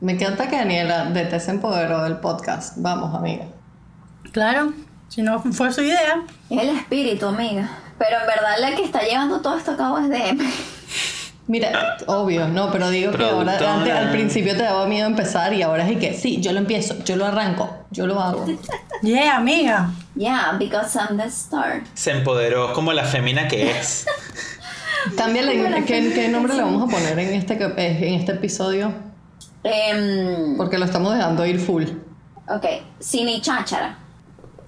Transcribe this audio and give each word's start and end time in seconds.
Me 0.00 0.12
encanta 0.12 0.48
que 0.48 0.56
Daniela 0.56 1.04
de 1.10 1.26
Te 1.26 1.38
se 1.38 1.50
empoderó 1.50 2.02
del 2.04 2.16
podcast. 2.16 2.74
Vamos, 2.78 3.14
amiga. 3.14 3.44
Claro, 4.32 4.72
si 5.08 5.20
no 5.20 5.40
fue 5.40 5.72
su 5.72 5.82
idea. 5.82 6.24
Es 6.48 6.62
el 6.62 6.70
espíritu, 6.70 7.26
amiga. 7.26 7.68
Pero 7.98 8.16
en 8.20 8.26
verdad 8.26 8.56
la 8.58 8.74
que 8.74 8.82
está 8.82 9.02
llevando 9.02 9.42
todo 9.42 9.58
esto 9.58 9.72
a 9.72 9.76
cabo 9.76 9.98
es 9.98 10.08
DM. 10.08 10.40
Mira, 11.48 11.98
obvio, 12.06 12.48
no, 12.48 12.70
pero 12.70 12.88
digo 12.88 13.12
que 13.12 13.24
ahora, 13.24 13.58
antes, 13.74 13.92
al 13.92 14.10
principio 14.10 14.56
te 14.56 14.62
daba 14.62 14.86
miedo 14.86 15.06
empezar 15.06 15.52
y 15.52 15.62
ahora 15.62 15.86
es 15.86 15.98
que 15.98 16.14
sí, 16.14 16.40
yo 16.40 16.52
lo 16.52 16.60
empiezo, 16.60 17.02
yo 17.04 17.16
lo 17.16 17.26
arranco, 17.26 17.68
yo 17.90 18.06
lo 18.06 18.20
hago. 18.20 18.46
Yeah, 19.02 19.36
amiga. 19.36 19.90
Yeah, 20.14 20.56
because 20.58 20.96
I'm 20.96 21.18
the 21.18 21.26
star. 21.26 21.82
Se 21.94 22.12
empoderó 22.12 22.72
como 22.72 22.92
la 22.92 23.04
femina 23.04 23.48
que 23.48 23.70
es. 23.70 24.06
Cámbiale, 25.16 25.84
¿qué, 25.84 26.12
qué 26.14 26.28
nombre 26.28 26.54
le 26.54 26.62
vamos 26.62 26.88
a 26.88 26.90
poner 26.90 27.18
en 27.18 27.34
este, 27.34 27.54
en 27.54 28.14
este 28.14 28.32
episodio? 28.32 29.09
Em, 29.62 30.56
Porque 30.56 30.78
lo 30.78 30.84
estamos 30.86 31.14
dejando 31.14 31.44
ir 31.46 31.60
full. 31.60 31.84
ok, 32.48 32.64
cine 32.98 33.32
y 33.34 33.40
cháchara. 33.40 33.96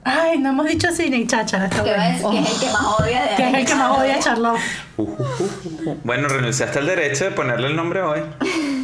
Ay, 0.05 0.39
no 0.39 0.49
hemos 0.51 0.67
dicho 0.67 0.89
cine 0.91 1.17
y 1.19 1.27
cháchara, 1.27 1.67
está 1.67 1.83
bueno. 1.83 1.97
ves, 1.97 2.23
que 2.23 2.39
es 2.41 2.53
el 2.55 2.61
que 2.61 2.73
más 2.73 2.85
odia 3.01 3.23
de 3.23 3.29
Que 3.37 3.49
es 3.49 3.55
el 3.55 3.65
que 3.67 3.75
más 3.77 3.99
odia. 3.99 4.19
Charlotte. 4.19 4.59
Bueno, 6.05 6.29
renunciaste 6.29 6.79
al 6.81 6.87
derecho 6.87 7.25
de 7.25 7.31
ponerle 7.33 7.69
el 7.69 7.77
nombre 7.77 8.03
hoy. 8.03 8.21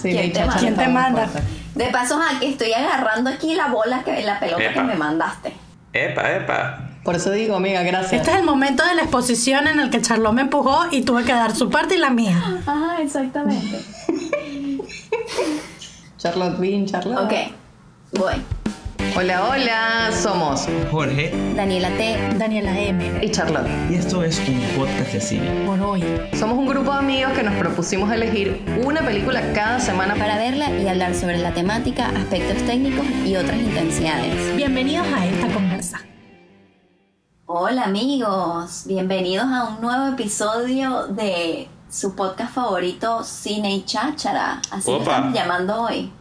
Sí, 0.00 0.10
¿Quién 0.12 0.32
te 0.32 0.40
manda? 0.44 0.56
¿Quién 0.60 0.72
está 0.74 0.82
te 0.84 0.88
muy 0.88 0.94
manda? 1.02 1.26
fuerte. 1.26 1.48
De 1.74 1.86
paso, 1.86 2.20
aquí 2.36 2.46
estoy 2.46 2.72
agarrando 2.72 3.30
aquí 3.30 3.54
la 3.54 3.66
bola, 3.68 4.04
que 4.04 4.22
la 4.22 4.38
pelota 4.38 4.62
Epa. 4.62 4.74
que 4.74 4.80
me 4.82 4.94
mandaste. 4.94 5.52
Epa, 5.92 6.30
epa. 6.36 6.80
Por 7.02 7.16
eso 7.16 7.30
digo, 7.32 7.56
amiga, 7.56 7.82
gracias. 7.82 8.12
Este 8.12 8.30
es 8.30 8.36
el 8.36 8.44
momento 8.44 8.84
de 8.86 8.94
la 8.94 9.02
exposición 9.02 9.66
en 9.66 9.80
el 9.80 9.90
que 9.90 10.00
Charlotte 10.02 10.34
me 10.34 10.42
empujó 10.42 10.84
y 10.92 11.02
tuve 11.02 11.24
que 11.24 11.32
dar 11.32 11.54
su 11.56 11.68
parte 11.68 11.96
y 11.96 11.98
la 11.98 12.10
mía. 12.10 12.40
Ajá, 12.66 13.00
exactamente. 13.02 13.80
Charlotte 16.18 16.58
Bean, 16.58 16.86
Charlotte. 16.86 17.24
ok, 17.24 17.32
voy. 18.18 18.34
Hola, 19.18 19.48
hola, 19.48 20.10
somos 20.12 20.66
Jorge 20.90 21.32
Daniela 21.54 21.88
T. 21.96 22.34
Daniela 22.36 22.78
M. 22.78 23.24
y 23.24 23.30
Charlotte. 23.30 23.66
y 23.90 23.94
esto 23.94 24.22
es 24.22 24.38
un 24.46 24.60
podcast 24.76 25.12
de 25.12 25.20
cine. 25.20 25.64
Por 25.64 25.80
hoy. 25.80 26.04
Somos 26.34 26.58
un 26.58 26.66
grupo 26.66 26.92
de 26.92 26.98
amigos 26.98 27.32
que 27.32 27.42
nos 27.42 27.54
propusimos 27.54 28.12
elegir 28.12 28.62
una 28.84 29.00
película 29.00 29.40
cada 29.54 29.80
semana 29.80 30.14
para 30.14 30.26
Para 30.26 30.38
verla 30.38 30.70
y 30.78 30.86
hablar 30.88 31.14
sobre 31.14 31.38
la 31.38 31.54
temática, 31.54 32.08
aspectos 32.08 32.62
técnicos 32.66 33.06
y 33.24 33.36
otras 33.36 33.58
intensidades. 33.58 34.54
Bienvenidos 34.56 35.06
a 35.06 35.24
esta 35.24 35.48
conversa. 35.54 36.00
Hola 37.46 37.84
amigos, 37.84 38.84
bienvenidos 38.86 39.46
a 39.46 39.68
un 39.68 39.80
nuevo 39.80 40.08
episodio 40.08 41.06
de 41.06 41.68
su 41.96 42.14
podcast 42.14 42.52
favorito 42.54 43.24
Cine 43.24 43.74
y 43.74 43.84
Cháchara. 43.84 44.60
Así 44.70 44.90
lo 44.90 44.98
Opa. 44.98 45.12
estamos 45.12 45.34
llamando 45.34 45.82
hoy. 45.82 46.12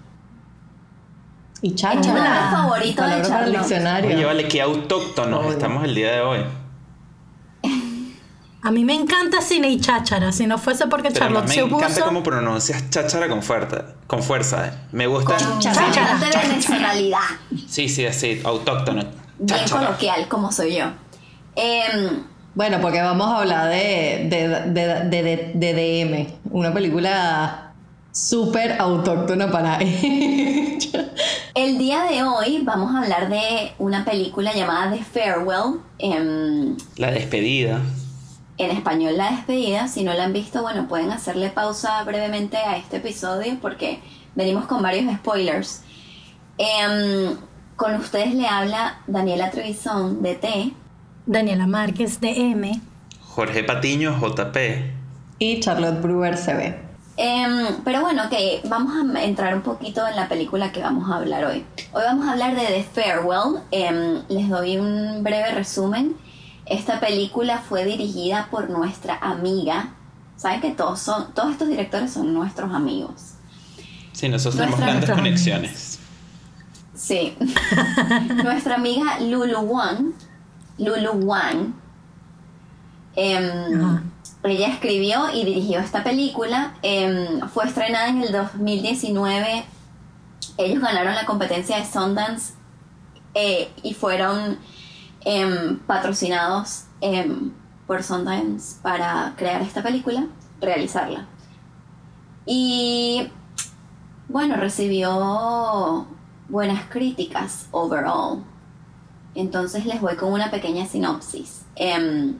y 1.61 1.75
Cháchara. 1.75 2.23
canal 2.23 2.51
favorito 2.51 3.03
de 3.05 3.21
Charlotte. 3.23 3.57
diccionario. 3.59 4.15
Oye, 4.15 4.25
vale, 4.25 4.47
qué 4.47 4.61
autóctonos 4.61 5.41
Oye. 5.45 5.49
estamos 5.53 5.83
el 5.83 5.95
día 5.95 6.11
de 6.13 6.21
hoy. 6.21 6.39
A 8.61 8.71
mí 8.71 8.83
me 8.83 8.95
encanta 8.95 9.41
cine 9.41 9.69
y 9.69 9.79
cháchara. 9.79 10.31
Si 10.31 10.47
no 10.47 10.57
fuese 10.57 10.87
porque 10.87 11.09
Pero 11.09 11.19
Charlotte 11.19 11.47
se 11.49 11.57
me 11.61 11.67
encanta 11.67 11.85
opuso. 11.87 12.05
cómo 12.05 12.23
pronuncias 12.23 12.89
cháchara 12.89 13.27
con 13.27 13.43
fuerza. 13.43 13.85
Con 14.07 14.23
fuerza. 14.23 14.67
eh. 14.67 14.71
Me 14.91 15.05
gusta. 15.07 15.35
Con 15.37 15.59
Cháchara. 15.59 16.13
bastante 16.13 16.37
venezonalidad. 16.47 17.19
Sí, 17.67 17.87
sí, 17.89 18.05
así, 18.07 18.41
autóctono. 18.43 19.03
Bien 19.37 19.59
coloquial, 19.69 20.27
como 20.27 20.51
soy 20.51 20.77
yo. 20.77 20.85
Em, 21.55 22.23
Bueno, 22.55 22.79
porque 22.81 23.01
vamos 23.01 23.27
a 23.27 23.39
hablar 23.39 23.69
de, 23.69 24.27
de, 24.29 24.47
de, 24.71 25.03
de, 25.09 25.23
de- 25.23 25.51
de 25.55 25.73
DM, 25.73 26.27
una 26.51 26.73
película 26.73 27.73
súper 28.11 28.79
autóctona 28.79 29.51
para 29.51 29.77
ella. 29.81 31.11
el 31.53 31.77
día 31.77 32.03
de 32.03 32.23
hoy 32.23 32.61
vamos 32.63 32.95
a 32.95 33.01
hablar 33.01 33.29
de 33.29 33.73
una 33.77 34.05
película 34.05 34.53
llamada 34.53 34.95
The 34.95 35.03
Farewell. 35.03 35.81
em, 35.99 36.77
La 36.95 37.11
despedida. 37.11 37.81
en 38.57 38.71
español 38.71 39.17
La 39.17 39.31
Despedida. 39.31 39.89
Si 39.89 40.03
no 40.05 40.13
la 40.13 40.23
han 40.23 40.31
visto, 40.33 40.61
bueno, 40.61 40.87
pueden 40.87 41.11
hacerle 41.11 41.49
pausa 41.49 42.01
brevemente 42.05 42.55
a 42.55 42.77
este 42.77 42.97
episodio 42.97 43.57
porque 43.61 43.99
venimos 44.33 44.65
con 44.65 44.81
varios 44.81 45.13
spoilers. 45.13 45.81
Em, 46.57 47.35
con 47.75 47.95
ustedes 47.95 48.33
le 48.33 48.47
habla 48.47 48.99
Daniela 49.07 49.51
Trevisan 49.51 50.21
de 50.21 50.35
T. 50.35 50.71
Daniela 51.25 51.67
Márquez 51.67 52.19
de 52.21 52.29
M. 52.51 52.79
Jorge 53.21 53.63
Patiño, 53.63 54.17
JP. 54.19 54.57
Y 55.39 55.59
Charlotte 55.59 56.01
Brewer 56.01 56.37
se 56.37 56.53
ve. 56.53 56.79
Em, 57.17 57.67
pero 57.83 58.01
bueno, 58.01 58.23
ok, 58.25 58.67
vamos 58.69 58.93
a 59.15 59.23
entrar 59.23 59.55
un 59.55 59.61
poquito 59.61 60.05
en 60.07 60.15
la 60.15 60.27
película 60.27 60.71
que 60.71 60.81
vamos 60.81 61.09
a 61.09 61.15
hablar 61.17 61.45
hoy. 61.45 61.65
Hoy 61.93 62.03
vamos 62.05 62.27
a 62.27 62.31
hablar 62.33 62.55
de 62.55 62.61
The 62.65 62.83
Farewell. 62.83 63.61
Em, 63.71 64.21
les 64.29 64.49
doy 64.49 64.77
un 64.77 65.23
breve 65.23 65.51
resumen. 65.51 66.15
Esta 66.65 66.99
película 66.99 67.59
fue 67.59 67.85
dirigida 67.85 68.47
por 68.51 68.69
nuestra 68.69 69.17
amiga. 69.17 69.89
Saben 70.37 70.61
que 70.61 70.71
todos 70.71 70.99
son, 70.99 71.33
todos 71.33 71.51
estos 71.53 71.67
directores 71.69 72.11
son 72.11 72.33
nuestros 72.33 72.73
amigos. 72.73 73.33
Sí, 74.13 74.29
nosotros 74.29 74.55
tenemos 74.55 74.79
Nuestra- 74.79 74.85
grandes 74.85 75.09
nuestra- 75.09 75.15
conexiones. 75.15 75.99
Sí. 76.95 77.37
nuestra 78.43 78.75
amiga 78.75 79.19
Lulu 79.19 79.59
Wang. 79.59 80.13
Lulu 80.77 81.11
Wang. 81.25 81.73
em, 83.15 84.01
ella 84.43 84.67
escribió 84.67 85.31
y 85.33 85.45
dirigió 85.45 85.79
esta 85.79 86.03
película. 86.03 86.73
em, 86.81 87.39
fue 87.49 87.65
estrenada 87.65 88.09
en 88.09 88.21
el 88.21 88.31
2019. 88.31 89.65
Ellos 90.57 90.81
ganaron 90.81 91.15
la 91.15 91.25
competencia 91.25 91.77
de 91.77 91.85
Sundance 91.85 92.53
eh, 93.33 93.71
y 93.83 93.93
fueron 93.93 94.59
em, 95.21 95.79
patrocinados 95.79 96.85
por 97.87 98.03
Sundance 98.03 98.77
para 98.81 99.33
crear 99.37 99.61
esta 99.61 99.83
película, 99.83 100.27
realizarla. 100.59 101.27
Y 102.45 103.29
bueno, 104.27 104.55
recibió 104.55 106.07
buenas 106.49 106.83
críticas 106.89 107.67
overall. 107.71 108.43
Entonces 109.35 109.85
les 109.85 110.01
voy 110.01 110.15
con 110.15 110.31
una 110.31 110.49
pequeña 110.49 110.85
sinopsis. 110.85 111.65
Em, 111.75 112.37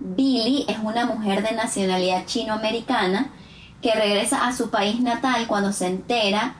Billy 0.00 0.64
es 0.68 0.78
una 0.78 1.04
mujer 1.06 1.42
de 1.42 1.54
nacionalidad 1.54 2.24
chinoamericana 2.26 3.30
que 3.82 3.94
regresa 3.94 4.46
a 4.46 4.52
su 4.52 4.70
país 4.70 5.00
natal 5.00 5.46
cuando 5.46 5.72
se 5.72 5.86
entera 5.86 6.54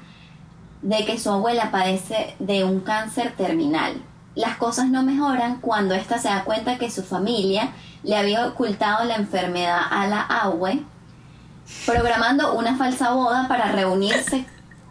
de 0.83 1.05
que 1.05 1.19
su 1.19 1.31
abuela 1.31 1.71
padece 1.71 2.37
de 2.39 2.65
un 2.65 2.81
cáncer 2.81 3.35
terminal. 3.37 4.03
Las 4.35 4.57
cosas 4.57 4.89
no 4.89 5.03
mejoran 5.03 5.61
cuando 5.61 5.95
ésta 5.95 6.19
se 6.19 6.29
da 6.29 6.45
cuenta 6.45 6.79
que 6.79 6.91
su 6.91 7.03
familia 7.03 7.73
le 8.05 8.17
había 8.17 8.47
ocultado 8.47 9.05
la 9.05 9.17
enfermedad 9.17 9.81
a 9.91 10.07
la 10.07 10.23
abue, 10.23 10.83
programando 11.87 12.55
una 12.55 12.77
falsa 12.77 13.11
boda 13.13 13.49
para 13.49 13.73
reunirse 13.73 14.47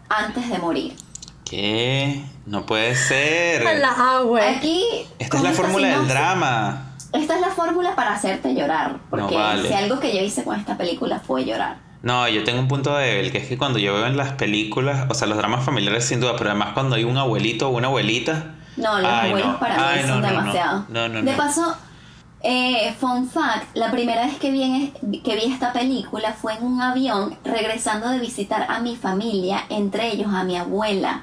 antes 0.08 0.48
de 0.50 0.58
morir. 0.58 0.96
¿Qué? 1.44 2.24
No 2.48 2.64
puede 2.66 2.94
ser. 2.94 3.62
La 3.80 4.18
agua. 4.18 4.40
Aquí 4.56 4.82
Esta 5.18 5.36
es 5.36 5.42
la 5.42 5.50
fórmula 5.52 5.86
del 5.88 6.08
drama. 6.08 6.84
Esta 7.12 7.34
es 7.36 7.40
la 7.40 7.48
fórmula 7.48 7.94
para 7.94 8.14
hacerte 8.14 8.54
llorar, 8.54 8.98
porque 9.10 9.34
No 9.34 9.40
vale. 9.40 9.68
si 9.68 9.74
algo 9.74 9.98
que 10.00 10.14
yo 10.14 10.22
hice 10.22 10.44
con 10.44 10.58
esta 10.58 10.76
película 10.76 11.20
fue 11.20 11.44
llorar. 11.44 11.76
No, 12.02 12.28
yo 12.28 12.44
tengo 12.44 12.60
un 12.60 12.68
punto 12.68 12.94
débil, 12.96 13.32
que 13.32 13.38
es 13.38 13.48
que 13.48 13.56
cuando 13.58 13.78
yo 13.78 13.94
veo 13.94 14.06
en 14.06 14.16
las 14.16 14.32
películas, 14.32 15.06
o 15.08 15.14
sea, 15.14 15.26
los 15.26 15.36
dramas 15.38 15.64
familiares 15.64 16.04
sin 16.04 16.20
duda, 16.20 16.34
pero 16.36 16.50
además 16.50 16.70
cuando 16.74 16.96
hay 16.96 17.04
un 17.04 17.16
abuelito 17.16 17.68
o 17.68 17.70
una 17.70 17.88
abuelita, 17.88 18.54
No, 18.76 18.98
los 19.00 19.10
Ay, 19.10 19.30
abuelos 19.30 19.52
no. 19.52 19.58
para 19.58 19.76
mí 19.76 19.82
Ay, 19.86 20.00
son 20.02 20.08
no, 20.08 20.14
no, 20.16 20.20
no. 20.20 20.28
demasiado. 20.28 20.84
No, 20.90 21.08
no, 21.08 21.22
De 21.22 21.32
paso, 21.32 21.76
eh, 22.42 22.94
fun 23.00 23.28
fact, 23.28 23.74
la 23.74 23.90
primera 23.90 24.26
vez 24.26 24.36
que 24.36 24.50
vi, 24.52 24.92
que 25.24 25.34
vi 25.34 25.52
esta 25.52 25.72
película 25.72 26.34
fue 26.34 26.54
en 26.54 26.62
un 26.64 26.80
avión 26.80 27.36
regresando 27.44 28.08
de 28.10 28.18
visitar 28.20 28.66
a 28.68 28.78
mi 28.80 28.94
familia, 28.96 29.64
entre 29.70 30.08
ellos 30.12 30.28
a 30.32 30.44
mi 30.44 30.56
abuela. 30.56 31.22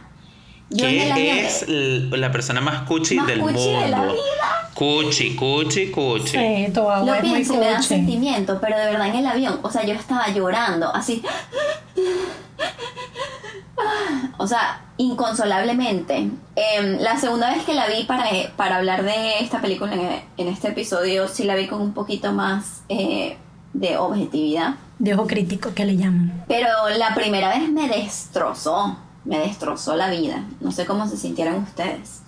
¿Qué 0.76 1.46
es 1.46 1.66
la 1.68 2.32
persona 2.32 2.62
más 2.62 2.84
cuchi 2.84 3.16
Más 3.16 3.28
del 3.28 3.40
cuchi 3.42 3.54
mundo? 3.54 3.80
de 3.82 3.88
la 3.90 4.02
vida. 4.04 4.72
Cuchi, 4.74 5.36
cuchi, 5.36 5.92
cuchi. 5.92 6.28
Sí, 6.28 6.68
tu 6.74 6.82
Lo 6.82 7.14
es 7.16 7.24
muy 7.24 7.32
pienso 7.36 7.54
y 7.54 7.58
me 7.58 7.66
da 7.68 7.82
sentimiento, 7.82 8.58
pero 8.60 8.78
de 8.78 8.86
verdad 8.88 9.08
en 9.08 9.16
el 9.16 9.26
avión, 9.28 9.60
o 9.62 9.72
sea, 9.72 9.86
yo 9.86 9.94
estaba 9.94 10.28
llorando, 10.30 10.94
así. 10.94 11.24
O 14.38 14.48
sea, 14.48 14.82
inconsolablemente. 14.98 16.30
Em, 16.56 17.00
la 17.00 17.18
segunda 17.18 17.52
vez 17.54 17.64
que 17.64 17.74
la 17.74 17.88
vi 17.88 18.04
para, 18.04 18.26
para 18.56 18.78
hablar 18.78 19.04
de 19.04 19.40
esta 19.40 19.62
película 19.62 19.94
en, 19.94 20.22
en 20.38 20.48
este 20.48 20.70
episodio, 20.70 21.28
sí 21.28 21.44
la 21.44 21.56
vi 21.56 21.68
con 21.68 21.82
un 21.82 21.94
poquito 21.94 22.34
más 22.34 22.82
eh, 22.90 23.38
de 23.74 23.98
objetividad. 23.98 24.76
De 25.00 25.14
ojo 25.14 25.28
crítico 25.28 25.74
que 25.74 25.86
le 25.86 25.98
llaman. 25.98 26.44
Pero 26.48 26.68
la 26.98 27.14
primera 27.16 27.50
vez 27.50 27.70
me 27.70 27.88
destrozó, 27.88 28.98
me 29.26 29.40
destrozó 29.40 29.96
la 29.96 30.10
vida. 30.10 30.44
No 30.62 30.72
sé 30.72 30.86
cómo 30.86 31.08
se 31.08 31.18
sintieron 31.18 31.56
ustedes. 31.64 32.22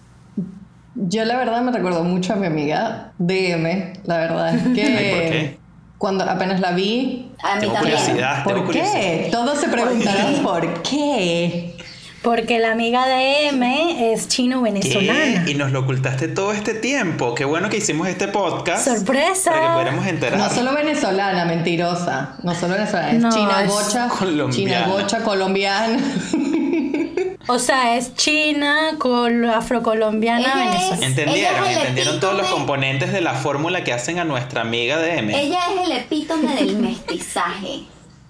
Yo 0.95 1.25
la 1.25 1.37
verdad 1.37 1.61
me 1.61 1.71
recuerdo 1.71 2.03
mucho 2.03 2.33
a 2.33 2.35
mi 2.37 2.47
amiga 2.47 3.11
DM. 3.19 3.93
La 4.05 4.17
verdad 4.17 4.55
es 4.55 4.63
que... 4.75 4.83
Ay, 4.83 5.11
¿por 5.11 5.21
qué? 5.31 5.59
Cuando 5.99 6.23
apenas 6.25 6.59
la 6.59 6.71
vi, 6.73 7.31
A 7.41 7.55
mí 7.55 7.61
Tengo 7.61 7.73
también. 7.73 7.97
curiosidad. 7.97 8.43
tengo 8.43 8.57
¿por 8.57 8.65
curiosidad. 8.65 8.93
qué? 9.01 9.29
Todos 9.31 9.59
se 9.59 9.67
preguntarán 9.69 10.35
por 10.43 10.81
qué. 10.83 11.75
Porque 12.23 12.59
la 12.59 12.71
amiga 12.71 13.07
de 13.07 13.47
M 13.49 14.11
es 14.13 14.23
¿Qué? 14.23 14.27
chino-venezolana. 14.29 15.49
Y 15.49 15.53
nos 15.53 15.71
lo 15.71 15.81
ocultaste 15.81 16.27
todo 16.27 16.51
este 16.51 16.73
tiempo. 16.73 17.33
Qué 17.35 17.45
bueno 17.45 17.69
que 17.69 17.77
hicimos 17.77 18.07
este 18.07 18.27
podcast. 18.27 18.85
¡Sorpresa! 18.87 19.51
Para 19.51 19.67
que 19.67 19.73
pudiéramos 19.73 20.07
enterar. 20.07 20.39
No 20.39 20.49
solo 20.49 20.73
venezolana, 20.75 21.45
mentirosa. 21.45 22.35
No 22.43 22.53
solo 22.55 22.73
venezolana, 22.73 23.11
es 23.11 23.19
No, 23.21 23.29
china 23.31 23.63
es 23.63 23.69
gocha, 23.71 24.07
colombiana. 24.09 24.51
china 24.55 24.87
gocha, 24.87 25.23
colombiana. 25.23 25.97
O 27.49 27.59
sea, 27.59 27.95
es 27.95 28.13
china, 28.15 28.91
col 28.97 29.49
afrocolombiana, 29.49 30.39
Ella 30.41 30.63
es- 30.65 30.73
venezolana. 30.75 31.05
¿Entendieron? 31.07 31.35
Ella 31.37 31.61
es 31.61 31.67
el 31.71 31.77
¿Entendieron 31.77 32.19
todos 32.19 32.35
los 32.37 32.47
componentes 32.47 33.11
de 33.13 33.21
la 33.21 33.33
fórmula 33.35 33.83
que 33.83 33.93
hacen 33.93 34.19
a 34.19 34.23
nuestra 34.25 34.61
amiga 34.61 34.97
de 34.97 35.17
M? 35.19 35.39
Ella 35.41 35.59
es 35.75 35.85
el 35.89 35.91
epítome 35.97 36.55
del 36.55 36.77
mestizaje. 36.77 37.83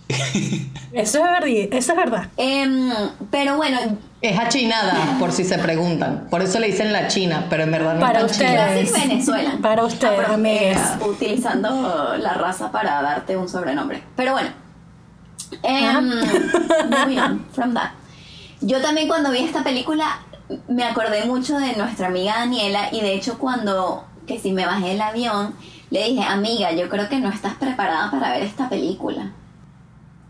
Eso 0.94 1.18
es 1.18 1.24
verdad. 1.24 1.48
Eso 1.48 1.92
es 1.92 1.98
verdad. 1.98 2.28
Em, 2.38 2.92
pero 3.30 3.58
bueno, 3.58 3.78
Es 4.22 4.40
achinada, 4.40 5.18
por 5.20 5.32
si 5.32 5.44
se 5.44 5.58
preguntan. 5.60 6.28
Por 6.32 6.42
eso 6.42 6.60
le 6.60 6.68
dicen 6.68 6.92
la 6.94 7.08
china, 7.08 7.46
pero 7.50 7.64
en 7.64 7.72
verdad 7.72 7.96
no 7.96 8.00
Para 8.00 8.22
es 8.22 8.32
china. 8.38 8.52
ustedes. 8.68 8.94
Venezuela. 8.94 9.58
Para 9.62 9.84
ustedes, 9.84 10.28
amigues. 10.30 10.78
eh, 10.78 11.04
utilizando 11.08 12.16
la 12.18 12.34
raza 12.36 12.72
para 12.72 13.02
darte 13.02 13.36
un 13.38 13.48
sobrenombre. 13.50 14.02
Pero 14.16 14.32
bueno. 14.32 14.50
Em, 15.62 16.10
moving 16.90 17.20
on 17.20 17.46
from 17.54 17.74
that. 17.74 17.92
Yo 18.62 18.82
también 18.82 19.08
cuando 19.08 19.32
vi 19.32 19.40
esta 19.40 19.64
película 19.64 20.20
me 20.68 20.84
acordé 20.84 21.26
mucho 21.26 21.58
de 21.60 21.76
nuestra 21.76 22.08
amiga 22.08 22.36
Daniela 22.38 22.90
y 22.92 23.02
de 23.02 23.14
hecho 23.14 23.38
cuando 23.38 24.06
que 24.26 24.40
si 24.40 24.52
me 24.52 24.66
bajé 24.66 24.90
del 24.90 25.02
avión 25.02 25.54
le 25.90 26.04
dije, 26.06 26.24
amiga, 26.24 26.72
yo 26.74 26.90
creo 26.90 27.08
que 27.08 27.18
no 27.20 27.30
estás 27.30 27.54
preparada 27.56 28.12
para 28.12 28.32
ver 28.32 28.44
esta 28.44 28.68
película. 28.68 29.32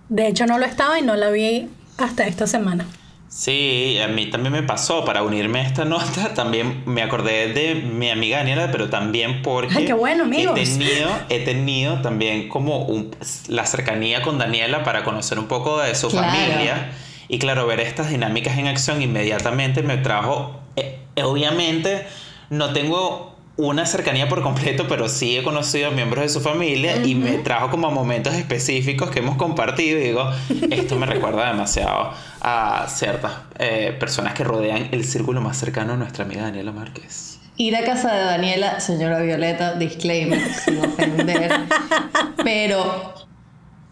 De 0.10 0.28
hecho, 0.28 0.46
no 0.46 0.60
lo 0.60 0.66
estaba 0.66 1.00
y 1.00 1.02
no 1.02 1.16
la 1.16 1.32
vi 1.32 1.68
hasta 1.98 2.28
esta 2.28 2.46
semana. 2.48 2.86
Sí, 3.28 3.98
a 4.04 4.08
mí 4.08 4.30
también 4.30 4.54
me 4.54 4.64
pasó. 4.64 5.04
Para 5.04 5.24
unirme 5.24 5.60
a 5.60 5.64
esta 5.64 5.84
nota, 5.84 6.34
también 6.36 6.84
me 6.86 7.02
acordé 7.02 7.52
de 7.54 7.76
mi 7.76 8.10
amiga 8.12 8.38
Daniela, 8.38 8.72
pero 8.72 8.90
también 8.90 9.42
porque 9.42 9.74
Ay, 9.76 9.86
qué 9.86 9.94
bueno, 9.94 10.24
amigos. 10.26 10.58
he 10.58 10.64
tenido, 10.64 11.10
he 11.30 11.40
tenido 11.44 12.02
también 12.02 12.48
como 12.50 12.86
un- 12.86 13.16
la 13.48 13.66
cercanía 13.66 14.22
con 14.22 14.38
Daniela 14.38 14.84
para 14.84 15.04
conocer 15.04 15.40
un 15.40 15.48
poco 15.48 15.80
de 15.80 15.94
su 15.96 16.08
Claro. 16.10 16.28
familia. 16.32 16.92
Y 17.28 17.40
claro, 17.40 17.68
ver 17.68 17.80
estas 17.80 18.10
dinámicas 18.10 18.58
en 18.58 18.68
acción 18.68 19.02
inmediatamente 19.02 19.84
me 19.84 19.98
trajo, 19.98 20.60
eh, 20.76 21.00
obviamente 21.24 22.06
no 22.50 22.72
tengo 22.74 23.38
una 23.58 23.88
cercanía 23.88 24.30
por 24.30 24.44
completo, 24.44 24.86
pero 24.88 25.10
sí 25.10 25.36
he 25.36 25.44
conocido 25.44 25.90
a 25.90 25.92
miembros 25.92 26.24
de 26.24 26.30
su 26.30 26.42
familia 26.42 27.04
y 27.04 27.16
me 27.16 27.40
trajo 27.40 27.70
como 27.70 27.90
momentos 27.90 28.36
específicos 28.36 29.10
que 29.10 29.20
hemos 29.20 29.36
compartido 29.36 30.00
y 30.00 30.04
digo, 30.04 30.30
esto 30.70 30.96
me 30.96 31.08
recuerda 31.08 31.48
demasiado 31.48 32.14
a 32.42 32.86
ciertas 32.88 33.32
eh, 33.58 33.96
personas 34.00 34.36
que 34.36 34.44
rodean 34.44 34.90
el 34.92 35.04
círculo 35.04 35.42
más 35.42 35.58
cercano 35.58 35.94
a 35.94 35.98
nuestra 35.98 36.24
amiga 36.24 36.44
Daniela 36.44 36.72
Márquez. 36.72 37.40
Ir 37.58 37.76
a 37.76 37.84
casa 37.84 38.14
de 38.14 38.24
Daniela, 38.24 38.80
señora 38.80 39.20
Violeta, 39.20 39.74
disclaimer, 39.74 40.40
sin 40.54 40.78
ofender. 40.78 41.52
Pero 42.44 43.16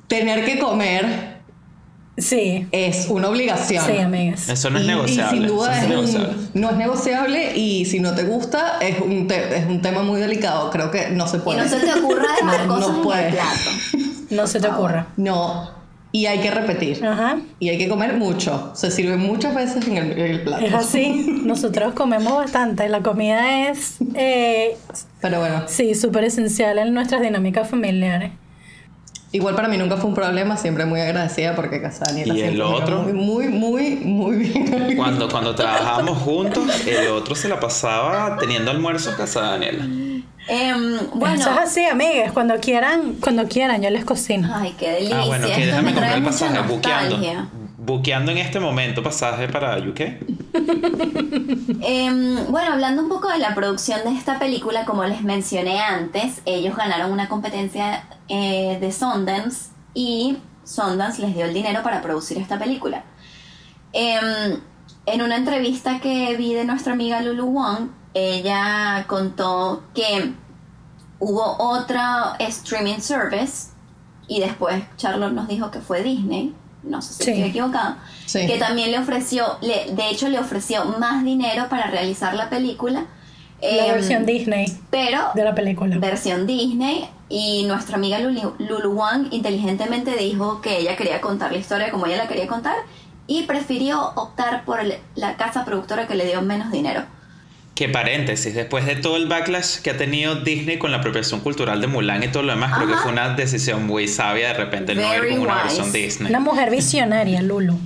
tener 0.07 0.45
que 0.45 0.59
comer 0.59 1.34
Sí. 2.17 2.65
es 2.71 3.07
una 3.09 3.27
obligación. 3.29 3.85
Sí, 3.85 3.97
amigas. 3.97 4.47
Eso 4.50 4.69
no 4.69 4.77
es 4.79 4.85
Y- 4.85 4.88
negociable. 4.88 5.38
Y 5.38 5.39
sin 5.41 5.47
duda 5.47 5.81
es 5.81 5.89
no 5.89 6.01
es 6.03 6.09
un- 6.09 6.13
negociable. 6.21 6.47
no 6.53 6.69
es 6.69 6.77
negociable 6.77 7.57
y 7.57 7.85
si 7.85 8.00
no 8.00 8.15
te 8.15 8.23
gusta 8.23 8.77
es 8.81 9.00
un, 9.01 9.27
te- 9.27 9.57
es 9.57 9.65
un 9.65 9.81
tema 9.81 10.01
muy 10.03 10.21
delicado. 10.21 10.69
Creo 10.71 10.91
que 10.91 11.09
no 11.09 11.27
se 11.27 11.38
Y 11.38 11.39
puede. 11.41 11.62
no 11.62 11.67
se 11.69 11.77
te 11.79 11.94
ocurra 11.94 12.23
dejar 12.41 12.67
No, 12.67 12.75
cosas 12.75 12.89
no 12.97 13.13
en 13.13 13.19
el 13.25 13.33
plato. 13.33 13.69
No 14.31 14.47
se 14.47 14.59
te 14.62 14.67
ocurra. 14.67 15.07
No. 15.17 15.75
Y 16.13 16.27
hay 16.27 16.39
que 16.39 16.50
repetir. 16.50 17.06
Ajá. 17.06 17.39
Y 17.59 17.67
hay 17.67 17.77
que 17.77 17.89
comer 17.89 18.13
mucho. 18.13 18.71
Se 18.73 18.89
sirve 18.89 19.17
muchas 19.17 19.53
veces 19.53 19.85
en 19.85 19.97
el, 19.97 20.12
en 20.13 20.19
el 20.31 20.41
plato. 20.44 20.65
Es 20.65 20.73
así. 20.73 21.25
Nosotros 21.44 21.94
comemos 21.94 22.33
bastante. 22.33 22.88
La 22.88 23.01
comida 23.01 23.67
es, 23.67 23.97
eh, 24.13 24.77
Pero 25.19 25.39
bueno, 25.41 25.63
sí, 25.67 25.94
súper 25.94 26.23
esencial 26.23 26.77
en 26.77 26.94
nuestras 26.94 27.21
dinámicas 27.21 27.69
familiares. 27.69 28.31
Igual 29.35 29.55
para 29.55 29.67
mí 29.67 29.77
nunca 29.77 29.97
fue 29.97 30.09
un 30.09 30.15
problema. 30.15 30.57
Siempre 30.57 30.85
muy 30.85 31.01
agradecida 31.01 31.55
porque 31.55 31.81
casa 31.81 32.05
de 32.05 32.25
Daniela 32.25 32.33
¿Y 32.33 32.41
el 32.41 32.61
otro? 32.61 33.03
Muy, 33.03 33.13
muy, 33.13 33.47
muy, 33.47 33.95
muy 33.97 34.37
bien. 34.37 34.95
Cuando, 34.95 35.29
cuando 35.29 35.53
trabajábamos 35.55 36.17
juntos, 36.19 36.63
el 36.87 37.07
otro 37.09 37.35
se 37.35 37.49
la 37.49 37.59
pasaba 37.59 38.37
teniendo 38.37 38.71
almuerzos 38.71 39.13
en 39.13 39.17
casa 39.17 39.41
de 39.41 39.47
Daniela. 39.47 39.85
Em, 40.47 40.97
bueno, 41.15 41.35
Eso 41.35 41.51
es 41.51 41.57
así, 41.57 41.85
amigas. 41.85 42.31
Cuando 42.31 42.55
quieran, 42.59 43.15
cuando 43.19 43.47
quieran, 43.47 43.81
yo 43.81 43.89
les 43.89 44.05
cocino. 44.05 44.51
ay, 44.53 44.75
qué 44.77 44.91
delicia. 44.91 45.21
Ah, 45.21 45.25
bueno, 45.25 45.47
que 45.47 45.65
déjame 45.65 45.93
comprar 45.93 46.17
el 46.17 46.23
pasaje, 46.23 46.61
buqueando. 46.61 47.19
Buqueando 47.85 48.31
en 48.31 48.39
este 48.39 48.59
momento 48.59 49.03
pasaje 49.03 49.47
para 49.47 49.77
UK. 49.77 50.01
Em, 51.87 52.45
bueno, 52.49 52.73
hablando 52.73 53.03
un 53.03 53.09
poco 53.09 53.29
de 53.29 53.37
la 53.37 53.53
producción 53.53 53.99
de 54.03 54.11
esta 54.17 54.39
película, 54.39 54.85
como 54.85 55.03
les 55.03 55.21
mencioné 55.21 55.79
antes, 55.79 56.41
ellos 56.45 56.75
ganaron 56.75 57.11
una 57.11 57.27
competencia 57.27 58.07
eh, 58.27 58.77
de 58.79 58.91
Sundance 58.91 59.69
y 59.93 60.37
Sundance 60.63 61.21
les 61.21 61.35
dio 61.35 61.45
el 61.45 61.53
dinero 61.53 61.83
para 61.83 62.01
producir 62.01 62.37
esta 62.37 62.57
película. 62.57 63.03
Em, 63.93 64.59
en 65.05 65.21
una 65.21 65.35
entrevista 65.35 65.99
que 65.99 66.35
vi 66.35 66.53
de 66.53 66.65
nuestra 66.65 66.93
amiga 66.93 67.21
Lulu 67.21 67.45
Wong, 67.45 67.89
ella 68.15 69.05
contó 69.07 69.83
que 69.93 70.33
hubo 71.19 71.55
otra 71.59 72.35
streaming 72.39 72.99
service 72.99 73.69
y 74.27 74.39
después 74.39 74.83
Charlotte 74.97 75.33
nos 75.33 75.47
dijo 75.47 75.69
que 75.69 75.79
fue 75.79 76.01
Disney, 76.01 76.55
no 76.85 77.01
sé 77.01 77.13
si 77.13 77.23
Sí. 77.23 77.31
estoy 77.31 77.49
equivocada, 77.49 77.97
Sí. 78.25 78.45
que 78.47 78.57
también 78.57 78.91
le 78.91 78.99
ofreció, 78.99 79.57
le- 79.61 79.91
de 79.93 80.09
hecho 80.09 80.29
le 80.29 80.39
ofreció 80.39 80.85
más 80.85 81.23
dinero 81.23 81.67
para 81.69 81.87
realizar 81.87 82.33
la 82.35 82.49
película. 82.49 83.05
La 83.61 83.85
em, 83.87 83.93
versión 83.93 84.25
Disney 84.25 84.65
pero 84.91 85.19
de 85.33 85.43
la 85.43 85.55
película. 85.55 85.97
versión 85.97 86.45
Disney 86.45 87.09
y 87.29 87.63
nuestra 87.63 87.95
amiga 87.95 88.19
Lulu, 88.19 88.53
Lulu 88.59 88.91
Wang 88.91 89.27
inteligentemente 89.31 90.15
dijo 90.17 90.61
que 90.61 90.77
ella 90.79 90.95
quería 90.95 91.21
contar 91.21 91.51
la 91.51 91.57
historia 91.57 91.89
como 91.89 92.05
ella 92.05 92.17
la 92.17 92.27
quería 92.27 92.47
contar 92.47 92.75
y 93.27 93.43
prefirió 93.43 94.11
optar 94.15 94.65
por 94.65 94.81
el- 94.81 94.97
la 95.15 95.35
casa 95.38 95.65
productora 95.65 96.05
que 96.05 96.15
le 96.15 96.25
dio 96.25 96.41
menos 96.41 96.69
dinero. 96.71 97.03
Que 97.75 97.89
paréntesis, 97.89 98.56
después 98.56 98.86
de 98.86 98.95
todo 98.95 99.18
el 99.18 99.27
backlash 99.27 99.80
que 99.81 99.89
ha 99.89 99.98
tenido 99.98 100.36
Disney 100.36 100.77
con 100.77 100.92
la 100.92 100.98
apropiación 101.00 101.42
cultural 101.42 101.81
de 101.81 101.88
Mulan 101.88 102.24
y 102.24 102.30
todo 102.30 102.44
lo 102.44 102.54
demás, 102.54 102.74
creo 102.75 102.88
que 102.88 102.94
Ajá. 102.94 103.04
fue 103.04 103.12
una 103.12 103.36
decisión 103.36 103.86
muy 103.86 104.07
sabia 104.07 104.48
de 104.50 104.54
repente 104.54 104.95
no 104.95 105.01
ir 105.13 105.19
Very 105.22 105.31
con 105.36 105.42
una 105.42 105.56
wise. 105.66 105.66
versión 105.75 105.92
Disney. 105.92 106.30
Una 106.30 106.39
mujer 106.39 106.72
visionaria, 106.72 107.42
Lulu. 107.42 107.77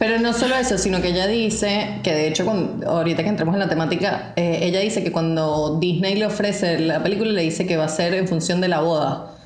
Pero 0.00 0.18
no 0.18 0.32
solo 0.32 0.56
eso, 0.56 0.78
sino 0.78 1.00
que 1.00 1.08
ella 1.08 1.28
dice 1.28 2.00
que 2.02 2.12
de 2.12 2.26
hecho, 2.26 2.44
cuando- 2.44 2.88
ahorita 2.90 3.22
que 3.22 3.28
entremos 3.28 3.54
en 3.54 3.60
la 3.60 3.68
temática, 3.68 4.32
eh, 4.34 4.60
ella 4.62 4.80
dice 4.80 5.04
que 5.04 5.12
cuando 5.12 5.78
Disney 5.80 6.16
le 6.16 6.26
ofrece 6.26 6.80
la 6.80 7.00
película, 7.02 7.30
le 7.30 7.42
dice 7.42 7.66
que 7.66 7.76
va 7.76 7.84
a 7.84 7.88
ser 7.88 8.14
en 8.14 8.26
función 8.26 8.60
de 8.60 8.66
la 8.68 8.80
boda. 8.80 9.36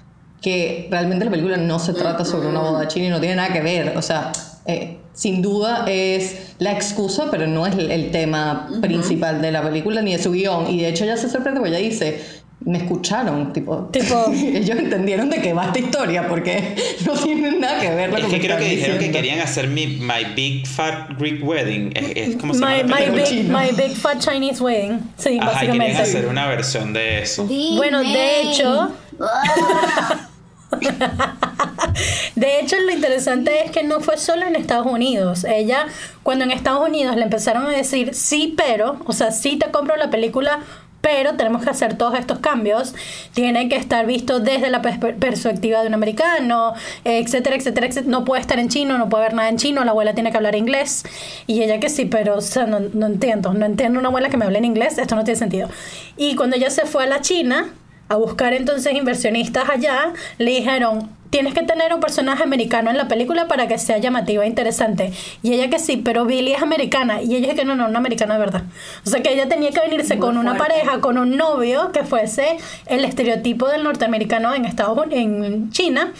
Que 0.41 0.88
realmente 0.91 1.25
la 1.26 1.31
película 1.31 1.57
no 1.59 1.79
se 1.79 1.93
trata 1.93 2.25
sobre 2.25 2.49
una 2.49 2.61
boda 2.61 2.87
china 2.88 3.07
y 3.07 3.11
no 3.11 3.21
tiene 3.21 3.37
nada 3.37 3.53
que 3.53 3.61
ver. 3.61 3.95
O 3.99 4.03
sea, 4.03 4.31
eh, 4.67 4.97
sin 5.14 5.40
duda 5.42 5.85
es 5.88 6.54
la 6.59 6.73
excusa, 6.73 7.30
pero 7.30 7.47
no 7.47 7.66
es 7.66 7.75
el, 7.78 8.11
tema 8.11 8.68
principal 8.83 9.40
de 9.40 9.52
la 9.52 9.62
película 9.62 10.02
ni 10.02 10.12
de 10.12 10.23
su 10.23 10.33
guion. 10.33 10.68
Y 10.71 10.80
de 10.80 10.88
hecho 10.88 11.04
ella 11.04 11.16
se 11.16 11.28
sorprende 11.30 11.61
porque 11.61 11.76
ella 11.76 11.88
dice. 11.88 12.44
Me 12.61 12.78
escucharon, 12.78 13.52
tipo, 13.52 13.90
Tipo- 13.92 14.33
ellos 14.33 14.78
entendieron 14.78 15.28
de 15.28 15.42
qué 15.42 15.52
va 15.52 15.66
esta 15.66 15.78
historia 15.80 16.28
porque 16.28 16.75
no 17.06 17.12
tienen 17.12 17.61
nada 17.61 17.78
que 17.78 17.90
ver 17.90 18.09
con 18.09 18.21
Es 18.21 18.26
que 18.26 18.40
creo 18.40 18.56
que 18.56 18.64
dijeron 18.64 18.99
que 18.99 19.11
querían 19.11 19.40
hacer 19.40 19.68
mi 19.68 19.87
My 19.87 20.33
Big 20.35 20.66
Fat 20.66 21.11
Greek 21.18 21.47
Wedding. 21.47 21.92
Es, 21.94 22.30
es 22.30 22.37
como 22.37 22.54
se 22.54 22.61
llama 22.61 22.76
My, 22.85 23.11
big, 23.11 23.50
my 23.50 23.76
Big 23.76 23.94
Fat 23.97 24.18
Chinese 24.18 24.62
Wedding. 24.62 24.99
Sí, 25.18 25.38
Ajá, 25.42 25.64
y 25.64 25.66
querían 25.66 25.78
básicamente. 25.78 26.02
hacer 26.02 26.26
una 26.26 26.47
versión 26.47 26.94
de 26.94 27.23
eso. 27.23 27.44
Bueno, 27.76 28.00
de 28.00 28.40
hecho- 28.42 28.92
De 32.35 32.61
hecho, 32.61 32.76
lo 32.81 32.90
interesante 32.93 33.64
es 33.64 33.71
que 33.71 33.83
no 33.85 34.00
fue 34.00 34.16
solo 34.19 34.47
en 34.47 34.57
Estados 34.57 34.87
Unidos. 34.87 35.45
Ella, 35.45 35.87
cuando 36.23 36.45
en 36.45 36.50
Estados 36.50 36.87
Unidos 36.88 37.16
le 37.16 37.23
empezaron 37.23 37.66
a 37.66 37.71
decir 37.71 38.14
sí, 38.14 38.54
pero, 38.57 38.97
o 39.07 39.12
sea, 39.12 39.31
sí 39.31 39.57
te 39.57 39.71
compro 39.71 39.97
la 39.97 40.11
película, 40.11 40.61
pero 41.00 41.35
tenemos 41.35 41.62
que 41.62 41.69
hacer 41.71 41.97
todos 41.99 42.19
estos 42.19 42.38
cambios. 42.38 42.95
Tiene 43.35 43.69
que 43.69 43.76
estar 43.76 44.07
visto 44.07 44.40
desde 44.40 44.71
la 44.71 44.81
perspe- 44.83 45.14
perspectiva 45.14 45.83
de 45.83 45.88
un 45.88 45.95
americano, 45.95 46.73
etcétera, 47.04 47.57
etcétera, 47.57 47.87
etcétera. 47.87 48.11
No 48.11 48.25
puede 48.25 48.40
estar 48.40 48.59
en 48.59 48.69
chino, 48.69 48.97
no 48.99 49.09
puede 49.09 49.25
haber 49.25 49.37
nada 49.37 49.49
en 49.50 49.59
chino, 49.59 49.85
la 49.85 49.90
abuela 49.90 50.14
tiene 50.14 50.31
que 50.31 50.37
hablar 50.38 50.54
inglés. 50.57 51.04
Y 51.47 51.62
ella 51.62 51.78
que 51.78 51.90
sí, 51.90 52.07
pero, 52.07 52.37
o 52.38 52.40
sea, 52.40 52.66
no, 52.66 52.81
no 52.81 53.07
entiendo, 53.07 53.52
no 53.52 53.66
entiendo 53.66 53.99
una 54.00 54.09
abuela 54.09 54.31
que 54.31 54.37
me 54.38 54.47
hable 54.47 54.59
en 54.59 54.64
inglés, 54.64 54.97
esto 54.99 55.14
no 55.14 55.25
tiene 55.25 55.38
sentido. 55.38 55.69
Y 56.16 56.35
cuando 56.37 56.57
ella 56.57 56.71
se 56.71 56.87
fue 56.87 57.04
a 57.04 57.07
la 57.07 57.21
China, 57.21 57.69
a 58.08 58.16
buscar 58.16 58.52
entonces 58.52 58.94
inversionistas 58.94 59.68
allá, 59.68 60.12
le 60.38 60.50
dijeron, 60.50 61.11
tienes 61.34 61.52
que 61.52 61.62
tener 61.62 61.92
un 61.92 62.00
personaje 62.00 62.44
americano 62.44 62.90
en 62.90 62.96
la 62.96 63.08
película 63.08 63.49
para 63.49 63.66
que 63.66 63.76
sea 63.76 63.99
llamativa 63.99 64.44
e 64.44 64.46
interesante. 64.46 65.12
Y 65.42 65.52
ella 65.54 65.68
que 65.68 65.80
sí, 65.80 65.96
pero 65.96 66.26
Billy 66.26 66.52
es 66.52 66.62
americana. 66.62 67.23
Y 67.23 67.34
ella 67.34 67.54
que 67.54 67.64
no, 67.64 67.75
no, 67.75 67.88
una 67.88 67.99
americana 67.99 68.34
de 68.34 68.40
verdad. 68.40 68.62
O 69.04 69.11
sea 69.11 69.20
que 69.20 69.32
ella 69.32 69.49
tenía 69.49 69.70
que 69.70 69.80
venirse 69.80 70.14
Muy 70.14 70.26
con 70.26 70.37
una 70.37 70.56
pareja, 70.56 71.00
con 71.00 71.18
un 71.18 71.37
novio 71.37 71.90
que 71.90 72.04
fuese 72.04 72.56
el 72.87 73.04
estereotipo 73.04 73.66
del 73.68 73.82
norteamericano 73.82 74.54
en 74.54 74.64
Estados 74.64 74.96
Unidos, 74.96 75.14
en 75.14 75.70
China 75.73 76.12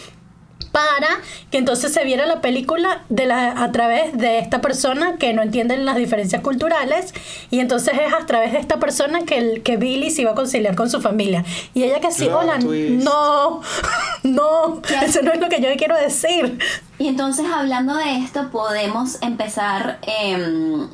para 0.75 1.21
que 1.51 1.57
entonces 1.57 1.93
se 1.93 2.03
viera 2.03 2.25
la 2.25 2.41
película 2.41 3.05
de 3.07 3.25
la, 3.25 3.63
a 3.63 3.71
través 3.71 4.17
de 4.17 4.39
esta 4.39 4.59
persona 4.59 5.15
que 5.15 5.33
no 5.33 5.41
entiende 5.41 5.77
las 5.77 5.95
diferencias 5.95 6.41
culturales 6.41 7.13
y 7.49 7.59
entonces 7.61 7.93
es 7.97 8.13
a 8.13 8.25
través 8.25 8.51
de 8.51 8.59
esta 8.59 8.77
persona 8.77 9.21
que, 9.21 9.37
el, 9.37 9.63
que 9.63 9.77
Billy 9.77 10.11
se 10.11 10.23
iba 10.23 10.31
a 10.31 10.35
conciliar 10.35 10.75
con 10.75 10.89
su 10.89 10.99
familia 10.99 11.45
y 11.73 11.83
ella 11.83 12.01
que 12.01 12.11
sí, 12.11 12.25
Plot 12.25 12.41
hola, 12.41 12.59
twist. 12.59 13.05
no, 13.05 13.61
no, 14.23 14.81
¿Qué? 14.81 14.95
eso 15.05 15.21
no 15.21 15.31
es 15.31 15.39
lo 15.39 15.47
que 15.47 15.61
yo 15.61 15.69
quiero 15.77 15.95
decir. 15.95 16.59
Y 16.99 17.07
entonces 17.07 17.45
hablando 17.49 17.95
de 17.95 18.17
esto 18.17 18.51
podemos 18.51 19.21
empezar, 19.21 19.99
em, 20.01 20.89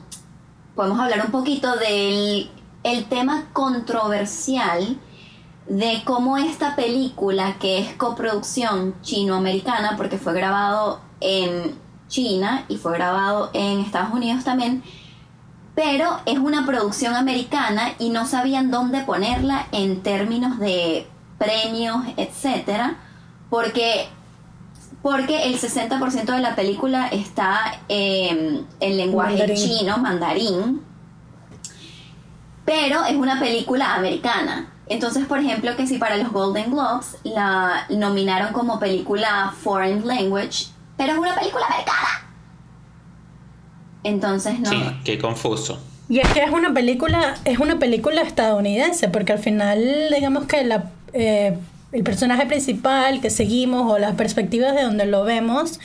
podemos 0.76 1.00
hablar 1.00 1.26
un 1.26 1.32
poquito 1.32 1.76
del 1.78 2.52
el 2.84 3.06
tema 3.06 3.50
controversial 3.52 5.00
de 5.68 6.01
cómo 6.06 6.38
esta 6.38 6.75
película, 6.75 7.58
que 7.60 7.80
es 7.80 7.94
coproducción 7.94 8.96
chino-americana, 9.01 9.96
porque 9.98 10.18
fue 10.18 10.34
grabado 10.34 11.01
en 11.20 11.75
China 12.08 12.65
y 12.68 12.77
fue 12.77 12.94
grabado 12.94 13.50
en 13.53 13.80
Estados 13.80 14.13
Unidos 14.13 14.44
también, 14.44 14.84
pero 15.75 16.20
es 16.25 16.38
una 16.38 16.65
producción 16.65 17.15
americana 17.15 17.94
y 17.98 18.10
no 18.10 18.25
sabían 18.25 18.70
dónde 18.72 19.01
ponerla 19.01 19.68
en 19.72 20.03
términos 20.03 20.60
de 20.60 21.08
premios, 21.38 22.03
etcétera, 22.18 22.98
porque 23.50 24.08
porque 25.01 25.46
el 25.46 25.60
60% 25.60 26.25
de 26.25 26.41
la 26.41 26.56
película 26.56 27.08
está 27.08 27.80
eh, 27.89 28.63
en 28.80 28.98
lenguaje 28.98 29.39
Mandarín. 29.39 29.56
chino, 29.56 29.98
mandarín, 29.98 30.82
pero 32.65 33.03
es 33.06 33.15
una 33.15 33.39
película 33.39 33.96
americana. 33.96 34.71
Entonces, 34.91 35.25
por 35.25 35.39
ejemplo, 35.39 35.74
que 35.77 35.88
si 35.88 35.98
para 35.98 36.17
los 36.17 36.33
Golden 36.33 36.69
Globes 36.69 37.15
la 37.24 37.86
nominaron 37.89 38.51
como 38.51 38.77
película 38.77 39.53
Foreign 39.62 40.05
Language, 40.05 40.65
pero 40.98 41.13
es 41.13 41.17
una 41.17 41.33
película 41.33 41.65
americana. 41.65 42.27
Entonces, 44.03 44.60
no. 44.60 44.69
Sí, 44.69 44.83
qué 45.05 45.17
confuso. 45.17 45.79
Y 46.10 46.19
es 46.19 46.27
que 46.33 46.43
es 46.43 46.51
una 46.51 46.74
película, 46.74 47.36
es 47.45 47.60
una 47.60 47.79
película 47.79 48.21
estadounidense, 48.21 49.07
porque 49.07 49.31
al 49.31 49.39
final, 49.39 50.10
digamos 50.13 50.43
que 50.45 50.65
la, 50.65 50.91
eh, 51.13 51.57
el 51.93 52.03
personaje 52.03 52.45
principal 52.45 53.21
que 53.21 53.29
seguimos 53.29 53.89
o 53.89 53.98
las 53.98 54.15
perspectivas 54.15 54.75
de 54.75 54.83
donde 54.83 55.05
lo 55.05 55.24
vemos 55.24 55.79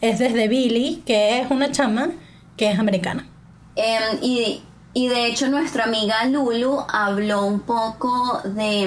es 0.00 0.20
desde 0.20 0.46
Billy, 0.46 1.02
que 1.04 1.40
es 1.40 1.50
una 1.50 1.72
chama 1.72 2.10
que 2.56 2.70
es 2.70 2.78
americana. 2.78 3.26
Em, 3.74 4.22
y, 4.22 4.62
y 4.94 5.08
de 5.08 5.26
hecho 5.26 5.48
nuestra 5.48 5.84
amiga 5.84 6.24
Lulu 6.24 6.84
habló 6.88 7.44
un 7.44 7.60
poco 7.60 8.40
de 8.44 8.86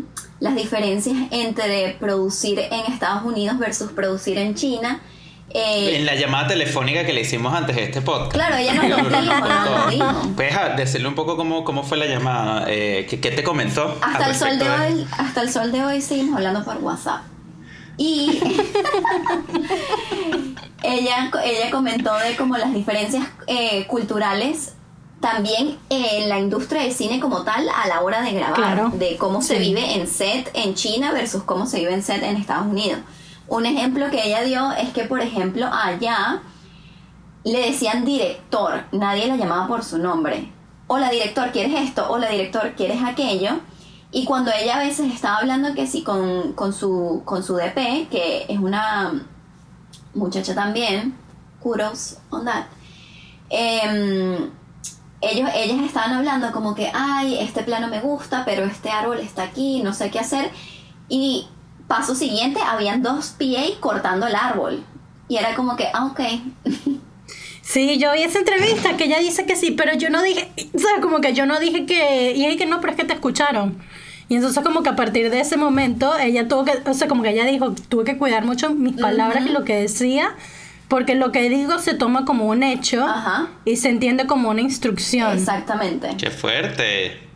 mm, 0.00 0.04
las 0.40 0.54
diferencias 0.54 1.16
entre 1.32 1.96
producir 1.98 2.60
en 2.60 2.92
Estados 2.92 3.24
Unidos 3.24 3.58
versus 3.58 3.90
producir 3.90 4.38
en 4.38 4.54
China. 4.54 5.00
Eh, 5.50 5.96
En 5.96 6.06
la 6.06 6.14
llamada 6.14 6.46
telefónica 6.46 7.04
que 7.04 7.12
le 7.12 7.22
hicimos 7.22 7.52
antes 7.52 7.74
de 7.74 7.84
este 7.84 8.02
podcast. 8.02 8.32
Claro, 8.32 8.56
ella 8.56 8.74
nos 8.74 8.84
lo 8.88 9.20
dijo, 9.20 9.34
nos 9.40 9.70
lo 9.70 9.90
dijo. 9.90 10.28
Puedes 10.36 10.56
ah, 10.56 10.68
decirle 10.76 11.08
un 11.08 11.16
poco 11.16 11.36
cómo, 11.36 11.64
cómo 11.64 11.82
fue 11.82 11.96
la 11.96 12.06
llamada, 12.06 12.66
eh, 12.68 13.06
¿qué, 13.10 13.18
qué 13.18 13.32
te 13.32 13.42
comentó? 13.42 13.98
Hasta 14.00 14.28
el 14.28 14.36
sol 14.36 14.58
de 14.58 14.70
hoy, 14.70 15.06
hasta 15.18 15.42
el 15.42 15.50
sol 15.50 15.72
de 15.72 15.82
hoy 15.84 16.00
seguimos 16.00 16.36
hablando 16.36 16.64
por 16.64 16.76
WhatsApp. 16.76 17.22
Y 17.96 18.40
ella, 20.84 21.32
ella 21.44 21.70
comentó 21.72 22.16
de 22.16 22.36
como 22.36 22.56
las 22.56 22.72
diferencias 22.72 23.26
eh, 23.48 23.88
culturales 23.88 24.74
también 25.20 25.78
en 25.90 26.28
la 26.28 26.38
industria 26.38 26.82
del 26.82 26.92
cine 26.92 27.18
como 27.20 27.42
tal 27.42 27.68
a 27.68 27.88
la 27.88 28.02
hora 28.02 28.22
de 28.22 28.32
grabar, 28.32 28.54
Claro. 28.56 28.90
de 28.94 29.16
cómo 29.16 29.42
se 29.42 29.56
Sí. 29.56 29.60
vive 29.68 29.94
en 29.94 30.06
set 30.06 30.50
en 30.54 30.74
China 30.74 31.12
versus 31.12 31.42
cómo 31.42 31.66
se 31.66 31.80
vive 31.80 31.92
en 31.94 32.02
set 32.02 32.22
en 32.22 32.36
Estados 32.36 32.66
Unidos. 32.66 33.00
Un 33.48 33.66
ejemplo 33.66 34.10
que 34.10 34.26
ella 34.26 34.42
dio 34.42 34.72
es 34.72 34.90
que, 34.90 35.04
por 35.04 35.20
ejemplo, 35.20 35.66
allá 35.72 36.42
le 37.44 37.60
decían 37.60 38.04
director, 38.04 38.84
nadie 38.92 39.26
la 39.26 39.36
llamaba 39.36 39.66
por 39.66 39.82
su 39.84 39.98
nombre. 39.98 40.52
Hola 40.86 41.10
director, 41.10 41.50
¿quieres 41.52 41.80
esto? 41.80 42.06
Hola 42.10 42.28
director, 42.30 42.74
¿quieres 42.76 43.02
aquello? 43.02 43.58
Y 44.10 44.24
cuando 44.24 44.50
ella 44.52 44.76
a 44.76 44.82
veces 44.82 45.12
estaba 45.12 45.36
hablando 45.38 45.74
que 45.74 45.86
sí 45.86 46.02
con, 46.02 46.52
con, 46.54 46.72
su, 46.72 47.22
con 47.24 47.42
su 47.42 47.56
DP, 47.56 48.08
que 48.10 48.46
es 48.48 48.58
una 48.58 49.12
muchacha 50.14 50.54
también, 50.54 51.14
kudos 51.60 52.18
on 52.30 52.44
that, 52.46 52.64
em, 53.50 54.50
ellos, 55.20 55.50
ellas 55.54 55.84
estaban 55.84 56.12
hablando 56.12 56.52
como 56.52 56.74
que, 56.74 56.90
ay, 56.92 57.38
este 57.40 57.62
plano 57.62 57.88
me 57.88 58.00
gusta, 58.00 58.44
pero 58.44 58.64
este 58.64 58.90
árbol 58.90 59.18
está 59.18 59.42
aquí, 59.44 59.82
no 59.82 59.92
sé 59.92 60.10
qué 60.10 60.18
hacer. 60.18 60.50
Y 61.08 61.48
paso 61.88 62.14
siguiente, 62.14 62.60
habían 62.60 63.02
dos 63.02 63.34
PA 63.38 63.80
cortando 63.80 64.26
el 64.26 64.34
árbol. 64.34 64.84
Y 65.28 65.36
era 65.36 65.54
como 65.54 65.76
que, 65.76 65.88
ah, 65.92 66.06
ok. 66.06 66.20
Sí, 67.62 67.98
yo 67.98 68.12
vi 68.12 68.22
esa 68.22 68.38
entrevista 68.38 68.96
que 68.96 69.04
ella 69.04 69.18
dice 69.18 69.44
que 69.44 69.54
sí, 69.54 69.72
pero 69.72 69.92
yo 69.94 70.08
no 70.08 70.22
dije, 70.22 70.50
o 70.74 70.78
sea, 70.78 71.02
como 71.02 71.20
que 71.20 71.34
yo 71.34 71.44
no 71.44 71.60
dije 71.60 71.84
que, 71.84 72.32
y 72.34 72.46
ella 72.46 72.56
que 72.56 72.64
no, 72.64 72.80
pero 72.80 72.92
es 72.92 72.96
que 72.96 73.04
te 73.04 73.12
escucharon. 73.12 73.78
Y 74.30 74.36
entonces 74.36 74.62
como 74.64 74.82
que 74.82 74.88
a 74.88 74.96
partir 74.96 75.30
de 75.30 75.40
ese 75.40 75.58
momento 75.58 76.16
ella 76.18 76.48
tuvo 76.48 76.64
que, 76.64 76.78
o 76.88 76.94
sea, 76.94 77.08
como 77.08 77.22
que 77.22 77.28
ella 77.30 77.44
dijo, 77.44 77.72
tuve 77.90 78.04
que 78.04 78.16
cuidar 78.16 78.46
mucho 78.46 78.70
mis 78.70 78.98
palabras 78.98 79.44
y 79.44 79.50
lo 79.50 79.64
que 79.64 79.74
decía, 79.74 80.34
porque 80.88 81.14
lo 81.14 81.32
que 81.32 81.48
digo 81.48 81.78
se 81.78 81.94
toma 81.94 82.24
como 82.24 82.46
un 82.46 82.62
hecho 82.62 83.04
Ajá. 83.04 83.48
y 83.64 83.76
se 83.76 83.90
entiende 83.90 84.26
como 84.26 84.50
una 84.50 84.62
instrucción. 84.62 85.36
Exactamente. 85.36 86.16
Qué 86.16 86.30
fuerte. 86.30 87.28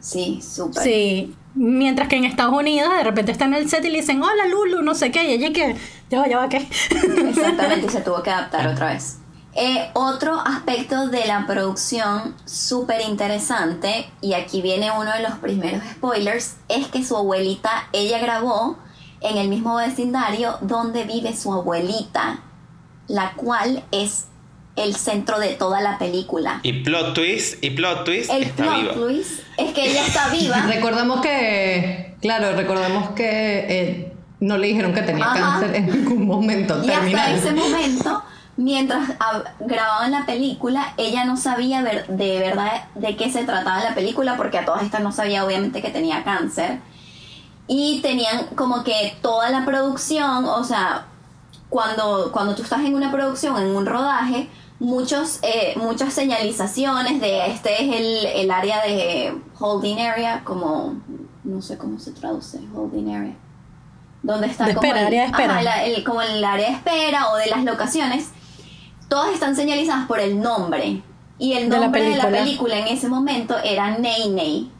Sí, 0.00 0.40
súper. 0.42 0.82
Sí. 0.82 1.34
Mientras 1.54 2.08
que 2.08 2.16
en 2.16 2.24
Estados 2.24 2.54
Unidos 2.54 2.90
de 2.96 3.04
repente 3.04 3.32
está 3.32 3.44
en 3.44 3.54
el 3.54 3.68
set 3.68 3.84
y 3.84 3.90
le 3.90 4.00
dicen, 4.00 4.22
hola 4.22 4.46
Lulu, 4.46 4.82
no 4.82 4.94
sé 4.94 5.10
qué, 5.10 5.24
y 5.24 5.32
ella 5.32 5.52
que, 5.52 5.76
ya 6.08 6.20
va, 6.20 6.28
ya 6.28 6.38
va, 6.38 6.48
¿qué? 6.48 6.56
Exactamente, 6.58 7.86
y 7.86 7.88
se 7.90 8.00
tuvo 8.00 8.22
que 8.22 8.30
adaptar 8.30 8.66
otra 8.66 8.92
vez. 8.92 9.18
Eh, 9.54 9.90
otro 9.92 10.40
aspecto 10.40 11.08
de 11.08 11.26
la 11.26 11.46
producción 11.46 12.34
súper 12.46 13.02
interesante, 13.02 14.10
y 14.22 14.32
aquí 14.32 14.62
viene 14.62 14.90
uno 14.92 15.12
de 15.12 15.22
los 15.22 15.34
primeros 15.34 15.82
spoilers, 15.92 16.56
es 16.70 16.86
que 16.88 17.04
su 17.04 17.18
abuelita, 17.18 17.86
ella 17.92 18.18
grabó 18.18 18.78
en 19.20 19.36
el 19.36 19.48
mismo 19.48 19.76
vecindario 19.76 20.56
donde 20.62 21.04
vive 21.04 21.36
su 21.36 21.52
abuelita, 21.52 22.40
la 23.12 23.32
cual 23.34 23.82
es 23.92 24.26
el 24.74 24.96
centro 24.96 25.38
de 25.38 25.48
toda 25.50 25.82
la 25.82 25.98
película. 25.98 26.60
Y 26.62 26.72
plot 26.82 27.12
twist, 27.12 27.62
y 27.62 27.70
plot 27.70 28.04
twist, 28.04 28.30
El 28.30 28.44
está 28.44 28.62
plot 28.64 28.80
viva. 28.80 28.94
twist 28.94 29.40
es 29.58 29.74
que 29.74 29.90
ella 29.90 30.06
está 30.06 30.28
viva. 30.32 30.62
Recordemos 30.66 31.20
que, 31.20 32.16
claro, 32.22 32.52
recordemos 32.56 33.10
que 33.10 33.66
eh, 33.68 34.12
no 34.40 34.56
le 34.56 34.68
dijeron 34.68 34.94
que 34.94 35.02
tenía 35.02 35.26
Ajá. 35.26 35.38
cáncer 35.60 35.74
en 35.76 35.86
ningún 35.90 36.26
momento 36.26 36.74
Y 36.82 36.88
hasta 36.88 37.00
terminal. 37.00 37.34
ese 37.34 37.52
momento, 37.52 38.22
mientras 38.56 39.10
grababan 39.60 40.10
la 40.10 40.24
película, 40.24 40.94
ella 40.96 41.26
no 41.26 41.36
sabía 41.36 41.82
ver- 41.82 42.06
de 42.06 42.38
verdad 42.38 42.84
de 42.94 43.14
qué 43.16 43.30
se 43.30 43.44
trataba 43.44 43.84
la 43.84 43.94
película, 43.94 44.38
porque 44.38 44.56
a 44.56 44.64
todas 44.64 44.82
estas 44.84 45.02
no 45.02 45.12
sabía 45.12 45.44
obviamente 45.44 45.82
que 45.82 45.90
tenía 45.90 46.24
cáncer. 46.24 46.78
Y 47.68 48.00
tenían 48.00 48.46
como 48.56 48.82
que 48.84 49.14
toda 49.20 49.50
la 49.50 49.64
producción, 49.66 50.46
o 50.46 50.64
sea, 50.64 51.06
cuando, 51.72 52.30
cuando 52.32 52.54
tú 52.54 52.62
estás 52.62 52.80
en 52.84 52.94
una 52.94 53.10
producción, 53.10 53.56
en 53.56 53.74
un 53.74 53.86
rodaje, 53.86 54.50
muchos, 54.78 55.38
eh, 55.42 55.72
muchas 55.76 56.12
señalizaciones 56.12 57.18
de 57.18 57.46
este 57.46 57.82
es 57.82 57.96
el, 57.98 58.26
el 58.42 58.50
área 58.50 58.82
de 58.82 59.32
holding 59.58 59.98
area, 59.98 60.42
como, 60.44 60.96
no 61.44 61.62
sé 61.62 61.78
cómo 61.78 61.98
se 61.98 62.12
traduce, 62.12 62.60
holding 62.74 63.08
area. 63.14 63.34
Donde 64.22 64.48
está 64.48 64.66
De 64.66 64.74
como 64.74 64.84
espera, 64.86 65.00
el- 65.00 65.06
área 65.06 65.20
de 65.22 65.26
espera. 65.28 65.52
ajá, 65.54 65.62
la- 65.62 65.84
el- 65.86 66.04
como 66.04 66.20
el 66.20 66.44
área 66.44 66.68
de 66.68 66.74
espera 66.74 67.30
o 67.32 67.36
de 67.36 67.46
las 67.46 67.64
locaciones, 67.64 68.28
todas 69.08 69.32
están 69.32 69.56
señalizadas 69.56 70.06
por 70.06 70.20
el 70.20 70.40
nombre. 70.42 71.02
Y 71.38 71.54
el 71.54 71.70
De 71.70 71.76
la 71.78 71.84
nombre 71.84 72.02
de 72.02 72.10
la 72.16 72.24
película. 72.24 72.42
película 72.44 72.78
en 72.80 72.86
ese 72.88 73.08
momento 73.08 73.56
era 73.64 73.96
Ney 73.96 74.28
Ney. 74.28 74.70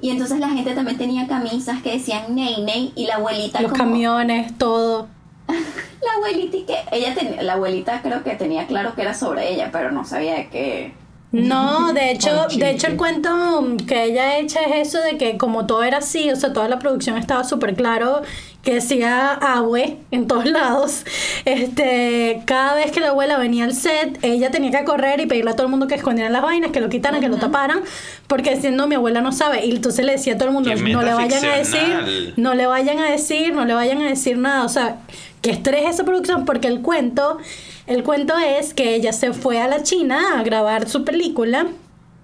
Y 0.00 0.08
entonces 0.10 0.38
la 0.40 0.48
gente 0.48 0.74
también 0.74 0.96
tenía 0.96 1.28
camisas 1.28 1.82
que 1.82 1.92
decían 1.92 2.34
Ney 2.34 2.62
Ney 2.62 2.92
y 2.96 3.04
la 3.06 3.16
abuelita 3.16 3.60
Los 3.60 3.70
como- 3.72 3.84
camiones, 3.84 4.56
todo. 4.56 5.08
La 6.02 6.12
abuelita 6.16 6.56
y 6.56 6.62
que 6.64 6.76
ella 6.92 7.14
tenía, 7.14 7.42
la 7.42 7.54
abuelita 7.54 8.00
creo 8.02 8.22
que 8.22 8.34
tenía 8.36 8.66
claro 8.66 8.94
que 8.94 9.02
era 9.02 9.14
sobre 9.14 9.52
ella, 9.52 9.70
pero 9.72 9.90
no 9.90 10.04
sabía 10.04 10.34
de 10.34 10.48
qué. 10.48 10.92
No, 11.30 11.92
de 11.94 12.10
hecho, 12.10 12.46
de 12.56 12.70
hecho 12.70 12.86
el 12.86 12.96
cuento 12.96 13.76
que 13.86 14.04
ella 14.04 14.38
echa 14.38 14.60
es 14.62 14.88
eso 14.88 15.02
de 15.02 15.18
que 15.18 15.36
como 15.36 15.66
todo 15.66 15.82
era 15.82 15.98
así, 15.98 16.30
o 16.30 16.36
sea, 16.36 16.52
toda 16.52 16.68
la 16.68 16.78
producción 16.78 17.18
estaba 17.18 17.44
súper 17.44 17.74
claro 17.74 18.22
que 18.62 18.74
decía 18.74 19.32
abue 19.32 19.98
en 20.10 20.26
todos 20.26 20.46
lados. 20.50 21.04
Este, 21.44 22.42
cada 22.44 22.74
vez 22.74 22.90
que 22.92 23.00
la 23.00 23.10
abuela 23.10 23.38
venía 23.38 23.64
al 23.64 23.74
set, 23.74 24.18
ella 24.22 24.50
tenía 24.50 24.70
que 24.70 24.84
correr 24.84 25.20
y 25.20 25.26
pedirle 25.26 25.50
a 25.50 25.54
todo 25.54 25.66
el 25.66 25.70
mundo 25.70 25.86
que 25.86 25.94
escondieran 25.94 26.32
las 26.32 26.42
vainas, 26.42 26.70
que 26.70 26.80
lo 26.80 26.88
quitaran, 26.88 27.20
que 27.20 27.28
lo 27.28 27.36
taparan, 27.36 27.80
porque 28.26 28.54
diciendo 28.54 28.86
mi 28.86 28.94
abuela 28.94 29.20
no 29.20 29.32
sabe. 29.32 29.64
Y 29.64 29.76
entonces 29.76 30.04
le 30.04 30.12
decía 30.12 30.34
a 30.34 30.38
todo 30.38 30.48
el 30.48 30.54
mundo, 30.54 30.70
no 30.74 31.02
le 31.02 31.14
vayan 31.14 31.44
a 31.44 31.56
decir, 31.56 32.34
no 32.36 32.54
le 32.54 32.66
vayan 32.66 32.98
a 32.98 33.10
decir, 33.10 33.54
no 33.54 33.64
le 33.64 33.74
vayan 33.74 34.02
a 34.02 34.08
decir 34.08 34.38
nada. 34.38 34.64
O 34.64 34.68
sea, 34.68 34.98
que 35.42 35.50
estrés 35.50 35.88
esa 35.88 36.04
producción 36.04 36.44
porque 36.44 36.68
el 36.68 36.80
cuento, 36.80 37.38
el 37.86 38.02
cuento 38.02 38.38
es 38.38 38.74
que 38.74 38.94
ella 38.94 39.12
se 39.12 39.32
fue 39.32 39.60
a 39.60 39.68
la 39.68 39.82
China 39.82 40.38
a 40.38 40.42
grabar 40.42 40.88
su 40.88 41.04
película 41.04 41.66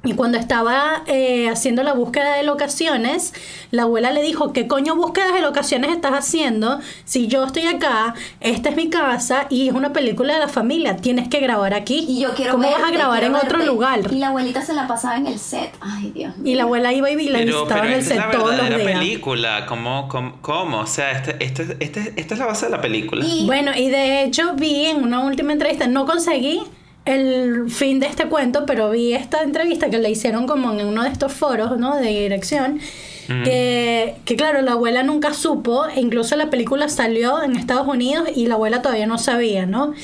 y 0.04 0.12
cuando 0.14 0.38
estaba 0.38 1.02
eh, 1.06 1.49
haciendo 1.49 1.82
la 1.82 1.94
búsqueda 1.94 2.37
de 2.37 2.42
locaciones, 2.42 3.32
la 3.70 3.82
abuela 3.84 4.12
le 4.12 4.23
dijo, 4.23 4.52
¿qué 4.52 4.66
coño 4.66 4.94
búsquedas 4.96 5.32
de 5.34 5.40
locaciones 5.40 5.90
estás 5.90 6.12
haciendo? 6.12 6.80
Si 7.04 7.26
yo 7.26 7.44
estoy 7.44 7.66
acá, 7.66 8.14
esta 8.40 8.68
es 8.68 8.76
mi 8.76 8.90
casa 8.90 9.46
y 9.50 9.68
es 9.68 9.75
una 9.75 9.92
película 9.92 10.34
de 10.34 10.40
la 10.40 10.49
familia, 10.49 10.96
tienes 10.96 11.28
que 11.28 11.40
grabar 11.40 11.75
aquí. 11.75 12.04
Y 12.08 12.20
yo 12.20 12.34
quiero 12.34 12.52
¿Cómo 12.52 12.64
vas 12.68 12.76
a 12.76 12.82
verte, 12.82 12.96
grabar 12.96 13.25
en 13.25 13.32
quiero 13.32 13.46
otro 13.46 13.58
verte. 13.58 13.73
lugar? 13.73 14.00
Y 14.12 14.16
la 14.16 14.28
abuelita 14.28 14.62
se 14.62 14.75
la 14.75 14.87
pasaba 14.87 15.16
en 15.16 15.26
el 15.26 15.38
set. 15.38 15.70
Ay, 15.80 16.11
Dios 16.14 16.37
mío. 16.37 16.52
Y 16.52 16.54
la 16.56 16.64
abuela 16.64 16.92
iba 16.92 17.11
y 17.11 17.28
la 17.28 17.38
Pero, 17.38 17.61
visitaba 17.62 17.80
pero 17.82 17.84
en 17.87 17.92
el 17.94 18.00
esta 18.00 18.14
es 18.14 18.20
set 18.20 18.26
la 18.32 18.38
todos 18.38 18.50
los 18.56 18.61
verdadera 18.62 18.76
días. 18.88 18.99
película. 19.00 19.66
¿Cómo, 19.66 20.08
cómo, 20.08 20.34
cómo? 20.42 20.80
O 20.80 20.87
sea, 20.87 21.12
este, 21.12 21.37
este, 21.44 21.76
este- 21.80 22.12
esta 22.16 22.34
es 22.34 22.40
la 22.40 22.46
base 22.46 22.66
de 22.66 22.73
la 22.73 22.80
película. 22.80 23.25
Y- 23.25 23.46
Bueno, 23.46 23.73
y 23.75 23.88
de 23.88 24.25
hecho 24.25 24.52
vi 24.54 24.87
en 24.87 25.02
una 25.02 25.20
última 25.25 25.52
entrevista, 25.52 25.87
no 25.87 26.04
conseguí 26.06 26.62
el 27.04 27.70
fin 27.70 28.00
de 28.00 28.06
este 28.06 28.26
cuento, 28.28 28.64
pero 28.66 28.90
vi 28.90 29.12
esta 29.12 29.42
entrevista 29.42 29.90
que 29.90 29.99
le 29.99 30.11
hicieron 30.11 30.46
como 30.46 30.73
en 30.73 30.87
uno 30.87 31.02
de 31.02 31.11
estos 31.11 31.32
foros, 31.32 31.78
¿no? 31.78 31.96
De 31.96 32.08
dirección. 32.08 32.80
Que, 33.26 34.16
que 34.26 34.37
claro, 34.37 34.61
la 34.61 34.73
abuela 34.73 35.02
nunca 35.02 35.32
supo, 35.32 35.87
e 35.87 35.99
incluso 36.00 36.37
la 36.37 36.50
película 36.50 36.90
salió 36.90 37.42
en 37.42 37.56
Estados 37.56 37.88
Unidos 37.88 38.28
y 38.34 38.46
la 38.46 38.54
abuela 38.54 38.82
todavía 38.82 39.06
no 39.06 39.16
sabía, 39.16 39.64
¿no? 39.64 39.94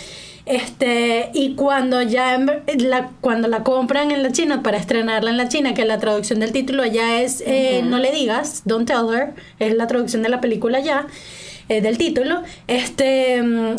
Este, 0.46 1.30
y 1.34 1.54
cuando 1.54 2.00
ya 2.00 2.38
la, 2.38 3.10
cuando 3.20 3.46
la 3.46 3.62
compran 3.62 4.10
en 4.10 4.22
la 4.22 4.32
China 4.32 4.62
para 4.62 4.78
estrenarla 4.78 5.30
en 5.30 5.36
la 5.36 5.48
China, 5.48 5.74
que 5.74 5.84
la 5.84 5.98
traducción 5.98 6.40
del 6.40 6.52
título 6.52 6.86
ya 6.86 7.20
es 7.20 7.42
eh, 7.46 7.82
No 7.84 7.98
le 7.98 8.10
digas, 8.10 8.62
Don't 8.64 8.86
Tell 8.86 9.14
Her, 9.14 9.34
es 9.58 9.74
la 9.74 9.86
traducción 9.86 10.22
de 10.22 10.30
la 10.30 10.40
película 10.40 10.80
ya, 10.80 11.06
eh, 11.68 11.82
del 11.82 11.98
título, 11.98 12.42
este, 12.68 13.42
mm, 13.42 13.76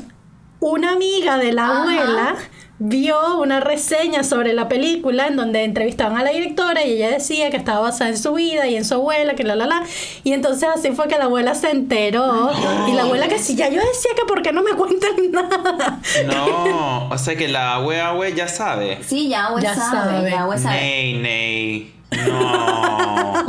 una 0.60 0.92
amiga 0.92 1.38
de 1.38 1.52
la 1.52 1.66
Ajá. 1.66 1.82
abuela 1.82 2.36
vio 2.84 3.38
una 3.40 3.60
reseña 3.60 4.24
sobre 4.24 4.54
la 4.54 4.68
película 4.68 5.28
en 5.28 5.36
donde 5.36 5.64
entrevistaban 5.64 6.18
a 6.18 6.24
la 6.24 6.32
directora 6.32 6.84
y 6.84 6.94
ella 6.94 7.12
decía 7.12 7.52
que 7.52 7.58
estaba 7.58 7.80
basada 7.82 8.10
en 8.10 8.18
su 8.18 8.34
vida 8.34 8.66
y 8.68 8.76
en 8.76 8.86
su 8.86 8.96
abuela, 8.96 9.36
que 9.36 9.44
la 9.44 9.56
la 9.56 9.68
la. 9.68 9.84
Y 10.24 10.34
entonces 10.34 10.68
así 10.76 10.90
fue 10.92 11.08
que 11.08 11.16
la 11.20 11.26
abuela 11.26 11.54
se 11.54 11.70
enteró. 11.70 12.50
Y 12.88 12.94
la 12.94 13.04
abuela 13.04 13.28
que 13.28 13.38
sí, 13.38 13.56
ya 13.56 13.70
yo 13.70 13.76
decía 13.80 14.12
que 14.16 14.26
por 14.28 14.42
qué 14.42 14.52
no 14.52 14.64
me 14.64 14.72
cuentan 14.72 15.12
nada. 15.32 16.00
No, 16.26 17.10
o 17.10 17.18
sea 17.20 17.36
que 17.36 17.48
la 17.48 17.76
abue 17.76 18.02
abue 18.02 18.34
ya 18.34 18.48
sabe. 18.48 18.98
Sí, 19.06 19.30
ya 19.30 19.46
abue 19.48 19.62
Ya 19.62 19.76
sabe, 19.76 20.12
sabe. 20.12 20.32
ya 20.32 20.42
abue 20.42 20.58
sabe. 20.58 20.76
Ney, 20.78 21.14
ney. 21.20 21.94
No. 22.12 23.46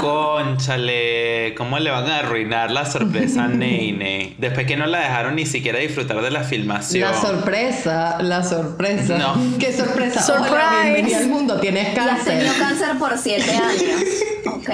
Conchale. 0.00 1.54
¿Cómo 1.56 1.78
le 1.78 1.90
van 1.90 2.08
a 2.08 2.18
arruinar 2.18 2.70
la 2.70 2.86
sorpresa 2.86 3.44
a 3.44 3.48
ney? 3.48 4.36
Después 4.38 4.66
que 4.66 4.76
no 4.76 4.86
la 4.86 5.00
dejaron 5.00 5.36
ni 5.36 5.46
siquiera 5.46 5.78
disfrutar 5.78 6.22
de 6.22 6.30
la 6.30 6.42
filmación. 6.42 7.10
La 7.10 7.20
sorpresa, 7.20 8.18
la 8.22 8.42
sorpresa. 8.42 9.18
No. 9.18 9.58
¿Qué 9.58 9.72
sorpresa? 9.72 10.22
Surprise. 10.22 10.50
Hola, 10.52 10.80
bienvenida 10.82 11.18
al 11.18 11.28
mundo, 11.28 11.60
tienes 11.60 11.94
cáncer. 11.94 12.38
tenido 12.38 12.54
cáncer 12.58 12.98
por 12.98 13.16
siete 13.18 13.50
años. 13.50 14.02
Ok. 14.46 14.70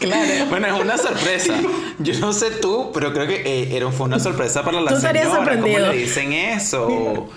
Claro. 0.00 0.46
Bueno, 0.50 0.66
es 0.68 0.80
una 0.80 0.96
sorpresa. 0.98 1.54
Yo 1.98 2.18
no 2.20 2.32
sé 2.32 2.50
tú, 2.50 2.90
pero 2.94 3.12
creo 3.12 3.26
que 3.26 3.42
eh, 3.44 3.76
era, 3.76 3.90
fue 3.90 4.06
una 4.06 4.20
sorpresa 4.20 4.62
para 4.62 4.80
la 4.80 4.90
Tú 4.90 5.00
señora. 5.00 5.58
¿Cómo 5.60 5.78
le 5.78 5.92
dicen 5.96 6.32
eso? 6.32 7.28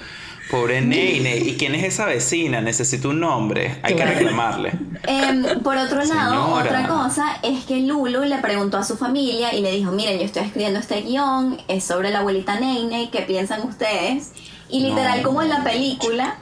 Pobre 0.52 0.82
Ney, 0.82 1.22
Ney. 1.22 1.50
¿Y 1.50 1.56
quién 1.58 1.74
es 1.76 1.84
esa 1.86 2.06
vecina? 2.06 2.60
Necesito 2.62 3.10
un 3.10 3.22
nombre. 3.22 3.80
Hay 3.84 3.96
que 3.96 4.06
reclamarle. 4.06 4.74
Em, 5.08 5.44
por 5.64 5.78
otro 5.78 6.04
lado, 6.04 6.46
Señora. 6.46 6.64
otra 6.66 6.88
cosa 6.88 7.26
es 7.42 7.64
que 7.66 7.78
Lulu 7.80 8.26
le 8.26 8.38
preguntó 8.40 8.78
a 8.78 8.84
su 8.84 8.98
familia 8.98 9.54
y 9.56 9.62
le 9.62 9.72
dijo, 9.72 9.92
miren, 9.92 10.20
yo 10.20 10.26
estoy 10.26 10.44
escribiendo 10.44 10.80
este 10.80 11.02
guion, 11.02 11.58
es 11.68 11.84
sobre 11.86 12.10
la 12.12 12.20
abuelita 12.20 12.60
Nene, 12.60 13.10
¿qué 13.12 13.22
piensan 13.22 13.62
ustedes? 13.68 14.34
Y 14.70 14.82
literal, 14.82 15.22
No. 15.22 15.28
como 15.30 15.42
en 15.42 15.50
la 15.50 15.64
película, 15.64 16.36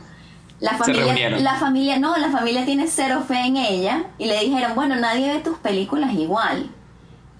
la 0.59 0.73
familia, 0.73 1.29
la 1.39 1.55
familia, 1.55 1.99
no, 1.99 2.17
la 2.17 2.29
familia 2.31 2.65
tiene 2.65 2.87
cero 2.87 3.23
fe 3.27 3.45
en 3.45 3.57
ella 3.57 4.05
y 4.17 4.25
le 4.25 4.39
dijeron, 4.41 4.73
bueno, 4.75 4.95
nadie 4.95 5.33
ve 5.33 5.39
tus 5.39 5.57
películas 5.59 6.13
igual. 6.13 6.69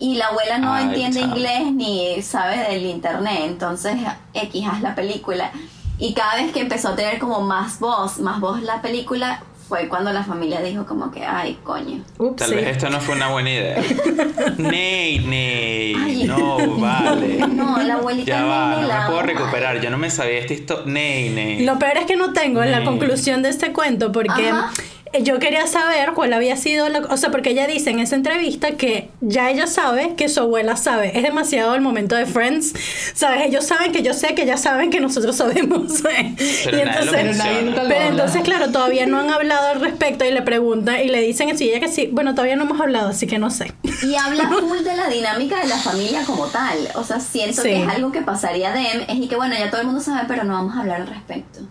Y 0.01 0.15
la 0.15 0.27
abuela 0.27 0.57
no 0.59 0.73
Ay, 0.73 0.85
entiende 0.85 1.19
chao. 1.19 1.29
inglés 1.29 1.73
ni 1.73 2.21
sabe 2.21 2.57
del 2.69 2.85
internet, 2.85 3.39
entonces 3.43 3.97
X 4.33 4.65
haz 4.71 4.81
la 4.81 4.95
película. 4.95 5.51
Y 6.00 6.13
cada 6.13 6.36
vez 6.36 6.51
que 6.53 6.62
empezó 6.62 6.89
a 6.89 6.96
tener 6.96 7.20
como 7.20 7.41
más 7.41 7.79
voz, 7.79 8.20
más 8.20 8.39
voz 8.39 8.62
la 8.63 8.82
película, 8.82 9.44
fue 9.68 9.88
cuando 9.88 10.12
la 10.12 10.24
familia 10.24 10.62
dijo 10.62 10.86
como 10.88 11.12
que, 11.12 11.24
ay, 11.24 11.60
coño. 11.63 12.03
Ups, 12.18 12.38
Tal 12.38 12.50
sí. 12.50 12.55
vez 12.55 12.68
esto 12.70 12.90
no 12.90 13.00
fue 13.01 13.16
una 13.16 13.27
buena 13.27 13.51
idea. 13.51 13.77
Ney, 14.57 15.20
Ney. 15.20 15.96
Ay. 15.96 16.24
No, 16.24 16.57
vale. 16.77 17.38
No, 17.48 17.77
la 17.83 17.96
abuelita 17.96 18.25
Ya 18.27 18.46
va, 18.46 18.77
no 18.81 18.88
la 18.88 19.01
me 19.01 19.05
puedo 19.07 19.22
recuperar. 19.22 19.79
Yo 19.79 19.90
no 19.92 19.98
me 20.00 20.09
sabía 20.09 20.40
esta 20.40 20.53
historia. 20.53 20.85
Ney, 20.88 21.29
Ney. 21.29 21.66
Lo 21.66 21.77
peor 21.77 21.98
es 21.98 22.05
que 22.05 22.16
no 22.16 22.33
tengo 22.33 22.64
la 22.64 22.79
Mm. 22.81 22.85
conclusión 22.85 23.42
de 23.44 23.50
este 23.50 23.72
cuento 23.74 24.12
porque 24.12 24.50
Ajá. 24.50 24.72
Eh, 25.13 25.24
yo 25.24 25.39
quería 25.39 25.67
saber 25.67 26.13
cuál 26.13 26.33
había 26.33 26.55
sido 26.57 26.89
la... 26.89 27.00
O 27.00 27.17
sea, 27.17 27.31
porque 27.31 27.51
ella 27.51 27.67
dice 27.67 27.89
en 27.89 28.00
esa 28.00 28.15
entrevista 28.15 28.72
que 28.72 29.09
ya 29.22 29.50
ella 29.50 29.67
sabe 29.67 30.15
que 30.15 30.29
su 30.29 30.39
abuela 30.41 30.75
sabe. 30.75 31.17
Es 31.17 31.24
demasiado 31.24 31.75
el 31.75 31.81
momento 31.81 32.15
de 32.15 32.25
Friends. 32.25 32.74
¿Sabes? 33.13 33.45
Ellos 33.48 33.65
saben 33.65 33.91
que 33.91 34.01
yo 34.01 34.13
sé 34.13 34.35
que 34.35 34.45
ya 34.45 34.57
saben 34.57 34.89
que 34.89 35.00
nosotros 35.00 35.35
sabemos. 35.35 36.01
Pero 36.65 36.77
y 36.77 36.85
nadie 36.85 37.05
lo 37.05 37.11
Pero 37.11 37.33
nadie 37.33 38.07
entonces, 38.07 38.41
claro, 38.43 38.72
todavía 38.72 39.05
no 39.05 39.19
han 39.19 39.29
hablado 39.29 39.67
al 39.67 39.81
respecto 39.81 40.25
y 40.25 40.31
le 40.31 40.41
preguntan 40.41 41.00
y 41.01 41.07
le 41.07 41.22
dicen 41.22 41.50
así, 41.51 41.69
ella 41.69 41.79
que 41.79 41.87
sí. 41.87 42.09
Bueno, 42.11 42.33
todavía 42.33 42.55
no 42.55 42.63
hemos 42.63 42.79
hablado, 42.79 43.09
así 43.09 43.27
que 43.27 43.39
no 43.39 43.50
sé. 43.50 43.74
Y 44.03 44.15
habla 44.15 44.50
full 44.59 44.79
de 44.79 44.95
la 44.95 45.07
dinámica 45.09 45.59
de 45.59 45.67
la 45.67 45.77
familia 45.77 46.24
como 46.25 46.45
tal. 46.48 46.77
O 46.95 47.03
sea, 47.03 47.19
siento 47.19 47.61
Sí. 47.61 47.69
que 47.69 47.81
es 47.83 47.87
algo 47.87 48.11
que 48.11 48.22
pasaría 48.22 48.72
de 48.72 49.05
es 49.07 49.15
y 49.17 49.27
que 49.27 49.35
bueno, 49.35 49.55
ya 49.57 49.69
todo 49.69 49.81
el 49.81 49.87
mundo 49.87 50.01
sabe, 50.01 50.25
pero 50.27 50.43
no 50.43 50.53
vamos 50.53 50.75
a 50.75 50.81
hablar 50.81 51.01
al 51.01 51.07
respecto. 51.07 51.61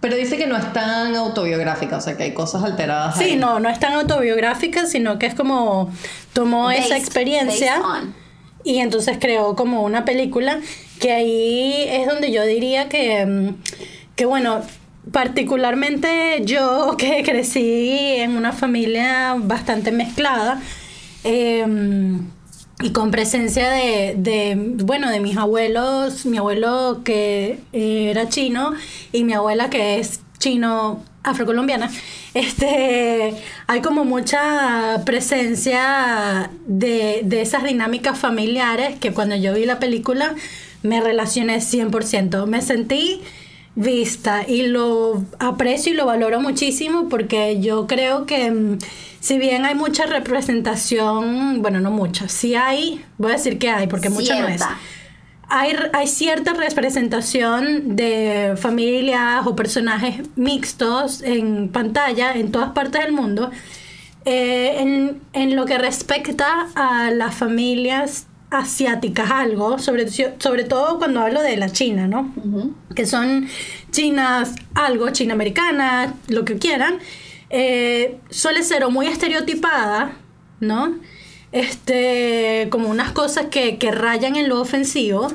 Pero 0.00 0.16
dice 0.16 0.36
que 0.36 0.46
no 0.46 0.56
es 0.56 0.72
tan 0.72 1.16
autobiográfica, 1.16 1.96
o 1.96 2.00
sea 2.00 2.16
que 2.16 2.22
hay 2.24 2.34
cosas 2.34 2.62
alteradas. 2.62 3.18
Sí, 3.18 3.24
ahí. 3.24 3.36
no, 3.36 3.58
no 3.58 3.68
es 3.68 3.80
tan 3.80 3.94
autobiográfica, 3.94 4.86
sino 4.86 5.18
que 5.18 5.26
es 5.26 5.34
como 5.34 5.90
tomó 6.32 6.70
esa 6.70 6.96
experiencia. 6.96 7.80
Y 8.64 8.78
entonces 8.78 9.18
creó 9.20 9.56
como 9.56 9.82
una 9.82 10.04
película 10.04 10.60
que 11.00 11.12
ahí 11.12 11.84
es 11.88 12.06
donde 12.06 12.30
yo 12.30 12.44
diría 12.44 12.88
que, 12.88 13.24
mm, 13.24 13.54
que 14.14 14.24
bueno, 14.24 14.62
particularmente 15.10 16.42
yo 16.44 16.96
que 16.98 17.22
crecí 17.24 18.16
en 18.18 18.36
una 18.36 18.52
familia 18.52 19.36
bastante 19.38 19.90
mezclada 19.90 20.60
eh, 21.24 21.66
y 22.80 22.90
con 22.90 23.10
presencia 23.10 23.70
de, 23.70 24.56
bueno, 24.84 25.10
de 25.10 25.20
mis 25.20 25.36
abuelos, 25.36 26.26
mi 26.26 26.38
abuelo 26.38 27.00
que 27.04 27.58
era 27.72 28.28
chino 28.28 28.72
y 29.12 29.24
mi 29.24 29.32
abuela 29.32 29.68
que 29.68 29.98
es 29.98 30.20
chino 30.38 31.02
afrocolombiana, 31.24 31.90
este, 32.34 33.34
hay 33.66 33.80
como 33.80 34.04
mucha 34.04 35.02
presencia 35.04 36.50
de, 36.66 37.22
de 37.24 37.40
esas 37.40 37.64
dinámicas 37.64 38.18
familiares 38.18 38.98
que 38.98 39.12
cuando 39.12 39.34
yo 39.34 39.54
vi 39.54 39.64
la 39.64 39.80
película 39.80 40.34
me 40.82 41.00
relacioné 41.00 41.58
100%. 41.58 42.46
Me 42.46 42.62
sentí 42.62 43.20
vista 43.74 44.44
y 44.46 44.66
lo 44.66 45.22
aprecio 45.38 45.92
y 45.92 45.96
lo 45.96 46.06
valoro 46.06 46.40
muchísimo 46.40 47.08
porque 47.08 47.60
yo 47.60 47.86
creo 47.86 48.26
que 48.26 48.50
mm, 48.50 48.78
si 49.20 49.38
bien 49.38 49.64
hay 49.64 49.74
mucha 49.74 50.06
representación, 50.06 51.60
bueno, 51.62 51.80
no 51.80 51.90
mucha, 51.90 52.28
sí 52.28 52.54
hay, 52.54 53.04
voy 53.18 53.32
a 53.32 53.34
decir 53.34 53.58
que 53.58 53.70
hay 53.70 53.86
porque 53.86 54.10
mucha 54.10 54.40
no 54.40 54.48
es. 54.48 54.58
Cierta. 54.58 54.78
Hay, 55.50 55.72
hay 55.94 56.06
cierta 56.06 56.52
representación 56.52 57.96
de 57.96 58.54
familias 58.56 59.46
o 59.46 59.56
personajes 59.56 60.20
mixtos 60.36 61.22
en 61.22 61.70
pantalla 61.70 62.34
en 62.34 62.52
todas 62.52 62.72
partes 62.72 63.02
del 63.02 63.12
mundo. 63.12 63.50
Eh, 64.24 64.80
en, 64.80 65.22
en 65.32 65.56
lo 65.56 65.64
que 65.64 65.78
respecta 65.78 66.68
a 66.74 67.10
las 67.10 67.34
familias 67.34 68.26
asiáticas, 68.50 69.30
algo, 69.30 69.78
sobre, 69.78 70.08
sobre 70.08 70.64
todo 70.64 70.98
cuando 70.98 71.20
hablo 71.20 71.42
de 71.42 71.56
la 71.56 71.70
China, 71.70 72.08
¿no? 72.08 72.32
Ujú. 72.36 72.74
que 72.94 73.06
son 73.06 73.48
chinas, 73.90 74.54
algo, 74.74 75.10
china 75.10 75.34
americana, 75.34 76.14
lo 76.28 76.44
que 76.44 76.58
quieran, 76.58 76.98
eh, 77.50 78.18
suele 78.30 78.62
ser 78.62 78.84
o 78.84 78.90
muy 78.90 79.06
estereotipada, 79.06 80.16
¿no? 80.60 80.98
Este, 81.52 82.68
como 82.70 82.88
unas 82.88 83.12
cosas 83.12 83.46
que, 83.46 83.78
que 83.78 83.90
rayan 83.90 84.36
en 84.36 84.48
lo 84.48 84.60
ofensivo, 84.60 85.28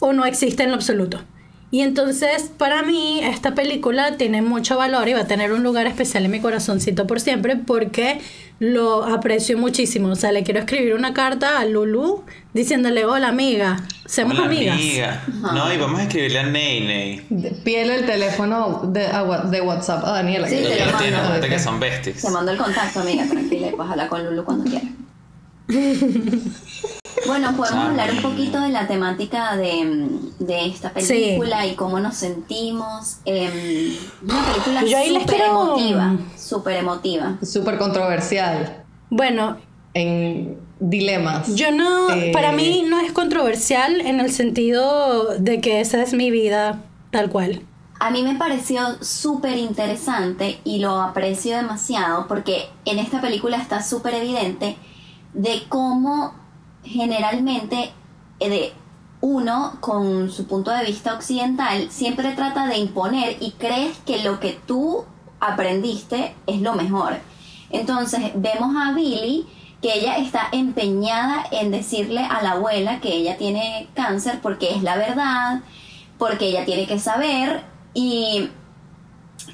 o 0.00 0.12
no 0.12 0.24
existe 0.24 0.62
en 0.62 0.70
lo 0.70 0.74
absoluto. 0.76 1.24
Y 1.70 1.80
entonces, 1.80 2.50
para 2.56 2.82
mí, 2.82 3.20
esta 3.22 3.54
película 3.54 4.16
tiene 4.16 4.40
mucho 4.40 4.76
valor 4.76 5.08
y 5.08 5.14
va 5.14 5.20
a 5.20 5.26
tener 5.26 5.52
un 5.52 5.62
lugar 5.62 5.86
especial 5.86 6.24
en 6.24 6.30
mi 6.30 6.40
corazoncito 6.40 7.06
por 7.06 7.20
siempre 7.20 7.56
porque 7.56 8.20
lo 8.58 9.04
aprecio 9.04 9.58
muchísimo. 9.58 10.08
O 10.08 10.16
sea, 10.16 10.32
le 10.32 10.42
quiero 10.42 10.60
escribir 10.60 10.94
una 10.94 11.12
carta 11.12 11.58
a 11.58 11.64
Lulu 11.66 12.24
diciéndole, 12.54 13.04
hola 13.04 13.28
amiga, 13.28 13.76
seamos 14.06 14.38
Hola, 14.38 14.46
amigas. 14.46 14.74
amiga. 14.76 15.24
No, 15.52 15.72
y 15.72 15.76
vamos 15.76 16.00
a 16.00 16.04
escribirle 16.04 16.38
a 16.38 16.46
Ney, 16.46 16.80
Ney. 16.86 17.26
De- 17.28 17.50
Pídele 17.50 17.96
el 17.96 18.06
teléfono 18.06 18.80
de, 18.92 19.08
de 19.50 19.60
WhatsApp 19.60 20.04
a 20.04 20.12
Daniela. 20.12 20.48
Sí, 20.48 20.56
que 20.56 20.62
te 20.62 20.78
Ya 20.78 20.86
lo 20.86 20.92
lo 20.92 21.28
mando. 21.30 21.48
que 21.48 21.58
son 21.58 21.78
besties. 21.80 22.22
Te 22.22 22.30
mando 22.30 22.50
el 22.52 22.58
contacto, 22.58 23.00
amiga, 23.00 23.26
tranquila, 23.26 23.68
y 23.68 23.70
puedes 23.72 23.90
hablar 23.92 24.08
con 24.08 24.24
Lulu 24.24 24.44
cuando 24.44 24.64
quieras. 24.64 24.88
Bueno, 27.26 27.56
podemos 27.56 27.86
hablar 27.86 28.10
un 28.12 28.22
poquito 28.22 28.60
de 28.60 28.68
la 28.68 28.86
temática 28.86 29.56
de, 29.56 30.08
de 30.38 30.66
esta 30.66 30.90
película 30.92 31.66
y 31.66 31.74
cómo 31.74 31.98
nos 32.00 32.16
sentimos. 32.16 33.18
Eh, 33.24 33.98
una 34.22 34.44
película 34.44 34.84
Yo 34.84 34.98
ahí 34.98 35.10
les 35.10 35.22
súper 35.22 35.36
quiero- 35.36 35.62
emotiva, 35.76 36.16
súper 36.36 36.76
emotiva. 36.76 37.38
Súper 37.42 37.78
controversial 37.78 38.84
Bueno, 39.10 39.56
en 39.94 40.58
dilemas. 40.78 41.54
yo 41.54 41.72
no, 41.72 42.10
Eh, 42.10 42.30
para 42.32 42.52
mí 42.52 42.84
no 42.86 43.00
es 43.00 43.12
controversial 43.12 44.00
en 44.02 44.20
el 44.20 44.30
sentido 44.30 45.36
de 45.38 45.60
que 45.60 45.80
esa 45.80 46.02
es 46.02 46.12
mi 46.12 46.30
vida 46.30 46.82
tal 47.10 47.30
cual. 47.30 47.62
A 47.98 48.10
mí 48.10 48.22
me 48.22 48.34
pareció 48.34 49.02
súper 49.02 49.56
interesante 49.56 50.60
y 50.64 50.80
lo 50.80 51.00
aprecio 51.00 51.56
demasiado 51.56 52.28
porque 52.28 52.66
en 52.84 52.98
esta 52.98 53.22
película 53.22 53.56
está 53.56 53.82
súper 53.82 54.12
evidente 54.14 54.76
de 55.32 55.62
cómo 55.70 56.34
generalmente 56.86 57.90
eh, 58.40 58.48
de 58.48 58.72
uno 59.20 59.78
con 59.80 60.30
su 60.30 60.46
punto 60.46 60.70
de 60.70 60.84
vista 60.84 61.14
occidental 61.14 61.90
siempre 61.90 62.32
trata 62.32 62.66
de 62.66 62.78
imponer 62.78 63.36
y 63.40 63.52
crees 63.52 63.98
que 63.98 64.22
lo 64.22 64.40
que 64.40 64.52
tú 64.66 65.04
aprendiste 65.40 66.34
es 66.46 66.60
lo 66.60 66.74
mejor. 66.74 67.18
Entonces 67.70 68.32
vemos 68.34 68.74
a 68.76 68.92
Billy 68.92 69.46
que 69.82 69.94
ella 69.94 70.16
está 70.16 70.48
empeñada 70.52 71.44
en 71.50 71.70
decirle 71.70 72.20
a 72.20 72.42
la 72.42 72.52
abuela 72.52 73.00
que 73.00 73.14
ella 73.14 73.36
tiene 73.36 73.88
cáncer 73.94 74.40
porque 74.42 74.74
es 74.74 74.82
la 74.82 74.96
verdad, 74.96 75.60
porque 76.18 76.46
ella 76.48 76.64
tiene 76.64 76.86
que 76.86 76.98
saber 76.98 77.62
y 77.94 78.50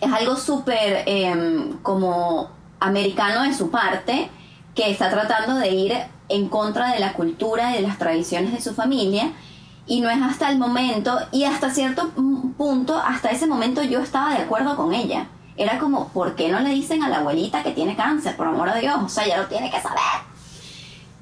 es 0.00 0.12
algo 0.12 0.36
súper 0.36 1.04
em, 1.06 1.78
como 1.82 2.50
americano 2.80 3.42
de 3.42 3.54
su 3.54 3.70
parte 3.70 4.30
que 4.74 4.90
está 4.90 5.10
tratando 5.10 5.56
de 5.56 5.70
ir 5.70 5.94
en 6.28 6.48
contra 6.48 6.92
de 6.92 7.00
la 7.00 7.12
cultura 7.12 7.72
y 7.72 7.74
de 7.74 7.88
las 7.88 7.98
tradiciones 7.98 8.52
de 8.52 8.60
su 8.60 8.74
familia 8.74 9.32
y 9.86 10.00
no 10.00 10.10
es 10.10 10.22
hasta 10.22 10.50
el 10.50 10.58
momento 10.58 11.18
y 11.32 11.44
hasta 11.44 11.70
cierto 11.70 12.10
punto 12.56 12.96
hasta 12.96 13.30
ese 13.30 13.46
momento 13.46 13.82
yo 13.82 14.00
estaba 14.00 14.34
de 14.34 14.42
acuerdo 14.42 14.76
con 14.76 14.94
ella 14.94 15.26
era 15.56 15.78
como 15.78 16.08
¿por 16.08 16.34
qué 16.34 16.48
no 16.48 16.60
le 16.60 16.70
dicen 16.70 17.02
a 17.02 17.08
la 17.08 17.18
abuelita 17.18 17.62
que 17.62 17.72
tiene 17.72 17.96
cáncer 17.96 18.36
por 18.36 18.46
amor 18.46 18.68
a 18.68 18.76
Dios? 18.76 18.96
o 19.02 19.08
sea 19.08 19.24
ella 19.24 19.38
lo 19.38 19.46
tiene 19.48 19.70
que 19.70 19.80
saber 19.80 20.32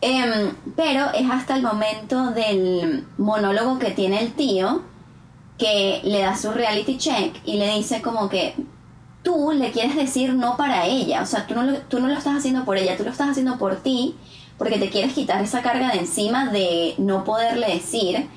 Em, 0.02 0.54
pero 0.76 1.12
es 1.12 1.30
hasta 1.30 1.56
el 1.56 1.62
momento 1.62 2.30
del 2.30 3.06
monólogo 3.18 3.78
que 3.78 3.90
tiene 3.90 4.20
el 4.20 4.32
tío 4.32 4.82
que 5.58 6.00
le 6.04 6.22
da 6.22 6.36
su 6.36 6.52
reality 6.52 6.96
check 6.96 7.36
y 7.44 7.58
le 7.58 7.74
dice 7.74 8.00
como 8.00 8.30
que 8.30 8.54
tú 9.22 9.52
le 9.52 9.70
quieres 9.70 9.96
decir 9.96 10.34
no 10.34 10.56
para 10.56 10.86
ella, 10.86 11.22
o 11.22 11.26
sea, 11.26 11.46
tú 11.46 11.54
no, 11.54 11.62
lo, 11.62 11.78
tú 11.78 12.00
no 12.00 12.08
lo 12.08 12.14
estás 12.14 12.36
haciendo 12.36 12.64
por 12.64 12.78
ella, 12.78 12.96
tú 12.96 13.04
lo 13.04 13.10
estás 13.10 13.28
haciendo 13.30 13.58
por 13.58 13.76
ti, 13.76 14.14
porque 14.58 14.78
te 14.78 14.90
quieres 14.90 15.12
quitar 15.12 15.42
esa 15.42 15.62
carga 15.62 15.90
de 15.92 15.98
encima 16.00 16.46
de 16.50 16.94
no 16.98 17.24
poderle 17.24 17.68
decir, 17.74 18.28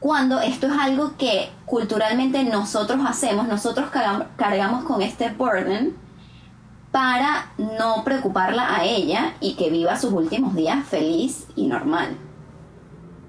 cuando 0.00 0.40
esto 0.40 0.66
es 0.66 0.72
algo 0.72 1.16
que 1.16 1.48
culturalmente 1.66 2.42
nosotros 2.44 3.00
hacemos, 3.06 3.46
nosotros 3.46 3.90
cargam- 3.92 4.26
cargamos 4.36 4.84
con 4.84 5.00
este 5.02 5.30
burden 5.30 5.94
para 6.90 7.52
no 7.56 8.02
preocuparla 8.04 8.76
a 8.76 8.84
ella 8.84 9.34
y 9.40 9.54
que 9.54 9.70
viva 9.70 9.96
sus 9.98 10.12
últimos 10.12 10.54
días 10.54 10.84
feliz 10.86 11.46
y 11.56 11.66
normal. 11.66 12.16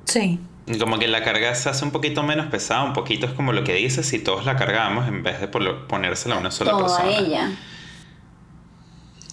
Sí. 0.06 0.40
Como 0.80 0.98
que 0.98 1.08
la 1.10 1.24
carga 1.24 1.54
se 1.56 1.70
hace 1.70 1.84
un 1.84 1.92
poquito 1.92 2.24
menos 2.24 2.48
pesada, 2.48 2.84
un 2.84 2.94
poquito 2.94 3.26
es 3.26 3.34
como 3.34 3.52
lo 3.52 3.64
que 3.66 3.74
dices, 3.74 4.06
si 4.06 4.20
todos 4.20 4.46
la 4.46 4.56
cargamos 4.56 5.08
en 5.10 5.22
vez 5.24 5.42
de 5.42 5.48
ponérsela 5.50 6.36
a 6.36 6.38
una 6.40 6.52
sola 6.52 6.72
Todo 6.72 6.82
persona. 6.84 7.10
a 7.10 7.20
ella. 7.20 7.52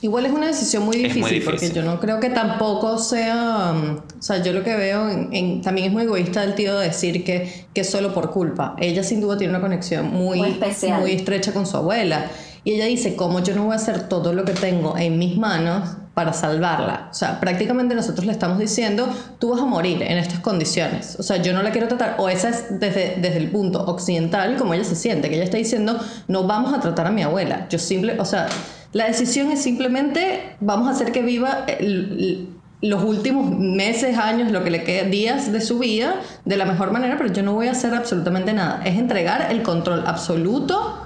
Igual 0.03 0.25
es 0.25 0.33
una 0.33 0.47
decisión 0.47 0.85
muy 0.85 0.97
Es 0.97 1.03
difícil, 1.03 1.21
muy 1.23 1.41
porque 1.41 1.61
difícil. 1.67 1.75
yo 1.77 1.83
no 1.83 2.01
creo 2.01 2.21
que 2.21 2.31
tampoco 2.31 2.97
sea, 2.97 3.73
um, 3.75 3.97
o 4.19 4.23
sea, 4.23 4.43
yo 4.43 4.55
lo 4.55 4.65
que 4.65 4.75
veo 4.75 5.11
en, 5.11 5.29
en- 5.33 5.61
también 5.61 5.89
es 5.89 5.93
muy 5.93 6.05
egoísta 6.05 6.41
del 6.41 6.55
tío 6.55 6.79
decir 6.79 7.23
que, 7.23 7.67
que 7.75 7.83
es 7.83 7.91
solo 7.91 8.15
por 8.15 8.31
culpa. 8.31 8.75
Ella 8.79 9.03
sin 9.05 9.21
duda 9.21 9.37
tiene 9.37 9.53
una 9.53 9.61
conexión 9.61 10.07
muy, 10.11 10.39
Muy 10.39 10.51
especial. 10.53 11.01
muy 11.01 11.13
estrecha 11.13 11.53
con 11.53 11.67
su 11.67 11.77
abuela. 11.77 12.31
Y 12.65 12.73
ella 12.73 12.87
dice, 12.87 13.15
como 13.15 13.41
yo 13.43 13.55
no 13.55 13.65
voy 13.65 13.75
a 13.75 13.77
hacer 13.77 14.09
todo 14.09 14.33
lo 14.33 14.45
que 14.47 14.53
tengo 14.53 14.97
en 14.97 15.19
mis 15.19 15.37
manos 15.37 15.91
para 16.15 16.33
salvarla. 16.33 17.09
O 17.11 17.15
sea, 17.15 17.41
prácticamente 17.41 17.95
nosotros 17.95 18.27
le 18.27 18.33
estamos 18.33 18.59
diciendo, 18.59 19.09
tú 19.39 19.51
vas 19.51 19.61
a 19.61 19.65
morir 19.65 20.03
en 20.03 20.19
estas 20.19 20.41
condiciones. 20.41 21.17
O 21.19 21.23
sea, 21.23 21.37
yo 21.39 21.53
no 21.53 21.63
la 21.63 21.71
quiero 21.71 21.89
tratar. 21.89 22.17
O 22.19 22.29
esa 22.29 22.49
es 22.51 22.79
desde, 22.81 23.17
desde 23.21 23.39
el 23.39 23.51
punto 23.51 23.85
occidental, 23.85 24.57
como 24.57 24.75
ella 24.75 24.85
se 24.85 24.97
siente, 24.97 25.29
que 25.29 25.37
ella 25.37 25.45
está 25.45 25.57
diciendo, 25.57 25.99
no 26.29 26.45
vamos 26.47 26.75
a 26.75 26.81
tratar 26.81 27.07
a 27.07 27.11
mi 27.11 27.23
abuela. 27.23 27.67
Yo 27.71 27.79
simple, 27.79 28.19
o 28.21 28.25
sea, 28.25 28.49
la 28.93 29.07
decisión 29.07 29.51
es 29.53 29.63
simplemente, 29.63 30.57
vamos 30.61 30.89
a 30.89 30.91
hacer 30.93 31.13
que 31.13 31.23
viva 31.23 31.65
el- 31.79 32.49
los 32.83 33.05
últimos 33.05 33.51
meses, 33.59 34.17
años, 34.17 34.51
lo 34.51 34.65
que 34.65 34.71
le 34.71 34.85
queda, 34.85 35.07
días 35.09 35.53
de 35.53 35.61
su 35.61 35.79
vida 35.79 36.15
de 36.47 36.57
la 36.57 36.65
mejor 36.65 36.93
manera, 36.93 37.17
pero 37.19 37.31
yo 37.31 37.43
no 37.43 37.53
voy 37.53 37.69
a 37.69 37.73
hacer 37.73 37.95
absolutamente 37.95 38.55
nada. 38.55 38.81
Es 38.85 38.99
entregar 38.99 39.49
el 39.51 39.63
control 39.63 40.05
absoluto 40.07 41.00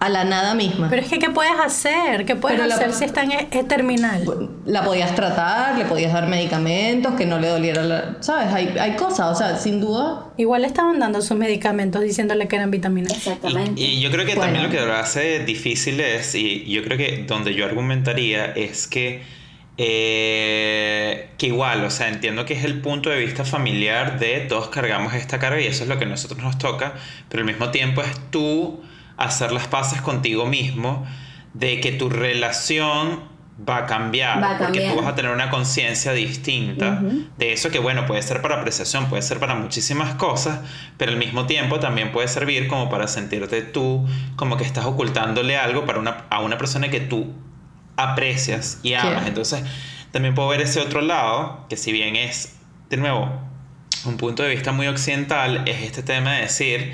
a 0.00 0.08
la 0.08 0.24
nada 0.24 0.54
misma. 0.54 0.88
Pero 0.88 1.02
es 1.02 1.08
que, 1.08 1.18
¿qué 1.18 1.28
puedes 1.30 1.58
hacer? 1.58 2.24
¿Qué 2.24 2.36
puedes 2.36 2.56
Pero 2.58 2.68
la- 2.68 2.76
hacer 2.76 2.92
si 2.92 3.04
está 3.04 3.22
en 3.24 3.32
es 3.32 3.66
terminal? 3.68 4.24
la 4.64 4.84
podías 4.84 5.14
tratar, 5.16 5.76
le 5.76 5.84
podías 5.86 6.12
dar 6.12 6.28
medicamentos, 6.28 7.14
que 7.14 7.26
no 7.26 7.40
le 7.40 7.48
doliera 7.48 7.82
la... 7.82 8.16
¿Sabes? 8.20 8.52
Hay, 8.52 8.74
hay 8.78 8.94
cosas, 8.96 9.32
o 9.32 9.34
sea, 9.34 9.56
sin 9.56 9.80
duda... 9.80 10.26
Igual 10.36 10.62
le 10.62 10.68
estaban 10.68 11.00
dando 11.00 11.20
sus 11.20 11.36
medicamentos 11.36 12.00
diciéndole 12.02 12.46
que 12.46 12.54
eran 12.56 12.70
vitaminas. 12.70 13.10
Exactamente. 13.12 13.80
Y, 13.80 13.84
y 13.96 14.00
yo 14.00 14.10
creo 14.12 14.24
que 14.24 14.36
Bueno. 14.36 14.52
también 14.52 14.64
lo 14.64 14.70
que 14.70 14.86
lo 14.86 14.94
hace 14.94 15.40
difícil 15.44 15.98
es, 16.00 16.32
y 16.36 16.64
yo 16.70 16.84
creo 16.84 16.96
que 16.96 17.24
donde 17.26 17.54
yo 17.54 17.64
argumentaría 17.64 18.44
es 18.52 18.86
que, 18.86 19.22
eh, 19.78 21.28
que 21.38 21.46
igual, 21.46 21.84
o 21.84 21.90
sea, 21.90 22.08
entiendo 22.08 22.44
que 22.44 22.54
es 22.54 22.64
el 22.64 22.80
punto 22.80 23.10
de 23.10 23.18
vista 23.18 23.44
familiar 23.44 24.18
de 24.18 24.40
todos 24.40 24.68
cargamos 24.68 25.14
esta 25.14 25.38
carga 25.38 25.60
y 25.60 25.66
eso 25.66 25.82
es 25.84 25.88
lo 25.88 25.98
que 25.98 26.04
a 26.04 26.08
nosotros 26.08 26.40
nos 26.42 26.58
toca, 26.58 26.94
pero 27.28 27.40
al 27.40 27.46
mismo 27.46 27.70
tiempo 27.70 28.02
es 28.02 28.10
tú 28.30 28.80
hacer 29.18 29.52
las 29.52 29.66
paces 29.66 30.00
contigo 30.00 30.46
mismo 30.46 31.06
de 31.52 31.80
que 31.80 31.92
tu 31.92 32.08
relación 32.08 33.20
va 33.68 33.78
a 33.78 33.86
cambiar, 33.86 34.40
Va 34.40 34.54
a 34.54 34.58
porque 34.58 34.88
tú 34.88 34.96
vas 34.96 35.06
a 35.06 35.14
tener 35.16 35.32
una 35.32 35.50
conciencia 35.50 36.12
distinta 36.12 37.02
de 37.36 37.52
eso 37.52 37.70
que 37.70 37.80
bueno, 37.80 38.06
puede 38.06 38.22
ser 38.22 38.40
para 38.40 38.60
apreciación, 38.60 39.08
puede 39.08 39.22
ser 39.22 39.40
para 39.40 39.56
muchísimas 39.56 40.14
cosas, 40.14 40.60
pero 40.96 41.10
al 41.10 41.18
mismo 41.18 41.46
tiempo 41.46 41.80
también 41.80 42.12
puede 42.12 42.28
servir 42.28 42.68
como 42.68 42.88
para 42.88 43.08
sentirte 43.08 43.62
tú 43.62 44.06
como 44.36 44.56
que 44.56 44.64
estás 44.64 44.84
ocultándole 44.84 45.56
algo 45.56 45.84
para 45.84 45.98
una, 45.98 46.24
a 46.30 46.40
una 46.40 46.56
persona 46.56 46.88
que 46.88 47.00
tú 47.00 47.34
aprecias 47.96 48.78
y 48.84 48.94
amas. 48.94 49.26
Entonces, 49.26 49.64
también 50.12 50.34
puedo 50.34 50.48
ver 50.48 50.60
ese 50.60 50.80
otro 50.80 51.00
lado, 51.00 51.66
que 51.68 51.76
si 51.76 51.90
bien 51.90 52.14
es, 52.14 52.56
de 52.90 52.96
nuevo, 52.96 53.28
un 54.04 54.16
punto 54.16 54.44
de 54.44 54.50
vista 54.50 54.70
muy 54.70 54.86
occidental, 54.86 55.64
es 55.66 55.82
este 55.82 56.04
tema 56.04 56.34
de 56.34 56.42
decir, 56.42 56.92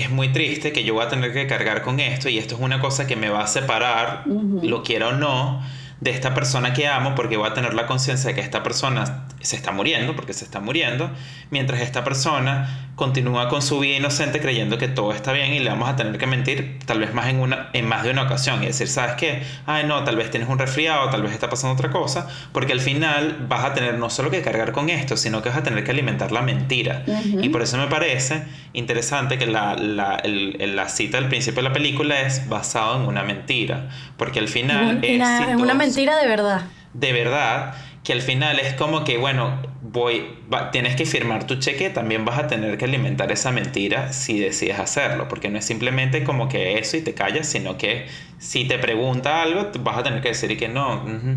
es 0.00 0.10
muy 0.10 0.28
triste 0.28 0.72
que 0.72 0.84
yo 0.84 0.94
voy 0.94 1.04
a 1.04 1.08
tener 1.08 1.32
que 1.32 1.46
cargar 1.46 1.82
con 1.82 2.00
esto 2.00 2.28
y 2.28 2.38
esto 2.38 2.54
es 2.54 2.60
una 2.60 2.80
cosa 2.80 3.06
que 3.06 3.16
me 3.16 3.28
va 3.28 3.42
a 3.42 3.46
separar, 3.46 4.24
lo 4.26 4.82
quiera 4.82 5.08
o 5.08 5.12
no, 5.12 5.62
de 6.00 6.10
esta 6.10 6.32
persona 6.34 6.72
que 6.72 6.88
amo 6.88 7.14
porque 7.14 7.36
voy 7.36 7.48
a 7.48 7.54
tener 7.54 7.74
la 7.74 7.86
conciencia 7.86 8.28
de 8.28 8.34
que 8.34 8.40
esta 8.40 8.62
persona 8.62 9.26
se 9.40 9.56
está 9.56 9.70
muriendo, 9.72 10.16
porque 10.16 10.32
se 10.32 10.44
está 10.44 10.60
muriendo, 10.60 11.10
mientras 11.50 11.80
esta 11.80 12.04
persona 12.04 12.88
continúa 12.94 13.48
con 13.48 13.62
su 13.62 13.78
vida 13.80 13.96
inocente 13.96 14.40
creyendo 14.40 14.76
que 14.76 14.86
todo 14.88 15.12
está 15.14 15.32
bien 15.32 15.54
y 15.54 15.58
le 15.60 15.70
vamos 15.70 15.88
a 15.88 15.96
tener 15.96 16.18
que 16.18 16.26
mentir 16.26 16.78
tal 16.84 16.98
vez 17.00 17.14
más 17.14 17.28
en, 17.28 17.40
una, 17.40 17.70
en 17.72 17.86
más 17.86 18.02
de 18.02 18.10
una 18.10 18.22
ocasión 18.24 18.62
y 18.62 18.66
decir, 18.66 18.88
¿sabes 18.88 19.14
qué? 19.16 19.42
Ay, 19.66 19.84
no, 19.86 20.04
tal 20.04 20.16
vez 20.16 20.30
tienes 20.30 20.48
un 20.50 20.58
resfriado, 20.58 21.08
tal 21.08 21.22
vez 21.22 21.32
está 21.32 21.48
pasando 21.48 21.72
otra 21.74 21.90
cosa, 21.90 22.28
porque 22.52 22.72
al 22.74 22.80
final 22.80 23.46
vas 23.48 23.64
a 23.64 23.72
tener 23.72 23.94
no 23.98 24.10
solo 24.10 24.30
que 24.30 24.42
cargar 24.42 24.72
con 24.72 24.90
esto, 24.90 25.16
sino 25.16 25.40
que 25.42 25.48
vas 25.48 25.56
a 25.58 25.62
tener 25.62 25.82
que 25.84 25.90
alimentar 25.92 26.30
la 26.32 26.42
mentira. 26.42 27.02
Y 27.42 27.48
por 27.48 27.62
eso 27.62 27.78
me 27.78 27.86
parece 27.86 28.42
interesante 28.74 29.38
que 29.38 29.46
la, 29.46 29.74
la, 29.76 30.16
el- 30.16 30.76
la 30.76 30.88
cita 30.88 31.18
del 31.18 31.28
principio 31.28 31.62
de 31.62 31.68
la 31.70 31.72
película 31.74 32.20
es 32.20 32.48
basado 32.48 32.96
en 33.00 33.08
una 33.08 33.22
mentira, 33.22 33.88
porque 34.18 34.38
al 34.40 34.48
final 34.48 35.00
es 35.14 35.18
si 35.38 35.44
una 35.62 35.74
mentira 35.90 36.16
de 36.18 36.26
verdad. 36.28 36.62
de 36.94 37.12
verdad 37.12 37.74
que 38.02 38.12
al 38.14 38.22
final 38.22 38.58
es 38.58 38.72
como 38.74 39.04
que, 39.04 39.18
bueno, 39.18 39.60
voy, 39.82 40.38
va- 40.52 40.70
tienes 40.70 40.96
que 40.96 41.04
firmar 41.04 41.46
tu 41.46 41.56
cheque, 41.56 41.90
también 41.90 42.24
vas 42.24 42.38
a 42.38 42.46
tener 42.46 42.78
que 42.78 42.86
alimentar 42.86 43.30
esa 43.30 43.50
mentira 43.52 44.12
si 44.14 44.38
decides 44.40 44.78
hacerlo, 44.78 45.28
porque 45.28 45.50
no 45.50 45.58
es 45.58 45.66
simplemente 45.66 46.24
como 46.24 46.48
que 46.48 46.78
eso 46.78 46.96
y 46.96 47.02
te 47.02 47.12
callas, 47.12 47.46
sino 47.46 47.76
que 47.76 48.06
si 48.38 48.66
te 48.66 48.78
pregunta 48.78 49.42
algo, 49.42 49.66
te- 49.66 49.78
vas 49.78 49.98
a 49.98 50.02
tener 50.02 50.22
que 50.22 50.28
decir 50.28 50.56
que 50.58 50.68
no. 50.68 51.02
ujú. 51.04 51.36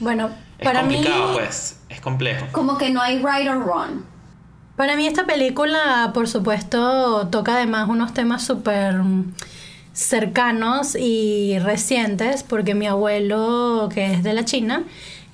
Bueno, 0.00 0.30
Es 0.58 0.64
para 0.64 0.82
mí, 0.82 0.96
complicado, 0.96 1.32
pues, 1.32 1.80
es 1.88 2.00
complejo. 2.00 2.46
Como 2.52 2.76
que 2.76 2.90
no 2.90 3.00
hay 3.00 3.18
right 3.18 3.48
or 3.48 3.64
wrong. 3.64 4.02
para 4.76 4.96
mí 4.96 5.06
esta 5.06 5.24
película, 5.24 6.10
por 6.12 6.28
supuesto, 6.28 7.28
toca 7.28 7.54
además 7.56 7.88
unos 7.88 8.12
temas 8.12 8.44
súper 8.44 8.96
cercanos 9.94 10.94
y 10.94 11.58
recientes, 11.60 12.42
porque 12.42 12.74
mi 12.74 12.86
abuelo, 12.86 13.88
que 13.94 14.12
es 14.12 14.22
de 14.22 14.34
la 14.34 14.44
China, 14.44 14.84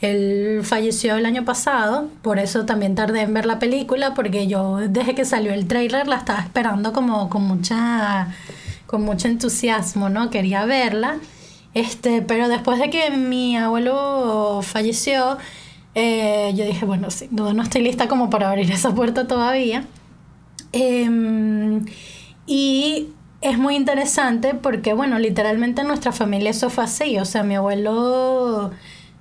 él 0.00 0.60
falleció 0.62 1.16
el 1.16 1.26
año 1.26 1.44
pasado, 1.44 2.08
por 2.22 2.38
eso 2.38 2.64
también 2.66 2.94
tardé 2.94 3.22
en 3.22 3.34
ver 3.34 3.46
la 3.46 3.58
película, 3.58 4.14
porque 4.14 4.46
yo 4.46 4.76
desde 4.88 5.14
que 5.16 5.24
salió 5.24 5.52
el 5.52 5.66
tráiler 5.66 6.06
la 6.06 6.16
estaba 6.16 6.40
esperando 6.40 6.92
como 6.92 7.28
con 7.28 7.42
mucha 7.42 8.28
con 8.86 9.02
mucho 9.02 9.26
entusiasmo, 9.28 10.08
¿no? 10.08 10.30
Quería 10.30 10.64
verla. 10.66 11.18
Este, 11.74 12.22
pero 12.22 12.48
después 12.48 12.78
de 12.78 12.90
que 12.90 13.10
mi 13.10 13.56
abuelo 13.56 14.60
falleció, 14.62 15.38
Eh, 15.94 16.52
yo 16.54 16.64
dije, 16.64 16.84
bueno, 16.86 17.10
sí, 17.10 17.26
no, 17.32 17.52
no 17.52 17.62
estoy 17.64 17.82
lista 17.82 18.06
como 18.06 18.30
para 18.30 18.48
abrir 18.48 18.70
esa 18.70 18.94
puerta 18.94 19.26
todavía. 19.26 19.84
Em, 20.72 21.84
y 22.46 23.08
es 23.40 23.58
muy 23.58 23.76
interesante 23.76 24.54
porque, 24.54 24.92
bueno, 24.92 25.18
literalmente 25.18 25.80
en 25.80 25.88
nuestra 25.88 26.12
familia 26.12 26.50
eso 26.50 26.70
fue 26.70 26.84
así. 26.84 27.18
O 27.18 27.24
sea, 27.24 27.42
mi 27.42 27.54
abuelo 27.54 28.70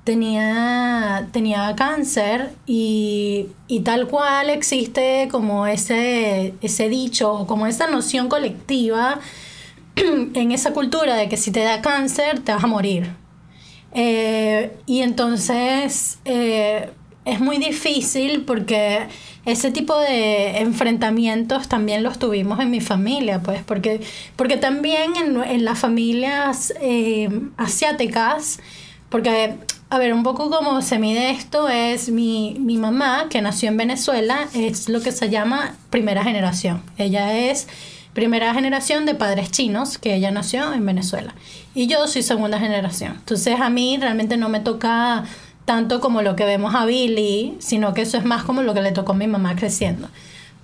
tenía, 0.04 1.28
tenía 1.32 1.76
cáncer 1.76 2.52
y, 2.66 3.48
y 3.68 3.82
tal 3.82 4.08
cual 4.08 4.50
existe 4.50 5.28
como 5.32 5.68
ese, 5.68 6.54
ese 6.62 6.90
dicho 6.90 7.32
o 7.34 7.48
como 7.48 7.68
esa 7.68 7.88
noción 7.88 8.28
colectiva 8.28 9.20
en 9.96 10.52
esa 10.52 10.74
cultura 10.74 11.16
de 11.16 11.30
que 11.30 11.38
si 11.38 11.52
te 11.52 11.62
da 11.62 11.82
cáncer 11.82 12.40
te 12.40 12.52
vas 12.54 12.64
a 12.64 12.68
morir. 12.68 13.14
Eh, 13.94 14.78
y 14.86 15.02
entonces 15.02 16.20
eh, 16.26 16.92
es 17.26 17.40
muy 17.40 17.58
difícil 17.58 18.42
porque 18.46 19.08
ese 19.46 19.72
tipo 19.72 19.98
de 19.98 20.60
enfrentamientos 20.60 21.68
también 21.68 22.04
los 22.04 22.20
tuvimos 22.20 22.60
en 22.60 22.72
mi 22.72 22.82
familia, 22.82 23.42
pues, 23.42 23.64
porque, 23.64 24.02
porque 24.36 24.58
también 24.58 25.16
en, 25.16 25.42
en 25.42 25.66
las 25.66 25.80
familias 25.80 26.74
eh, 26.82 27.30
asiáticas, 27.58 28.60
porque, 29.10 29.56
a 29.90 29.98
ver, 29.98 30.14
un 30.14 30.24
poco 30.24 30.50
como 30.50 30.82
se 30.82 31.00
mide 31.00 31.32
esto 31.32 31.68
es 31.68 32.10
mi, 32.10 32.56
mi 32.60 32.78
mamá, 32.78 33.28
que 33.30 33.42
nació 33.42 33.70
en 33.70 33.78
Venezuela, 33.78 34.48
es 34.54 34.88
lo 34.90 35.02
que 35.02 35.12
se 35.12 35.30
llama 35.30 35.76
primera 35.90 36.24
generación. 36.24 36.82
Ella 36.98 37.38
es 37.38 37.68
primera 38.14 38.54
generación 38.54 39.06
de 39.06 39.16
padres 39.16 39.52
chinos, 39.52 39.98
que 39.98 40.16
ella 40.16 40.32
nació 40.32 40.74
en 40.74 40.86
Venezuela. 40.86 41.34
Y 41.74 41.88
yo 41.88 42.08
soy 42.08 42.22
segunda 42.22 42.60
generación. 42.60 43.14
Entonces 43.18 43.60
a 43.60 43.70
mí 43.70 43.98
realmente 43.98 44.38
no 44.38 44.50
me 44.50 44.60
toca 44.60 45.24
tanto 45.70 46.00
como 46.00 46.24
lo 46.24 46.36
que 46.36 46.46
vemos 46.46 46.74
a 46.74 46.84
Billy, 46.88 47.56
sino 47.60 47.94
que 47.94 48.02
eso 48.02 48.18
es 48.18 48.26
más 48.26 48.44
como 48.44 48.64
lo 48.64 48.74
que 48.74 48.82
le 48.82 48.92
tocó 48.92 49.12
a 49.12 49.16
mi 49.16 49.28
mamá 49.28 49.56
creciendo. 49.56 50.10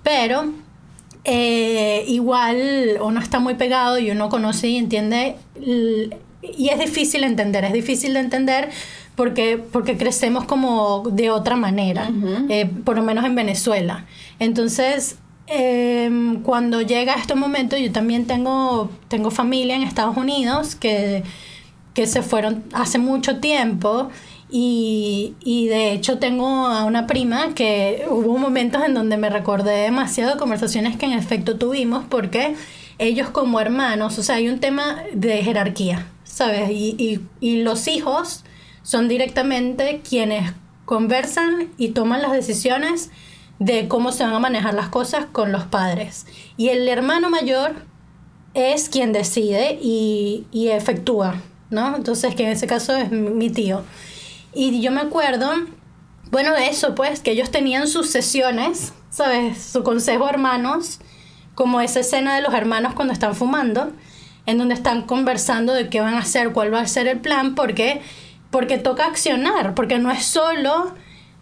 Pero 0.02 0.52
eh, 1.22 2.04
igual 2.08 2.98
uno 3.00 3.20
está 3.20 3.38
muy 3.38 3.54
pegado 3.54 4.00
y 4.00 4.10
uno 4.10 4.28
conoce 4.28 4.66
y 4.66 4.76
entiende, 4.76 5.36
y 5.54 6.68
es 6.70 6.78
difícil 6.80 7.22
entender, 7.22 7.64
es 7.66 7.72
difícil 7.72 8.14
de 8.14 8.18
entender 8.18 8.70
porque, 9.14 9.58
porque 9.58 9.96
crecemos 9.96 10.44
como 10.44 11.04
de 11.12 11.30
otra 11.30 11.54
manera, 11.54 12.10
eh, 12.48 12.68
por 12.84 12.96
lo 12.96 13.04
menos 13.04 13.24
en 13.24 13.36
Venezuela. 13.36 14.06
Entonces, 14.40 15.18
em, 15.46 16.42
cuando 16.42 16.82
llega 16.82 17.14
este 17.14 17.36
momento, 17.36 17.76
yo 17.76 17.92
también 17.92 18.26
tengo, 18.26 18.90
tengo 19.06 19.30
familia 19.30 19.76
en 19.76 19.84
Estados 19.84 20.16
Unidos 20.16 20.74
que, 20.74 21.22
que 21.94 22.08
se 22.08 22.22
fueron 22.22 22.64
hace 22.72 22.98
mucho 22.98 23.38
tiempo 23.38 24.10
y, 24.48 25.34
y, 25.40 25.66
de 25.66 25.92
hecho 25.92 26.18
tengo 26.18 26.66
a 26.66 26.84
una 26.84 27.06
prima 27.06 27.54
que 27.54 28.06
hubo 28.08 28.38
momentos 28.38 28.82
en 28.84 28.94
donde 28.94 29.16
me 29.16 29.28
recordé 29.28 29.82
demasiado 29.82 30.34
de 30.34 30.38
conversaciones 30.38 30.96
que 30.96 31.06
en 31.06 31.12
efecto 31.12 31.56
tuvimos 31.56 32.04
porque 32.08 32.54
ellos 32.98 33.30
como 33.30 33.60
hermanos, 33.60 34.18
o 34.18 34.22
sea, 34.22 34.36
hay 34.36 34.48
un 34.48 34.60
tema 34.60 35.02
de 35.12 35.42
jerarquía, 35.42 36.06
¿sabes? 36.24 36.70
Y, 36.70 36.94
y, 36.98 37.20
y 37.40 37.62
los 37.62 37.88
hijos 37.88 38.44
son 38.82 39.08
directamente 39.08 40.00
quienes 40.08 40.52
conversan 40.84 41.70
y 41.76 41.88
toman 41.88 42.22
las 42.22 42.32
decisiones 42.32 43.10
de 43.58 43.88
cómo 43.88 44.12
se 44.12 44.24
van 44.24 44.34
a 44.34 44.38
manejar 44.38 44.74
las 44.74 44.88
cosas 44.88 45.26
con 45.26 45.52
los 45.52 45.64
padres. 45.64 46.26
Y 46.56 46.68
el 46.68 46.88
hermano 46.88 47.30
mayor 47.30 47.74
es 48.54 48.88
quien 48.88 49.12
decide 49.12 49.78
y, 49.82 50.46
y 50.52 50.68
efectúa, 50.68 51.42
¿no? 51.70 51.96
Entonces, 51.96 52.34
que 52.34 52.44
en 52.44 52.50
ese 52.50 52.66
caso 52.66 52.96
es 52.96 53.10
mi 53.10 53.50
tío. 53.50 53.82
Y 54.58 54.80
yo 54.80 54.90
me 54.90 55.02
acuerdo, 55.02 55.52
bueno, 56.30 56.56
eso, 56.56 56.94
pues, 56.94 57.20
que 57.20 57.32
ellos 57.32 57.50
tenían 57.50 57.86
sus 57.86 58.08
sesiones, 58.08 58.94
¿sabes? 59.10 59.62
Su 59.62 59.82
consejo 59.82 60.26
hermanos, 60.30 60.98
como 61.54 61.82
esa 61.82 62.00
escena 62.00 62.34
de 62.34 62.40
los 62.40 62.54
hermanos 62.54 62.94
cuando 62.94 63.12
están 63.12 63.34
fumando, 63.34 63.92
en 64.46 64.56
donde 64.56 64.72
están 64.72 65.02
conversando 65.02 65.74
de 65.74 65.90
qué 65.90 66.00
van 66.00 66.14
a 66.14 66.20
hacer, 66.20 66.52
cuál 66.52 66.72
va 66.72 66.80
a 66.80 66.86
ser 66.86 67.06
el 67.06 67.20
plan, 67.20 67.54
porque, 67.54 68.00
porque 68.50 68.78
toca 68.78 69.04
accionar, 69.04 69.74
porque 69.74 69.98
no 69.98 70.10
es 70.10 70.24
solo 70.24 70.94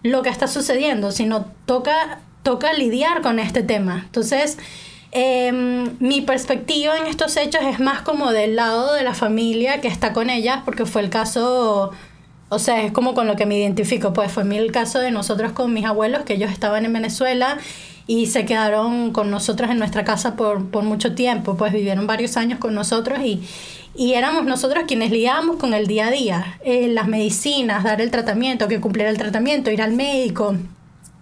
lo 0.02 0.22
que 0.22 0.30
está 0.30 0.48
sucediendo, 0.48 1.12
sino 1.12 1.44
toca, 1.66 2.18
toca 2.42 2.72
lidiar 2.72 3.22
con 3.22 3.38
este 3.38 3.62
tema. 3.62 4.02
Entonces, 4.06 4.58
em, 5.12 5.94
mi 6.00 6.20
perspectiva 6.20 6.96
en 6.96 7.06
estos 7.06 7.36
hechos 7.36 7.62
es 7.62 7.78
más 7.78 8.02
como 8.02 8.32
del 8.32 8.56
lado 8.56 8.92
de 8.92 9.04
la 9.04 9.14
familia 9.14 9.80
que 9.80 9.86
está 9.86 10.12
con 10.12 10.30
ellas, 10.30 10.62
porque 10.64 10.84
fue 10.84 11.00
el 11.02 11.10
caso 11.10 11.92
o 12.54 12.58
sea, 12.58 12.82
es 12.84 12.92
como 12.92 13.14
con 13.14 13.26
lo 13.26 13.36
que 13.36 13.46
me 13.46 13.58
identifico. 13.58 14.12
Pues 14.12 14.30
fue 14.32 14.42
el 14.56 14.72
caso 14.72 15.00
de 15.00 15.10
nosotros 15.10 15.52
con 15.52 15.72
mis 15.72 15.84
abuelos, 15.84 16.22
que 16.22 16.34
ellos 16.34 16.50
estaban 16.50 16.84
en 16.84 16.92
Venezuela 16.92 17.58
y 18.06 18.26
se 18.26 18.44
quedaron 18.44 19.12
con 19.12 19.30
nosotros 19.30 19.70
en 19.70 19.78
nuestra 19.78 20.04
casa 20.04 20.36
por, 20.36 20.70
por 20.70 20.84
mucho 20.84 21.14
tiempo. 21.14 21.56
Pues 21.56 21.72
vivieron 21.72 22.06
varios 22.06 22.36
años 22.36 22.58
con 22.58 22.74
nosotros 22.74 23.20
y, 23.24 23.42
y 23.96 24.14
éramos 24.14 24.44
nosotros 24.44 24.84
quienes 24.86 25.10
lidiábamos 25.10 25.56
con 25.56 25.74
el 25.74 25.86
día 25.86 26.08
a 26.08 26.10
día. 26.10 26.58
Eh, 26.64 26.88
las 26.88 27.08
medicinas, 27.08 27.84
dar 27.84 28.00
el 28.00 28.10
tratamiento, 28.10 28.68
que 28.68 28.80
cumpliera 28.80 29.10
el 29.10 29.18
tratamiento, 29.18 29.70
ir 29.70 29.82
al 29.82 29.92
médico, 29.92 30.56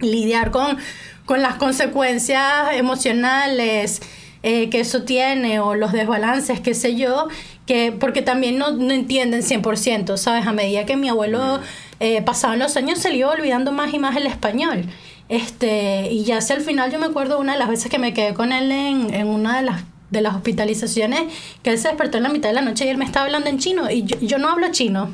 lidiar 0.00 0.50
con, 0.50 0.76
con 1.24 1.42
las 1.42 1.54
consecuencias 1.54 2.74
emocionales. 2.74 4.02
Eh, 4.44 4.70
que 4.70 4.80
eso 4.80 5.04
tiene 5.04 5.60
o 5.60 5.76
los 5.76 5.92
desbalances, 5.92 6.58
qué 6.58 6.74
sé 6.74 6.96
yo, 6.96 7.28
que 7.64 7.92
porque 7.92 8.22
también 8.22 8.58
no, 8.58 8.72
no 8.72 8.92
entienden 8.92 9.42
100%, 9.42 10.16
¿sabes? 10.16 10.48
A 10.48 10.52
medida 10.52 10.84
que 10.84 10.96
mi 10.96 11.08
abuelo 11.08 11.60
eh, 12.00 12.22
pasaban 12.22 12.58
los 12.58 12.76
años 12.76 12.98
se 12.98 13.10
le 13.10 13.18
iba 13.18 13.30
olvidando 13.30 13.70
más 13.70 13.94
y 13.94 14.00
más 14.00 14.16
el 14.16 14.26
español. 14.26 14.86
Este, 15.28 16.10
y 16.10 16.24
ya 16.24 16.38
hacia 16.38 16.56
el 16.56 16.62
final 16.62 16.90
yo 16.90 16.98
me 16.98 17.06
acuerdo 17.06 17.38
una 17.38 17.52
de 17.52 17.58
las 17.60 17.68
veces 17.68 17.88
que 17.88 18.00
me 18.00 18.12
quedé 18.12 18.34
con 18.34 18.52
él 18.52 18.72
en, 18.72 19.14
en 19.14 19.28
una 19.28 19.58
de 19.58 19.62
las 19.62 19.84
de 20.12 20.20
las 20.20 20.34
hospitalizaciones, 20.34 21.22
que 21.62 21.70
él 21.70 21.78
se 21.78 21.88
despertó 21.88 22.18
en 22.18 22.24
la 22.24 22.28
mitad 22.28 22.50
de 22.50 22.54
la 22.54 22.60
noche 22.60 22.84
y 22.84 22.88
él 22.88 22.98
me 22.98 23.04
estaba 23.06 23.24
hablando 23.24 23.48
en 23.48 23.58
chino 23.58 23.90
y 23.90 24.04
yo, 24.04 24.18
yo 24.20 24.38
no 24.38 24.50
hablo 24.50 24.70
chino. 24.70 25.10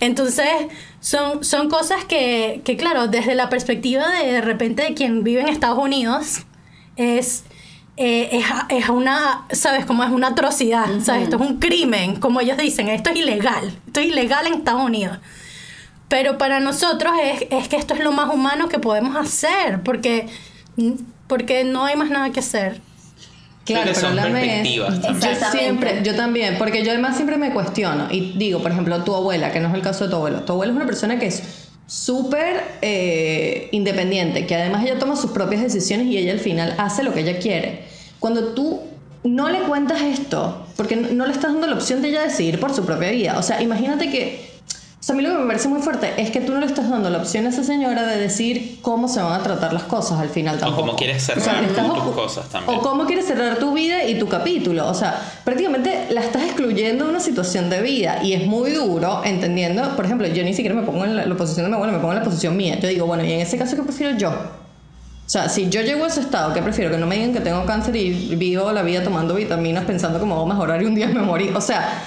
Entonces, 0.00 0.48
son, 1.00 1.44
son 1.44 1.68
cosas 1.68 2.06
que, 2.06 2.62
que, 2.64 2.78
claro, 2.78 3.06
desde 3.06 3.34
la 3.34 3.50
perspectiva 3.50 4.08
de, 4.08 4.32
de 4.32 4.40
repente 4.40 4.82
de 4.82 4.94
quien 4.94 5.22
vive 5.24 5.42
en 5.42 5.48
Estados 5.48 5.78
Unidos, 5.78 6.46
es, 6.96 7.44
eh, 8.02 8.38
es, 8.38 8.46
es, 8.70 8.88
una, 8.88 9.44
¿sabes? 9.52 9.84
Como 9.84 10.02
es 10.02 10.10
una 10.10 10.28
atrocidad, 10.28 10.86
¿sabes? 11.02 11.24
Esto 11.24 11.36
es 11.36 11.42
un 11.42 11.58
crimen, 11.58 12.16
como 12.16 12.40
ellos 12.40 12.56
dicen, 12.56 12.88
esto 12.88 13.10
es 13.10 13.16
ilegal, 13.16 13.76
esto 13.86 14.00
es 14.00 14.06
ilegal 14.06 14.46
en 14.46 14.54
Estados 14.54 14.82
Unidos. 14.82 15.18
Pero 16.08 16.38
para 16.38 16.60
nosotros 16.60 17.12
es, 17.22 17.46
es 17.50 17.68
que 17.68 17.76
esto 17.76 17.92
es 17.92 18.00
lo 18.00 18.12
más 18.12 18.32
humano 18.32 18.70
que 18.70 18.78
podemos 18.78 19.14
hacer, 19.16 19.82
porque, 19.82 20.28
porque 21.26 21.64
no 21.64 21.84
hay 21.84 21.94
más 21.94 22.08
nada 22.08 22.30
que 22.30 22.40
hacer. 22.40 22.80
Claro, 23.66 23.92
pero 23.94 24.14
la 24.14 24.62
yo 24.62 24.86
siempre, 25.52 26.00
yo 26.02 26.16
también, 26.16 26.56
porque 26.56 26.82
yo 26.82 26.92
además 26.92 27.16
siempre 27.16 27.36
me 27.36 27.52
cuestiono 27.52 28.08
y 28.10 28.32
digo, 28.32 28.62
por 28.62 28.72
ejemplo, 28.72 29.04
tu 29.04 29.14
abuela, 29.14 29.52
que 29.52 29.60
no 29.60 29.68
es 29.68 29.74
el 29.74 29.82
caso 29.82 30.04
de 30.04 30.10
tu 30.10 30.16
abuelo, 30.16 30.40
tu 30.40 30.54
abuelo 30.54 30.72
es 30.72 30.76
una 30.76 30.86
persona 30.86 31.18
que 31.18 31.26
es 31.26 31.69
súper 31.90 32.62
eh, 32.82 33.68
independiente, 33.72 34.46
que 34.46 34.54
además 34.54 34.84
ella 34.84 35.00
toma 35.00 35.16
sus 35.16 35.32
propias 35.32 35.60
decisiones 35.60 36.06
y 36.06 36.18
ella 36.18 36.30
al 36.30 36.38
final 36.38 36.76
hace 36.78 37.02
lo 37.02 37.12
que 37.12 37.20
ella 37.20 37.40
quiere. 37.40 37.80
Cuando 38.20 38.54
tú 38.54 38.82
no 39.24 39.48
le 39.48 39.58
cuentas 39.62 40.00
esto, 40.00 40.64
porque 40.76 40.94
no 40.94 41.26
le 41.26 41.32
estás 41.32 41.52
dando 41.52 41.66
la 41.66 41.74
opción 41.74 42.00
de 42.00 42.10
ella 42.10 42.22
decidir 42.22 42.60
por 42.60 42.72
su 42.72 42.86
propia 42.86 43.10
vida, 43.10 43.38
o 43.38 43.42
sea, 43.42 43.60
imagínate 43.60 44.08
que 44.08 44.49
o 45.00 45.02
sea, 45.02 45.14
a 45.14 45.16
mí 45.16 45.22
lo 45.22 45.30
que 45.30 45.38
me 45.38 45.46
parece 45.46 45.66
muy 45.66 45.80
fuerte 45.80 46.12
es 46.18 46.30
que 46.30 46.42
tú 46.42 46.52
no 46.52 46.60
le 46.60 46.66
estás 46.66 46.90
dando 46.90 47.08
la 47.08 47.16
opción 47.16 47.46
a 47.46 47.48
esa 47.48 47.64
señora 47.64 48.06
de 48.06 48.18
decir 48.18 48.80
cómo 48.82 49.08
se 49.08 49.22
van 49.22 49.32
a 49.32 49.42
tratar 49.42 49.72
las 49.72 49.84
cosas 49.84 50.20
al 50.20 50.28
final 50.28 50.58
tampoco. 50.58 50.82
O 50.82 50.84
cómo 50.84 50.96
quieres 50.96 51.22
cerrar 51.22 51.66
tus 51.68 52.14
cosas 52.14 52.46
también. 52.50 52.78
O 52.78 52.82
cómo 52.82 53.06
quieres 53.06 53.26
cerrar 53.26 53.56
tu 53.56 53.72
vida 53.72 54.04
y 54.04 54.18
tu 54.18 54.28
capítulo. 54.28 54.86
O 54.86 54.92
sea, 54.92 55.18
prácticamente 55.42 56.08
la 56.10 56.20
estás 56.20 56.42
excluyendo 56.42 57.06
de 57.06 57.10
una 57.12 57.20
situación 57.20 57.70
de 57.70 57.80
vida 57.80 58.22
y 58.22 58.34
es 58.34 58.46
muy 58.46 58.72
duro 58.72 59.22
entendiendo, 59.24 59.96
por 59.96 60.04
ejemplo, 60.04 60.26
yo 60.26 60.44
ni 60.44 60.52
siquiera 60.52 60.74
me 60.74 60.82
pongo 60.82 61.06
en 61.06 61.16
la, 61.16 61.34
posición 61.34 61.64
de 61.64 61.70
mi 61.70 61.76
abuela, 61.76 61.94
me 61.94 61.98
pongo 62.00 62.12
en 62.12 62.18
la 62.18 62.24
posición 62.24 62.54
mía. 62.54 62.78
Yo 62.78 62.86
digo, 62.86 63.06
bueno, 63.06 63.24
y 63.24 63.32
en 63.32 63.40
ese 63.40 63.56
caso, 63.56 63.76
¿qué 63.76 63.82
prefiero 63.82 64.18
yo? 64.18 64.28
O 64.28 65.32
sea, 65.32 65.48
si 65.48 65.70
yo 65.70 65.80
llego 65.80 66.04
a 66.04 66.08
ese 66.08 66.20
estado, 66.20 66.52
¿qué 66.52 66.60
prefiero? 66.60 66.90
Que 66.90 66.98
no 66.98 67.06
me 67.06 67.14
digan 67.14 67.32
que 67.32 67.40
tengo 67.40 67.64
cáncer 67.64 67.96
y 67.96 68.34
vivo 68.36 68.70
la 68.70 68.82
vida 68.82 69.02
tomando 69.02 69.34
vitaminas 69.34 69.84
pensando 69.86 70.20
cómo 70.20 70.36
voy 70.36 70.44
a 70.44 70.52
mejorar 70.52 70.82
y 70.82 70.84
un 70.84 70.94
día 70.94 71.08
me 71.08 71.22
morí. 71.22 71.48
O 71.54 71.60
sea, 71.62 72.02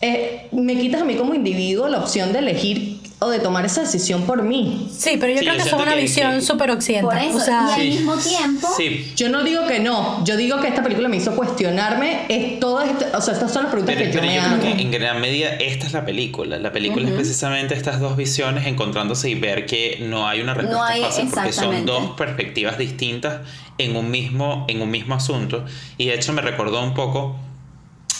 eh, 0.00 0.48
me 0.52 0.78
quitas 0.78 1.02
a 1.02 1.04
mí 1.04 1.16
como 1.16 1.34
individuo 1.34 1.88
la 1.88 1.98
opción 1.98 2.32
de 2.32 2.38
elegir 2.38 3.00
o 3.22 3.28
de 3.28 3.38
tomar 3.38 3.66
esa 3.66 3.82
decisión 3.82 4.22
por 4.22 4.42
mí. 4.42 4.88
Sí, 4.90 5.18
pero 5.20 5.34
yo 5.34 5.40
creo 5.40 5.54
que 5.56 5.62
es 5.62 5.72
una 5.74 5.94
visión 5.94 6.40
súper 6.40 6.70
occidental. 6.70 7.30
o 7.34 7.38
sea, 7.38 7.68
y 7.76 7.80
al 7.80 7.88
mismo 7.88 8.16
tiempo. 8.16 8.68
Yo 9.14 9.28
no 9.28 9.44
digo 9.44 9.66
que 9.66 9.78
no, 9.78 10.24
yo 10.24 10.38
digo 10.38 10.58
que 10.60 10.68
esta 10.68 10.82
película 10.82 11.06
me 11.08 11.18
hizo 11.18 11.36
cuestionarme 11.36 12.22
es 12.30 12.58
todo 12.60 12.80
este, 12.80 13.04
o 13.14 13.20
sea, 13.20 13.34
estas 13.34 13.52
son 13.52 13.64
las 13.64 13.72
preguntas 13.72 13.94
pero, 13.94 14.10
que 14.10 14.18
pero 14.18 14.32
yo, 14.32 14.40
yo 14.40 14.58
creo 14.58 14.76
que 14.76 14.82
en 14.82 14.90
gran 14.90 15.20
medida 15.20 15.50
esta 15.50 15.86
es 15.86 15.92
la 15.92 16.06
película. 16.06 16.58
La 16.58 16.72
película 16.72 17.06
es 17.06 17.14
precisamente 17.14 17.74
estas 17.74 18.00
dos 18.00 18.16
visiones 18.16 18.66
encontrándose 18.66 19.28
y 19.28 19.34
ver 19.34 19.66
que 19.66 19.98
no 20.00 20.26
hay 20.26 20.40
una 20.40 20.54
respuesta 20.54 20.80
no 20.80 20.84
hay, 20.84 21.02
fácil 21.02 21.28
porque 21.30 21.52
son 21.52 21.84
dos 21.84 22.12
perspectivas 22.16 22.78
distintas 22.78 23.40
en 23.76 23.96
un 23.96 24.10
mismo 24.10 24.64
en 24.68 24.80
un 24.80 24.90
mismo 24.90 25.14
asunto 25.14 25.64
y 25.98 26.06
de 26.06 26.14
hecho 26.14 26.32
me 26.32 26.42
recordó 26.42 26.82
un 26.82 26.94
poco 26.94 27.36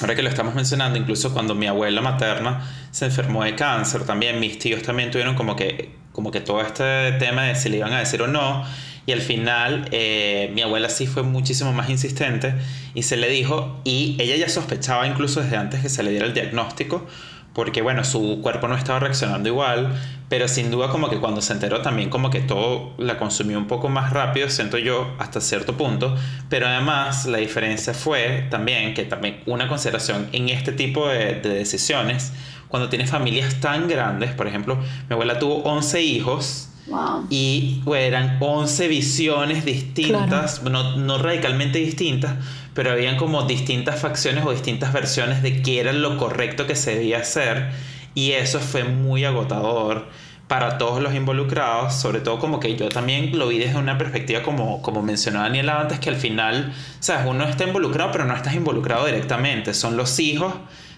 ahora 0.01 0.15
que 0.15 0.23
lo 0.23 0.29
estamos 0.29 0.55
mencionando, 0.55 0.99
incluso 0.99 1.33
cuando 1.33 1.55
mi 1.55 1.67
abuela 1.67 2.01
materna 2.01 2.67
se 2.91 3.07
enfermó 3.07 3.45
de 3.45 3.55
cáncer, 3.55 4.05
también 4.05 4.41
mis 4.41 4.59
tíos 4.59 4.83
también 4.83 5.11
tuvieron 5.11 5.35
como 5.35 5.57
que 5.57 6.01
como 6.13 6.31
que 6.31 6.41
todo 6.41 6.61
este 6.61 7.13
tema 7.13 7.45
de 7.45 7.55
si 7.55 7.69
le 7.69 7.79
iban 7.79 7.93
a 7.93 8.01
decir 8.01 8.21
o 8.23 8.27
no. 8.27 8.65
Y 9.07 9.13
al 9.13 9.21
final 9.21 9.89
eh, 9.93 10.51
mi 10.55 10.61
abuela 10.61 10.89
sí 10.89 11.07
fue 11.07 11.23
muchísimo 11.23 11.73
más 11.73 11.89
insistente 11.89 12.55
y 12.95 13.03
se 13.03 13.17
le 13.17 13.29
dijo, 13.29 13.81
y 13.85 14.17
ella 14.21 14.37
ya 14.37 14.49
sospechaba 14.49 15.07
incluso 15.07 15.41
desde 15.41 15.57
antes 15.57 15.81
que 15.81 15.89
se 15.89 16.03
le 16.03 16.11
diera 16.11 16.27
el 16.27 16.35
diagnóstico, 16.35 17.07
porque 17.53 17.83
bueno, 17.83 18.05
su 18.05 18.41
cuerpo 18.43 18.69
no 18.69 18.77
estaba 18.77 19.01
reaccionando 19.01 19.49
igual, 19.49 19.93
pero 20.29 20.47
sin 20.47 20.71
duda 20.71 20.89
como 20.91 21.11
que 21.11 21.19
cuando 21.19 21.41
se 21.41 21.53
enteró 21.53 21.83
también 21.83 22.09
como 22.09 22.31
que 22.31 22.41
todo 22.41 22.93
la 22.99 23.19
consumió 23.19 23.59
un 23.59 23.67
poco 23.67 23.89
más 23.89 24.13
rápido, 24.13 24.49
siento 24.49 24.79
yo, 24.79 25.13
hasta 25.19 25.41
cierto 25.41 25.77
punto, 25.77 26.15
pero 26.49 26.69
además 26.69 27.27
la 27.27 27.39
diferencia 27.39 27.93
fue 27.95 28.47
también 28.51 28.95
que 28.95 29.03
también 29.05 29.41
una 29.47 29.67
consideración 29.69 30.29
en 30.33 30.49
este 30.49 30.71
tipo 30.73 31.09
de, 31.09 31.41
de 31.41 31.49
decisiones, 31.49 32.33
cuando 32.69 32.89
tienes 32.89 33.11
familias 33.11 33.61
tan 33.61 33.89
grandes, 33.89 34.31
por 34.31 34.47
ejemplo, 34.47 34.77
mi 35.09 35.15
abuela 35.15 35.39
tuvo 35.41 35.63
11 35.65 36.03
hijos, 36.03 36.67
Wow. 36.87 37.27
y 37.31 37.83
bueno, 37.85 38.05
eran 38.05 38.39
11 38.41 38.89
visiones 38.89 39.65
distintas, 39.65 40.63
no, 40.65 40.97
no 40.97 41.19
radicalmente 41.19 41.79
distintas, 41.79 42.33
pero 42.81 42.93
habían 42.93 43.19
como 43.19 43.43
distintas 43.43 44.01
facciones 44.01 44.43
o 44.47 44.53
distintas 44.53 44.95
versiones 44.95 45.43
de 45.43 45.61
qué 45.61 45.81
era 45.81 45.93
lo 45.93 46.17
correcto 46.17 46.67
que 46.67 46.75
se 46.75 46.95
debía 46.95 47.19
hacer. 47.19 47.73
Y 48.15 48.33
eso 48.33 48.59
fue 48.59 48.85
muy 48.85 49.27
agotador 49.27 50.09
para 50.49 50.79
todos 50.79 51.03
los 51.03 51.15
involucrados, 51.15 51.93
sobre 51.93 52.21
todo 52.21 52.39
como 52.39 52.59
que 52.59 52.77
yo 52.77 52.89
también 52.89 53.39
lo 53.39 53.49
vi 53.49 53.59
desde 53.59 53.77
una 53.77 53.99
perspectiva 53.99 54.41
como, 54.43 54.81
como 54.81 55.03
mencionaba 55.03 55.45
Daniela 55.45 55.79
antes, 55.79 55.99
que 55.99 56.09
al 56.09 56.17
final, 56.17 56.73
sabes, 57.01 57.27
uno 57.29 57.45
está 57.45 57.65
involucrado, 57.65 58.13
pero 58.13 58.25
no 58.25 58.35
estás 58.35 58.55
involucrado 58.55 59.05
directamente, 59.05 59.75
son 59.75 59.99
los 59.99 60.19
hijos 60.19 60.55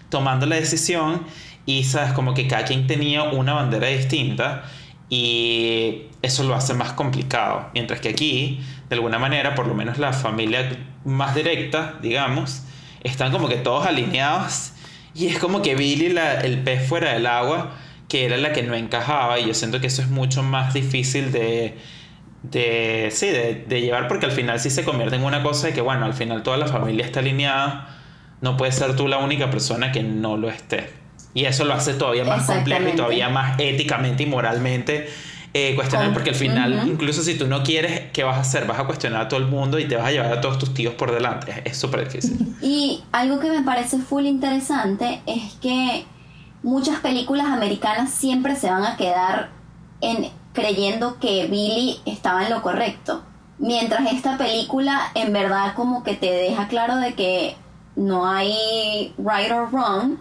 tomando 0.07 0.45
la 0.45 0.55
decisión 0.55 1.25
y 1.65 1.83
sabes, 1.83 2.13
como 2.13 2.33
que 2.33 2.47
cada 2.47 2.63
quien 2.63 2.87
tenía 2.87 3.23
una 3.23 3.55
bandera 3.55 3.87
distinta 3.87 4.63
y 5.09 6.03
eso 6.21 6.43
lo 6.43 6.55
hace 6.55 6.73
más 6.75 6.93
complicado. 6.93 7.69
Mientras 7.73 7.99
que 7.99 8.07
aquí, 8.07 8.61
de 8.87 8.95
alguna 8.95 9.19
manera, 9.19 9.53
por 9.53 9.67
lo 9.67 9.73
menos 9.73 9.97
la 9.97 10.13
familia 10.13 10.69
más 11.05 11.35
directa, 11.35 11.95
digamos, 12.01 12.63
están 13.03 13.31
como 13.31 13.47
que 13.49 13.55
todos 13.57 13.85
alineados 13.85 14.71
y 15.13 15.27
es 15.27 15.37
como 15.39 15.61
que 15.61 15.75
Billy, 15.75 16.09
la- 16.09 16.41
el 16.41 16.59
pez 16.63 16.87
fuera 16.87 17.13
del 17.13 17.25
agua, 17.27 17.71
que 18.07 18.25
era 18.25 18.37
la 18.37 18.53
que 18.53 18.63
no 18.63 18.75
encajaba 18.75 19.39
y 19.39 19.47
yo 19.47 19.53
siento 19.53 19.79
que 19.81 19.87
eso 19.87 20.01
es 20.01 20.09
mucho 20.09 20.43
más 20.43 20.73
difícil 20.73 21.31
de... 21.31 21.77
De, 22.43 23.07
sí, 23.09 23.27
de, 23.27 23.63
de 23.69 23.79
llevar 23.79 24.09
porque 24.09 24.25
al 24.25 24.33
final 24.33 24.59
sí 24.59 24.69
se 24.69 24.83
convierte 24.83 25.15
en 25.15 25.23
una 25.23 25.41
cosa 25.41 25.67
de 25.67 25.73
que 25.73 25.79
bueno, 25.79 26.05
al 26.05 26.13
final 26.13 26.43
toda 26.43 26.57
la 26.57 26.67
familia 26.67 27.05
está 27.05 27.21
alineada, 27.21 27.87
no 28.41 28.57
puedes 28.57 28.75
ser 28.75 28.97
tú 28.97 29.07
la 29.07 29.17
única 29.19 29.49
persona 29.49 29.93
que 29.93 30.03
no 30.03 30.35
lo 30.35 30.49
esté. 30.49 30.89
Y 31.33 31.45
eso 31.45 31.63
lo 31.63 31.73
hace 31.73 31.93
todavía 31.93 32.25
más 32.25 32.45
complejo 32.45 32.81
y 32.81 32.95
todavía 32.97 33.29
más 33.29 33.57
éticamente 33.59 34.23
y 34.23 34.25
moralmente 34.25 35.07
eh, 35.53 35.75
cuestionable, 35.75 36.07
Com- 36.09 36.13
porque 36.15 36.29
al 36.31 36.35
final, 36.35 36.87
incluso 36.87 37.21
si 37.21 37.37
tú 37.37 37.45
no 37.47 37.61
quieres, 37.63 38.11
¿qué 38.11 38.23
vas 38.23 38.37
a 38.37 38.41
hacer? 38.41 38.65
Vas 38.65 38.79
a 38.79 38.85
cuestionar 38.85 39.21
a 39.21 39.27
todo 39.27 39.39
el 39.39 39.45
mundo 39.47 39.77
y 39.79 39.87
te 39.87 39.95
vas 39.95 40.07
a 40.07 40.11
llevar 40.11 40.31
a 40.33 40.41
todos 40.41 40.57
tus 40.57 40.73
tíos 40.73 40.93
por 40.95 41.13
delante. 41.13 41.51
Es- 41.51 41.73
Es 41.73 41.77
súper 41.77 42.05
difícil. 42.05 42.55
Y 42.61 43.03
algo 43.11 43.39
que 43.39 43.49
me 43.49 43.61
parece 43.61 43.99
full 43.99 44.25
interesante 44.25 45.21
es 45.27 45.53
que 45.61 46.05
muchas 46.63 46.99
películas 47.01 47.47
americanas 47.47 48.09
siempre 48.11 48.55
se 48.55 48.69
van 48.69 48.83
a 48.85 48.97
quedar 48.97 49.49
en 50.01 50.29
creyendo 50.53 51.19
que 51.19 51.47
Billy 51.47 51.99
estaba 52.05 52.43
en 52.45 52.49
lo 52.51 52.61
correcto. 52.61 53.23
Mientras 53.59 54.11
esta 54.11 54.37
película 54.37 54.99
en 55.15 55.33
verdad 55.33 55.73
como 55.75 56.03
que 56.03 56.15
te 56.15 56.31
deja 56.31 56.67
claro 56.67 56.97
de 56.97 57.13
que 57.13 57.55
no 57.95 58.27
hay 58.27 59.13
right 59.17 59.51
or 59.51 59.69
wrong, 59.71 60.17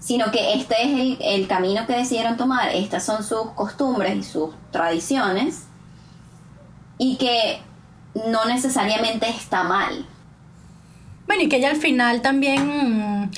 sino 0.00 0.32
que 0.32 0.54
este 0.54 0.74
es 0.82 0.88
el, 0.88 1.18
el 1.20 1.46
camino 1.46 1.86
que 1.86 1.92
decidieron 1.92 2.36
tomar, 2.36 2.74
estas 2.74 3.04
son 3.04 3.22
sus 3.22 3.50
costumbres 3.54 4.16
y 4.16 4.24
sus 4.24 4.50
tradiciones, 4.72 5.66
y 6.98 7.16
que 7.16 7.60
no 8.30 8.44
necesariamente 8.46 9.28
está 9.28 9.62
mal. 9.62 10.06
Bueno, 11.26 11.44
y 11.44 11.48
que 11.48 11.56
ella 11.56 11.70
al 11.70 11.76
final 11.76 12.22
también 12.22 13.22
mm, 13.22 13.30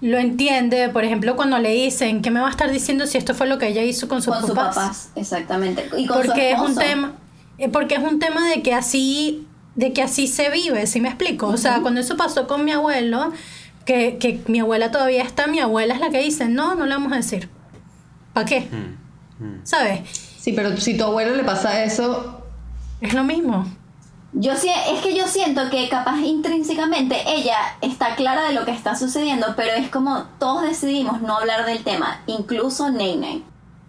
lo 0.00 0.18
entiende, 0.18 0.88
por 0.88 1.04
ejemplo, 1.04 1.36
cuando 1.36 1.58
le 1.58 1.70
dicen, 1.70 2.22
¿qué 2.22 2.30
me 2.30 2.40
va 2.40 2.46
a 2.46 2.50
estar 2.50 2.70
diciendo 2.70 3.06
si 3.06 3.18
esto 3.18 3.34
fue 3.34 3.46
lo 3.46 3.58
que 3.58 3.68
ella 3.68 3.82
hizo 3.82 4.08
con 4.08 4.22
sus 4.22 4.32
con 4.34 4.46
sus 4.46 4.54
papás? 4.54 4.74
papás, 4.74 5.10
exactamente. 5.14 5.88
Y 5.98 6.06
con 6.06 6.22
su 6.22 6.28
porque 6.28 6.52
es 6.52 6.58
un 6.58 6.74
tema 6.74 7.14
eh, 7.58 7.68
porque 7.68 7.94
es 7.94 8.02
un 8.02 8.18
tema 8.18 8.48
de 8.48 8.62
que 8.62 8.74
así 8.74 9.46
de 9.76 9.92
que 9.92 10.02
así 10.02 10.26
se 10.26 10.50
vive 10.50 10.86
¿sí 10.86 11.00
me 11.00 11.08
explico? 11.08 11.46
o 11.46 11.56
sea 11.56 11.80
cuando 11.80 12.00
eso 12.00 12.16
pasó 12.16 12.46
con 12.46 12.64
mi 12.64 12.72
abuelo 12.72 13.32
que, 13.84 14.18
que 14.18 14.40
mi 14.46 14.60
abuela 14.60 14.90
todavía 14.90 15.22
está 15.22 15.46
mi 15.46 15.60
abuela 15.60 15.94
es 15.94 16.00
la 16.00 16.10
que 16.10 16.18
dice 16.20 16.48
no 16.48 16.74
no 16.74 16.86
le 16.86 16.94
vamos 16.94 17.12
a 17.12 17.16
decir 17.16 17.48
¿para 18.32 18.46
qué? 18.46 18.68
¿sabes? 19.64 20.00
Sí, 20.38 20.52
pero 20.52 20.76
si 20.76 20.96
tu 20.96 21.04
abuelo 21.04 21.34
le 21.34 21.44
pasa 21.44 21.84
eso, 21.84 22.42
es 23.00 23.14
lo 23.14 23.24
mismo 23.24 23.66
Yo 24.32 24.56
sí, 24.56 24.68
es 24.92 25.00
que 25.00 25.16
yo 25.16 25.26
siento 25.28 25.70
que 25.70 25.88
capaz 25.88 26.18
intrínsecamente 26.20 27.16
ella 27.26 27.56
está 27.80 28.14
clara 28.16 28.48
de 28.48 28.54
lo 28.54 28.64
que 28.64 28.72
está 28.72 28.96
sucediendo, 28.96 29.54
pero 29.56 29.72
es 29.72 29.88
como 29.88 30.24
todos 30.38 30.62
decidimos 30.62 31.20
no 31.22 31.36
hablar 31.36 31.64
del 31.66 31.82
tema, 31.84 32.22
incluso 32.26 32.90
Nene. 32.90 33.42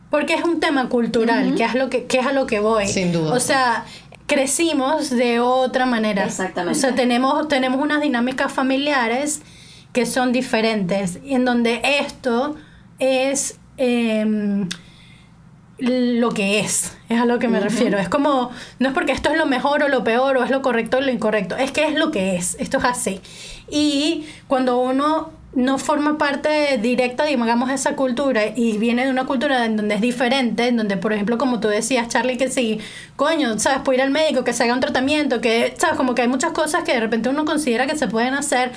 porque 0.09 0.33
es 0.35 0.43
un 0.43 0.59
tema 0.59 0.87
cultural 0.89 1.55
que 1.55 1.63
es 1.63 1.73
lo 1.75 1.89
que, 1.89 2.05
que 2.05 2.19
es 2.19 2.25
a 2.25 2.31
lo 2.31 2.45
que 2.47 2.59
voy 2.59 2.87
Sin 2.87 3.11
duda. 3.11 3.33
o 3.33 3.39
sea 3.39 3.85
crecimos 4.27 5.09
de 5.11 5.39
otra 5.39 5.85
manera 5.85 6.23
Exactamente. 6.25 6.77
o 6.77 6.81
sea 6.81 6.95
tenemos 6.95 7.47
tenemos 7.47 7.81
unas 7.81 8.01
dinámicas 8.01 8.51
familiares 8.51 9.41
que 9.95 10.05
son 10.05 10.33
diferentes 10.33 11.19
y 11.23 11.35
en 11.35 11.45
donde 11.45 11.79
esto 12.01 12.57
es 12.99 13.57
em, 13.77 14.67
lo 15.77 16.31
que 16.31 16.59
es, 16.59 16.97
es 17.07 17.21
a 17.21 17.25
lo 17.25 17.39
que 17.39 17.47
me 17.47 17.61
refiero. 17.61 17.97
Es 17.97 18.09
como, 18.09 18.51
no 18.77 18.89
es 18.89 18.93
porque 18.93 19.13
esto 19.13 19.29
es 19.29 19.37
lo 19.37 19.45
mejor 19.45 19.83
o 19.83 19.87
lo 19.87 20.03
peor 20.03 20.35
o 20.35 20.43
es 20.43 20.51
lo 20.51 20.61
correcto 20.61 20.97
o 20.97 21.01
lo 21.01 21.11
incorrecto, 21.13 21.55
es 21.55 21.71
que 21.71 21.85
es 21.85 21.95
lo 21.95 22.11
que 22.11 22.35
es, 22.35 22.57
esto 22.59 22.77
es 22.79 22.83
así. 22.83 23.21
Y 23.69 24.25
cuando 24.49 24.79
uno 24.79 25.31
no 25.53 25.77
forma 25.77 26.17
parte 26.17 26.77
directa, 26.81 27.23
digamos, 27.23 27.69
de 27.69 27.75
esa 27.75 27.95
cultura 27.95 28.41
y 28.53 28.77
viene 28.77 29.05
de 29.05 29.11
una 29.11 29.25
cultura 29.25 29.63
en 29.63 29.77
donde 29.77 29.95
es 29.95 30.01
diferente, 30.01 30.67
en 30.67 30.75
donde, 30.75 30.97
por 30.97 31.13
ejemplo, 31.13 31.37
como 31.37 31.61
tú 31.61 31.69
decías, 31.69 32.09
Charlie, 32.09 32.35
que 32.35 32.49
sí, 32.49 32.81
coño, 33.15 33.57
¿sabes? 33.59 33.79
Puede 33.79 33.99
ir 33.99 34.03
al 34.03 34.11
médico, 34.11 34.43
que 34.43 34.51
se 34.51 34.63
haga 34.63 34.73
un 34.73 34.81
tratamiento, 34.81 35.39
que, 35.39 35.73
¿sabes? 35.77 35.95
Como 35.95 36.15
que 36.15 36.23
hay 36.23 36.27
muchas 36.27 36.51
cosas 36.51 36.83
que 36.83 36.91
de 36.91 36.99
repente 36.99 37.29
uno 37.29 37.45
considera 37.45 37.87
que 37.87 37.95
se 37.95 38.09
pueden 38.09 38.33
hacer. 38.33 38.73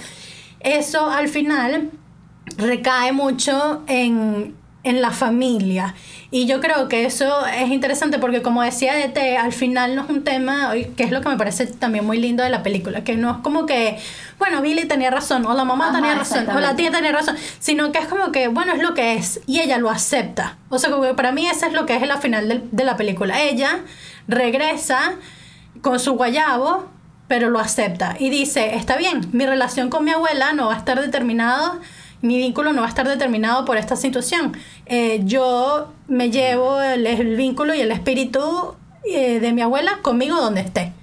Eso 0.61 1.11
al 1.11 1.29
final 1.29 1.91
recae 2.57 3.13
mucho 3.13 3.83
en, 3.87 4.55
en 4.83 5.01
la 5.03 5.11
familia. 5.11 5.95
Y 6.31 6.47
yo 6.47 6.61
creo 6.61 6.89
que 6.89 7.05
eso 7.07 7.47
es 7.47 7.71
interesante 7.71 8.19
porque 8.19 8.43
como 8.43 8.63
decía 8.63 8.95
DT, 8.95 9.39
al 9.39 9.53
final 9.53 9.95
no 9.97 10.05
es 10.05 10.11
un 10.11 10.25
tema, 10.25 10.73
que 10.97 11.05
es 11.05 11.11
lo 11.11 11.21
que 11.23 11.29
me 11.31 11.37
parece 11.39 11.67
también 11.67 12.05
muy 12.05 12.19
lindo 12.19 12.43
de 12.43 12.51
la 12.51 12.63
película, 12.63 13.03
que 13.03 13.17
no 13.17 13.31
es 13.31 13.37
como 13.39 13.65
que, 13.65 13.99
bueno, 14.39 14.61
Billy 14.61 14.85
tenía 14.87 15.11
razón, 15.11 15.47
o 15.47 15.55
la 15.55 15.65
mamá 15.65 15.87
Ajá, 15.89 15.97
tenía 15.97 16.15
razón, 16.15 16.49
o 16.51 16.61
la 16.61 16.77
tía 16.77 16.91
tenía 16.91 17.13
razón, 17.13 17.37
sino 17.61 17.93
que 17.93 17.99
es 17.99 18.07
como 18.09 18.31
que, 18.31 18.49
bueno, 18.49 18.75
es 18.75 18.83
lo 18.83 18.93
que 18.95 19.15
es, 19.15 19.41
y 19.47 19.61
ella 19.61 19.79
lo 19.79 19.89
acepta. 19.89 20.59
O 20.69 20.79
sea, 20.79 20.91
como 20.91 21.03
que 21.05 21.15
para 21.15 21.33
mí 21.33 21.47
ese 21.47 21.67
es 21.67 21.73
lo 21.73 21.87
que 21.87 21.97
es 21.97 22.07
la 22.07 22.19
final 22.19 22.49
del- 22.49 22.65
de 22.73 22.85
la 22.85 22.97
película. 22.99 23.41
Ella 23.43 23.79
regresa 24.27 25.15
con 25.81 25.99
su 25.99 26.13
guayabo, 26.15 26.87
pero 27.29 27.51
lo 27.51 27.59
acepta 27.61 28.17
y 28.19 28.31
dice, 28.31 28.75
está 28.77 28.97
bien, 28.97 29.29
mi 29.33 29.47
relación 29.47 29.91
con 29.91 30.05
mi 30.05 30.11
abuela 30.13 30.53
no 30.55 30.69
va 30.69 30.75
a 30.75 30.79
estar 30.79 31.01
determinado, 31.01 31.81
mi 32.23 32.39
vínculo 32.39 32.73
no 32.73 32.81
va 32.83 32.87
a 32.87 32.91
estar 32.91 33.07
determinado 33.09 33.65
por 33.65 33.77
esta 33.77 33.97
situación. 33.97 34.57
Eh, 34.87 35.21
yo 35.25 35.95
me 36.09 36.31
llevo 36.31 36.81
el, 36.83 37.07
el 37.07 37.37
vínculo 37.37 37.75
y 37.75 37.81
el 37.81 37.93
espíritu 37.93 38.77
eh, 39.05 39.41
de 39.41 39.53
mi 39.53 39.63
abuela 39.63 40.01
conmigo 40.03 40.41
donde 40.41 40.63
esté. 40.63 40.95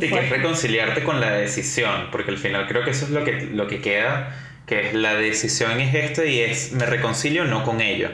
Sí, 0.00 0.08
que 0.10 0.18
es 0.20 0.30
reconciliarte 0.30 1.02
con 1.04 1.20
la 1.20 1.30
decisión, 1.32 2.08
porque 2.10 2.30
al 2.30 2.38
final 2.38 2.66
creo 2.66 2.84
que 2.84 2.90
eso 2.90 3.04
es 3.06 3.10
lo 3.10 3.24
que, 3.24 3.42
lo 3.52 3.66
que 3.66 3.80
queda, 3.80 4.34
que 4.66 4.88
es 4.88 4.94
la 4.94 5.14
decisión 5.14 5.80
es 5.80 5.94
esto 5.94 6.24
y 6.24 6.40
es 6.40 6.72
me 6.72 6.86
reconcilio 6.86 7.44
no 7.44 7.64
con 7.64 7.80
ello. 7.80 8.10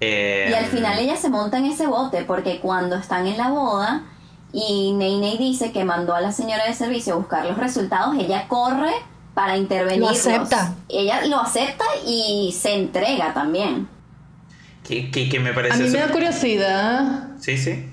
Eh, 0.00 0.50
Y 0.50 0.54
al 0.54 0.66
final 0.66 0.98
ella 0.98 1.16
se 1.16 1.28
monta 1.28 1.58
en 1.58 1.66
ese 1.66 1.86
bote 1.86 2.24
porque 2.24 2.60
cuando 2.60 2.96
están 2.96 3.26
en 3.26 3.36
la 3.36 3.50
boda 3.50 4.04
y 4.52 4.92
Nene 4.92 5.36
dice 5.38 5.72
que 5.72 5.84
mandó 5.84 6.14
a 6.14 6.20
la 6.20 6.32
señora 6.32 6.64
de 6.66 6.74
servicio 6.74 7.14
a 7.14 7.16
buscar 7.16 7.46
los 7.46 7.58
resultados, 7.58 8.16
ella 8.18 8.46
corre 8.48 8.92
para 9.34 9.56
intervenir. 9.56 10.00
Lo 10.00 10.08
acepta. 10.08 10.74
Ella 10.88 11.24
lo 11.26 11.40
acepta 11.40 11.84
y 12.06 12.54
se 12.58 12.74
entrega 12.74 13.32
también. 13.34 13.88
que 14.82 15.40
me 15.40 15.50
a 15.50 15.54
parece... 15.54 15.82
mí 15.82 15.90
me 15.90 15.98
da 15.98 16.08
curiosidad 16.08 17.28
Sí, 17.40 17.56
sí. 17.56 17.84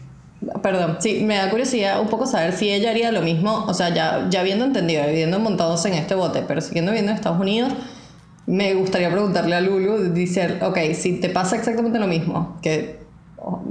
Perdón, 0.61 0.97
sí, 0.99 1.23
me 1.23 1.37
da 1.37 1.49
curiosidad 1.49 1.99
un 2.01 2.07
poco 2.07 2.27
saber 2.27 2.53
si 2.53 2.69
ella 2.69 2.91
haría 2.91 3.11
lo 3.11 3.21
mismo, 3.21 3.65
o 3.67 3.73
sea, 3.73 3.93
ya, 3.93 4.27
ya 4.29 4.41
habiendo 4.41 4.65
entendido, 4.65 5.01
habiendo 5.01 5.39
montados 5.39 5.85
en 5.85 5.93
este 5.93 6.13
bote, 6.13 6.43
pero 6.47 6.61
siguiendo 6.61 6.91
viendo 6.91 7.11
en 7.11 7.17
Estados 7.17 7.39
Unidos, 7.39 7.73
me 8.45 8.75
gustaría 8.75 9.09
preguntarle 9.09 9.55
a 9.55 9.61
Lulu, 9.61 10.13
dice, 10.13 10.59
ok, 10.61 10.77
si 10.93 11.19
te 11.19 11.29
pasa 11.29 11.55
exactamente 11.55 11.97
lo 11.97 12.05
mismo, 12.05 12.59
que 12.61 13.04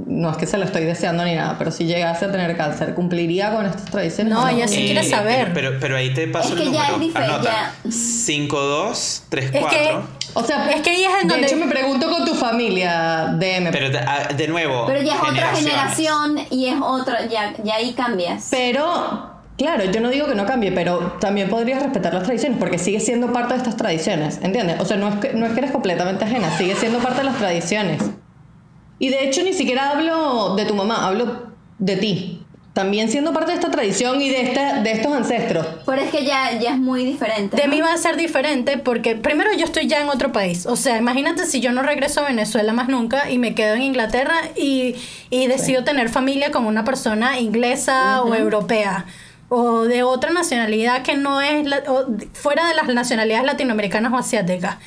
no 0.07 0.31
es 0.31 0.37
que 0.37 0.45
se 0.47 0.57
lo 0.57 0.63
estoy 0.65 0.83
deseando 0.85 1.23
ni 1.25 1.35
nada, 1.35 1.55
pero 1.57 1.69
si 1.71 1.85
llegase 1.85 2.25
a 2.25 2.31
tener 2.31 2.55
cáncer, 2.55 2.93
¿cumpliría 2.95 3.51
con 3.53 3.65
estas 3.65 3.85
tradiciones? 3.85 4.33
No, 4.33 4.47
ella 4.47 4.67
sí 4.67 4.77
quiere 4.85 5.01
Eh, 5.01 5.09
saber. 5.09 5.51
Pero, 5.53 5.71
pero 5.79 5.97
ahí 5.97 6.13
te 6.13 6.27
paso 6.27 6.53
Es 6.55 6.61
el 6.61 6.67
que 6.67 6.71
ya 6.73 6.91
número. 6.91 6.95
es 7.09 7.13
difer- 7.13 7.23
Anota. 7.23 7.51
ya. 7.83 7.91
5234. 7.91 9.69
Es 9.69 9.75
que- 9.75 9.95
O 10.37 10.43
sea, 10.43 10.69
Es 10.69 10.81
que 10.81 10.89
ahí 10.89 11.03
es 11.03 11.11
en 11.21 11.27
donde- 11.29 11.47
De 11.47 11.53
hecho, 11.53 11.55
me 11.65 11.67
pregunto 11.71 12.09
con 12.09 12.25
tu 12.25 12.35
familia, 12.35 13.27
DM. 13.39 13.71
Pero 13.71 13.89
de, 13.89 13.99
ah, 13.99 14.27
de 14.35 14.47
nuevo. 14.49 14.85
Pero 14.85 15.01
ya 15.01 15.15
es 15.15 15.21
otra 15.21 15.55
generación 15.55 16.39
y 16.51 16.65
es 16.67 16.75
otra, 16.81 17.25
ya, 17.27 17.53
ya 17.63 17.75
ahí 17.75 17.93
cambias. 17.93 18.47
Pero, 18.51 19.29
claro, 19.57 19.85
yo 19.85 20.01
no 20.01 20.09
digo 20.09 20.27
que 20.27 20.35
no 20.35 20.45
cambie, 20.45 20.73
pero 20.73 21.13
también 21.21 21.49
podrías 21.49 21.81
respetar 21.81 22.13
las 22.13 22.23
tradiciones, 22.23 22.57
porque 22.59 22.77
sigue 22.79 22.99
siendo 22.99 23.31
parte 23.31 23.53
de 23.53 23.59
estas 23.59 23.77
tradiciones, 23.77 24.39
¿entiendes? 24.41 24.77
O 24.81 24.85
sea, 24.85 24.97
no 24.97 25.07
es 25.07 25.15
que, 25.15 25.33
no 25.33 25.45
es 25.45 25.53
que 25.53 25.59
eres 25.59 25.71
completamente 25.71 26.25
ajena, 26.25 26.49
sigue 26.57 26.75
siendo 26.75 26.99
parte 26.99 27.19
de 27.19 27.25
las 27.25 27.37
tradiciones. 27.37 28.01
Y 28.99 29.09
de 29.09 29.25
hecho, 29.27 29.43
ni 29.43 29.53
siquiera 29.53 29.91
hablo 29.91 30.55
de 30.55 30.65
tu 30.65 30.73
mamá, 30.73 31.05
hablo 31.07 31.47
de 31.79 31.95
ti. 31.97 32.41
También 32.73 33.09
siendo 33.09 33.31
parte 33.31 33.51
de 33.51 33.55
esta 33.57 33.71
tradición 33.71 34.21
y 34.21 34.29
de, 34.29 34.41
esta, 34.41 34.81
de 34.81 34.91
estos 34.91 35.13
ancestros. 35.13 35.65
Pero 35.85 36.01
es 36.01 36.09
que 36.11 36.25
ya, 36.25 36.59
ya 36.59 36.71
es 36.71 36.77
muy 36.77 37.05
diferente. 37.05 37.55
De 37.55 37.69
mí 37.69 37.79
va 37.79 37.93
a 37.93 37.97
ser 37.97 38.17
diferente 38.17 38.77
porque 38.77 39.15
primero 39.15 39.49
yo 39.57 39.63
estoy 39.63 39.87
ya 39.87 40.01
en 40.01 40.09
otro 40.09 40.33
país. 40.33 40.65
O 40.65 40.75
sea, 40.75 40.97
imagínate 40.97 41.45
si 41.45 41.61
yo 41.61 41.71
no 41.71 41.83
regreso 41.83 42.19
a 42.19 42.27
Venezuela 42.27 42.73
más 42.73 42.89
nunca 42.89 43.29
y 43.31 43.37
me 43.37 43.55
quedo 43.55 43.75
en 43.75 43.81
Inglaterra 43.83 44.35
y, 44.57 44.95
y 45.29 45.47
decido 45.47 45.85
tener 45.85 46.09
familia 46.09 46.51
con 46.51 46.65
una 46.65 46.83
persona 46.83 47.39
inglesa 47.39 48.21
o 48.23 48.35
europea 48.35 49.05
o 49.47 49.83
de 49.83 50.03
otra 50.03 50.31
nacionalidad 50.31 51.01
que 51.01 51.15
no 51.15 51.39
es 51.39 51.65
la- 51.65 51.83
o 51.87 52.07
fuera 52.33 52.67
de 52.67 52.75
las 52.75 52.87
nacionalidades 52.87 53.45
latinoamericanas 53.45 54.11
o 54.11 54.17
asiáticas. 54.17 54.77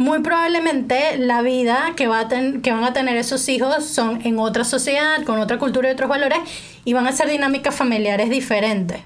Muy 0.00 0.22
probablemente 0.22 1.18
la 1.18 1.42
vida 1.42 1.92
que, 1.94 2.06
va 2.06 2.20
a 2.20 2.28
ten- 2.28 2.62
que 2.62 2.72
van 2.72 2.84
a 2.84 2.94
tener 2.94 3.18
esos 3.18 3.46
hijos 3.50 3.84
son 3.84 4.22
en 4.24 4.38
otra 4.38 4.64
sociedad, 4.64 5.22
con 5.26 5.38
otra 5.38 5.58
cultura 5.58 5.90
y 5.90 5.92
otros 5.92 6.08
valores, 6.08 6.38
y 6.86 6.94
van 6.94 7.06
a 7.06 7.12
ser 7.12 7.28
dinámicas 7.28 7.74
familiares 7.76 8.30
diferentes. 8.30 9.02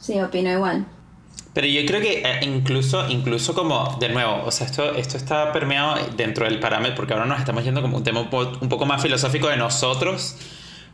Sí, 0.00 0.18
opino 0.18 0.50
igual. 0.50 0.86
Pero 1.52 1.66
yo 1.66 1.84
creo 1.84 2.00
que 2.00 2.22
eh, 2.24 2.38
incluso, 2.40 3.10
incluso 3.10 3.52
como, 3.52 3.98
de 4.00 4.08
nuevo, 4.08 4.42
o 4.46 4.50
sea, 4.50 4.66
esto, 4.66 4.94
esto 4.94 5.18
está 5.18 5.52
permeado 5.52 5.96
dentro 6.16 6.46
del 6.46 6.60
parámetro, 6.60 6.96
porque 6.96 7.12
ahora 7.12 7.26
nos 7.26 7.40
estamos 7.40 7.62
yendo 7.62 7.82
como 7.82 7.98
un 7.98 8.04
tema 8.04 8.20
un 8.20 8.68
poco 8.70 8.86
más 8.86 9.02
filosófico 9.02 9.48
de 9.48 9.58
nosotros, 9.58 10.36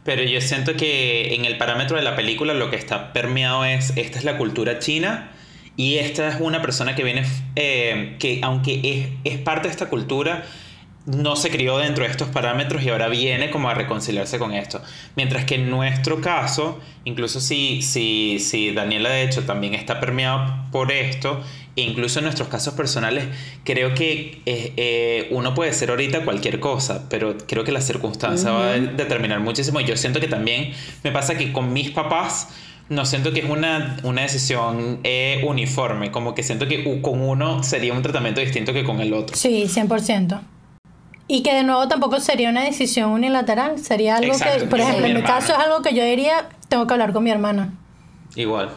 pero 0.03 0.25
yo 0.25 0.41
siento 0.41 0.75
que 0.77 1.33
en 1.33 1.45
el 1.45 1.59
parámetro 1.59 1.97
de 1.97 2.03
la 2.03 2.17
película 2.17 2.55
lo 2.55 2.71
que 2.71 2.77
está 2.77 3.13
permeado 3.13 3.65
es, 3.65 3.93
esta 3.97 4.19
es 4.19 4.25
la 4.25 4.37
cultura 4.37 4.81
china, 4.81 5.31
y 5.77 5.97
esta 5.97 6.29
es 6.29 6.41
una 6.41 6.63
persona 6.63 6.95
que 6.95 7.03
viene, 7.03 7.25
eh, 7.57 8.17
que 8.19 8.41
aunque 8.43 8.81
es, 9.25 9.33
es 9.35 9.41
parte 9.41 9.69
de 9.69 9.73
esta 9.73 9.89
cultura, 9.89 10.45
no 11.07 11.37
se 11.37 11.51
crió 11.51 11.77
dentro 11.79 12.05
de 12.05 12.11
estos 12.11 12.29
parámetros 12.29 12.83
y 12.83 12.89
ahora 12.89 13.09
viene 13.09 13.51
como 13.51 13.69
a 13.69 13.75
reconciliarse 13.75 14.39
con 14.39 14.55
esto. 14.55 14.81
Mientras 15.17 15.45
que 15.45 15.57
en 15.57 15.69
nuestro 15.69 16.21
caso, 16.21 16.81
incluso 17.05 17.41
si, 17.41 17.83
si, 17.83 18.39
si 18.39 18.73
Daniela 18.73 19.11
de 19.11 19.23
hecho 19.23 19.45
también 19.45 19.75
está 19.75 20.01
permeado 20.01 20.71
por 20.73 20.93
esto, 20.93 21.43
e 21.77 21.83
incluso 21.83 22.21
en 22.21 22.25
nuestros 22.25 22.49
casos 22.49 22.75
personales, 22.75 23.25
creo 23.65 23.95
que 23.95 24.41
eh, 24.47 24.73
eh, 24.77 25.29
uno 25.31 25.55
puede 25.55 25.73
ser 25.73 25.91
ahorita 25.91 26.25
cualquier 26.25 26.61
cosa, 26.61 27.09
pero 27.11 27.37
creo 27.47 27.65
que 27.65 27.73
la 27.73 27.81
circunstancia 27.81 28.53
va 28.53 28.71
a 28.71 28.79
determinar 28.79 29.41
muchísimo. 29.41 29.81
Y 29.81 29.85
yo 29.85 29.97
siento 29.97 30.21
que 30.21 30.29
también 30.29 30.73
me 31.03 31.11
pasa 31.11 31.37
que 31.37 31.53
con 31.53 31.73
mis 31.73 31.91
papás, 31.91 32.49
no 32.89 33.07
siento 33.07 33.33
que 33.33 33.41
es 33.41 33.51
una, 33.51 33.97
una 34.03 34.23
decisión 34.23 35.01
eh, 35.05 35.43
uniforme, 35.47 36.11
como 36.11 36.35
que 36.35 36.43
siento 36.43 36.69
que 36.69 37.01
con 37.01 37.21
uno 37.21 37.63
sería 37.63 37.93
un 37.93 38.03
tratamiento 38.03 38.41
distinto 38.41 38.73
que 38.73 38.85
con 38.85 39.01
el 39.01 39.15
otro. 39.15 39.37
Sí, 39.37 39.65
100%. 39.65 40.41
Y 41.27 41.43
que 41.43 41.55
de 41.55 41.63
nuevo 41.63 41.89
tampoco 41.89 42.21
sería 42.21 42.51
una 42.51 42.65
decisión 42.65 43.11
unilateral, 43.11 43.79
sería 43.79 44.17
algo 44.17 44.33
Exacto, 44.33 44.65
que, 44.65 44.67
por 44.67 44.81
ejemplo, 44.81 45.05
mi 45.05 45.13
en 45.13 45.17
mi 45.17 45.23
caso 45.23 45.53
es 45.55 45.59
algo 45.59 45.81
que 45.81 45.95
yo 45.95 46.05
diría, 46.05 46.51
tengo 46.69 46.87
que 46.87 46.93
hablar 46.93 47.15
con 47.15 47.25
mi 47.25 47.31
hermana. 47.31 47.73
Igual. 48.37 48.71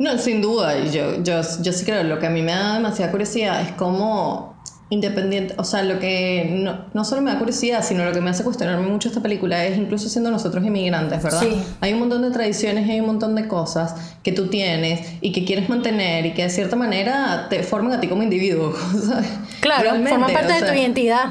No, 0.00 0.18
sin 0.18 0.42
duda, 0.42 0.84
yo, 0.86 1.22
yo, 1.22 1.40
yo 1.62 1.72
sí 1.72 1.84
creo, 1.84 2.02
lo 2.02 2.18
que 2.18 2.26
a 2.26 2.30
mí 2.30 2.42
me 2.42 2.52
da 2.52 2.74
demasiada 2.74 3.10
curiosidad 3.12 3.62
es 3.62 3.72
cómo 3.72 4.57
independiente, 4.90 5.54
o 5.58 5.64
sea, 5.64 5.82
lo 5.82 5.98
que 5.98 6.48
no, 6.50 6.86
no 6.94 7.04
solo 7.04 7.20
me 7.20 7.30
da 7.30 7.38
curiosidad, 7.38 7.84
sino 7.84 8.06
lo 8.06 8.12
que 8.12 8.22
me 8.22 8.30
hace 8.30 8.42
cuestionarme 8.42 8.88
mucho 8.88 9.08
esta 9.08 9.20
película 9.20 9.64
es 9.66 9.76
incluso 9.76 10.08
siendo 10.08 10.30
nosotros 10.30 10.64
inmigrantes, 10.64 11.22
¿verdad? 11.22 11.40
Sí. 11.40 11.62
Hay 11.80 11.92
un 11.92 11.98
montón 11.98 12.22
de 12.22 12.30
tradiciones 12.30 12.86
y 12.86 12.92
hay 12.92 13.00
un 13.00 13.06
montón 13.06 13.34
de 13.34 13.46
cosas 13.48 13.94
que 14.22 14.32
tú 14.32 14.46
tienes 14.46 15.06
y 15.20 15.32
que 15.32 15.44
quieres 15.44 15.68
mantener 15.68 16.24
y 16.24 16.32
que 16.32 16.44
de 16.44 16.50
cierta 16.50 16.74
manera 16.74 17.48
te 17.50 17.62
forman 17.62 17.92
a 17.92 18.00
ti 18.00 18.08
como 18.08 18.22
individuo, 18.22 18.74
¿sabes? 19.06 19.28
Claro, 19.60 19.82
Realmente, 19.82 20.10
forma 20.10 20.26
parte 20.28 20.52
o 20.52 20.54
de 20.54 20.60
tu 20.60 20.66
sea, 20.66 20.78
identidad. 20.78 21.24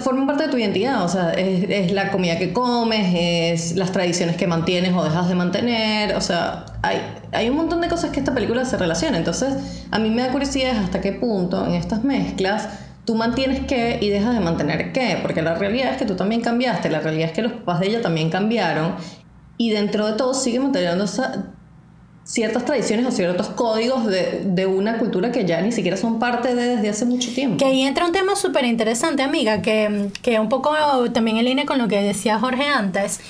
Forman 0.00 0.26
parte 0.26 0.44
de 0.44 0.50
tu 0.50 0.56
identidad, 0.56 1.04
o 1.04 1.08
sea, 1.08 1.32
es, 1.32 1.68
es 1.68 1.92
la 1.92 2.10
comida 2.10 2.38
que 2.38 2.52
comes, 2.52 3.14
es 3.14 3.76
las 3.76 3.92
tradiciones 3.92 4.36
que 4.36 4.48
mantienes 4.48 4.92
o 4.94 5.04
dejas 5.04 5.28
de 5.28 5.34
mantener, 5.36 6.16
o 6.16 6.20
sea, 6.20 6.64
hay, 7.32 7.50
un 7.50 7.56
montón 7.56 7.80
de 7.80 7.88
cosas 7.88 8.10
que 8.10 8.20
esta 8.20 8.34
película 8.34 8.64
se 8.64 8.76
relaciona. 8.76 9.16
Entonces, 9.16 9.54
a 9.90 9.98
mí 9.98 10.10
me 10.10 10.22
da 10.22 10.32
curiosidad 10.32 10.76
hasta 10.76 11.00
qué 11.00 11.12
punto 11.12 11.66
en 11.66 11.74
estas 11.74 12.04
mezclas 12.04 12.68
tú 13.06 13.14
mantienes 13.14 13.60
qué 13.66 13.98
y 14.02 14.10
dejas 14.10 14.34
de 14.34 14.40
mantener 14.40 14.92
qué, 14.92 15.18
porque 15.22 15.40
la 15.40 15.54
realidad 15.54 15.92
es 15.92 15.96
que 15.96 16.04
tú 16.04 16.16
también 16.16 16.40
cambiaste, 16.40 16.90
la 16.90 16.98
realidad 17.00 17.28
es 17.28 17.34
que 17.34 17.42
los 17.42 17.52
papás 17.52 17.80
de 17.80 17.86
ella 17.86 18.02
también 18.02 18.30
cambiaron 18.30 18.96
y 19.56 19.70
dentro 19.70 20.06
de 20.06 20.14
todo 20.14 20.34
sigue 20.34 20.58
manteniendo 20.58 21.06
ciertas 22.24 22.64
tradiciones 22.64 23.06
o 23.06 23.12
ciertos 23.12 23.48
códigos 23.50 24.06
de, 24.06 24.42
de 24.44 24.66
una 24.66 24.98
cultura 24.98 25.30
que 25.30 25.44
ya 25.44 25.60
ni 25.60 25.70
siquiera 25.70 25.96
son 25.96 26.18
parte 26.18 26.56
de 26.56 26.76
desde 26.76 26.88
hace 26.88 27.04
mucho 27.04 27.32
tiempo. 27.32 27.58
Que 27.58 27.66
ahí 27.66 27.82
entra 27.82 28.04
un 28.04 28.12
tema 28.12 28.34
súper 28.34 28.64
interesante, 28.64 29.22
amiga, 29.22 29.62
que, 29.62 30.10
que 30.20 30.40
un 30.40 30.48
poco 30.48 30.74
también 31.12 31.36
en 31.36 31.44
línea 31.44 31.64
con 31.64 31.78
lo 31.78 31.86
que 31.86 32.02
decía 32.02 32.40
Jorge 32.40 32.64
antes, 32.64 33.20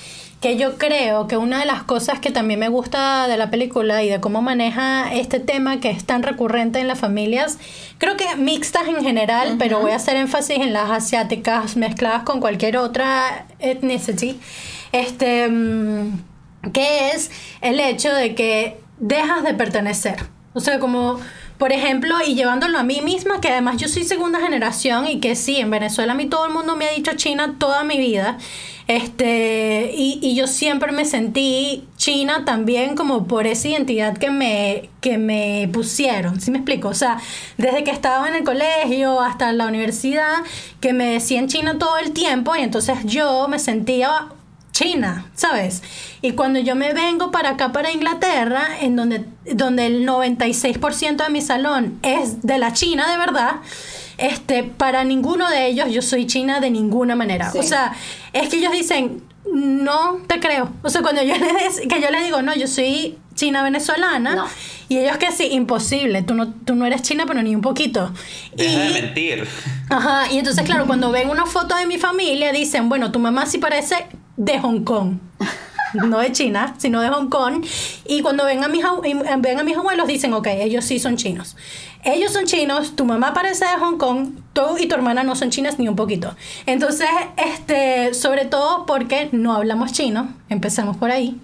que 0.41 0.55
yo 0.55 0.77
creo 0.77 1.27
que 1.27 1.35
una 1.37 1.59
de 1.59 1.65
las 1.65 1.83
cosas 1.83 2.19
que 2.19 2.29
también 2.29 2.59
me 2.59 2.69
gusta 2.69 3.27
de 3.27 3.37
la 3.37 3.49
película 3.49 4.03
y 4.03 4.09
de 4.09 4.19
cómo 4.19 4.41
maneja 4.41 5.11
este 5.13 5.39
tema 5.39 5.79
que 5.79 5.89
es 5.89 6.05
tan 6.05 6.21
recurrente 6.21 6.79
en 6.79 6.87
las 6.87 6.99
familias, 6.99 7.57
creo 7.97 8.17
que 8.17 8.35
mixtas 8.35 8.87
en 8.87 9.03
general, 9.03 9.55
pero 9.57 9.79
voy 9.79 9.91
a 9.91 9.95
hacer 9.95 10.15
énfasis 10.15 10.59
en 10.59 10.73
las 10.73 10.91
asiáticas 10.91 11.75
mezcladas 11.75 12.23
con 12.23 12.39
cualquier 12.39 12.77
otra 12.77 13.47
ethnicity, 13.59 14.39
este, 14.91 15.47
mm, 15.49 16.19
que 16.71 17.09
es 17.09 17.31
el 17.61 17.79
hecho 17.79 18.13
de 18.13 18.35
que 18.35 18.79
dejas 18.99 19.43
de 19.43 19.55
pertenecer. 19.55 20.17
O 20.53 20.59
sea, 20.59 20.79
como, 20.79 21.19
por 21.57 21.71
ejemplo, 21.71 22.15
y 22.25 22.35
llevándolo 22.35 22.77
a 22.77 22.83
mí 22.83 23.01
misma, 23.01 23.41
que 23.41 23.49
además 23.49 23.77
yo 23.77 23.87
soy 23.87 24.03
segunda 24.03 24.39
generación 24.39 25.07
y 25.07 25.19
que 25.19 25.35
sí, 25.35 25.57
en 25.57 25.71
Venezuela 25.71 26.13
a 26.13 26.15
mí 26.15 26.27
todo 26.27 26.45
el 26.45 26.53
mundo 26.53 26.75
me 26.75 26.85
ha 26.85 26.91
dicho 26.91 27.13
China 27.15 27.55
toda 27.57 27.83
mi 27.83 27.97
vida. 27.97 28.37
Este, 28.87 29.91
y, 29.93 30.19
y 30.21 30.35
yo 30.35 30.47
siempre 30.47 30.93
me 30.93 31.03
sentí 31.03 31.83
china 31.97 32.45
también 32.45 32.95
como 32.95 33.27
por 33.27 33.45
esa 33.45 33.67
identidad 33.67 34.17
que 34.17 34.29
me, 34.31 34.89
que 35.01 35.17
me 35.17 35.69
pusieron, 35.73 36.39
¿sí 36.39 36.51
me 36.51 36.59
explico? 36.59 36.87
O 36.87 36.93
sea, 36.93 37.17
desde 37.57 37.83
que 37.83 37.91
estaba 37.91 38.29
en 38.29 38.35
el 38.35 38.43
colegio 38.45 39.19
hasta 39.19 39.51
la 39.51 39.67
universidad, 39.67 40.35
que 40.79 40.93
me 40.93 41.05
decían 41.05 41.47
china 41.47 41.77
todo 41.77 41.97
el 41.97 42.13
tiempo 42.13 42.55
y 42.55 42.61
entonces 42.61 42.99
yo 43.03 43.47
me 43.49 43.59
sentía 43.59 44.27
China, 44.77 45.25
¿sabes? 45.33 45.81
Y 46.21 46.33
cuando 46.33 46.59
yo 46.59 46.75
me 46.75 46.93
vengo 46.93 47.31
para 47.31 47.49
acá, 47.51 47.71
para 47.71 47.91
Inglaterra, 47.91 48.67
en 48.79 48.95
donde, 48.95 49.25
donde 49.51 49.87
el 49.87 50.05
96% 50.07 51.23
de 51.23 51.29
mi 51.31 51.41
salón 51.41 51.97
es 52.03 52.43
de 52.43 52.59
la 52.59 52.73
China 52.73 53.09
de 53.11 53.17
verdad, 53.17 53.55
este, 54.19 54.61
para 54.61 55.03
ninguno 55.03 55.49
de 55.49 55.65
ellos 55.65 55.87
yo 55.91 56.03
soy 56.03 56.27
china 56.27 56.59
de 56.59 56.69
ninguna 56.69 57.15
manera. 57.15 57.51
Sí. 57.51 57.57
O 57.57 57.63
sea, 57.63 57.93
es 58.33 58.49
que 58.49 58.57
ellos 58.57 58.71
dicen, 58.71 59.23
no 59.51 60.19
te 60.27 60.39
creo. 60.39 60.69
O 60.83 60.89
sea, 60.89 61.01
cuando 61.01 61.23
yo 61.23 61.33
les, 61.37 61.79
que 61.87 61.99
yo 61.99 62.11
les 62.11 62.23
digo, 62.25 62.43
no, 62.43 62.53
yo 62.55 62.67
soy 62.67 63.17
china 63.33 63.63
venezolana, 63.63 64.35
No. 64.35 64.45
y 64.89 64.97
ellos 64.99 65.17
que 65.17 65.31
sí, 65.31 65.47
imposible, 65.53 66.21
tú 66.21 66.35
no, 66.35 66.53
tú 66.53 66.75
no 66.75 66.85
eres 66.85 67.01
china, 67.01 67.23
pero 67.27 67.41
ni 67.41 67.55
un 67.55 67.61
poquito. 67.61 68.11
Deja 68.55 68.79
de 68.79 68.89
Y- 68.89 68.93
mentir. 68.93 69.47
Ajá, 69.89 70.31
y 70.31 70.37
entonces, 70.37 70.63
claro, 70.65 70.85
cuando 70.85 71.09
ven 71.11 71.29
una 71.31 71.47
foto 71.47 71.75
de 71.75 71.87
mi 71.87 71.97
familia, 71.97 72.51
dicen, 72.51 72.89
bueno, 72.89 73.11
tu 73.11 73.17
mamá 73.17 73.47
sí 73.47 73.57
parece 73.57 74.05
de 74.37 74.59
Hong 74.59 74.83
Kong. 74.83 75.17
No 75.93 76.19
de 76.19 76.33
China, 76.33 76.75
sino 76.77 76.99
de 76.99 77.07
Hong 77.07 77.29
Kong. 77.29 77.65
Y 78.05 78.21
cuando 78.21 78.43
ven 78.43 78.61
a 78.61 78.67
mis, 78.67 78.83
ven 79.39 79.57
a 79.59 79.63
mis 79.63 79.77
abuelos, 79.77 80.05
dicen, 80.05 80.33
ok, 80.33 80.47
ellos 80.47 80.83
sí 80.83 80.99
son 80.99 81.15
chinos. 81.15 81.55
Ellos 82.03 82.33
son 82.33 82.43
chinos, 82.45 82.95
tu 82.97 83.05
mamá 83.05 83.33
parece 83.33 83.63
de 83.65 83.77
Hong 83.79 83.97
Kong, 83.97 84.31
tú 84.51 84.77
y 84.77 84.87
tu 84.87 84.95
hermana 84.95 85.23
no 85.23 85.35
son 85.37 85.49
chinas 85.49 85.79
ni 85.79 85.87
un 85.87 85.95
poquito. 85.95 86.35
Entonces, 86.65 87.07
este, 87.37 88.13
sobre 88.13 88.43
todo 88.43 88.85
porque 88.85 89.29
no 89.31 89.53
hablamos 89.53 89.93
chino, 89.93 90.33
empezamos 90.49 90.97
por 90.97 91.09
ahí. 91.09 91.39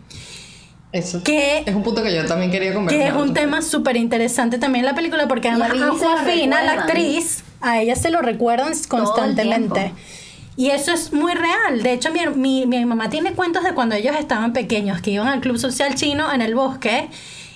Eso 0.91 1.24
Que- 1.24 1.64
es 1.66 1.74
un 1.74 1.82
punto 1.82 2.04
que 2.04 2.14
yo 2.14 2.26
también 2.26 2.52
quería 2.52 2.74
conversar. 2.74 3.02
Que 3.02 3.08
es 3.08 3.16
un 3.16 3.34
tema 3.34 3.62
súper 3.62 3.96
interesante 3.96 4.60
también 4.60 4.84
en 4.86 4.91
la 4.91 4.96
película, 4.96 5.28
porque 5.28 5.48
además 5.50 5.70
a 5.70 5.72
a 5.72 5.76
Vivi 5.76 6.00
se 6.00 6.06
lo 6.06 6.18
Joaquina, 6.18 6.64
la 6.64 6.72
actriz, 6.74 7.44
a 7.62 7.80
ella 7.82 7.96
se 7.96 8.12
lo 8.12 8.22
recuerdan 8.22 8.74
constantemente. 8.89 9.94
Y 10.56 10.70
eso 10.70 10.91
es 10.91 11.12
muy 11.14 11.34
real. 11.34 11.82
De 11.82 11.93
hecho, 11.93 12.10
mi, 12.12 12.28
mi, 12.36 12.66
mi 12.66 12.86
mamá 12.86 13.10
tiene 13.10 13.34
cuentos 13.34 13.64
de 13.64 13.74
cuando 13.74 13.95
ellos 13.95 14.16
estaban 14.18 14.54
pequeños, 14.54 15.01
que 15.01 15.12
iban 15.12 15.28
al 15.28 15.41
club 15.41 15.58
social 15.58 15.95
chino 15.95 16.32
en 16.32 16.41
el 16.41 16.54
bosque 16.56 17.10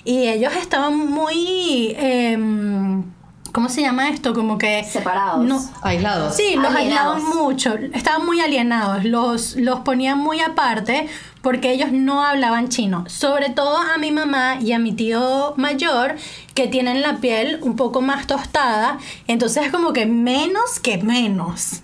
y 0.04 0.26
ellos 0.28 0.52
estaban 0.56 0.96
muy... 0.96 1.94
em, 1.98 3.04
¿Cómo 3.52 3.70
se 3.70 3.80
llama 3.80 4.10
esto? 4.10 4.34
Como 4.34 4.58
que... 4.58 4.84
Separados. 4.84 5.44
No, 5.44 5.58
Aislados. 5.82 6.36
Sí, 6.36 6.54
los 6.54 6.66
Alienados. 6.66 7.16
aislaban 7.16 7.24
mucho, 7.44 7.74
estaban 7.94 8.26
muy 8.26 8.40
alienados, 8.40 9.04
los, 9.04 9.56
los 9.56 9.80
ponían 9.80 10.18
muy 10.18 10.40
aparte 10.40 11.08
porque 11.40 11.72
ellos 11.72 11.90
no 11.90 12.22
hablaban 12.22 12.68
chino. 12.68 13.04
Sobre 13.08 13.48
todo 13.48 13.78
a 13.78 13.96
mi 13.96 14.12
mamá 14.12 14.58
y 14.60 14.72
a 14.72 14.78
mi 14.78 14.92
tío 14.92 15.54
mayor 15.56 16.16
que 16.54 16.68
tienen 16.68 17.00
la 17.00 17.16
piel 17.16 17.58
un 17.62 17.74
poco 17.74 18.00
más 18.02 18.26
tostada, 18.26 18.98
entonces 19.26 19.64
es 19.66 19.72
como 19.72 19.92
que 19.92 20.04
menos 20.06 20.78
que 20.80 20.98
menos. 20.98 21.82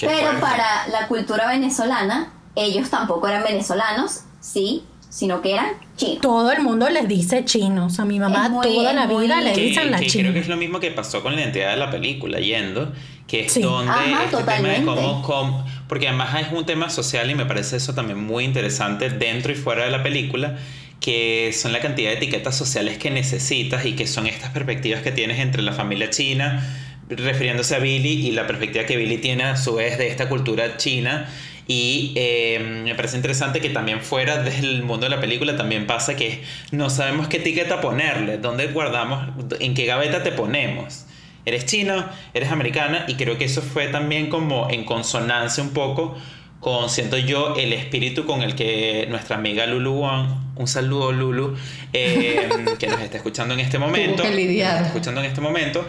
Pero 0.00 0.12
fuerte. 0.12 0.40
para 0.40 0.88
la 0.88 1.06
cultura 1.08 1.46
venezolana, 1.48 2.32
ellos 2.56 2.90
tampoco 2.90 3.28
eran 3.28 3.42
venezolanos, 3.44 4.20
sí, 4.40 4.84
sino 5.08 5.40
que 5.42 5.52
eran 5.52 5.68
chinos. 5.96 6.20
Todo 6.20 6.50
el 6.52 6.62
mundo 6.62 6.88
les 6.90 7.06
dice 7.06 7.44
chinos, 7.44 8.00
a 8.00 8.04
mi 8.04 8.18
mamá 8.18 8.48
muy- 8.48 8.66
toda 8.66 8.92
la 8.92 9.06
vida 9.06 9.40
le 9.40 9.54
dicen 9.54 9.90
la 9.92 10.00
china. 10.00 10.24
creo 10.24 10.32
que 10.34 10.40
es 10.40 10.48
lo 10.48 10.56
mismo 10.56 10.80
que 10.80 10.90
pasó 10.90 11.22
con 11.22 11.34
la 11.36 11.42
identidad 11.42 11.70
de 11.70 11.76
la 11.76 11.90
película, 11.90 12.40
yendo, 12.40 12.92
que 13.28 13.46
es 13.46 13.52
Sí. 13.52 13.62
donde 13.62 13.90
Ajá, 13.92 14.02
este 14.02 14.14
tema 14.14 14.22
de 14.24 14.30
totalmente. 14.30 14.84
cómo, 14.84 15.22
cómo- 15.22 15.64
porque 15.88 16.08
además 16.08 16.34
es 16.40 16.52
un 16.52 16.66
tema 16.66 16.90
social 16.90 17.30
y 17.30 17.34
me 17.36 17.46
parece 17.46 17.76
eso 17.76 17.94
también 17.94 18.22
muy 18.24 18.42
interesante 18.44 19.08
dentro 19.10 19.52
y 19.52 19.54
fuera 19.54 19.84
de 19.84 19.90
la 19.92 20.02
película, 20.02 20.56
que 21.00 21.52
son 21.56 21.72
la 21.72 21.80
cantidad 21.80 22.10
de 22.10 22.16
etiquetas 22.16 22.56
sociales 22.56 22.98
que 22.98 23.10
necesitas 23.10 23.84
y 23.86 23.92
que 23.94 24.06
son 24.06 24.26
estas 24.26 24.50
perspectivas 24.50 25.02
que 25.02 25.12
tienes 25.12 25.38
entre 25.38 25.62
la 25.62 25.72
familia 25.72 26.10
china, 26.10 26.62
refiriéndose 27.08 27.74
a 27.76 27.78
Billy 27.78 28.26
y 28.26 28.32
la 28.32 28.46
perspectiva 28.46 28.84
que 28.84 28.96
Billy 28.96 29.18
tiene 29.18 29.44
a 29.44 29.56
su 29.56 29.74
vez 29.74 29.98
de 29.98 30.08
esta 30.08 30.28
cultura 30.28 30.76
china. 30.76 31.28
Y 31.66 32.12
eh, 32.16 32.82
me 32.84 32.94
parece 32.94 33.16
interesante 33.16 33.60
que 33.60 33.70
también 33.70 34.02
fuera 34.02 34.42
del 34.42 34.82
mundo 34.82 35.06
de 35.06 35.10
la 35.10 35.20
película 35.20 35.56
también 35.56 35.86
pasa 35.86 36.14
que 36.14 36.42
no 36.72 36.90
sabemos 36.90 37.28
qué 37.28 37.38
etiqueta 37.38 37.80
ponerle, 37.80 38.36
dónde 38.36 38.66
guardamos, 38.66 39.28
en 39.60 39.74
qué 39.74 39.86
gaveta 39.86 40.22
te 40.22 40.32
ponemos. 40.32 41.06
Eres 41.46 41.66
chino, 41.66 42.04
eres 42.32 42.50
americana 42.50 43.04
y 43.08 43.14
creo 43.14 43.38
que 43.38 43.44
eso 43.44 43.62
fue 43.62 43.88
también 43.88 44.28
como 44.28 44.68
en 44.70 44.84
consonancia 44.84 45.62
un 45.62 45.70
poco 45.70 46.16
con, 46.64 46.88
siento 46.88 47.18
yo, 47.18 47.54
el 47.56 47.74
espíritu 47.74 48.24
con 48.24 48.40
el 48.40 48.54
que 48.54 49.06
nuestra 49.10 49.36
amiga 49.36 49.66
Lulu 49.66 49.92
Wang, 50.00 50.54
un 50.56 50.66
saludo 50.66 51.12
Lulu, 51.12 51.54
eh, 51.92 52.48
que 52.78 52.86
nos 52.86 53.00
está 53.00 53.18
escuchando 53.18 53.52
en 53.52 53.60
este 53.60 53.78
momento, 53.78 54.22
que 54.22 54.30
nos 54.30 54.38
está 54.38 54.86
escuchando 54.86 55.20
en 55.20 55.26
este 55.26 55.42
momento, 55.42 55.86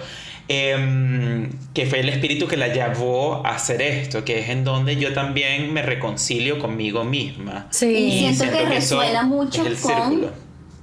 eh, 0.47 1.49
que 1.73 1.85
fue 1.85 2.01
el 2.01 2.09
espíritu 2.09 2.47
que 2.47 2.57
la 2.57 2.67
llevó 2.67 3.45
a 3.45 3.55
hacer 3.55 3.81
esto, 3.81 4.23
que 4.23 4.39
es 4.39 4.49
en 4.49 4.63
donde 4.63 4.95
yo 4.95 5.13
también 5.13 5.73
me 5.73 5.81
reconcilio 5.81 6.59
conmigo 6.59 7.03
misma. 7.03 7.67
Sí. 7.71 7.87
Y 7.87 8.35
siento, 8.35 8.51
que 8.51 8.77
eso 8.77 8.99
resuena 8.99 9.23
mucho 9.23 9.63
con 9.63 9.75
círculo. 9.75 10.31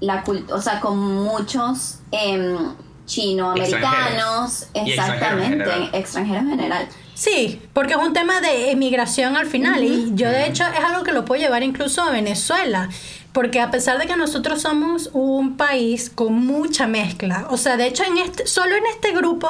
la 0.00 0.22
cultura, 0.22 0.56
o 0.56 0.60
sea, 0.60 0.80
con 0.80 0.98
muchos 0.98 2.00
em, 2.10 2.74
chinoamericanos, 3.06 4.66
exactamente, 4.74 4.84
extranjeros 4.84 5.42
en 5.42 5.50
general. 5.50 5.90
extranjeros 5.92 6.42
en 6.42 6.50
general. 6.50 6.88
Sí, 7.14 7.62
porque 7.72 7.92
es 7.92 8.00
un 8.00 8.12
tema 8.12 8.40
de 8.40 8.70
emigración 8.72 9.36
al 9.36 9.46
final 9.46 9.84
y 9.84 10.12
yo 10.14 10.28
de 10.28 10.46
hecho 10.46 10.64
es 10.64 10.84
algo 10.84 11.04
que 11.04 11.12
lo 11.12 11.24
puedo 11.24 11.40
llevar 11.40 11.62
incluso 11.62 12.02
a 12.02 12.10
Venezuela, 12.10 12.88
porque 13.32 13.60
a 13.60 13.70
pesar 13.70 13.98
de 13.98 14.06
que 14.06 14.16
nosotros 14.16 14.62
somos 14.62 15.10
un 15.12 15.56
país 15.56 16.10
con 16.10 16.34
mucha 16.34 16.86
mezcla, 16.86 17.46
o 17.50 17.56
sea, 17.56 17.76
de 17.76 17.86
hecho 17.86 18.04
en 18.04 18.18
este 18.18 18.46
solo 18.46 18.74
en 18.76 18.84
este 18.94 19.12
grupo, 19.12 19.48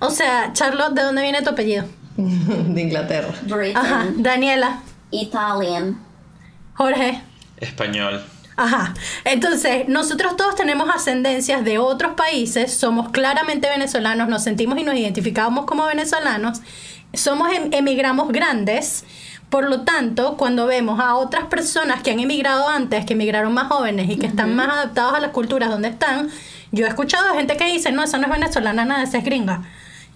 o 0.00 0.10
sea, 0.10 0.52
Charlotte, 0.52 0.94
¿de 0.94 1.02
dónde 1.02 1.22
viene 1.22 1.42
tu 1.42 1.50
apellido? 1.50 1.84
de 2.16 2.80
Inglaterra. 2.80 3.28
Britain, 3.42 3.76
Ajá, 3.76 4.06
Daniela, 4.16 4.80
Italian. 5.10 6.00
Jorge. 6.74 7.22
Español. 7.58 8.24
Ajá. 8.58 8.94
Entonces, 9.24 9.86
nosotros 9.88 10.36
todos 10.36 10.54
tenemos 10.54 10.88
ascendencias 10.94 11.62
de 11.64 11.78
otros 11.78 12.14
países, 12.14 12.72
somos 12.74 13.10
claramente 13.10 13.68
venezolanos, 13.68 14.28
nos 14.28 14.42
sentimos 14.44 14.78
y 14.78 14.82
nos 14.82 14.94
identificamos 14.94 15.66
como 15.66 15.84
venezolanos, 15.86 16.60
somos 17.12 17.52
em- 17.52 17.68
emigramos 17.72 18.28
grandes, 18.28 19.04
por 19.50 19.68
lo 19.68 19.82
tanto, 19.82 20.36
cuando 20.36 20.66
vemos 20.66 20.98
a 20.98 21.14
otras 21.14 21.44
personas 21.44 22.02
que 22.02 22.10
han 22.10 22.20
emigrado 22.20 22.68
antes, 22.68 23.06
que 23.06 23.12
emigraron 23.14 23.54
más 23.54 23.68
jóvenes 23.68 24.10
y 24.10 24.18
que 24.18 24.26
están 24.26 24.56
más 24.56 24.68
adaptados 24.68 25.14
a 25.14 25.20
las 25.20 25.30
culturas 25.30 25.70
donde 25.70 25.88
están, 25.88 26.30
yo 26.72 26.84
he 26.84 26.88
escuchado 26.88 27.34
gente 27.34 27.56
que 27.56 27.64
dice, 27.66 27.92
no, 27.92 28.02
esa 28.02 28.18
no 28.18 28.24
es 28.24 28.30
venezolana, 28.30 28.84
nada, 28.84 29.02
esa 29.02 29.18
es 29.18 29.24
gringa. 29.24 29.62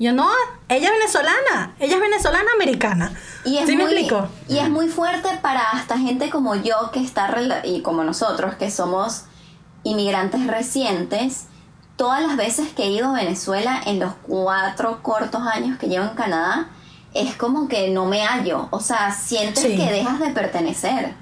Yo 0.00 0.12
no, 0.12 0.28
ella 0.68 0.88
es 0.88 0.92
venezolana, 0.92 1.74
ella 1.78 1.94
es 1.96 2.00
venezolana 2.00 2.50
americana. 2.54 3.12
Y 3.44 3.58
es, 3.58 3.66
¿Sí 3.66 3.76
me 3.76 3.84
muy, 3.84 3.92
explico? 3.92 4.28
y 4.48 4.58
es 4.58 4.68
muy 4.70 4.88
fuerte 4.88 5.28
para 5.42 5.60
hasta 5.60 5.98
gente 5.98 6.30
como 6.30 6.56
yo 6.56 6.90
que 6.90 7.00
está 7.00 7.30
y 7.64 7.82
como 7.82 8.02
nosotros 8.02 8.54
que 8.54 8.70
somos 8.70 9.24
inmigrantes 9.84 10.46
recientes. 10.46 11.46
Todas 11.96 12.22
las 12.22 12.38
veces 12.38 12.70
que 12.70 12.84
he 12.84 12.90
ido 12.90 13.10
a 13.10 13.12
Venezuela 13.12 13.78
en 13.84 14.00
los 14.00 14.14
cuatro 14.22 15.02
cortos 15.02 15.42
años 15.42 15.78
que 15.78 15.86
llevo 15.86 16.06
en 16.06 16.14
Canadá, 16.14 16.68
es 17.14 17.34
como 17.36 17.68
que 17.68 17.88
no 17.90 18.06
me 18.06 18.22
hallo. 18.24 18.68
O 18.70 18.80
sea, 18.80 19.10
sientes 19.12 19.62
Sí. 19.64 19.76
que 19.76 19.90
dejas 19.90 20.20
de 20.20 20.30
pertenecer. 20.30 21.12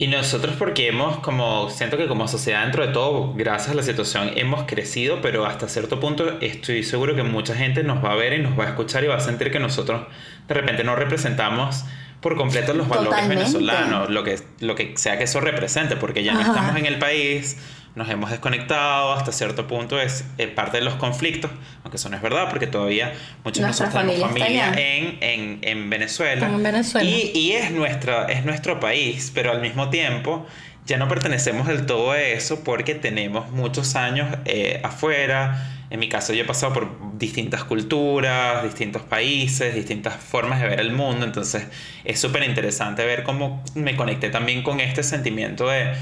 Y 0.00 0.06
nosotros 0.06 0.54
porque 0.56 0.86
hemos 0.88 1.18
como, 1.18 1.70
siento 1.70 1.96
que 1.96 2.06
como 2.06 2.28
sociedad 2.28 2.62
dentro 2.62 2.86
de 2.86 2.92
todo, 2.92 3.34
gracias 3.34 3.70
a 3.72 3.74
la 3.74 3.82
situación, 3.82 4.30
hemos 4.36 4.62
crecido, 4.62 5.20
pero 5.20 5.44
hasta 5.44 5.68
cierto 5.68 5.98
punto 5.98 6.38
estoy 6.40 6.84
seguro 6.84 7.16
que 7.16 7.24
mucha 7.24 7.56
gente 7.56 7.82
nos 7.82 8.04
va 8.04 8.12
a 8.12 8.14
ver 8.14 8.32
y 8.34 8.38
nos 8.42 8.56
va 8.56 8.64
a 8.64 8.68
escuchar 8.68 9.02
y 9.02 9.08
va 9.08 9.16
a 9.16 9.20
sentir 9.20 9.50
que 9.50 9.58
nosotros 9.58 10.02
de 10.46 10.54
repente 10.54 10.84
no 10.84 10.94
representamos 10.94 11.84
por 12.20 12.36
completo 12.36 12.74
los 12.74 12.86
valores 12.88 13.10
Totalmente. 13.10 13.44
venezolanos, 13.44 14.10
lo 14.10 14.22
que, 14.22 14.40
lo 14.60 14.76
que 14.76 14.96
sea 14.96 15.18
que 15.18 15.24
eso 15.24 15.40
represente, 15.40 15.96
porque 15.96 16.22
ya 16.22 16.32
no 16.34 16.40
Ajá. 16.40 16.50
estamos 16.52 16.76
en 16.76 16.86
el 16.86 16.98
país, 17.00 17.56
nos 17.98 18.08
hemos 18.08 18.30
desconectado, 18.30 19.12
hasta 19.12 19.32
cierto 19.32 19.66
punto 19.66 20.00
es 20.00 20.24
eh, 20.38 20.46
parte 20.46 20.78
de 20.78 20.84
los 20.84 20.94
conflictos, 20.94 21.50
aunque 21.82 21.96
eso 21.96 22.08
no 22.08 22.16
es 22.16 22.22
verdad, 22.22 22.48
porque 22.48 22.68
todavía 22.68 23.12
muchos 23.44 23.60
de 23.60 23.68
nosotros 23.68 23.92
tenemos 23.92 24.20
familia 24.20 24.48
está 24.48 24.72
familia 24.72 24.94
en, 24.94 25.18
en, 25.20 25.58
en 25.62 25.90
Venezuela. 25.90 26.46
En 26.46 26.62
Venezuela. 26.62 27.10
Y, 27.10 27.32
y 27.34 27.52
es, 27.52 27.72
nuestra, 27.72 28.26
es 28.26 28.44
nuestro 28.44 28.78
país, 28.78 29.32
pero 29.34 29.50
al 29.50 29.60
mismo 29.60 29.90
tiempo 29.90 30.46
ya 30.86 30.96
no 30.96 31.08
pertenecemos 31.08 31.66
del 31.66 31.86
todo 31.86 32.12
a 32.12 32.20
eso 32.20 32.62
porque 32.62 32.94
tenemos 32.94 33.50
muchos 33.50 33.96
años 33.96 34.28
eh, 34.44 34.80
afuera. 34.84 35.74
En 35.90 35.98
mi 35.98 36.08
caso 36.08 36.32
yo 36.32 36.42
he 36.42 36.46
pasado 36.46 36.72
por 36.72 37.18
distintas 37.18 37.64
culturas, 37.64 38.62
distintos 38.62 39.02
países, 39.02 39.74
distintas 39.74 40.14
formas 40.14 40.60
de 40.60 40.68
ver 40.68 40.80
el 40.80 40.92
mundo, 40.92 41.26
entonces 41.26 41.66
es 42.04 42.20
súper 42.20 42.44
interesante 42.44 43.04
ver 43.04 43.24
cómo 43.24 43.64
me 43.74 43.96
conecté 43.96 44.30
también 44.30 44.62
con 44.62 44.80
este 44.80 45.02
sentimiento 45.02 45.68
de 45.68 45.94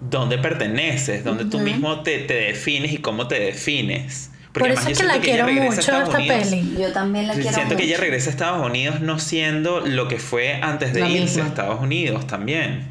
dónde 0.00 0.38
perteneces, 0.38 1.24
dónde 1.24 1.44
tú 1.44 1.58
mismo 1.58 2.00
te, 2.02 2.18
te 2.20 2.34
defines 2.34 2.92
y 2.92 2.98
cómo 2.98 3.26
te 3.28 3.38
defines. 3.40 4.30
Por 4.52 4.68
eso 4.70 4.88
es 4.88 4.98
que 4.98 5.04
la 5.04 5.18
quiero 5.18 5.46
mucho 5.48 5.78
esta 5.80 6.18
Unidos 6.18 6.48
peli. 6.48 6.74
Yo 6.80 6.92
también 6.92 7.26
la 7.28 7.34
quiero 7.34 7.52
Siento 7.52 7.76
que 7.76 7.84
ella 7.84 7.92
mucho. 7.96 8.02
regresa 8.02 8.28
a 8.28 8.32
Estados 8.32 8.66
Unidos 8.66 9.00
no 9.00 9.18
siendo 9.18 9.80
lo 9.80 10.08
que 10.08 10.18
fue 10.18 10.54
antes 10.62 10.92
de 10.94 11.00
La 11.00 11.08
irse 11.08 11.22
misma. 11.24 11.44
a 11.44 11.46
Estados 11.48 11.80
Unidos 11.80 12.26
también. 12.26 12.88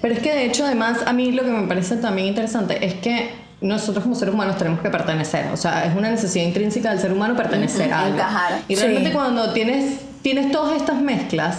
Pero 0.00 0.14
es 0.14 0.20
que 0.20 0.32
de 0.34 0.44
hecho, 0.46 0.64
además, 0.66 0.98
a 1.06 1.12
mí 1.12 1.32
lo 1.32 1.42
que 1.44 1.50
me 1.50 1.66
parece 1.66 1.96
también 1.96 2.28
interesante 2.28 2.84
es 2.84 2.94
que 2.94 3.30
nosotros 3.60 4.02
como 4.02 4.14
seres 4.16 4.34
humanos 4.34 4.58
tenemos 4.58 4.80
que 4.80 4.90
pertenecer. 4.90 5.46
O 5.52 5.56
sea, 5.56 5.84
es 5.86 5.96
una 5.96 6.10
necesidad 6.10 6.44
intrínseca 6.44 6.90
del 6.90 6.98
ser 7.00 7.12
humano 7.12 7.36
pertenecer 7.36 7.92
a 7.92 8.00
algo. 8.00 8.14
encajar. 8.16 8.60
Y 8.68 8.74
Sí. 8.76 8.82
realmente 8.82 9.12
cuando 9.12 9.52
tienes, 9.52 10.00
tienes 10.22 10.50
todas 10.52 10.76
estas 10.80 11.00
mezclas, 11.00 11.58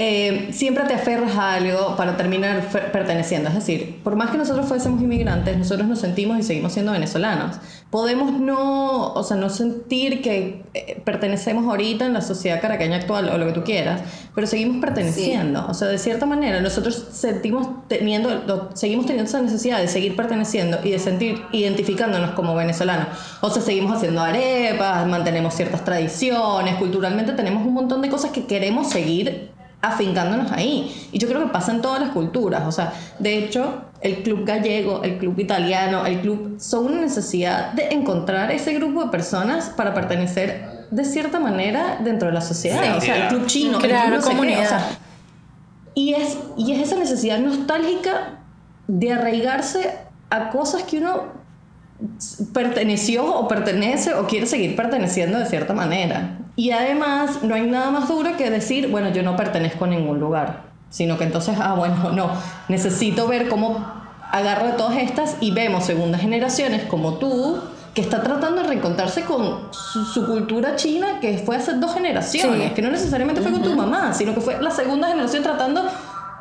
eh, 0.00 0.50
siempre 0.52 0.84
te 0.84 0.94
aferras 0.94 1.34
a 1.36 1.54
algo 1.54 1.96
para 1.96 2.16
terminar 2.16 2.62
perteneciendo. 2.92 3.48
Es 3.48 3.56
decir, 3.56 4.00
por 4.04 4.14
más 4.14 4.30
que 4.30 4.38
nosotros 4.38 4.66
fuésemos 4.68 5.02
inmigrantes, 5.02 5.58
nosotros 5.58 5.88
nos 5.88 5.98
sentimos 5.98 6.38
y 6.38 6.44
seguimos 6.44 6.72
siendo 6.72 6.92
venezolanos. 6.92 7.56
Podemos 7.90 8.32
no, 8.32 9.12
o 9.12 9.22
sea, 9.24 9.36
no 9.36 9.50
sentir 9.50 10.22
que 10.22 10.62
eh, 10.74 11.02
pertenecemos 11.04 11.66
ahorita 11.66 12.06
en 12.06 12.12
la 12.12 12.20
sociedad 12.20 12.60
caraqueña 12.60 12.94
actual 12.96 13.28
o 13.28 13.38
lo 13.38 13.46
que 13.46 13.52
tú 13.52 13.64
quieras, 13.64 14.00
pero 14.36 14.46
seguimos 14.46 14.76
perteneciendo. 14.76 15.66
O 15.68 15.74
sea, 15.74 15.88
de 15.88 15.98
cierta 15.98 16.26
manera, 16.26 16.60
nosotros 16.60 17.08
sentimos 17.10 17.66
teniendo, 17.88 18.30
lo- 18.46 18.70
seguimos 18.76 19.04
teniendo 19.06 19.28
esa 19.28 19.42
necesidad 19.42 19.80
de 19.80 19.88
seguir 19.88 20.14
perteneciendo 20.14 20.78
y 20.84 20.90
de 20.92 21.00
sentir 21.00 21.42
identificándonos 21.50 22.32
como 22.32 22.54
venezolanos. 22.54 23.08
O 23.40 23.50
sea, 23.50 23.62
seguimos 23.62 23.96
haciendo 23.96 24.20
arepas, 24.20 25.08
mantenemos 25.08 25.54
ciertas 25.54 25.84
tradiciones, 25.84 26.76
culturalmente 26.76 27.32
tenemos 27.32 27.66
un 27.66 27.74
montón 27.74 28.00
de 28.00 28.08
cosas 28.10 28.30
que 28.30 28.46
queremos 28.46 28.90
seguir 28.90 29.57
afincándonos 29.80 30.50
ahí. 30.52 31.08
Y 31.12 31.18
yo 31.18 31.28
creo 31.28 31.40
que 31.40 31.52
pasa 31.52 31.72
en 31.72 31.80
todas 31.80 32.00
las 32.00 32.10
culturas. 32.10 32.64
O 32.66 32.72
sea, 32.72 32.92
de 33.18 33.38
hecho, 33.38 33.82
el 34.00 34.22
club 34.22 34.44
gallego, 34.44 35.02
el 35.02 35.18
club 35.18 35.38
italiano, 35.38 36.06
el 36.06 36.20
club 36.20 36.56
son 36.58 36.86
una 36.86 37.00
necesidad 37.02 37.72
de 37.72 37.88
encontrar 37.88 38.50
ese 38.50 38.74
grupo 38.74 39.04
de 39.04 39.10
personas 39.10 39.70
para 39.70 39.94
pertenecer 39.94 40.86
de 40.90 41.04
cierta 41.04 41.38
manera 41.38 41.98
dentro 42.02 42.28
de 42.28 42.34
la 42.34 42.40
sociedad. 42.40 42.82
Sí. 42.82 42.90
O 42.96 43.00
sea, 43.00 43.16
el 43.16 43.28
club 43.28 43.46
chino, 43.46 43.78
el 43.78 43.84
Crear 43.84 44.06
club 44.06 44.20
no 44.20 44.24
comunidad. 44.24 44.64
o 44.64 44.68
sea, 44.68 44.98
y 45.94 46.14
es, 46.14 46.38
y 46.56 46.72
es 46.72 46.80
esa 46.80 46.96
necesidad 46.96 47.38
nostálgica 47.38 48.38
de 48.86 49.12
arraigarse 49.12 49.98
a 50.30 50.50
cosas 50.50 50.84
que 50.84 50.98
uno 50.98 51.38
perteneció 52.52 53.26
o 53.26 53.48
pertenece 53.48 54.14
o 54.14 54.26
quiere 54.26 54.46
seguir 54.46 54.76
perteneciendo 54.76 55.38
de 55.38 55.46
cierta 55.46 55.74
manera. 55.74 56.38
Y 56.58 56.72
además 56.72 57.44
no 57.44 57.54
hay 57.54 57.62
nada 57.62 57.92
más 57.92 58.08
duro 58.08 58.36
que 58.36 58.50
decir, 58.50 58.88
bueno, 58.90 59.10
yo 59.10 59.22
no 59.22 59.36
pertenezco 59.36 59.84
a 59.84 59.88
ningún 59.88 60.18
lugar, 60.18 60.62
sino 60.90 61.16
que 61.16 61.22
entonces, 61.22 61.56
ah, 61.60 61.74
bueno, 61.74 62.10
no, 62.10 62.30
necesito 62.68 63.28
ver 63.28 63.48
cómo 63.48 63.86
agarro 64.32 64.72
todas 64.72 64.96
estas 64.96 65.36
y 65.40 65.52
vemos 65.52 65.84
segundas 65.84 66.20
generaciones 66.20 66.82
como 66.82 67.14
tú 67.14 67.60
que 67.94 68.00
está 68.00 68.24
tratando 68.24 68.62
de 68.62 68.68
reencontrarse 68.70 69.22
con 69.22 69.68
su, 69.70 70.04
su 70.04 70.26
cultura 70.26 70.74
china 70.74 71.20
que 71.20 71.38
fue 71.38 71.54
hace 71.54 71.74
dos 71.74 71.94
generaciones, 71.94 72.68
Sí. 72.70 72.74
que 72.74 72.82
no 72.82 72.90
necesariamente 72.90 73.40
fue 73.40 73.52
con 73.52 73.62
tu 73.62 73.76
mamá, 73.76 74.12
sino 74.12 74.34
que 74.34 74.40
fue 74.40 74.60
la 74.60 74.72
segunda 74.72 75.06
generación 75.06 75.44
tratando 75.44 75.82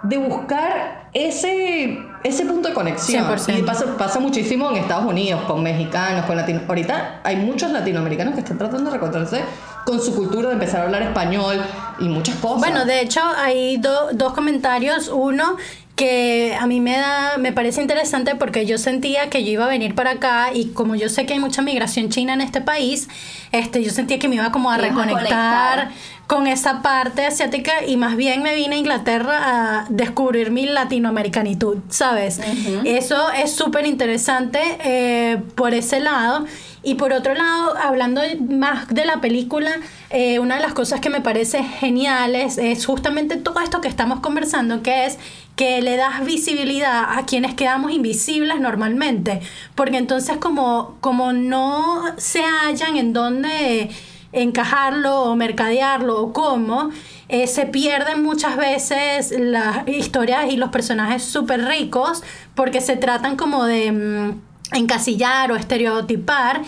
de 0.04 0.18
buscar 0.18 1.10
ese, 1.14 1.98
ese 2.24 2.46
punto 2.46 2.70
de 2.70 2.74
conexión. 2.74 3.26
100%. 3.26 3.60
Y 3.60 3.64
pasa, 3.64 3.98
pasa 3.98 4.20
muchísimo 4.20 4.70
en 4.72 4.78
Estados 4.78 5.06
Unidos, 5.06 5.42
con 5.48 5.64
mexicanos, 5.64 6.26
con 6.26 6.36
latinos. 6.38 6.64
Ahorita 6.68 7.22
hay 7.24 7.36
muchos 7.38 7.72
latinoamericanos 7.72 8.34
que 8.34 8.42
están 8.42 8.58
tratando 8.58 8.86
de 8.92 8.98
reencontrarse 8.98 9.42
con 9.86 10.02
su 10.02 10.14
cultura, 10.16 10.50
de 10.50 10.54
empezar 10.56 10.82
a 10.82 10.84
hablar 10.84 11.02
español 11.02 11.62
y 12.00 12.10
muchas 12.10 12.36
cosas. 12.36 12.60
Bueno, 12.60 12.86
de 12.86 13.02
hecho 13.02 13.22
hay 13.38 13.78
do- 13.78 14.10
dos 14.14 14.34
comentarios. 14.34 15.08
Uno 15.10 15.56
que 15.96 16.56
a 16.60 16.68
mí 16.68 16.80
me 16.80 16.96
da, 16.96 17.38
me 17.40 17.52
parece 17.54 17.82
interesante 17.82 18.36
porque 18.36 18.68
yo 18.68 18.78
sentía 18.78 19.32
que 19.32 19.44
yo 19.44 19.50
iba 19.54 19.66
a 19.66 19.68
venir 19.68 19.96
para 19.96 20.12
acá 20.12 20.50
y 20.54 20.68
como 20.68 20.94
yo 20.94 21.10
sé 21.10 21.26
que 21.26 21.34
hay 21.34 21.40
mucha 21.40 21.64
migración 21.64 22.10
china 22.10 22.34
en 22.34 22.42
este 22.42 22.62
país, 22.62 23.08
este, 23.52 23.84
yo 23.84 23.90
sentía 23.90 24.20
que 24.20 24.28
me 24.28 24.36
iba 24.36 24.52
como 24.52 24.70
a 24.70 24.76
a 24.76 24.78
reconectar 24.78 25.16
conectar. 25.16 25.90
Con 26.28 26.46
esa 26.46 26.82
parte 26.82 27.26
asiática 27.26 27.86
y 27.86 27.96
más 27.96 28.18
bien 28.18 28.44
me 28.44 28.54
vine 28.54 28.76
a 28.76 28.80
Inglaterra 28.80 29.40
a 29.46 29.86
descubrir 29.90 30.52
mi 30.52 30.66
latinoamericanitud, 30.66 31.78
¿sabes? 31.90 32.42
Eso 32.84 33.32
es 33.32 33.54
súper 33.54 33.86
interesante 33.88 34.60
eh, 34.84 35.42
por 35.56 35.74
ese 35.74 36.02
lado. 36.02 36.46
Y 36.84 36.96
por 36.96 37.12
otro 37.12 37.34
lado, 37.34 37.76
hablando 37.78 38.22
más 38.50 38.88
de 38.90 39.06
la 39.06 39.20
película, 39.20 39.72
eh, 40.10 40.40
una 40.40 40.56
de 40.56 40.62
las 40.62 40.74
cosas 40.74 41.00
que 41.00 41.10
me 41.10 41.22
parece 41.22 41.64
geniales 41.64 42.58
es 42.58 42.86
justamente 42.86 43.38
todo 43.38 43.62
esto 43.62 43.82
que 43.82 43.88
estamos 43.88 44.20
conversando, 44.20 44.84
que 44.84 45.06
es 45.06 45.18
que 45.56 45.82
le 45.82 45.96
das 45.96 46.24
visibilidad 46.24 47.18
a 47.18 47.26
quienes 47.26 47.56
quedamos 47.56 47.92
invisibles 47.92 48.60
normalmente, 48.60 49.42
porque 49.76 49.98
entonces 49.98 50.38
como, 50.38 50.98
como 51.02 51.34
no 51.34 52.04
se 52.18 52.42
hallan 52.44 52.96
en 52.96 53.12
dónde 53.12 53.90
encajarlo 54.32 55.24
o 55.24 55.36
mercadearlo 55.36 56.22
o 56.22 56.34
cómo, 56.34 56.90
eh, 57.30 57.48
se 57.48 57.66
pierden 57.66 58.24
muchas 58.24 58.58
veces 58.58 59.34
las 59.38 59.88
historias 59.88 60.52
y 60.52 60.58
los 60.58 60.70
personajes 60.70 61.24
súper 61.24 61.66
ricos 61.66 62.24
porque 62.56 62.82
se 62.82 62.96
tratan 62.96 63.36
como 63.36 63.66
de 63.66 63.92
mm, 63.92 64.42
encasillar 64.78 65.52
o 65.52 65.56
estereotipar. 65.56 66.62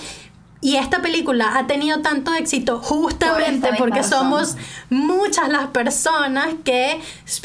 Y 0.62 0.76
esta 0.76 1.02
película 1.02 1.58
ha 1.58 1.68
tenido 1.68 2.02
tanto 2.02 2.34
éxito 2.34 2.80
justamente 2.80 3.70
porque 3.78 4.04
somos 4.04 4.58
muchas 4.90 5.48
las 5.48 5.68
personas 5.68 6.50
que 6.66 7.00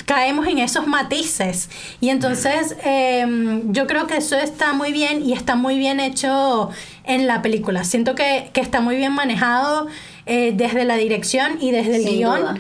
caemos 0.05 0.49
en 0.49 0.59
esos 0.59 0.89
matices. 0.89 1.71
Y 2.01 2.09
entonces 2.09 2.75
em, 2.83 3.73
yo 3.73 3.87
creo 3.87 4.09
que 4.09 4.17
eso 4.17 4.37
está 4.37 4.73
muy 4.73 4.91
bien 4.91 5.25
y 5.25 5.33
está 5.33 5.55
muy 5.55 5.79
bien 5.79 6.01
hecho 6.01 6.71
en 7.05 7.27
la 7.27 7.43
película. 7.43 7.85
Siento 7.85 8.15
que, 8.15 8.51
que 8.53 8.61
está 8.61 8.81
muy 8.81 8.97
bien 8.97 9.13
manejado 9.13 9.87
eh, 10.27 10.53
desde 10.57 10.85
la 10.85 10.97
dirección 10.97 11.59
y 11.61 11.71
desde 11.71 11.97
el 11.97 12.03
Sin 12.05 12.17
guion. 12.17 12.41
duda. 12.41 12.55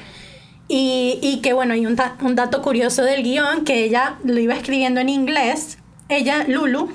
Y, 0.68 1.18
y 1.22 1.40
que 1.42 1.52
bueno, 1.52 1.74
y 1.74 1.84
un, 1.86 1.96
un 2.22 2.34
dato 2.34 2.62
curioso 2.62 3.02
del 3.04 3.22
guion, 3.22 3.64
que 3.64 3.84
ella 3.84 4.16
lo 4.24 4.38
iba 4.38 4.54
escribiendo 4.54 5.00
en 5.00 5.08
inglés. 5.08 5.78
Ella, 6.08 6.44
Lulu, 6.48 6.90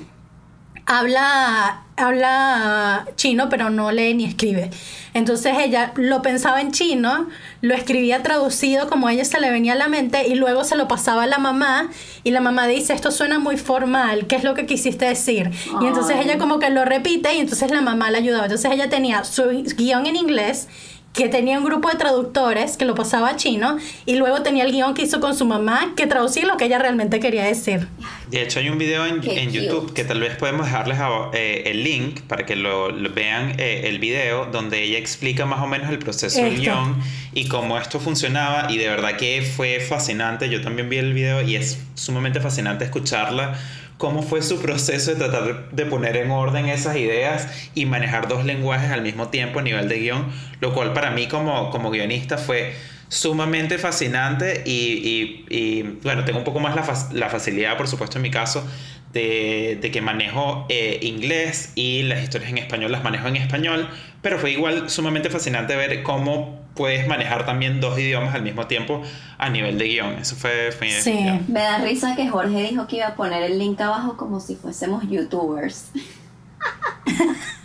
habla, 0.86 1.84
habla 2.00 3.06
chino, 3.16 3.48
pero 3.48 3.70
no 3.70 3.92
lee 3.92 4.14
ni 4.14 4.24
escribe. 4.24 4.70
Entonces 5.12 5.54
ella 5.58 5.92
lo 5.96 6.22
pensaba 6.22 6.60
en 6.60 6.70
chino, 6.70 7.28
lo 7.62 7.74
escribía 7.74 8.22
traducido 8.22 8.88
como 8.88 9.08
a 9.08 9.12
ella 9.12 9.24
se 9.24 9.40
le 9.40 9.50
venía 9.50 9.72
a 9.72 9.76
la 9.76 9.88
mente 9.88 10.28
y 10.28 10.34
luego 10.34 10.64
se 10.64 10.76
lo 10.76 10.86
pasaba 10.86 11.24
a 11.24 11.26
la 11.26 11.38
mamá 11.38 11.90
y 12.22 12.30
la 12.30 12.40
mamá 12.40 12.66
dice, 12.68 12.92
esto 12.92 13.10
suena 13.10 13.38
muy 13.38 13.56
formal, 13.56 14.26
¿qué 14.26 14.36
es 14.36 14.44
lo 14.44 14.54
que 14.54 14.66
quisiste 14.66 15.06
decir? 15.06 15.50
Y 15.80 15.86
entonces 15.86 16.16
ella 16.22 16.38
como 16.38 16.58
que 16.58 16.70
lo 16.70 16.84
repite 16.84 17.34
y 17.34 17.38
entonces 17.38 17.70
la 17.70 17.80
mamá 17.80 18.10
la 18.10 18.18
ayudaba. 18.18 18.44
Entonces 18.44 18.70
ella 18.70 18.88
tenía 18.88 19.24
su 19.24 19.42
guion 19.76 20.06
en 20.06 20.16
inglés 20.16 20.68
que 21.12 21.28
tenía 21.28 21.58
un 21.58 21.64
grupo 21.64 21.88
de 21.90 21.96
traductores 21.98 22.76
que 22.76 22.84
lo 22.84 22.94
pasaba 22.94 23.30
a 23.30 23.36
chino 23.36 23.78
y 24.06 24.14
luego 24.14 24.42
tenía 24.42 24.62
el 24.64 24.70
guion 24.70 24.94
que 24.94 25.02
hizo 25.02 25.18
con 25.20 25.34
su 25.36 25.44
mamá 25.44 25.92
que 25.96 26.06
traducía 26.06 26.46
lo 26.46 26.56
que 26.56 26.66
ella 26.66 26.78
realmente 26.78 27.18
quería 27.18 27.42
decir. 27.44 27.88
De 28.30 28.40
hecho, 28.42 28.60
hay 28.60 28.68
un 28.68 28.78
video 28.78 29.04
en, 29.06 29.20
en. 29.28 29.50
YouTube 29.50 29.92
que 29.92 30.04
tal 30.04 30.20
vez 30.20 30.36
podemos 30.36 30.66
dejarles 30.66 30.98
abo- 31.00 31.30
eh, 31.34 31.64
el 31.66 31.82
link 31.82 32.20
para 32.22 32.46
que 32.46 32.54
lo, 32.54 32.90
lo 32.92 33.10
vean 33.12 33.54
eh, 33.58 33.82
el 33.86 33.98
video 33.98 34.46
donde 34.46 34.84
ella 34.84 34.98
explica 34.98 35.46
más 35.46 35.60
o 35.60 35.66
menos 35.66 35.90
el 35.90 35.98
proceso 35.98 36.40
del 36.44 36.60
guion 36.60 36.96
y 37.34 37.48
cómo 37.48 37.76
esto 37.76 37.98
funcionaba 37.98 38.70
y 38.70 38.78
de 38.78 38.88
verdad 38.88 39.16
que 39.16 39.42
fue 39.42 39.80
fascinante. 39.80 40.48
Yo 40.48 40.62
también 40.62 40.88
vi 40.88 40.98
el 40.98 41.12
video 41.12 41.42
y 41.42 41.56
es 41.56 41.80
sumamente 41.94 42.38
fascinante 42.40 42.84
escucharla 42.84 43.58
cómo 44.00 44.22
fue 44.22 44.40
su 44.42 44.60
proceso 44.62 45.10
de 45.10 45.16
tratar 45.18 45.70
de 45.70 45.84
poner 45.86 46.16
en 46.16 46.30
orden 46.30 46.66
esas 46.70 46.96
ideas 46.96 47.70
y 47.74 47.84
manejar 47.84 48.28
dos 48.28 48.46
lenguajes 48.46 48.90
al 48.90 49.02
mismo 49.02 49.28
tiempo 49.28 49.58
a 49.58 49.62
nivel 49.62 49.88
de 49.90 49.98
guion, 50.00 50.26
lo 50.60 50.72
cual 50.72 50.94
para 50.94 51.10
mí 51.10 51.28
como, 51.28 51.70
como 51.70 51.90
guionista 51.90 52.38
fue 52.38 52.74
sumamente 53.08 53.76
fascinante 53.78 54.62
y, 54.64 55.44
y- 55.50 55.56
y, 55.56 55.82
bueno, 56.02 56.24
tengo 56.24 56.38
un 56.38 56.44
poco 56.44 56.60
más 56.60 56.74
la, 56.74 56.82
fac- 56.84 57.12
la 57.12 57.28
facilidad, 57.28 57.76
por 57.76 57.88
supuesto, 57.88 58.16
en 58.16 58.22
mi 58.22 58.30
caso, 58.30 58.66
de, 59.12 59.78
de 59.82 59.90
que 59.90 60.00
manejo 60.00 60.64
eh, 60.70 60.98
inglés 61.02 61.72
y 61.74 62.02
las 62.04 62.22
historias 62.22 62.50
en 62.52 62.58
español 62.58 62.92
las 62.92 63.02
manejo 63.04 63.28
en 63.28 63.36
español, 63.36 63.88
pero 64.22 64.38
fue 64.38 64.52
igual 64.52 64.88
sumamente 64.88 65.28
fascinante 65.28 65.76
ver 65.76 66.02
cómo 66.02 66.59
puedes 66.74 67.06
manejar 67.08 67.44
también 67.46 67.80
dos 67.80 67.98
idiomas 67.98 68.34
al 68.34 68.42
mismo 68.42 68.66
tiempo 68.66 69.02
a 69.38 69.48
nivel 69.50 69.76
de 69.78 69.84
guion. 69.88 70.12
Eso 70.14 70.36
fue... 70.36 70.72
fue 70.72 70.90
Sí. 70.90 71.40
Me 71.48 71.60
da 71.60 71.78
risa 71.78 72.14
que 72.16 72.28
Jorge 72.28 72.62
dijo 72.70 72.86
que 72.86 72.96
iba 72.96 73.08
a 73.08 73.14
poner 73.14 73.42
el 73.42 73.58
link 73.58 73.80
abajo 73.80 74.16
como 74.16 74.40
si 74.40 74.56
fuésemos 74.56 75.02
youtubers. 75.08 75.90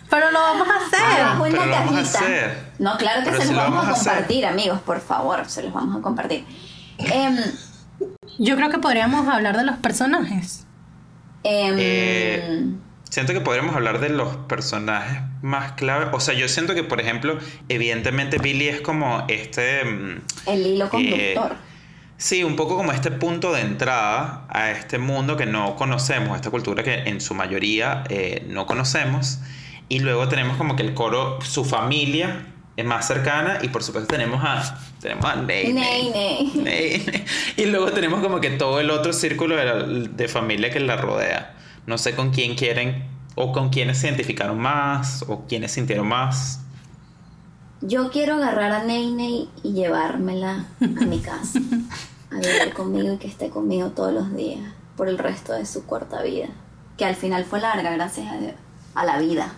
Pero 0.08 0.30
lo 0.30 0.38
vamos 0.38 0.68
a 0.68 0.86
hacer. 0.86 1.20
Abajo 1.20 1.46
en 1.46 1.52
pero 1.52 1.66
la 1.66 1.70
lo 1.80 1.84
vamos 1.86 1.92
a 1.94 2.02
cajita. 2.02 2.18
hacer. 2.20 2.72
No, 2.78 2.96
claro 2.96 3.20
que 3.24 3.30
Pero 3.30 3.42
se 3.42 3.46
los 3.48 3.56
lo 3.56 3.60
vamos, 3.62 3.76
vamos 3.80 3.88
a 3.96 4.00
hacer. 4.00 4.12
compartir, 4.12 4.46
amigos, 4.46 4.80
por 4.82 5.00
favor, 5.00 5.44
se 5.48 5.62
los 5.62 5.72
vamos 5.72 5.96
a 5.96 6.00
compartir. 6.00 6.44
Em, 6.98 7.36
Yo 8.38 8.56
creo 8.56 8.70
que 8.70 8.78
podríamos 8.78 9.26
hablar 9.28 9.56
de 9.56 9.64
los 9.64 9.76
personajes. 9.76 10.66
em, 11.42 11.74
Eh, 11.78 12.64
Siento 13.10 13.32
que 13.32 13.40
podríamos 13.40 13.74
hablar 13.76 14.00
de 14.00 14.08
los 14.10 14.36
personajes 14.48 15.20
más 15.42 15.72
clave. 15.72 16.06
O 16.12 16.20
sea, 16.20 16.34
yo 16.34 16.48
siento 16.48 16.74
que, 16.74 16.82
por 16.84 17.00
ejemplo, 17.00 17.38
evidentemente 17.68 18.38
Billy 18.38 18.68
es 18.68 18.80
como 18.80 19.24
este... 19.28 19.84
mm, 19.84 20.20
el 20.46 20.66
hilo 20.66 20.88
conductor. 20.88 21.52
eh, 21.52 21.56
Sí, 22.18 22.42
un 22.44 22.56
poco 22.56 22.76
como 22.78 22.92
este 22.92 23.10
punto 23.10 23.52
de 23.52 23.60
entrada 23.60 24.46
a 24.48 24.70
este 24.70 24.98
mundo 24.98 25.36
que 25.36 25.44
no 25.46 25.76
conocemos, 25.76 26.32
a 26.32 26.36
esta 26.36 26.50
cultura 26.50 26.82
que 26.82 26.94
en 26.94 27.20
su 27.20 27.34
mayoría 27.34 28.04
eh, 28.08 28.44
no 28.48 28.64
conocemos. 28.66 29.38
Y 29.90 29.98
luego 30.00 30.26
tenemos 30.28 30.56
como 30.56 30.76
que 30.76 30.82
el 30.82 30.94
coro, 30.94 31.38
su 31.42 31.64
familia 31.64 32.46
es 32.76 32.84
más 32.86 33.06
cercana 33.06 33.58
y 33.62 33.68
por 33.68 33.82
supuesto 33.82 34.08
tenemos 34.12 34.42
a, 34.42 34.78
tenemos 35.00 35.24
a 35.26 35.36
Ney. 35.36 35.72
Ney, 35.74 36.10
Ney. 36.10 36.52
Ney, 36.54 37.04
Ney. 37.06 37.24
Y 37.58 37.66
luego 37.66 37.92
tenemos 37.92 38.20
como 38.20 38.40
que 38.40 38.50
todo 38.50 38.80
el 38.80 38.90
otro 38.90 39.12
círculo 39.12 39.54
de, 39.56 39.64
la- 39.64 39.82
de 40.08 40.28
familia 40.28 40.70
que 40.70 40.80
la 40.80 40.96
rodea. 40.96 41.54
No 41.86 41.98
sé 41.98 42.14
con 42.14 42.30
quién 42.30 42.54
quieren 42.56 43.06
o 43.34 43.52
con 43.52 43.68
quiénes 43.70 43.98
se 43.98 44.08
identificaron 44.08 44.58
más 44.58 45.24
o 45.28 45.44
quiénes 45.46 45.72
sintieron 45.72 46.08
más. 46.08 46.60
Yo 47.82 48.10
quiero 48.10 48.34
agarrar 48.36 48.72
a 48.72 48.84
Ney 48.84 49.50
y 49.62 49.72
llevármela 49.72 50.64
a 50.80 51.04
mi 51.04 51.20
casa. 51.20 51.60
A 52.30 52.34
vivir 52.36 52.72
conmigo 52.74 53.14
y 53.14 53.18
que 53.18 53.28
esté 53.28 53.50
conmigo 53.50 53.90
todos 53.90 54.12
los 54.12 54.34
días. 54.34 54.60
Por 54.96 55.08
el 55.08 55.18
resto 55.18 55.52
de 55.52 55.66
su 55.66 55.84
corta 55.86 56.22
vida. 56.22 56.48
Que 56.96 57.04
al 57.04 57.14
final 57.14 57.44
fue 57.44 57.60
larga, 57.60 57.90
gracias 57.92 58.32
a 58.32 58.38
Dios. 58.38 58.54
A 58.94 59.04
la 59.04 59.18
vida. 59.18 59.52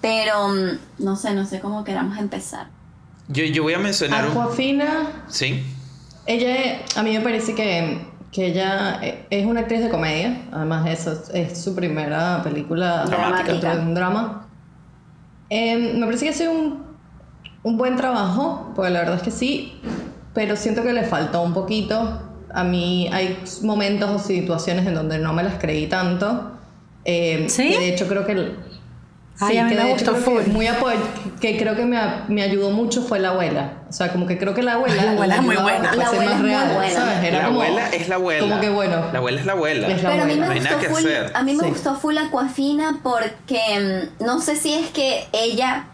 Pero 0.00 0.48
mm, 0.48 0.78
no 1.04 1.16
sé, 1.16 1.34
no 1.34 1.44
sé 1.44 1.60
cómo 1.60 1.82
queramos 1.84 2.16
empezar. 2.18 2.68
Yo, 3.26 3.44
yo 3.44 3.62
voy 3.64 3.74
a 3.74 3.78
mencionar 3.78 4.24
un... 4.26 4.30
Aquafina, 4.30 5.24
Sí. 5.28 5.64
ella, 6.24 6.80
a 6.96 7.02
mí 7.02 7.12
me 7.12 7.20
parece 7.20 7.54
que, 7.54 8.06
que 8.32 8.46
ella 8.46 9.00
eh, 9.02 9.26
es 9.30 9.46
una 9.46 9.60
actriz 9.60 9.82
de 9.82 9.88
comedia. 9.88 10.42
Además, 10.52 10.88
eso 10.88 11.22
es, 11.32 11.58
su 11.58 11.74
primera 11.74 12.42
película 12.42 13.04
Dramática. 13.04 13.74
de 13.74 13.80
un 13.80 13.94
drama. 13.94 14.48
Eh, 15.50 15.94
me 15.96 16.04
parece 16.06 16.26
que 16.26 16.30
hace 16.30 16.48
un, 16.48 16.84
un 17.62 17.76
buen 17.78 17.96
trabajo, 17.96 18.72
porque 18.74 18.90
la 18.90 19.00
verdad 19.00 19.16
es 19.16 19.22
que 19.22 19.30
sí, 19.30 19.80
pero 20.34 20.56
siento 20.56 20.82
que 20.82 20.92
le 20.92 21.04
faltó 21.04 21.42
un 21.42 21.54
poquito. 21.54 22.22
A 22.52 22.64
mí 22.64 23.08
hay 23.12 23.38
momentos 23.62 24.10
o 24.10 24.18
situaciones 24.18 24.86
en 24.86 24.94
donde 24.94 25.18
no 25.18 25.32
me 25.32 25.42
las 25.42 25.54
creí 25.54 25.86
tanto. 25.86 26.52
Eh, 27.04 27.46
¿Sí? 27.48 27.70
de 27.70 27.88
hecho 27.88 28.06
creo 28.06 28.26
que... 28.26 28.67
Ay, 29.40 29.52
sí, 29.52 29.58
a 29.58 29.64
mí 29.64 29.70
que 29.76 29.82
me 29.82 29.92
gustó 29.92 30.14
full. 30.16 30.42
muy 30.48 30.66
apoy- 30.66 30.96
que 31.40 31.56
creo 31.56 31.76
que 31.76 31.84
me, 31.84 31.96
me 32.28 32.42
ayudó 32.42 32.70
mucho 32.70 33.02
fue 33.02 33.20
la 33.20 33.28
abuela. 33.28 33.72
O 33.88 33.92
sea, 33.92 34.10
como 34.12 34.26
que 34.26 34.36
creo 34.36 34.52
que 34.54 34.62
la 34.62 34.72
abuela... 34.74 35.02
La 35.04 35.10
abuela 35.12 35.34
es 35.36 35.42
muy 35.42 35.56
buena. 35.56 35.94
La 35.94 36.06
abuela 36.08 36.32
es 36.32 36.40
muy 36.40 36.50
buena. 36.50 36.64
la 37.30 37.44
como- 37.46 37.60
abuela 37.62 37.88
es 37.90 38.08
la 38.08 38.14
abuela. 38.16 38.40
Como 38.48 38.60
que 38.60 38.68
bueno. 38.70 38.96
La 39.12 39.18
abuela 39.18 39.40
es 39.40 39.46
la 39.46 39.52
abuela. 39.52 39.88
Es 39.88 40.02
la 40.02 40.10
Pero 40.10 40.22
a 40.22 40.26
mí 40.26 40.34
me 40.36 40.46
No 40.48 40.54
gustó 40.54 40.78
que 40.80 40.88
full, 40.88 40.98
hacer. 40.98 41.30
a 41.34 41.42
mí 41.42 41.54
me 41.54 41.62
Sí. 41.64 41.68
gustó 41.70 41.94
full 41.94 42.18
Aquafina 42.18 42.98
porque 43.02 44.10
mm, 44.20 44.24
no 44.24 44.40
sé 44.40 44.56
si 44.56 44.74
es 44.74 44.90
que 44.90 45.26
ella 45.32 45.84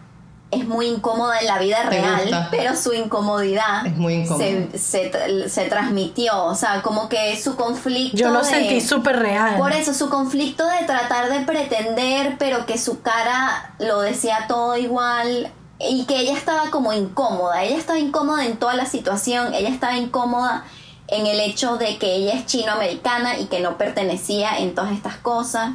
es 0.50 0.66
muy 0.68 0.86
incómoda 0.86 1.40
en 1.40 1.46
la 1.46 1.58
vida 1.58 1.82
¿Te 1.88 2.00
real, 2.00 2.20
gusta? 2.22 2.48
pero 2.50 2.76
su 2.76 2.92
incomodidad 2.92 3.84
Es 3.86 3.96
muy 3.96 4.14
incómoda. 4.14 4.46
se, 4.76 5.48
se 5.48 5.64
transmitió, 5.64 6.44
o 6.44 6.54
sea, 6.54 6.80
como 6.82 7.08
que 7.08 7.36
su 7.40 7.56
conflicto 7.56 8.16
Yo 8.16 8.30
lo 8.30 8.38
de- 8.40 8.44
sentí 8.44 8.80
súper 8.80 9.18
real. 9.18 9.56
Por 9.58 9.72
eso, 9.72 9.92
su 9.94 10.08
conflicto 10.08 10.64
de 10.66 10.86
tratar 10.86 11.28
de 11.32 11.40
pretender, 11.40 12.36
pero 12.38 12.66
que 12.66 12.78
su 12.78 13.02
cara 13.02 13.74
lo 13.80 14.00
decía 14.00 14.44
todo 14.46 14.76
igual 14.76 15.50
y 15.80 16.04
que 16.04 16.18
ella 16.20 16.34
estaba 16.36 16.70
como 16.70 16.92
incómoda. 16.92 17.64
Ella 17.64 17.76
estaba 17.76 17.98
incómoda 17.98 18.44
en 18.46 18.56
toda 18.56 18.74
la 18.74 18.86
situación, 18.86 19.54
ella 19.54 19.70
estaba 19.70 19.96
incómoda 19.96 20.64
en 21.08 21.26
el 21.26 21.40
hecho 21.40 21.78
de 21.78 21.98
que 21.98 22.14
ella 22.14 22.34
es 22.34 22.46
chinoamericana 22.46 23.38
y 23.38 23.46
que 23.46 23.58
no 23.60 23.76
pertenecía 23.76 24.58
en 24.58 24.74
todas 24.76 24.92
estas 24.92 25.16
cosas. 25.16 25.72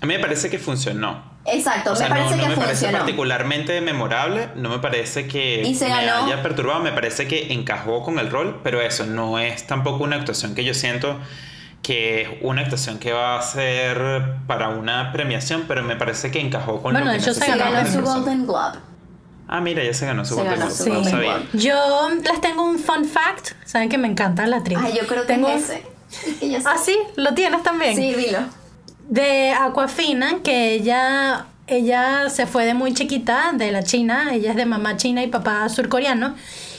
A 0.00 0.06
mí 0.06 0.14
me 0.14 0.20
parece 0.20 0.48
que 0.50 0.58
funcionó. 0.60 1.31
Exacto, 1.44 1.92
O 1.92 1.96
sea, 1.96 2.08
me 2.08 2.14
parece 2.16 2.36
no, 2.36 2.36
no 2.36 2.42
que 2.42 2.48
me 2.50 2.54
parece 2.56 2.72
funcionó. 2.84 2.98
particularmente 2.98 3.80
memorable, 3.80 4.48
no 4.54 4.68
me 4.68 4.78
parece 4.78 5.26
que 5.26 5.62
Y 5.62 5.74
se 5.74 5.86
me 5.88 5.90
ganó. 6.06 6.26
haya 6.26 6.42
perturbado, 6.42 6.80
me 6.80 6.92
parece 6.92 7.26
que 7.26 7.52
encajó 7.52 8.02
con 8.04 8.18
el 8.20 8.30
rol, 8.30 8.60
pero 8.62 8.80
eso 8.80 9.06
no 9.06 9.38
es 9.40 9.66
tampoco 9.66 10.04
una 10.04 10.16
actuación 10.16 10.54
que 10.54 10.62
yo 10.64 10.72
siento 10.74 11.18
que 11.82 12.22
es 12.22 12.28
una 12.42 12.62
actuación 12.62 12.98
que 13.00 13.12
va 13.12 13.36
a 13.36 13.42
ser 13.42 14.36
para 14.46 14.68
una 14.68 15.10
premiación, 15.12 15.64
pero 15.66 15.82
me 15.82 15.96
parece 15.96 16.30
que 16.30 16.38
encajó 16.40 16.80
con 16.80 16.92
Bueno, 16.92 17.06
lo 17.06 17.10
que 17.12 17.18
hecho, 17.18 17.34
se 17.34 17.44
ganó 17.56 17.84
su. 17.90 18.02
Golden 18.02 18.46
Globe. 18.46 18.78
Ah, 19.48 19.60
mira, 19.60 19.82
ya 19.82 19.92
se 19.92 20.06
ganó 20.06 20.24
su 20.24 20.36
Se 20.36 20.42
Golden 20.42 20.60
ganó 20.60 20.72
Globe, 20.72 20.90
no 20.90 21.00
Golden. 21.00 21.20
Globe. 21.20 21.48
Yo 21.54 22.08
les 22.32 22.40
tengo 22.40 22.62
un 22.64 22.78
fun 22.78 23.04
fact. 23.04 23.50
Saben 23.64 23.88
que 23.88 23.98
me 23.98 24.06
encanta 24.06 24.46
la 24.46 24.58
actriz. 24.58 24.78
Ay, 24.80 24.94
yo 24.96 25.08
creo 25.08 25.22
que 25.22 25.26
tengo 25.34 25.48
es 25.48 25.70
ese. 25.70 25.82
Ah, 26.64 26.76
sí, 26.82 26.96
lo 27.16 27.34
tienes 27.34 27.64
también. 27.64 27.96
Sí, 27.96 28.14
dilo. 28.14 28.38
De 29.08 29.50
Aquafina, 29.50 30.42
que 30.42 30.74
ella, 30.74 31.46
ella 31.66 32.30
se 32.30 32.46
fue 32.46 32.64
de 32.64 32.74
muy 32.74 32.94
chiquita, 32.94 33.52
de 33.52 33.72
la 33.72 33.82
China, 33.82 34.30
ella 34.32 34.50
es 34.50 34.56
de 34.56 34.66
mamá 34.66 34.96
china 34.96 35.22
y 35.22 35.26
papá 35.26 35.68
surcoreano, 35.68 36.34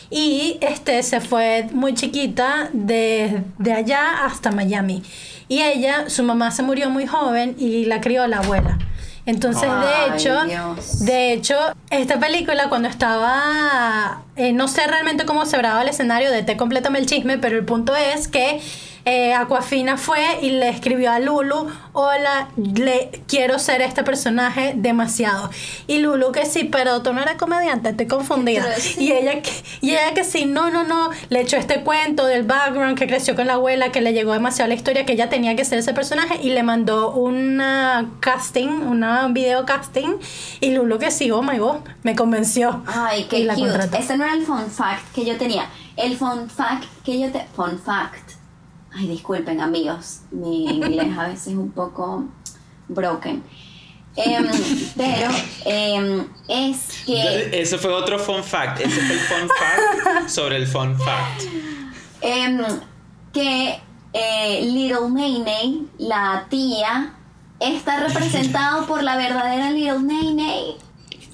y 0.09 0.57
este 0.61 1.01
se 1.03 1.21
fue 1.21 1.67
muy 1.71 1.93
chiquita 1.93 2.69
de, 2.73 3.43
de 3.57 3.73
allá 3.73 4.25
hasta 4.25 4.51
Miami. 4.51 5.03
Y 5.47 5.61
ella, 5.61 6.09
su 6.09 6.23
mamá 6.23 6.51
se 6.51 6.63
murió 6.63 6.89
muy 6.89 7.05
joven 7.05 7.55
y 7.59 7.85
la 7.85 7.99
crió 8.01 8.25
la 8.27 8.37
abuela. 8.37 8.77
Entonces, 9.25 9.69
Ay, 9.71 10.11
de 10.11 10.15
hecho, 10.15 10.43
Dios. 10.43 11.05
de 11.05 11.33
hecho, 11.33 11.55
esta 11.89 12.19
película 12.19 12.67
cuando 12.67 12.89
estaba, 12.89 14.23
eh, 14.35 14.51
no 14.53 14.67
sé 14.67 14.85
realmente 14.87 15.25
cómo 15.25 15.45
se 15.45 15.57
grababa 15.57 15.81
el 15.83 15.89
escenario, 15.89 16.31
de 16.31 16.43
te 16.43 16.57
complétame 16.57 16.99
el 16.99 17.05
chisme, 17.05 17.37
pero 17.37 17.57
el 17.57 17.65
punto 17.65 17.95
es 17.95 18.27
que 18.27 18.61
eh, 19.05 19.33
Aquafina 19.33 19.97
fue 19.97 20.21
y 20.41 20.51
le 20.51 20.69
escribió 20.69 21.11
a 21.11 21.19
Lulu, 21.19 21.67
hola, 21.91 22.47
le 22.55 23.09
quiero 23.27 23.59
ser 23.59 23.81
este 23.81 24.01
personaje 24.01 24.75
demasiado. 24.77 25.49
Y 25.87 25.99
Lulu 25.99 26.31
que 26.31 26.45
sí, 26.45 26.63
pero 26.63 27.01
tú 27.01 27.11
no 27.13 27.21
eres 27.21 27.35
comediante, 27.35 27.89
estoy 27.89 28.07
confundida. 28.07 28.63
Sí. 28.77 29.03
Y 29.03 29.11
ella 29.11 29.41
que, 29.41 29.51
y 29.81 29.89
ella 29.91 30.13
que 30.13 30.23
sí, 30.23 30.45
no, 30.45 30.69
no, 30.71 30.85
no, 30.85 31.09
le 31.27 31.41
echó 31.41 31.57
este 31.57 31.81
cuento 31.81 32.25
del 32.25 32.43
background 32.43 32.97
que 32.97 33.05
creció 33.05 33.35
con 33.35 33.45
la 33.47 33.55
abuela, 33.55 33.91
que 33.91 33.99
le 33.99 34.13
llegó 34.13 34.31
demasiado 34.31 34.69
la 34.69 34.75
historia, 34.75 35.05
que 35.05 35.11
ella 35.13 35.27
tenía 35.27 35.57
que 35.57 35.65
ser 35.65 35.79
ese 35.79 35.93
personaje 35.93 36.39
y 36.41 36.51
le 36.51 36.63
mandó 36.63 37.11
una 37.11 38.09
casting, 38.21 38.69
una 38.69 39.27
video 39.27 39.65
casting 39.65 40.13
y 40.61 40.71
Lulu 40.71 40.97
que 40.97 41.11
sí, 41.11 41.29
oh 41.29 41.41
my 41.41 41.57
god, 41.57 41.79
me 42.03 42.15
convenció. 42.15 42.81
Ay, 42.87 43.23
Y 43.23 43.25
qué 43.25 43.43
la 43.43 43.55
cute. 43.55 43.67
contrató. 43.67 43.97
Ese 43.97 44.15
no 44.17 44.22
era 44.23 44.33
el 44.33 44.45
fun 44.45 44.69
fact 44.69 45.13
que 45.13 45.25
yo 45.25 45.37
tenía. 45.37 45.69
El 45.95 46.17
fun 46.17 46.49
fact 46.49 46.85
que 47.03 47.19
yo 47.19 47.31
te... 47.31 47.45
Fun 47.55 47.79
fact. 47.79 48.31
Ay, 48.93 49.07
disculpen 49.07 49.61
amigos. 49.61 50.21
Mi 50.31 50.65
inglés 50.75 51.17
a 51.17 51.27
veces 51.27 51.47
es 51.47 51.53
un 51.55 51.71
poco 51.71 52.25
broken. 52.87 53.43
Em, 54.15 54.47
pero 54.95 55.31
em, 55.65 56.27
es 56.47 57.03
que... 57.05 57.49
Ese 57.61 57.77
fue 57.77 57.91
otro 57.91 58.19
fun 58.19 58.43
fact. 58.43 58.79
Ese 58.81 59.01
fue 59.01 59.15
el 59.15 59.21
fun 59.21 59.49
fact 59.49 60.27
sobre 60.29 60.57
el 60.57 60.67
fun 60.67 60.97
fact. 60.99 61.43
em, 62.21 62.59
que 63.33 63.79
eh, 64.13 64.61
Little 64.61 65.09
Nene, 65.09 65.87
la 65.97 66.45
tía, 66.49 67.15
está 67.59 68.07
representado 68.07 68.85
por 68.85 69.01
la 69.01 69.17
verdadera 69.17 69.71
Little 69.71 69.99
Nene. 69.99 70.75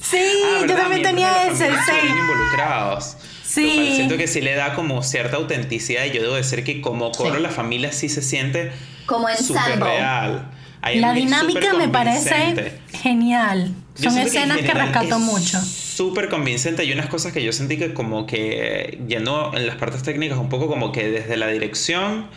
Sí, 0.01 0.17
Ah, 0.45 0.65
yo 0.67 0.75
también 0.75 1.01
tenía 1.01 1.47
ese, 1.47 1.67
estuvieron 1.67 2.17
involucrados. 2.19 3.17
Sí. 3.43 3.93
Siento 3.95 4.15
que 4.17 4.27
sí 4.27 4.41
le 4.41 4.53
da 4.55 4.75
como 4.75 5.01
cierta 5.03 5.37
autenticidad 5.37 6.05
y 6.05 6.11
yo 6.11 6.21
debo 6.21 6.35
decir 6.35 6.63
que 6.63 6.81
como 6.81 7.11
coro 7.11 7.35
Sí. 7.35 7.41
la 7.41 7.49
familia 7.49 7.91
sí 7.91 8.07
se 8.07 8.21
siente 8.21 8.71
Como 9.05 9.27
súper 9.29 9.61
ensemble. 9.63 9.85
real. 9.89 10.51
Ahí 10.81 10.99
La 10.99 11.13
dinámica 11.13 11.73
me 11.73 11.89
parece 11.89 12.79
genial. 12.93 13.73
Yo 13.97 14.11
Son 14.11 14.19
en 14.19 14.27
escenas 14.27 14.57
que, 14.57 14.63
general 14.67 14.87
rescato 14.87 15.15
es 15.15 15.21
mucho. 15.21 15.59
Súper 15.61 16.29
convincente. 16.29 16.83
Hay 16.83 16.93
unas 16.93 17.07
cosas 17.07 17.33
que 17.33 17.43
yo 17.43 17.51
sentí 17.51 17.75
que 17.77 17.93
como 17.93 18.25
que 18.25 19.01
yendo 19.07 19.51
en 19.53 19.67
las 19.67 19.75
partes 19.75 20.03
técnicas 20.03 20.37
un 20.37 20.47
poco 20.47 20.67
como 20.67 20.93
que 20.93 21.09
desde 21.09 21.35
la 21.35 21.47
dirección 21.47 22.27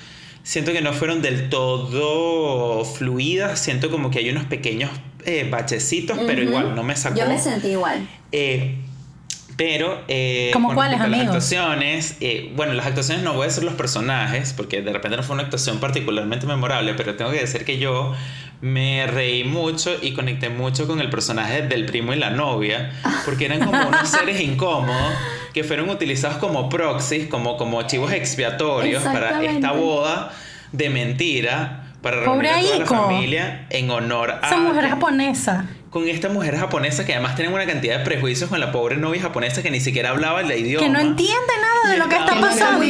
siento 0.42 0.72
que 0.72 0.80
no 0.80 0.92
fueron 0.92 1.22
del 1.22 1.48
todo 1.50 2.84
fluidas. 2.84 3.60
Siento 3.60 3.90
como 3.92 4.10
que 4.10 4.18
hay 4.18 4.30
unos 4.30 4.46
pequeños 4.46 4.90
eh, 5.24 5.48
bachecitos, 5.50 6.18
pero 6.26 6.42
Ujú. 6.42 6.50
igual 6.50 6.74
no 6.74 6.82
me 6.82 6.96
sacó. 6.96 7.16
Yo 7.18 7.26
me 7.26 7.38
sentí 7.38 7.68
igual. 7.68 8.06
Eh, 8.32 8.76
pero. 9.56 10.02
Eh, 10.08 10.50
¿Cómo 10.52 10.68
con 10.68 10.76
cuáles, 10.76 11.00
amigos? 11.00 11.18
Las 11.18 11.26
actuaciones. 11.26 12.16
eh, 12.20 12.52
bueno, 12.56 12.72
las 12.72 12.86
actuaciones 12.86 13.22
no 13.22 13.34
voy 13.34 13.42
a 13.42 13.46
decir 13.46 13.64
los 13.64 13.74
personajes, 13.74 14.52
porque 14.56 14.82
de 14.82 14.92
repente 14.92 15.16
no 15.16 15.22
fue 15.22 15.34
una 15.34 15.44
actuación 15.44 15.78
particularmente 15.78 16.46
memorable, 16.46 16.94
pero 16.94 17.14
tengo 17.16 17.30
que 17.30 17.40
decir 17.40 17.64
que 17.64 17.78
yo 17.78 18.14
me 18.60 19.06
reí 19.08 19.44
mucho 19.44 19.90
y 20.00 20.12
conecté 20.14 20.48
mucho 20.48 20.86
con 20.86 21.00
el 21.00 21.10
personaje 21.10 21.62
del 21.62 21.84
primo 21.84 22.12
y 22.14 22.16
la 22.16 22.30
novia, 22.30 22.92
porque 23.24 23.46
eran 23.46 23.60
como 23.60 23.88
unos 23.88 24.08
seres 24.08 24.40
incómodos 24.40 25.12
que 25.52 25.64
fueron 25.64 25.90
utilizados 25.90 26.38
como 26.38 26.68
proxies, 26.68 27.26
como, 27.28 27.56
como 27.56 27.82
chivos 27.82 28.12
expiatorios 28.12 29.02
para 29.02 29.42
esta 29.44 29.72
boda 29.72 30.32
de 30.70 30.90
mentira. 30.90 31.81
Para 32.02 32.20
reunir 32.20 32.48
a 32.50 32.60
toda 32.60 32.78
la 32.80 32.86
familia 32.86 33.66
en 33.70 33.90
honor 33.90 34.32
a 34.32 34.46
Esa 34.46 34.56
mujer 34.58 34.88
japonesa. 34.88 35.66
con 35.90 36.08
esta 36.08 36.28
mujer 36.28 36.56
japonesa 36.56 37.04
que 37.06 37.12
además 37.14 37.36
tienen 37.36 37.54
una 37.54 37.64
cantidad 37.66 37.98
de 37.98 38.04
prejuicios 38.04 38.50
con 38.50 38.58
la 38.60 38.72
pobre 38.72 38.96
novia 38.96 39.22
japonesa 39.22 39.62
que 39.62 39.70
ni 39.70 39.78
siquiera 39.80 40.10
hablaba 40.10 40.40
el 40.40 40.50
idioma. 40.50 40.84
Que 40.84 40.90
no 40.92 40.98
entiende 41.00 41.52
nada 41.60 41.92
de 41.92 41.98
lo 41.98 42.08
que 42.08 42.16
está 42.16 42.40
pasando. 42.40 42.84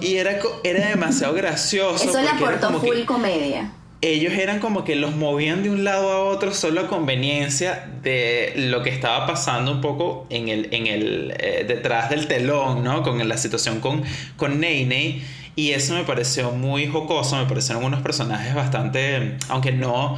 Y 0.00 0.16
era- 0.16 0.38
era, 0.64 0.88
demasiado 0.88 1.34
gracioso. 1.34 2.08
Eso 2.08 2.20
le 2.20 2.28
aportó 2.28 2.70
full 2.80 2.96
que 2.96 3.04
comedia. 3.06 3.72
ellos 4.00 4.32
eran 4.34 4.60
como 4.60 4.84
que 4.84 4.94
los 4.94 5.16
movían 5.16 5.62
de 5.64 5.70
un 5.70 5.82
lado 5.82 6.12
a 6.12 6.20
otro 6.20 6.54
solo 6.54 6.82
a 6.82 6.86
conveniencia 6.86 7.88
de 8.04 8.52
lo 8.56 8.82
que 8.84 8.90
estaba 8.90 9.26
pasando 9.26 9.72
un 9.72 9.80
poco 9.80 10.26
en 10.30 10.48
el, 10.48 10.68
en 10.72 10.86
el 10.86 11.34
eh, 11.38 11.64
detrás 11.66 12.08
del 12.10 12.28
telón, 12.28 12.84
¿no? 12.84 13.02
Con 13.02 13.26
la 13.26 13.36
situación 13.36 13.80
con, 13.80 14.04
con 14.36 14.60
Nene. 14.60 15.22
Y 15.58 15.72
eso 15.72 15.94
me 15.94 16.04
pareció 16.04 16.52
muy 16.52 16.86
jocoso, 16.86 17.34
me 17.36 17.46
parecieron 17.46 17.82
unos 17.84 18.00
personajes 18.00 18.54
bastante, 18.54 19.36
aunque 19.48 19.72
no, 19.72 20.16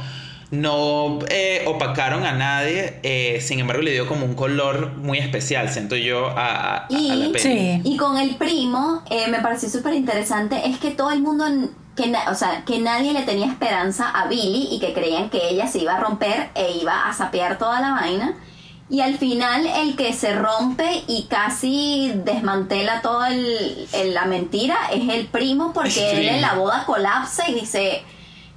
no 0.51 1.17
eh, 1.29 1.63
opacaron 1.65 2.25
a 2.25 2.33
nadie, 2.33 2.99
eh, 3.03 3.39
sin 3.41 3.59
embargo 3.59 3.81
le 3.81 3.91
dio 3.91 4.05
como 4.07 4.25
un 4.25 4.35
color 4.35 4.97
muy 4.97 5.17
especial, 5.17 5.69
siento 5.69 5.95
yo, 5.95 6.27
a, 6.27 6.75
a- 6.75 6.77
a 6.85 6.87
Y- 6.89 7.07
la 7.07 7.31
peli. 7.31 7.39
Sí. 7.39 7.81
Y 7.85 7.97
con 7.97 8.17
el 8.17 8.35
primo, 8.35 9.01
eh, 9.09 9.27
me 9.29 9.39
pareció 9.39 9.69
súper 9.69 9.93
interesante, 9.95 10.61
es 10.69 10.77
que 10.77 10.91
todo 10.91 11.09
el 11.11 11.21
mundo, 11.21 11.45
que 11.95 12.07
na- 12.07 12.29
o 12.29 12.35
sea, 12.35 12.63
que 12.65 12.77
nadie 12.79 13.13
le 13.13 13.23
tenía 13.23 13.47
esperanza 13.47 14.09
a 14.09 14.27
Billy 14.27 14.67
y 14.71 14.79
que 14.79 14.93
creían 14.93 15.29
que 15.29 15.49
ella 15.49 15.65
se 15.67 15.79
iba 15.79 15.95
a 15.95 15.99
romper 15.99 16.49
e 16.53 16.73
iba 16.81 17.07
a 17.09 17.13
sapear 17.13 17.57
toda 17.57 17.81
la 17.81 17.91
vaina. 17.91 18.35
Y 18.91 18.99
al 18.99 19.17
final 19.17 19.65
el 19.65 19.95
que 19.95 20.11
se 20.11 20.35
rompe 20.35 21.03
y 21.07 21.23
casi 21.29 22.11
desmantela 22.25 23.01
toda 23.01 23.29
el- 23.29 23.87
el- 23.93 24.13
la 24.13 24.25
mentira 24.25 24.75
es 24.93 25.07
el 25.07 25.27
primo 25.27 25.71
porque 25.73 25.89
Sí. 25.91 26.01
él 26.11 26.27
en 26.27 26.41
la 26.41 26.55
boda 26.55 26.83
colapsa 26.85 27.49
y 27.49 27.53
dice, 27.53 28.03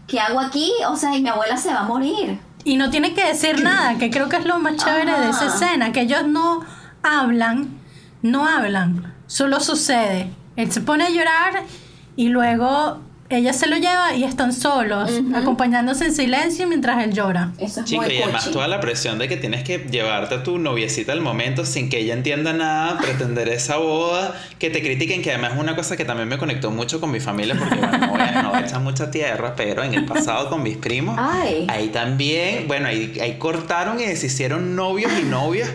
¿qué 0.09 0.19
hago 0.19 0.41
aquí? 0.41 0.73
O 0.89 0.97
sea, 0.97 1.17
y 1.17 1.23
mi 1.23 1.29
abuela 1.29 1.57
se 1.57 1.73
va 1.73 1.81
a 1.81 1.85
morir. 1.85 2.41
Y 2.65 2.77
no 2.77 2.91
tiene 2.91 3.15
que 3.15 3.25
decir 3.25 3.63
nada, 3.63 3.97
que 3.97 4.11
creo 4.11 4.29
que 4.29 4.37
es 4.39 4.45
lo 4.45 4.59
más 4.59 4.77
chévere 4.77 5.13
de 5.21 5.31
esa 5.31 5.47
Ajá. 5.47 5.55
escena, 5.55 5.93
que 5.93 6.01
ellos 6.01 6.27
no 6.27 6.63
hablan, 7.05 7.79
no 8.23 8.45
hablan, 8.49 9.15
solo 9.29 9.61
sucede. 9.61 10.31
Él 10.57 10.73
se 10.73 10.81
pone 10.81 11.05
a 11.05 11.11
llorar 11.11 11.63
y 12.17 12.29
luego 12.29 12.99
ella 13.31 13.53
se 13.55 13.67
lo 13.67 13.77
lleva 13.77 14.15
y 14.15 14.23
están 14.25 14.53
solos, 14.53 15.11
Ujú. 15.11 15.35
acompañándose 15.37 16.05
en 16.07 16.15
silencio 16.15 16.67
mientras 16.69 17.03
él 17.05 17.13
llora. 17.15 17.53
Eso 17.59 17.81
es 17.81 17.87
Chico, 17.87 18.03
muy 18.03 18.13
y 18.15 18.23
además 18.23 18.51
toda 18.51 18.69
la 18.69 18.81
presión 18.81 19.19
de 19.19 19.29
que 19.29 19.37
tienes 19.39 19.65
que 19.65 19.79
llevarte 19.79 20.35
a 20.37 20.43
tu 20.43 20.59
noviecita 20.59 21.13
al 21.13 21.21
momento 21.23 21.65
sin 21.65 21.89
que 21.89 22.01
ella 22.01 22.13
entienda 22.15 22.53
nada, 22.53 22.99
pretender 23.03 23.49
esa 23.49 23.79
boda, 23.79 24.35
que 24.59 24.69
te 24.71 24.83
critiquen, 24.83 25.23
que 25.23 25.31
además 25.33 25.55
es 25.55 25.59
una 25.61 25.75
cosa 25.75 25.97
que 25.97 26.05
también 26.05 26.29
me 26.29 26.37
conectó 26.39 26.71
mucho 26.71 27.01
con 27.01 27.11
mi 27.11 27.19
familia, 27.21 27.57
porque 27.59 27.77
bueno, 27.77 27.99
no 27.99 28.11
voy 28.11 28.21
a, 28.21 28.43
no 28.43 28.59
echar 28.59 28.81
mucha 28.81 29.11
tierra, 29.11 29.55
pero 29.57 29.83
en 29.83 29.95
el 29.95 30.05
pasado 30.05 30.51
con 30.51 30.63
mis 30.63 30.77
primos, 30.77 31.17
Ay. 31.19 31.67
ahí 31.71 31.89
también, 31.89 32.69
bueno, 32.69 32.89
ahí, 32.89 33.19
ahí 33.23 33.37
cortaron 33.39 33.99
y 34.01 34.05
deshicieron 34.05 34.77
novios 34.77 35.11
y 35.21 35.25
novias 35.25 35.71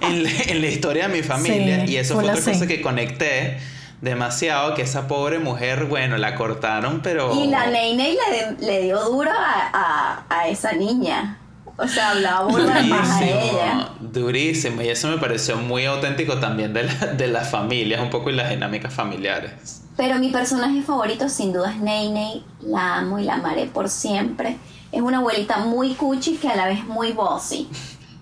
en, 0.00 0.22
la- 0.22 0.30
en 0.46 0.60
la 0.60 0.68
historia 0.68 1.08
de 1.08 1.14
mi 1.16 1.22
familia, 1.22 1.84
Sí, 1.86 1.92
y 1.92 1.96
eso 1.96 2.14
fue 2.14 2.24
otra 2.24 2.34
así. 2.38 2.52
cosa 2.52 2.66
que 2.66 2.80
conecté 2.80 3.58
demasiado, 4.02 4.74
que 4.74 4.82
esa 4.82 5.08
pobre 5.08 5.38
mujer, 5.38 5.86
bueno, 5.86 6.18
la 6.18 6.34
cortaron, 6.34 7.00
pero... 7.02 7.32
Y 7.34 7.46
la 7.46 7.66
Nene 7.68 8.14
le, 8.58 8.66
le 8.66 8.82
dio 8.82 9.00
duro 9.04 9.30
a, 9.30 9.70
a, 9.72 10.24
a 10.28 10.48
esa 10.48 10.72
niña. 10.72 11.38
O 11.78 11.88
sea, 11.88 12.10
hablaba 12.10 12.46
burda 12.48 12.82
de 12.82 12.90
paja 12.90 13.24
ella. 13.24 13.88
Durísimo, 14.00 14.12
durísimo. 14.12 14.82
Y 14.82 14.88
eso 14.90 15.08
me 15.08 15.16
pareció 15.16 15.56
muy 15.56 15.86
auténtico 15.86 16.38
también 16.38 16.74
de, 16.74 16.82
la- 16.82 17.06
de 17.14 17.28
las 17.28 17.50
familias, 17.50 18.02
un 18.02 18.10
poco 18.10 18.28
y 18.28 18.34
las 18.34 18.50
dinámicas 18.50 18.92
familiares. 18.92 19.82
Pero 19.96 20.16
mi 20.18 20.28
personaje 20.30 20.82
favorito 20.82 21.28
sin 21.28 21.52
duda 21.52 21.70
es 21.70 21.78
Ney 21.80 22.44
La 22.60 22.96
amo 22.96 23.18
y 23.18 23.24
la 23.24 23.34
amaré 23.34 23.66
por 23.66 23.88
siempre. 23.88 24.58
Es 24.90 25.00
una 25.00 25.18
abuelita 25.18 25.58
muy 25.58 25.94
cuchi 25.94 26.36
que 26.36 26.48
a 26.48 26.56
la 26.56 26.66
vez 26.66 26.84
muy 26.84 27.12
bossy. 27.12 27.68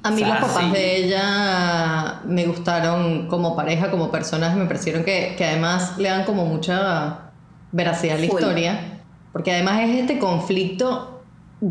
A 0.02 0.10
mí 0.10 0.22
los 0.22 0.30
Sassy. 0.30 0.46
papás 0.54 0.72
de 0.72 0.96
ella 0.96 2.20
me 2.24 2.46
gustaron 2.46 3.28
como 3.28 3.54
pareja, 3.54 3.90
como 3.90 4.10
personajes, 4.10 4.56
me 4.56 4.66
parecieron 4.66 5.04
que, 5.04 5.34
que 5.36 5.44
además 5.44 5.98
le 5.98 6.08
dan 6.08 6.24
como 6.24 6.46
mucha 6.46 7.30
veracidad 7.72 8.16
a 8.16 8.20
la 8.20 8.26
Full. 8.26 8.40
historia, 8.40 9.00
porque 9.32 9.52
además 9.52 9.80
es 9.82 10.00
este 10.00 10.18
conflicto 10.18 11.22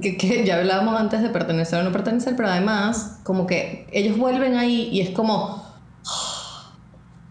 que, 0.02 0.18
que 0.18 0.46
ya 0.46 0.58
hablábamos 0.58 1.00
antes 1.00 1.22
de 1.22 1.30
pertenecer 1.30 1.80
o 1.80 1.84
no 1.84 1.92
pertenecer, 1.92 2.36
pero 2.36 2.50
además 2.50 3.20
como 3.24 3.48
que 3.48 3.88
ellos 3.92 4.18
vuelven 4.18 4.56
ahí 4.56 4.90
y 4.92 5.02
es 5.02 5.10
como 5.10 5.64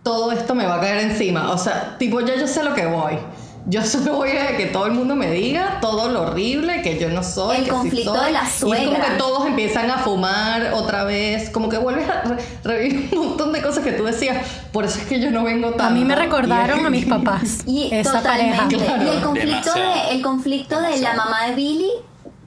todo 0.02 0.32
esto 0.32 0.54
me 0.54 0.66
va 0.66 0.76
a 0.76 0.80
caer 0.80 1.10
encima, 1.10 1.52
o 1.52 1.58
sea, 1.58 1.96
tipo 1.98 2.20
ya 2.20 2.36
yo 2.36 2.46
sé 2.46 2.64
lo 2.64 2.74
que 2.74 2.86
voy. 2.86 3.18
Yo 3.66 3.82
solo 3.84 4.14
voy 4.16 4.30
a 4.30 4.56
que 4.56 4.66
todo 4.66 4.86
el 4.86 4.92
mundo 4.92 5.14
me 5.14 5.30
diga 5.30 5.78
todo 5.80 6.08
lo 6.08 6.22
horrible 6.22 6.82
que 6.82 6.98
yo 6.98 7.08
no 7.10 7.22
soy. 7.22 7.56
El 7.56 7.64
que 7.64 7.70
sí 7.70 7.76
conflicto 7.76 8.14
soy. 8.14 8.26
de 8.26 8.32
la 8.32 8.42
Y 8.42 8.46
es 8.46 8.60
como 8.60 8.74
suegra. 8.74 9.04
que 9.04 9.10
todos 9.18 9.46
empiezan 9.46 9.90
a 9.90 9.98
fumar 9.98 10.72
otra 10.74 11.04
vez, 11.04 11.50
como 11.50 11.68
que 11.68 11.76
vuelves 11.78 12.08
a 12.08 12.22
re- 12.22 12.36
revivir 12.64 13.18
un 13.18 13.28
montón 13.28 13.52
de 13.52 13.60
cosas 13.62 13.84
que 13.84 13.92
tú 13.92 14.04
decías, 14.04 14.38
por 14.72 14.84
eso 14.84 14.98
es 15.00 15.06
que 15.06 15.20
yo 15.20 15.30
no 15.30 15.44
vengo 15.44 15.68
tanto. 15.70 15.84
A 15.84 15.90
mí 15.90 16.04
me 16.04 16.14
recordaron 16.16 16.86
a 16.86 16.90
mis 16.90 17.04
papás. 17.06 17.58
Y 17.66 17.88
esa 17.92 18.22
pareja. 18.22 18.68
totalmente. 18.68 18.76
Claro. 18.76 19.02
Y 19.04 19.16
el 19.16 19.22
conflicto, 19.22 19.74
de, 19.74 20.10
el 20.12 20.22
conflicto 20.22 20.80
de 20.80 20.98
la 21.00 21.14
mamá 21.14 21.46
de 21.48 21.54
Billy 21.54 21.90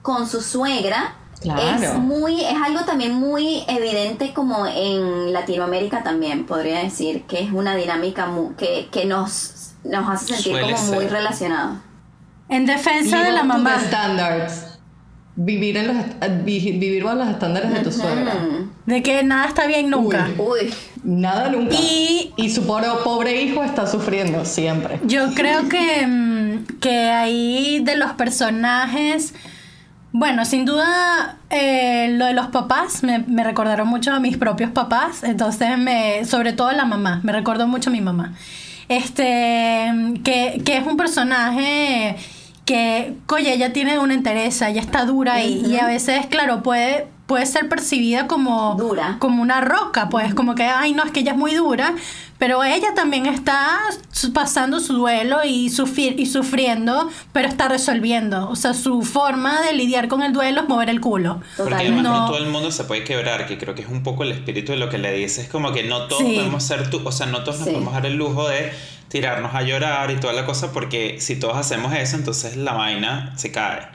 con 0.02 0.28
su 0.28 0.42
suegra 0.42 1.16
Claro. 1.42 1.60
es 1.62 1.94
muy, 1.96 2.40
es 2.44 2.54
algo 2.64 2.82
también 2.86 3.16
muy 3.16 3.64
evidente 3.68 4.32
como 4.32 4.68
en 4.68 5.34
Latinoamérica 5.34 6.04
también, 6.04 6.46
podría 6.46 6.80
decir, 6.84 7.24
que 7.24 7.40
es 7.42 7.52
una 7.52 7.76
dinámica 7.76 8.28
mu- 8.28 8.56
que, 8.56 8.90
que 8.92 9.06
nos, 9.06 9.61
nos 9.84 10.10
hace 10.10 10.28
sentir 10.36 10.54
Suele 10.54 10.74
como 10.74 10.84
muy 10.94 11.04
ser. 11.06 11.12
relacionados. 11.12 11.78
En 12.50 12.66
defensa 12.66 13.24
de 13.24 13.32
la 13.32 13.44
mamá. 13.44 13.80
standards. 13.80 14.68
Vivir, 15.38 15.78
en 15.78 15.88
los, 15.88 16.44
vi- 16.44 16.74
vivir 16.74 17.04
bajo 17.06 17.16
los 17.16 17.30
estándares 17.30 17.74
de 17.74 17.80
tu 17.80 17.92
suegra. 17.92 18.34
De 18.86 19.02
que 19.02 19.24
nada 19.24 19.46
está 19.48 19.66
bien 19.66 19.90
nunca. 19.90 20.28
Uy, 20.38 20.74
Nada 21.04 21.50
nunca. 21.50 21.74
Y- 21.76 22.50
su 22.54 22.68
pobre, 22.68 22.88
pobre 23.04 23.42
hijo 23.42 23.64
está 23.64 23.88
sufriendo 23.88 24.44
siempre. 24.44 25.00
Yo 25.06 25.34
creo 25.34 25.70
que, 25.70 26.06
mm, 26.06 26.80
que 26.80 27.10
ahí 27.10 27.80
de 27.84 27.96
los 27.96 28.12
personajes, 28.12 29.34
bueno, 30.12 30.44
sin 30.44 30.66
duda 30.66 31.38
eh, 31.50 32.10
lo 32.18 32.26
de 32.26 32.34
los 32.34 32.48
papás 32.48 33.02
me, 33.02 33.20
me 33.20 33.44
recordaron 33.46 33.88
mucho 33.88 34.12
a 34.14 34.20
mis 34.20 34.36
propios 34.38 34.72
papás, 34.72 35.24
entonces 35.24 35.78
me, 35.78 36.26
sobre 36.26 36.52
todo 36.52 36.72
la 36.74 36.84
mamá, 36.86 37.22
me 37.24 37.32
recordó 37.32 37.68
mucho 37.68 37.90
a 37.90 37.94
mi 37.94 38.02
mamá. 38.02 38.34
Este, 38.92 39.90
que, 40.24 40.62
que 40.66 40.78
es 40.78 40.86
un 40.86 40.98
personaje 40.98 42.18
que, 42.66 43.14
oye, 43.32 43.54
ella 43.54 43.72
tiene 43.72 44.00
una 44.00 44.14
entereza, 44.14 44.70
ella 44.70 44.82
está 44.82 45.06
dura 45.06 45.42
y, 45.44 45.66
y 45.66 45.78
a 45.78 45.86
veces, 45.86 46.26
claro, 46.26 46.62
puede, 46.62 47.08
puede 47.26 47.46
ser 47.46 47.70
percibida 47.70 48.28
como, 48.28 48.76
Dura. 48.78 49.16
como 49.20 49.42
una 49.42 49.62
roca, 49.62 50.10
pues 50.10 50.34
como 50.34 50.54
que, 50.56 50.64
ay, 50.64 50.94
no, 50.94 51.04
es 51.04 51.12
que 51.12 51.22
ella 51.22 51.32
es 51.32 51.38
muy 51.38 51.54
dura, 51.54 51.94
pero 52.38 52.64
ella 52.64 52.94
también 52.96 53.26
está 53.26 53.80
pasando 54.34 54.80
su 54.80 54.94
duelo 54.94 55.40
y, 55.46 55.70
sufrir, 55.70 56.20
y 56.20 56.26
sufriendo, 56.26 57.10
pero 57.32 57.48
está 57.48 57.68
resolviendo. 57.70 58.50
O 58.50 58.56
sea, 58.56 58.74
su 58.74 59.02
forma 59.04 59.62
de 59.62 59.74
lidiar 59.74 60.08
con 60.08 60.22
el 60.24 60.34
duelo 60.34 60.62
es 60.62 60.68
mover 60.68 60.90
el 60.90 61.00
culo. 61.00 61.40
Porque 61.56 61.74
además 61.76 62.04
no. 62.04 62.20
No. 62.22 62.26
todo 62.28 62.38
el 62.40 62.50
mundo 62.50 62.72
se 62.72 62.84
puede 62.84 63.04
quebrar, 63.04 63.46
que 63.48 63.58
creo 63.58 63.76
que 63.76 63.84
es 63.84 63.88
un 63.90 64.04
poco 64.04 64.24
el 64.24 64.32
espíritu 64.32 64.72
de 64.74 64.78
lo 64.80 64.90
que 64.90 64.98
le 64.98 65.14
dices, 65.14 65.48
como 65.48 65.72
que 65.72 65.84
no 65.84 66.08
todos 66.08 66.24
Sí. 66.24 66.36
podemos 66.36 66.64
ser 66.64 66.90
tú, 66.90 67.02
o 67.04 67.12
sea, 67.12 67.28
no 67.28 67.44
todos 67.44 67.60
nos 67.60 67.68
Sí. 67.68 67.74
podemos 67.74 67.94
dar 67.94 68.06
el 68.06 68.16
lujo 68.16 68.48
de 68.50 68.74
tirarnos 69.08 69.54
a 69.56 69.62
llorar 69.62 70.10
y 70.12 70.20
toda 70.20 70.34
la 70.34 70.46
cosa, 70.46 70.72
porque 70.72 71.18
si 71.22 71.36
todos 71.38 71.56
hacemos 71.58 71.94
eso, 71.94 72.16
entonces 72.16 72.56
la 72.58 72.74
vaina 72.74 73.34
se 73.38 73.52
cae. 73.52 73.88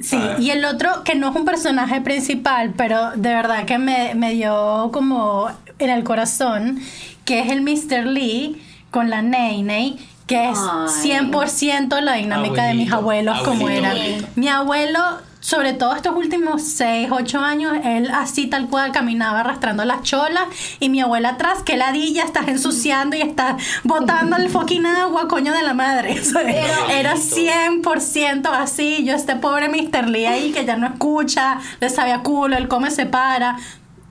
Sí, 0.00 0.16
¿sabes? 0.16 0.40
y 0.40 0.50
el 0.50 0.64
otro, 0.64 1.04
que 1.04 1.14
no 1.14 1.30
es 1.30 1.36
un 1.36 1.44
personaje 1.44 2.00
principal, 2.00 2.74
pero 2.76 3.12
de 3.12 3.34
verdad 3.34 3.64
que 3.64 3.78
me, 3.78 4.14
me 4.14 4.32
dio 4.32 4.90
como 4.92 5.48
en 5.78 5.90
el 5.90 6.04
corazón, 6.04 6.80
que 7.24 7.40
es 7.40 7.50
el 7.50 7.62
Mr. 7.62 8.06
Lee 8.06 8.60
con 8.90 9.10
la 9.10 9.22
Ney 9.22 9.62
Ney, 9.62 9.98
que 10.26 10.50
es 10.50 10.58
Ay. 10.58 11.10
100% 11.30 12.00
la 12.00 12.14
dinámica 12.14 12.64
de 12.64 12.74
mis 12.74 12.92
Abuelito, 12.92 13.32
abuelos 13.32 13.42
como 13.42 13.68
abuelito. 13.68 14.28
Mi 14.36 14.48
abuelo, 14.48 15.00
sobre 15.42 15.72
todo 15.72 15.92
estos 15.94 16.14
últimos 16.14 16.62
6, 16.62 17.08
8 17.10 17.40
años, 17.40 17.72
él 17.84 18.08
así 18.14 18.46
tal 18.46 18.68
cual 18.68 18.92
caminaba 18.92 19.40
arrastrando 19.40 19.84
las 19.84 20.02
cholas 20.02 20.44
y 20.78 20.88
mi 20.88 21.00
abuela 21.00 21.30
atrás, 21.30 21.64
que 21.64 21.76
ladilla, 21.76 22.22
estás 22.22 22.46
ensuciando 22.46 23.16
y 23.16 23.22
estás 23.22 23.60
botando 23.82 24.36
el 24.36 24.48
fucking 24.48 24.86
agua, 24.86 25.26
coño 25.26 25.52
de 25.52 25.64
la 25.64 25.74
madre. 25.74 26.12
Era 26.90 27.16
100% 27.16 28.46
así. 28.52 29.04
Yo, 29.04 29.14
este 29.14 29.34
pobre 29.34 29.68
Mr. 29.68 30.08
Lee 30.08 30.26
ahí 30.26 30.52
que 30.52 30.64
ya 30.64 30.76
no 30.76 30.86
escucha, 30.86 31.58
le 31.80 31.90
sabe 31.90 32.12
a 32.12 32.22
culo, 32.22 32.56
él 32.56 32.68
come, 32.68 32.92
se 32.92 33.06
para. 33.06 33.58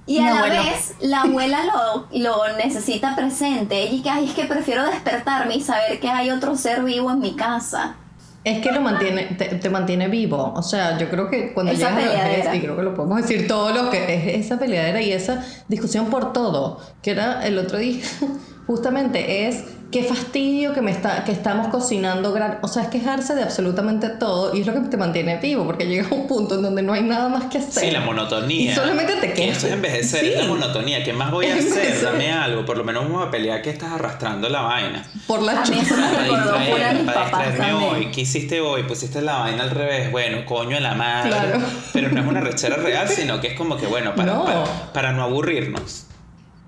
Y 0.06 0.20
Mi 0.20 0.28
a 0.28 0.34
la 0.34 0.40
abuelo. 0.42 0.64
vez, 0.64 0.96
la 1.00 1.22
abuela 1.22 1.60
lo, 1.64 2.08
lo 2.12 2.58
necesita 2.58 3.16
presente. 3.16 3.86
Y 3.86 4.02
que, 4.02 4.10
ay, 4.10 4.26
es 4.28 4.34
que 4.34 4.44
prefiero 4.44 4.84
despertarme 4.84 5.56
y 5.56 5.62
saber 5.62 6.02
que 6.02 6.10
hay 6.10 6.30
otro 6.30 6.58
ser 6.58 6.84
vivo 6.84 7.10
en 7.10 7.20
mi 7.20 7.36
casa. 7.38 7.96
Es 8.44 8.60
que 8.60 8.72
lo 8.72 8.82
mantiene, 8.82 9.26
te, 9.38 9.46
te 9.46 9.70
mantiene 9.70 10.08
vivo. 10.08 10.54
O 10.56 10.64
sea, 10.64 10.98
yo 10.98 11.10
creo 11.10 11.30
que 11.30 11.54
cuando 11.54 11.72
Esa 11.72 11.90
llegas 11.92 11.94
a 11.94 12.08
la 12.08 12.12
vejez, 12.24 12.24
peleadera. 12.24 12.56
y 12.56 12.60
creo 12.62 12.76
que 12.76 12.84
lo 12.84 12.94
podemos 12.96 13.22
decir 13.22 13.48
todo 13.48 13.72
lo 13.72 13.90
que 13.92 14.16
es 14.16 14.46
esa 14.46 14.58
peleadera 14.58 15.02
y 15.02 15.12
esa 15.12 15.46
discusión 15.68 16.08
por 16.08 16.34
todo, 16.34 16.80
que 17.04 17.12
era 17.12 17.46
el 17.46 17.60
otro 17.60 17.78
día, 17.78 18.04
justamente 18.68 19.48
es 19.48 19.64
qué 19.92 20.04
fastidio 20.04 20.74
que 20.74 20.82
me 20.82 20.92
está, 20.92 21.24
que 21.26 21.32
estamos 21.32 21.68
cocinando 21.68 22.32
gran, 22.32 22.60
o 22.62 22.68
sea, 22.68 22.84
es 22.84 22.90
quejarse 22.90 23.36
de 23.36 23.44
absolutamente 23.44 24.08
todo 24.10 24.56
y 24.56 24.62
es 24.62 24.68
lo 24.68 24.74
que 24.74 24.80
te 24.82 24.98
mantiene 24.98 25.38
vivo, 25.38 25.66
porque 25.66 25.86
llega 25.86 26.08
un 26.12 26.28
punto 26.28 26.56
en 26.56 26.62
donde 26.62 26.82
no 26.82 26.94
hay 26.94 27.04
nada 27.04 27.28
más 27.30 27.46
que 27.46 27.58
hacer. 27.58 27.84
Sí, 27.86 27.92
la 27.92 28.00
monotonía. 28.02 28.72
Y 28.72 28.76
solamente 28.76 29.14
te 29.16 29.28
Que 29.28 29.34
quejas. 29.34 29.58
Eso 29.58 29.68
es 29.68 29.74
envejecer, 29.74 30.26
es 30.26 30.36
la 30.38 30.44
Sí. 30.44 30.48
monotonía. 30.48 31.04
¿Qué 31.04 31.14
más 31.14 31.30
voy 31.32 31.48
a 31.48 31.56
hacer? 31.56 31.68
Envejecer. 31.68 32.04
Dame 32.04 32.32
algo. 32.32 32.66
Por 32.66 32.78
lo 32.78 32.84
menos 32.84 33.04
vamos 33.04 33.28
a 33.28 33.32
pelear 33.32 33.62
que 33.62 33.70
estás 33.70 33.92
arrastrando 33.92 34.48
la 34.50 34.62
vaina. 34.62 35.04
Por 35.28 35.42
la 35.42 35.62
chucha. 35.64 35.96
Para 36.26 37.04
para 37.14 37.48
distraerme 37.48 37.74
hoy. 37.74 38.12
¿Qué 38.12 38.22
hiciste 38.22 38.62
hoy? 38.62 38.84
Pusiste 38.84 39.22
la 39.22 39.40
vaina 39.40 39.64
al 39.64 39.72
revés. 39.72 40.12
Bueno, 40.12 40.46
coño 40.46 40.78
en 40.78 40.84
la 40.84 40.94
madre. 40.96 41.30
Claro. 41.30 41.60
Pero 41.94 42.10
no 42.10 42.22
es 42.22 42.28
una 42.28 42.42
rechera 42.42 42.78
real, 42.78 43.08
sino 43.10 43.40
que 43.42 43.48
es 43.48 43.54
como 43.58 43.78
que, 43.78 43.88
bueno, 43.88 44.16
para 44.16 44.34
No. 44.34 44.46
para, 44.46 44.64
para 44.94 45.12
no 45.12 45.24
aburrirnos. 45.24 46.06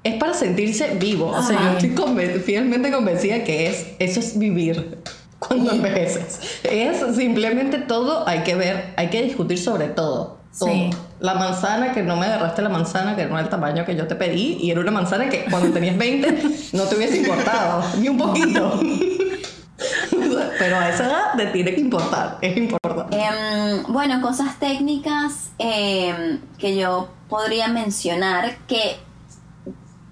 Es 0.04 0.16
para 0.16 0.34
sentirse 0.34 0.96
vivo. 1.00 1.28
O 1.28 1.42
sea, 1.42 1.58
Ajá. 1.58 1.72
yo 1.72 1.78
estoy 1.88 1.92
conven- 2.06 2.42
fielmente 2.42 2.92
convencida 2.92 3.44
que 3.44 3.68
es, 3.68 3.88
eso 4.00 4.20
es 4.20 4.38
vivir 4.38 4.98
cuando 5.40 5.72
envejeces. 5.72 6.60
Es 6.64 7.16
simplemente 7.16 7.78
todo, 7.80 8.28
hay 8.28 8.40
que 8.44 8.56
ver, 8.56 8.94
hay 8.98 9.10
que 9.10 9.22
discutir 9.24 9.58
sobre 9.58 9.88
todo. 9.88 10.42
Todo. 10.58 10.70
Sí. 10.70 10.90
La 11.20 11.34
manzana, 11.36 11.94
que 11.94 12.04
no 12.04 12.16
me 12.16 12.26
agarraste 12.28 12.62
la 12.62 12.70
manzana, 12.70 13.16
que 13.16 13.26
no 13.26 13.32
era 13.36 13.42
el 13.42 13.50
tamaño 13.50 13.86
que 13.86 13.96
yo 13.96 14.06
te 14.08 14.16
pedí, 14.16 14.58
y 14.62 14.70
era 14.72 14.82
una 14.82 14.92
manzana 14.92 15.30
que 15.30 15.46
cuando 15.50 15.72
tenías 15.72 15.98
20 15.98 16.44
no 16.74 16.84
te 16.84 16.96
hubiese 16.96 17.18
importado, 17.18 17.84
ni 18.00 18.10
un 18.10 18.18
poquito. 18.18 18.80
Pero 20.60 20.78
a 20.78 20.90
esa 20.90 21.06
edad 21.06 21.34
te 21.36 21.48
tiene 21.48 21.74
que 21.76 21.82
importar, 21.82 22.38
es 22.42 22.56
importante. 22.56 23.18
Em, 23.18 23.84
bueno, 23.92 24.22
cosas 24.22 24.60
técnicas 24.60 25.52
em, 25.58 26.40
que 26.58 26.76
yo 26.78 27.10
podría 27.30 27.68
mencionar 27.70 28.58
que 28.68 28.98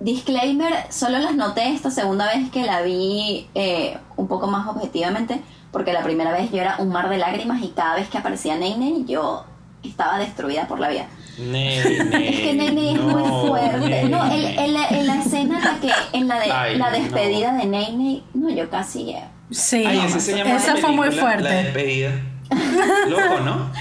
disclaimer, 0.02 0.74
solo 0.90 1.20
las 1.20 1.36
noté 1.36 1.70
esta 1.70 1.92
segunda 1.92 2.26
vez 2.28 2.50
que 2.52 2.64
la 2.64 2.82
vi 2.82 3.48
eh, 3.56 3.98
un 4.18 4.28
poco 4.28 4.48
más 4.48 4.68
objetivamente, 4.68 5.40
porque 5.72 5.94
la 5.94 6.04
primera 6.04 6.32
vez 6.32 6.52
yo 6.52 6.58
era 6.60 6.76
un 6.80 6.90
mar 6.90 7.10
de 7.10 7.18
lágrimas 7.18 7.62
y 7.64 7.70
cada 7.70 7.96
vez 7.96 8.10
que 8.10 8.18
aparecía 8.18 8.58
Nene 8.58 9.06
yo 9.06 9.46
estaba 9.84 10.20
destruida 10.20 10.68
por 10.68 10.80
la 10.80 10.90
vida. 10.90 11.08
Ney, 11.40 11.80
ney, 12.10 12.28
Es 12.34 12.40
que 12.42 12.54
Nene 12.54 12.92
es 12.94 13.00
no, 13.00 13.18
muy 13.18 13.48
fuerte. 13.50 14.04
No, 14.10 14.26
en, 14.32 14.60
en 14.60 14.74
la, 14.74 14.88
en 14.90 15.08
la 15.08 15.16
escena 15.22 15.58
en 15.58 15.64
la 15.64 15.80
que 15.80 15.92
en 16.18 16.28
la 16.28 16.40
de 16.40 16.52
Ay, 16.52 16.78
la 16.78 16.92
no. 16.92 16.98
despedida 16.98 17.54
de 17.54 17.66
Nene, 17.66 18.24
no, 18.34 18.50
yo 18.50 18.70
casi 18.70 19.12
eh, 19.12 19.24
Sí, 19.50 19.84
Ay, 19.86 20.00
ese 20.06 20.20
se 20.20 20.38
llama 20.38 20.56
esa 20.56 20.76
fue 20.78 20.92
muy 20.92 21.10
película, 21.10 21.32
La 21.36 21.40
fuerte. 21.40 21.64
despedida. 21.64 22.12
Loco, 23.08 23.40
¿no? 23.44 23.72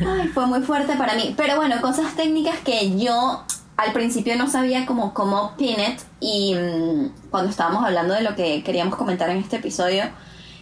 Ay, 0.00 0.28
fue 0.28 0.46
muy 0.46 0.60
fuerte 0.60 0.94
para 0.96 1.14
mí. 1.14 1.34
Pero 1.36 1.56
bueno, 1.56 1.80
cosas 1.80 2.14
técnicas 2.16 2.58
que 2.64 2.98
yo 2.98 3.44
al 3.76 3.92
principio 3.92 4.36
no 4.36 4.48
sabía 4.48 4.86
como, 4.86 5.14
como 5.14 5.56
Pinet 5.56 6.04
y 6.20 6.54
mm, 6.54 7.30
cuando 7.30 7.50
estábamos 7.50 7.84
hablando 7.84 8.14
de 8.14 8.22
lo 8.22 8.36
que 8.36 8.62
queríamos 8.62 8.96
comentar 8.96 9.30
en 9.30 9.38
este 9.38 9.56
episodio, 9.56 10.04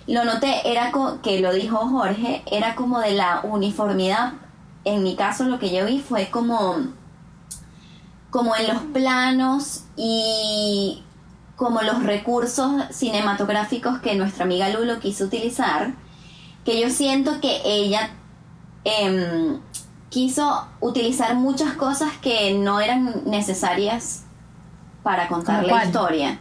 lo 0.06 0.24
noté, 0.24 0.70
era 0.70 0.92
que 1.22 1.40
lo 1.40 1.52
dijo 1.52 1.76
Jorge, 1.76 2.42
era 2.50 2.74
como 2.74 3.00
de 3.00 3.12
la 3.12 3.40
uniformidad. 3.44 4.34
En 4.84 5.02
mi 5.02 5.14
caso 5.14 5.44
lo 5.44 5.58
que 5.58 5.72
yo 5.72 5.86
vi 5.86 6.00
fue 6.00 6.30
como, 6.30 6.76
como 8.30 8.56
en 8.56 8.66
los 8.66 8.82
planos 8.92 9.84
y 9.96 11.04
como 11.54 11.82
los 11.82 12.02
recursos 12.02 12.82
cinematográficos 12.90 14.00
que 14.00 14.16
nuestra 14.16 14.44
amiga 14.44 14.68
Lulo 14.70 14.98
quiso 14.98 15.24
utilizar, 15.24 15.94
que 16.64 16.80
yo 16.80 16.90
siento 16.90 17.40
que 17.40 17.60
ella 17.64 18.10
em, 18.84 19.60
quiso 20.12 20.66
utilizar 20.80 21.34
muchas 21.36 21.72
cosas 21.72 22.12
que 22.20 22.52
no 22.52 22.80
eran 22.80 23.22
necesarias 23.24 24.24
para 25.02 25.26
contar 25.26 25.62
¿Cómo 25.62 25.68
la 25.68 25.72
cuál? 25.72 25.86
historia. 25.86 26.38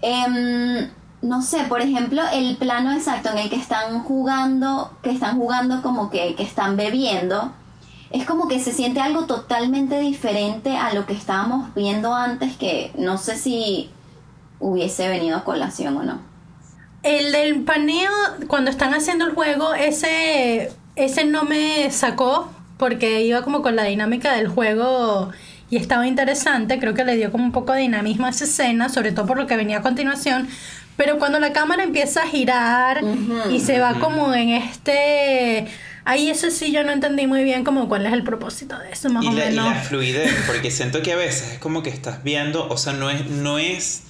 Em, 0.00 0.90
no 1.20 1.42
sé, 1.42 1.64
por 1.64 1.82
ejemplo, 1.82 2.22
el 2.32 2.56
plano 2.56 2.92
exacto 2.92 3.28
en 3.30 3.38
el 3.38 3.50
que 3.50 3.56
están 3.56 4.02
jugando, 4.04 4.96
que 5.02 5.10
están 5.10 5.36
jugando 5.36 5.82
como 5.82 6.08
que, 6.08 6.34
que 6.34 6.42
están 6.42 6.78
bebiendo, 6.78 7.52
es 8.10 8.24
como 8.24 8.48
que 8.48 8.58
se 8.58 8.72
siente 8.72 9.00
algo 9.00 9.26
totalmente 9.26 10.00
diferente 10.00 10.78
a 10.78 10.94
lo 10.94 11.04
que 11.04 11.12
estábamos 11.12 11.74
viendo 11.74 12.14
antes, 12.14 12.56
que 12.56 12.90
no 12.96 13.18
sé 13.18 13.36
si 13.36 13.90
hubiese 14.60 15.08
venido 15.08 15.36
a 15.36 15.44
colación 15.44 15.98
o 15.98 16.02
no. 16.04 16.20
El 17.02 17.32
del 17.32 17.64
paneo, 17.64 18.10
cuando 18.48 18.70
están 18.70 18.94
haciendo 18.94 19.26
el 19.26 19.34
juego, 19.34 19.74
ese, 19.74 20.72
ese 21.04 21.24
no 21.24 21.44
me 21.44 21.90
sacó 21.90 22.50
porque 22.78 23.22
iba 23.22 23.42
como 23.42 23.62
con 23.62 23.76
la 23.76 23.84
dinámica 23.84 24.34
del 24.34 24.48
juego 24.48 25.30
y 25.70 25.76
estaba 25.76 26.06
interesante. 26.06 26.78
Creo 26.78 26.94
que 26.94 27.04
le 27.04 27.16
dio 27.16 27.30
como 27.30 27.44
un 27.44 27.52
poco 27.52 27.72
de 27.72 27.80
dinamismo 27.80 28.26
a 28.26 28.30
esa 28.30 28.44
escena, 28.44 28.88
sobre 28.88 29.12
todo 29.12 29.26
por 29.26 29.36
lo 29.36 29.46
que 29.46 29.56
venía 29.56 29.78
a 29.78 29.82
continuación. 29.82 30.48
Pero 30.96 31.18
cuando 31.18 31.38
la 31.40 31.52
cámara 31.52 31.82
empieza 31.82 32.22
a 32.22 32.26
girar 32.26 33.02
y 33.50 33.60
se 33.60 33.78
va 33.80 33.94
como 33.94 34.34
en 34.34 34.50
este... 34.50 35.66
Ahí 36.04 36.30
eso 36.30 36.50
sí 36.50 36.72
yo 36.72 36.82
no 36.82 36.92
entendí 36.92 37.26
muy 37.26 37.44
bien 37.44 37.62
como 37.62 37.88
cuál 37.88 38.06
es 38.06 38.12
el 38.12 38.24
propósito 38.24 38.78
de 38.78 38.90
eso, 38.90 39.10
más 39.10 39.22
Y 39.22 39.28
o 39.28 39.32
la, 39.32 39.46
y 39.46 39.48
menos. 39.50 39.66
la 39.66 39.74
fluidez, 39.74 40.34
porque 40.46 40.70
siento 40.70 41.02
que 41.02 41.12
a 41.12 41.16
veces 41.16 41.52
es 41.52 41.58
como 41.58 41.82
que 41.82 41.90
estás 41.90 42.24
viendo, 42.24 42.66
o 42.68 42.76
sea, 42.78 42.94
no 42.94 43.10
es, 43.10 43.26
no 43.26 43.58
es, 43.58 44.02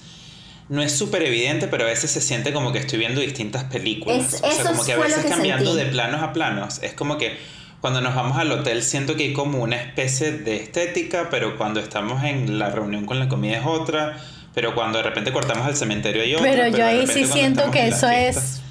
no 0.71 0.81
es 0.81 0.91
súper 0.97 1.21
evidente, 1.23 1.67
pero 1.67 1.83
a 1.83 1.87
veces 1.87 2.09
se 2.11 2.21
siente 2.21 2.51
como 2.53 2.71
que 2.71 2.79
estoy 2.79 2.97
viendo 2.97 3.21
distintas 3.21 3.65
películas. 3.65 4.33
Es- 4.35 4.41
o 4.41 4.49
sea, 4.51 4.71
como 4.71 4.83
que 4.85 4.93
a 4.93 4.97
veces 4.97 5.23
que 5.23 5.29
cambiando 5.29 5.73
sentí. 5.73 5.85
de 5.85 5.91
planos 5.91 6.21
a 6.23 6.33
planos. 6.33 6.79
Es 6.81 6.93
como 6.93 7.17
que 7.17 7.37
cuando 7.81 7.99
nos 8.01 8.15
vamos 8.15 8.37
al 8.37 8.51
hotel 8.51 8.81
siento 8.83 9.15
que 9.15 9.23
hay 9.25 9.33
como 9.33 9.59
una 9.61 9.75
especie 9.75 10.31
de 10.31 10.55
estética, 10.57 11.27
pero 11.29 11.57
cuando 11.57 11.79
estamos 11.79 12.23
en 12.23 12.57
la 12.57 12.69
reunión 12.69 13.05
con 13.05 13.19
la 13.19 13.27
comida 13.27 13.57
es 13.57 13.65
otra. 13.65 14.17
Pero 14.53 14.75
cuando 14.75 14.97
de 14.97 15.03
repente 15.05 15.31
cortamos 15.31 15.65
al 15.65 15.75
cementerio 15.77 16.23
hay 16.23 16.35
otra. 16.35 16.49
Pero 16.51 16.77
yo 16.77 16.85
ahí 16.85 17.07
sí 17.07 17.25
siento 17.25 17.71
que 17.71 17.87
eso 17.87 18.07
fiestas- 18.09 18.55
es 18.55 18.61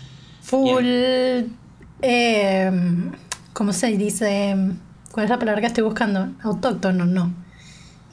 full. 0.43 0.85
Eh, 2.03 2.71
¿Cómo 3.53 3.73
se 3.73 3.89
dice? 3.97 4.57
¿Cuál 5.13 5.25
es 5.25 5.31
la 5.31 5.39
palabra 5.39 5.61
que 5.61 5.67
estoy 5.67 5.85
buscando? 5.85 6.29
Autóctono, 6.43 7.05
no. 7.05 7.35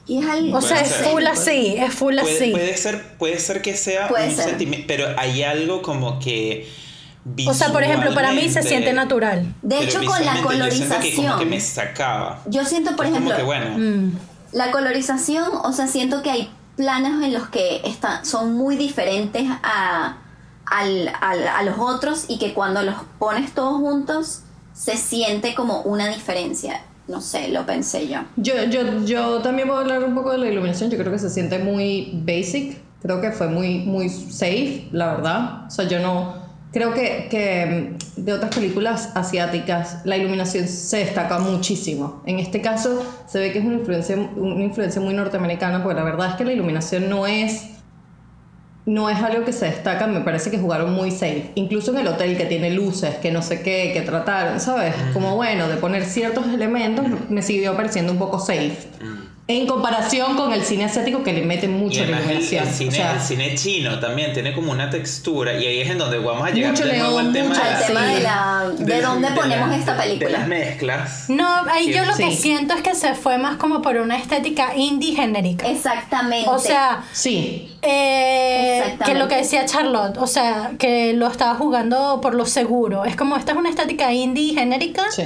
Y 0.08 0.18
es 0.18 0.26
algo 0.26 0.56
O 0.56 0.60
sea, 0.62 0.80
es 0.80 0.88
ser. 0.88 1.04
full 1.06 1.24
así, 1.26 1.74
es 1.76 1.94
full 1.94 2.16
Puede, 2.18 2.36
así. 2.36 2.50
puede 2.50 2.76
ser, 2.76 3.16
puede 3.18 3.38
ser 3.38 3.60
que 3.62 3.76
sea 3.76 4.08
Puede 4.08 4.28
un 4.30 4.34
sentimiento, 4.36 4.86
pero 4.88 5.06
hay 5.18 5.42
algo 5.42 5.82
como 5.82 6.18
que. 6.18 6.66
O 7.46 7.52
sea, 7.52 7.72
por 7.72 7.82
ejemplo, 7.82 8.14
para 8.14 8.32
mí 8.32 8.48
se 8.48 8.62
siente 8.62 8.92
natural. 8.94 9.54
De 9.60 9.84
hecho, 9.84 9.98
con 10.04 10.24
la 10.24 10.32
visualmente 10.34 10.58
yo 10.58 10.70
siento 10.70 11.00
que 11.00 11.14
como 11.14 11.28
que 11.28 11.44
colorización. 11.44 11.50
me 11.50 11.60
sacaba. 11.60 12.42
Yo 12.46 12.64
siento, 12.64 12.96
por 12.96 13.04
Es 13.04 13.12
como 13.12 13.30
ejemplo, 13.30 13.36
que 13.36 13.42
bueno. 13.42 13.78
Mm. 13.78 14.18
La 14.52 14.70
colorización, 14.70 15.50
o 15.62 15.72
sea, 15.74 15.86
siento 15.88 16.22
que 16.22 16.30
hay 16.30 16.50
planos 16.76 17.22
en 17.22 17.34
los 17.34 17.48
que 17.50 17.82
están, 17.84 18.24
son 18.24 18.54
muy 18.54 18.76
diferentes 18.76 19.44
a, 19.62 20.16
al- 20.64 21.12
al- 21.20 21.48
a 21.48 21.62
los 21.64 21.78
otros 21.78 22.24
y 22.28 22.38
que 22.38 22.54
cuando 22.54 22.82
los 22.82 22.94
pones 23.18 23.52
todos 23.52 23.74
juntos 23.78 24.40
se 24.72 24.96
siente 24.96 25.54
como 25.54 25.82
una 25.82 26.08
diferencia. 26.08 26.80
No 27.08 27.22
sé, 27.22 27.48
lo 27.48 27.64
pensé 27.64 28.06
yo. 28.06 28.20
Yo, 28.36 28.64
yo, 28.64 29.04
yo 29.04 29.38
también 29.38 29.70
a 29.70 29.78
hablar 29.78 30.04
un 30.04 30.14
poco 30.14 30.30
de 30.32 30.38
la 30.38 30.48
iluminación. 30.48 30.90
Yo 30.90 30.98
creo 30.98 31.10
que 31.10 31.18
se 31.18 31.30
siente 31.30 31.58
muy 31.58 32.20
basic. 32.24 32.76
Creo 33.00 33.20
que 33.20 33.32
fue 33.32 33.48
muy, 33.48 33.78
muy 33.78 34.10
safe, 34.10 34.88
la 34.92 35.14
verdad. 35.14 35.66
O 35.66 35.70
sea, 35.70 35.88
yo 35.88 36.00
no. 36.00 36.46
Creo 36.70 36.92
que, 36.92 37.28
que 37.30 37.96
mm, 38.16 38.24
de 38.24 38.32
otras 38.34 38.54
películas 38.54 39.12
asiáticas 39.14 40.02
la 40.04 40.18
iluminación 40.18 40.68
se 40.68 40.98
destaca 40.98 41.38
muchísimo. 41.38 42.22
En 42.26 42.38
este 42.40 42.60
caso 42.60 43.02
se 43.26 43.38
ve 43.38 43.52
que 43.52 43.60
es 43.60 43.64
una 43.64 43.76
influencia, 43.76 44.16
una 44.36 44.62
influencia 44.62 45.00
muy 45.00 45.14
norteamericana, 45.14 45.82
porque 45.82 45.96
la 45.96 46.04
verdad 46.04 46.30
es 46.30 46.34
que 46.34 46.44
la 46.44 46.52
iluminación 46.52 47.08
no 47.08 47.26
es 47.26 47.77
no 48.88 49.10
es 49.10 49.18
algo 49.18 49.44
que 49.44 49.52
se 49.52 49.66
destaca, 49.66 50.06
me 50.06 50.20
parece 50.20 50.50
que 50.50 50.58
jugaron 50.58 50.94
muy 50.94 51.10
safe. 51.10 51.50
Incluso 51.56 51.90
en 51.90 51.98
el 51.98 52.08
hotel 52.08 52.38
que 52.38 52.46
tiene 52.46 52.70
luces, 52.70 53.16
que 53.16 53.30
no 53.30 53.42
sé 53.42 53.60
qué, 53.60 53.90
que 53.92 54.00
trataron, 54.00 54.60
¿sabes? 54.60 54.94
Como 55.12 55.36
bueno, 55.36 55.68
de 55.68 55.76
poner 55.76 56.06
ciertos 56.06 56.46
elementos, 56.46 57.04
me 57.28 57.42
siguió 57.42 57.76
pareciendo 57.76 58.12
un 58.12 58.18
poco 58.18 58.38
safe. 58.38 58.78
En 59.50 59.66
comparación 59.66 60.36
con 60.36 60.52
el 60.52 60.62
cine 60.62 60.84
asiático 60.84 61.22
que 61.22 61.32
le 61.32 61.40
mete 61.40 61.64
Y 61.64 61.68
mucho 61.70 62.04
la 62.04 62.18
además 62.18 62.32
el, 62.32 62.42
cine, 62.42 62.88
o 62.90 62.92
sea, 62.92 63.14
el 63.14 63.20
cine 63.20 63.54
chino 63.54 63.98
también 63.98 64.34
tiene 64.34 64.52
como 64.52 64.72
una 64.72 64.90
textura 64.90 65.54
y 65.58 65.66
ahí 65.66 65.80
es 65.80 65.88
en 65.88 65.96
donde 65.96 66.18
vamos 66.18 66.46
a 66.46 66.50
llegar 66.50 66.72
Mucho 66.72 66.84
de 66.84 66.98
nuevo 66.98 67.12
león, 67.22 67.26
al 67.28 67.32
tema, 67.32 67.48
mucho- 67.48 67.62
de, 67.64 67.70
la- 67.70 67.86
tema 67.86 68.04
de 68.04 68.20
la 68.20 68.70
de, 68.78 69.00
dónde 69.00 69.30
de 69.30 69.34
ponemos 69.34 69.68
la- 69.70 69.76
esta 69.78 69.94
de 69.94 70.02
película. 70.02 70.30
las 70.40 70.48
mezclas. 70.48 71.24
No, 71.30 71.48
ahí 71.72 71.90
yo 71.94 72.04
lo 72.04 72.14
que 72.14 72.30
siento 72.36 72.74
es 72.74 72.82
que 72.82 72.94
se 72.94 73.14
fue 73.14 73.38
más 73.38 73.56
como 73.56 73.80
por 73.80 73.96
una 73.96 74.18
estética 74.18 74.76
indie 74.76 75.14
genérica. 75.16 75.66
Exactamente. 75.66 76.46
O 76.50 76.58
sea, 76.58 77.04
sí, 77.14 77.74
eh, 77.80 78.80
Exactamente. 78.80 79.04
que 79.12 79.18
lo 79.18 79.28
que 79.28 79.36
decía 79.36 79.64
Charlotte, 79.64 80.18
o 80.18 80.26
sea, 80.26 80.72
que 80.78 81.14
lo 81.14 81.26
estaba 81.26 81.54
jugando 81.54 82.20
por 82.20 82.34
lo 82.34 82.44
seguro. 82.44 83.06
Es 83.06 83.16
como, 83.16 83.34
esta 83.38 83.52
es 83.52 83.58
una 83.58 83.70
estética 83.70 84.12
indie 84.12 84.52
genérica. 84.52 85.04
sí. 85.10 85.22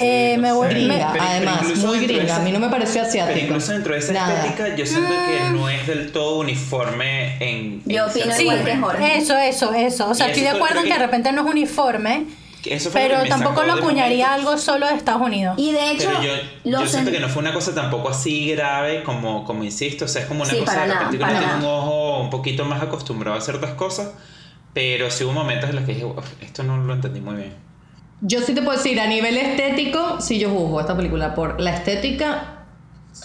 Eh, 0.00 0.34
no 0.36 0.42
me 0.42 0.52
voy- 0.52 0.68
Gringa, 0.68 1.12
además, 1.20 1.62
muy 1.76 2.00
gringa. 2.06 2.24
esa- 2.24 2.36
A 2.36 2.40
mí 2.40 2.52
no 2.52 2.58
me 2.60 2.68
pareció 2.68 3.02
asiático. 3.02 3.38
Incluso 3.38 3.72
dentro 3.72 3.92
de 3.94 4.00
esa 4.00 4.12
Nada. 4.12 4.36
estética 4.46 4.76
yo 4.76 4.86
siento 4.86 5.10
que 5.12 5.50
no 5.50 5.68
es 5.68 5.86
del 5.86 6.12
todo 6.12 6.38
uniforme 6.40 7.36
en... 7.40 7.82
Yo 7.84 8.04
en 8.04 8.10
opino 8.10 8.40
igual 8.40 8.64
que. 8.64 8.76
Jorge. 8.76 9.18
eso, 9.18 9.36
eso, 9.38 9.72
eso. 9.74 10.08
O 10.10 10.14
sea, 10.14 10.26
Y 10.26 10.30
estoy 10.30 10.42
de 10.44 10.50
acuerdo 10.50 10.76
en 10.80 10.82
creo 10.82 10.82
que 10.84 10.88
de 10.90 10.94
que- 10.98 11.06
repente 11.06 11.32
no 11.32 11.42
es 11.44 11.50
uniforme, 11.50 12.24
Que 12.62 12.74
Eso 12.74 12.90
fue 12.90 13.02
lo 13.02 13.06
pero 13.08 13.18
que 13.18 13.22
me 13.24 13.28
tampoco 13.30 13.62
lo 13.62 13.74
acuñaría 13.74 14.34
algo 14.34 14.58
solo 14.58 14.88
de 14.88 14.94
Estados 14.94 15.22
Unidos. 15.22 15.54
Y 15.58 15.70
de 15.70 15.92
hecho, 15.92 16.08
Pero 16.10 16.22
yo, 16.22 16.32
lo 16.64 16.80
yo 16.80 16.86
siento 16.88 17.12
que 17.12 17.20
no 17.20 17.28
fue 17.28 17.40
una 17.42 17.52
cosa 17.54 17.72
tampoco 17.72 18.08
así 18.08 18.50
grave 18.50 19.04
como, 19.04 19.44
como 19.44 19.62
insisto, 19.62 20.06
o 20.06 20.08
sea, 20.08 20.22
es 20.22 20.28
como 20.28 20.42
una 20.42 20.50
Sí, 20.50 20.58
cosa 20.58 20.72
de 20.82 20.88
nada, 20.88 21.00
repente 21.04 21.18
que 21.18 21.24
uno 21.24 21.38
tiene 21.38 21.54
un 21.54 21.64
ojo 21.64 22.20
un 22.20 22.30
poquito 22.30 22.64
más 22.64 22.82
acostumbrado 22.82 23.38
a 23.38 23.40
ciertas 23.40 23.70
cosas, 23.74 24.10
pero 24.74 25.08
sí 25.08 25.22
hubo 25.22 25.32
momentos 25.32 25.70
en 25.70 25.76
los 25.76 25.84
que 25.84 25.92
dije, 25.94 26.04
"Uf, 26.04 26.24
esto 26.42 26.64
no 26.64 26.76
lo 26.78 26.94
entendí 26.94 27.20
muy 27.20 27.36
bien. 27.36 27.54
Yo 28.20 28.40
sí 28.40 28.54
te 28.54 28.62
puedo 28.62 28.76
decir, 28.76 29.00
a 29.00 29.06
nivel 29.06 29.36
estético, 29.36 30.20
sí 30.20 30.38
yo 30.38 30.50
juzgo 30.50 30.80
esta 30.80 30.96
película 30.96 31.34
por 31.34 31.60
la 31.60 31.70
estética 31.74 32.54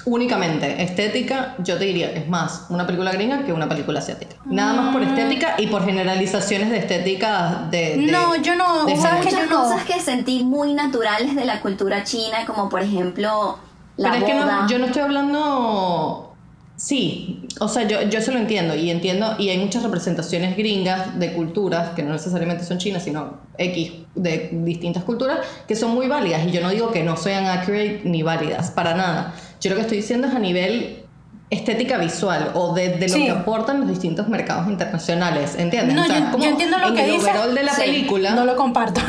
únicamente. 0.05 0.81
Estética, 0.83 1.55
yo 1.59 1.77
te 1.77 1.85
diría, 1.85 2.11
es 2.11 2.27
más 2.27 2.65
una 2.69 2.85
película 2.85 3.11
gringa 3.11 3.43
que 3.43 3.53
una 3.53 3.67
película 3.69 3.99
asiática. 3.99 4.35
Nada 4.45 4.73
más 4.73 4.93
por 4.93 5.03
estética 5.03 5.55
y 5.57 5.67
por 5.67 5.83
generalizaciones 5.85 6.69
de 6.69 6.77
estética 6.77 7.67
de... 7.69 7.97
de- 7.97 8.11
No, 8.11 8.35
yo 8.37 8.55
no, 8.55 8.85
de 8.85 8.95
¿sabes 8.97 9.23
género. 9.25 9.29
que 9.29 9.35
muchas 9.35 9.49
yo 9.49 9.55
no? 9.55 9.63
cosas 9.63 9.83
que 9.85 9.99
sentí 9.99 10.43
muy 10.43 10.73
naturales 10.73 11.35
de 11.35 11.45
la 11.45 11.61
cultura 11.61 12.03
china, 12.03 12.45
como 12.45 12.69
por 12.69 12.81
ejemplo 12.81 13.57
la 13.97 14.11
Pero 14.11 14.25
es 14.25 14.31
que 14.31 14.39
no, 14.39 14.67
yo 14.67 14.79
no 14.79 14.85
estoy 14.85 15.01
hablando... 15.03 16.32
Sí, 16.75 17.47
o 17.59 17.67
sea, 17.67 17.87
yo, 17.87 18.01
yo 18.09 18.19
eso 18.19 18.31
lo 18.31 18.39
entiendo 18.39 18.75
y 18.75 18.89
entiendo, 18.89 19.35
y 19.37 19.49
hay 19.49 19.59
muchas 19.59 19.83
representaciones 19.83 20.57
gringas 20.57 21.17
de 21.19 21.33
culturas, 21.33 21.91
que 21.91 22.01
no 22.03 22.11
necesariamente 22.13 22.63
son 22.65 22.79
chinas, 22.79 23.03
sino 23.03 23.37
X, 23.57 23.91
de 24.15 24.49
distintas 24.51 25.03
culturas, 25.03 25.37
que 25.67 25.75
son 25.75 25.91
muy 25.93 26.07
válidas, 26.07 26.45
y 26.47 26.51
yo 26.51 26.61
no 26.61 26.69
digo 26.71 26.91
que 26.91 27.03
no 27.03 27.15
sean 27.15 27.45
accurate 27.45 28.01
ni 28.05 28.23
válidas, 28.23 28.71
para 28.71 28.95
nada. 28.95 29.33
Yo 29.61 29.69
lo 29.69 29.75
que 29.75 29.81
estoy 29.83 29.97
diciendo 29.97 30.27
es 30.27 30.33
a 30.33 30.39
nivel 30.39 31.03
estética 31.51 31.99
visual 31.99 32.49
o 32.55 32.73
de, 32.73 32.89
de 32.97 33.07
lo 33.07 33.13
Sí. 33.13 33.25
que 33.25 33.29
aportan 33.31 33.79
los 33.81 33.87
distintos 33.89 34.27
mercados 34.27 34.67
internacionales, 34.67 35.53
¿entiendes? 35.55 35.95
No, 35.95 36.01
O 36.01 36.05
sea, 36.05 36.19
yo- 36.19 36.31
como 36.31 36.43
yo 36.43 36.49
entiendo 36.49 36.79
lo 36.79 36.87
en 36.87 36.95
que 36.95 37.05
el 37.05 37.11
dice. 37.11 37.29
overall 37.29 37.53
de 37.53 37.63
la 37.63 37.73
Sí, 37.75 37.81
película... 37.81 38.31
No 38.33 38.45
lo 38.45 38.55
comparto. 38.55 38.99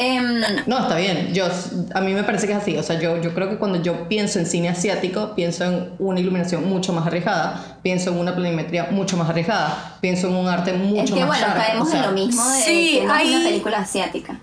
Em, 0.00 0.40
No, 0.66 0.78
está 0.78 0.96
bien. 0.96 1.34
Yo, 1.34 1.46
a 1.92 2.00
mí 2.00 2.12
me 2.14 2.22
parece 2.22 2.46
que 2.46 2.52
es 2.52 2.58
así. 2.58 2.76
O 2.76 2.82
sea, 2.84 3.00
yo, 3.00 3.20
yo 3.20 3.34
creo 3.34 3.50
que 3.50 3.56
cuando 3.58 3.82
yo 3.82 4.08
pienso 4.08 4.38
en 4.38 4.46
cine 4.46 4.68
asiático, 4.68 5.34
pienso 5.34 5.64
en 5.64 5.90
una 5.98 6.20
iluminación 6.20 6.68
mucho 6.68 6.92
más 6.92 7.04
arriesgada, 7.06 7.78
pienso 7.82 8.10
en 8.10 8.18
una 8.18 8.34
planimetría 8.36 8.88
mucho 8.92 9.16
más 9.16 9.28
arriesgada, 9.28 9.98
pienso 10.00 10.28
en 10.28 10.34
un 10.36 10.46
arte 10.46 10.72
mucho 10.72 11.02
es 11.02 11.10
que 11.10 11.20
más 11.26 11.26
bueno, 11.40 11.46
sharp. 11.48 11.56
caemos 11.66 11.88
O 11.88 11.90
sea, 11.90 12.00
en 12.00 12.06
lo 12.06 12.12
mismo 12.12 12.48
de 12.48 12.60
sí, 12.60 13.00
hay- 13.10 13.34
una 13.34 13.44
película 13.44 13.78
asiática. 13.78 14.38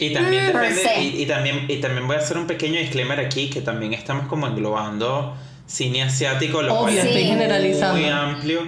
Y 0.00 0.12
también, 0.12 0.44
Mm, 0.44 0.46
depende- 0.56 1.00
y, 1.00 1.22
y 1.22 1.26
también, 1.26 1.64
y 1.68 1.76
también 1.80 2.06
voy 2.08 2.16
a 2.16 2.18
hacer 2.18 2.36
un 2.36 2.46
pequeño 2.48 2.80
disclaimer 2.80 3.20
aquí, 3.20 3.50
que 3.50 3.60
también 3.60 3.94
estamos 3.94 4.26
como 4.26 4.46
englobando 4.48 5.36
cine 5.66 6.02
asiático, 6.02 6.60
lo 6.62 6.74
Obvio, 6.74 6.96
cual 7.02 7.08
es 7.08 7.26
generalizando. 7.28 8.00
muy 8.00 8.08
amplio, 8.08 8.60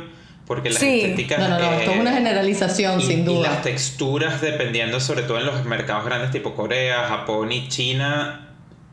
porque 0.50 0.68
las 0.70 0.80
Sí. 0.80 1.02
estéticas... 1.02 1.38
No, 1.38 1.48
no, 1.48 1.58
no. 1.60 1.70
Esto 1.70 1.90
es 1.92 1.96
eh, 1.96 2.00
una 2.00 2.12
generalización, 2.12 2.98
y, 2.98 3.04
sin 3.04 3.20
y 3.20 3.22
duda. 3.22 3.50
las 3.50 3.62
texturas, 3.62 4.40
dependiendo 4.40 4.98
sobre 4.98 5.22
todo 5.22 5.38
en 5.38 5.46
los 5.46 5.64
mercados 5.64 6.04
grandes 6.04 6.32
tipo 6.32 6.56
Corea, 6.56 7.04
Japón 7.08 7.52
y 7.52 7.68
China, 7.68 8.48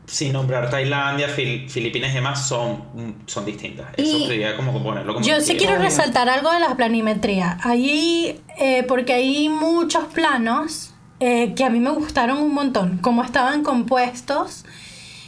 sin 0.06 0.34
nombrar 0.34 0.70
Tailandia, 0.70 1.26
Fil- 1.28 1.68
Filipinas 1.68 2.12
y 2.12 2.14
demás, 2.14 2.46
son, 2.46 3.24
son 3.26 3.44
distintas. 3.44 3.88
Eso 3.96 4.18
Y- 4.18 4.26
sería 4.28 4.54
como 4.56 4.80
ponerlo 4.80 5.14
como... 5.14 5.26
Yo 5.26 5.40
sí 5.40 5.56
quiero 5.56 5.72
Obvio. 5.72 5.82
resaltar 5.86 6.28
algo 6.28 6.52
de 6.52 6.60
la 6.60 6.76
planimetría. 6.76 7.58
Allí, 7.64 8.36
eh, 8.60 8.84
porque 8.86 9.14
hay 9.14 9.48
muchos 9.48 10.04
planos 10.14 10.94
eh, 11.18 11.54
que 11.56 11.64
a 11.64 11.70
mí 11.70 11.80
me 11.80 11.90
gustaron 11.90 12.38
un 12.38 12.54
montón, 12.54 12.98
como 12.98 13.24
estaban 13.24 13.64
compuestos, 13.64 14.64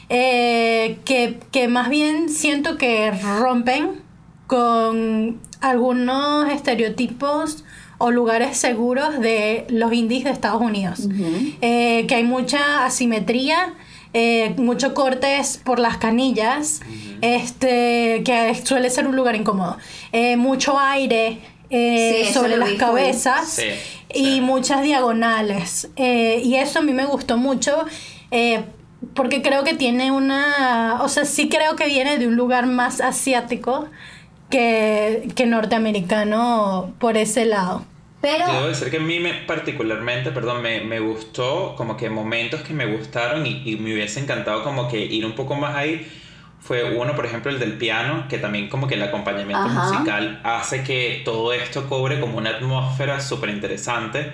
eh, 0.08 0.98
que, 1.04 1.40
que 1.50 1.66
más 1.66 1.88
bien 1.88 2.28
siento 2.28 2.76
que 2.78 3.10
rompen 3.10 4.08
con 4.54 5.40
algunos 5.60 6.50
estereotipos 6.50 7.62
o 7.98 8.10
lugares 8.10 8.56
seguros 8.58 9.20
de 9.20 9.64
los 9.68 9.92
indies 9.92 10.24
de 10.24 10.30
Estados 10.30 10.60
Unidos. 10.60 11.06
Eh, 11.62 12.04
que 12.08 12.16
hay 12.16 12.24
mucha 12.24 12.84
asimetría 12.84 13.74
eh, 14.12 14.54
mucho 14.56 14.92
cortes 14.92 15.60
por 15.62 15.78
las 15.78 15.98
canillas, 15.98 16.80
este, 17.20 18.22
que 18.24 18.60
suele 18.64 18.90
ser 18.90 19.06
un 19.06 19.14
lugar 19.14 19.36
incómodo, 19.36 19.76
eh, 20.10 20.36
mucho 20.36 20.80
aire 20.80 21.38
eh, 21.70 22.24
Sí, 22.26 22.34
sobre 22.34 22.56
las 22.56 22.72
cabezas 22.72 23.48
Sí, 23.50 23.66
y 24.12 24.24
sí. 24.36 24.40
muchas 24.40 24.82
diagonales. 24.82 25.88
Eh, 25.94 26.40
y 26.44 26.56
eso 26.56 26.80
a 26.80 26.82
mí 26.82 26.92
me 26.92 27.04
gustó 27.06 27.36
mucho. 27.36 27.84
eh, 28.32 28.64
porque 29.14 29.40
creo 29.40 29.64
que 29.64 29.72
tiene 29.72 30.10
una, 30.12 30.98
o 31.02 31.08
sea, 31.08 31.24
sí 31.24 31.48
creo 31.48 31.74
que 31.74 31.86
viene 31.86 32.18
de 32.18 32.26
un 32.28 32.36
lugar 32.36 32.66
más 32.66 33.00
asiático 33.00 33.86
que, 34.50 35.28
que 35.34 35.46
norteamericano 35.46 36.94
por 36.98 37.16
ese 37.16 37.46
lado. 37.46 37.84
Pero 38.20 38.46
Yo 38.46 38.52
debo 38.52 38.68
decir 38.68 38.90
que 38.90 38.98
a 38.98 39.00
mí 39.00 39.18
me, 39.18 39.32
particularmente, 39.32 40.30
perdón, 40.30 40.60
me, 40.60 40.80
me 40.82 41.00
gustó 41.00 41.74
como 41.76 41.96
que 41.96 42.10
momentos 42.10 42.60
que 42.60 42.74
me 42.74 42.84
gustaron 42.84 43.46
y, 43.46 43.62
y 43.64 43.76
me 43.76 43.94
hubiese 43.94 44.20
encantado 44.20 44.62
como 44.62 44.88
que 44.88 44.98
ir 45.06 45.24
un 45.24 45.32
poco 45.32 45.54
más 45.54 45.74
ahí. 45.74 46.06
Fue 46.60 46.94
uno, 46.98 47.16
por 47.16 47.24
ejemplo, 47.24 47.50
el 47.50 47.58
del 47.58 47.78
piano, 47.78 48.26
que 48.28 48.36
también 48.36 48.68
como 48.68 48.86
que 48.86 48.94
el 48.94 49.02
acompañamiento 49.02 49.64
Ajá. 49.64 49.90
musical 49.90 50.40
hace 50.44 50.82
que 50.84 51.22
todo 51.24 51.54
esto 51.54 51.88
cobre 51.88 52.20
como 52.20 52.36
una 52.36 52.50
atmósfera 52.50 53.20
súper 53.20 53.48
interesante. 53.48 54.32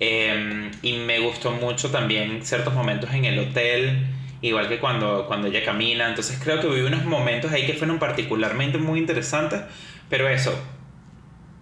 Eh, 0.00 0.70
y 0.82 0.94
me 0.96 1.20
gustó 1.20 1.52
mucho 1.52 1.90
también 1.90 2.44
ciertos 2.44 2.74
momentos 2.74 3.12
en 3.14 3.24
el 3.24 3.38
hotel, 3.38 4.06
igual 4.42 4.68
que 4.68 4.78
cuando, 4.78 5.26
cuando 5.26 5.48
ella 5.48 5.64
camina. 5.64 6.08
Entonces 6.08 6.38
creo 6.42 6.60
que 6.60 6.68
viví 6.68 6.82
unos 6.82 7.04
momentos 7.04 7.50
ahí 7.52 7.66
que 7.66 7.74
fueron 7.74 7.98
particularmente 7.98 8.78
muy 8.78 8.98
interesantes. 8.98 9.62
Pero 10.08 10.28
eso, 10.28 10.52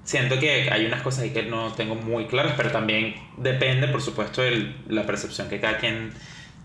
siento 0.05 0.39
que 0.39 0.71
hay 0.71 0.87
unas 0.87 1.03
cosas 1.03 1.25
ahí 1.25 1.31
que 1.31 1.43
no 1.43 1.73
tengo 1.73 1.95
muy 1.95 2.27
claras, 2.27 2.53
pero 2.57 2.71
también 2.71 3.15
depende, 3.37 3.89
por 3.89 4.01
supuesto, 4.03 4.43
de 4.43 4.75
la 4.89 5.05
percepción 5.05 5.49
que 5.49 5.61
cada 5.61 5.79
quien 5.79 6.13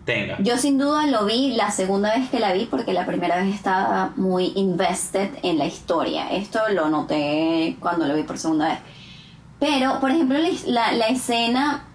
tenga. 0.06 0.36
yo 0.40 0.58
sin 0.58 0.80
duda 0.80 1.06
lo 1.06 1.26
vi 1.26 1.52
la 1.52 1.70
segunda 1.70 2.16
vez 2.16 2.28
que 2.32 2.40
la 2.40 2.54
vi 2.54 2.66
porque 2.66 2.92
la 2.92 3.06
primera 3.06 3.36
vez 3.42 3.54
estaba 3.54 4.12
muy 4.16 4.52
invested 4.56 5.30
en 5.44 5.58
la 5.60 5.66
historia. 5.66 6.32
Esto 6.32 6.60
lo 6.74 6.90
noté 6.90 7.76
cuando 7.80 8.08
lo 8.08 8.16
vi 8.16 8.24
por 8.24 8.38
segunda 8.40 8.68
vez. 8.70 8.80
Pero, 9.60 10.00
por 10.00 10.10
ejemplo, 10.10 10.40
la- 10.66 10.92
la 10.94 11.06
escena, 11.08 11.86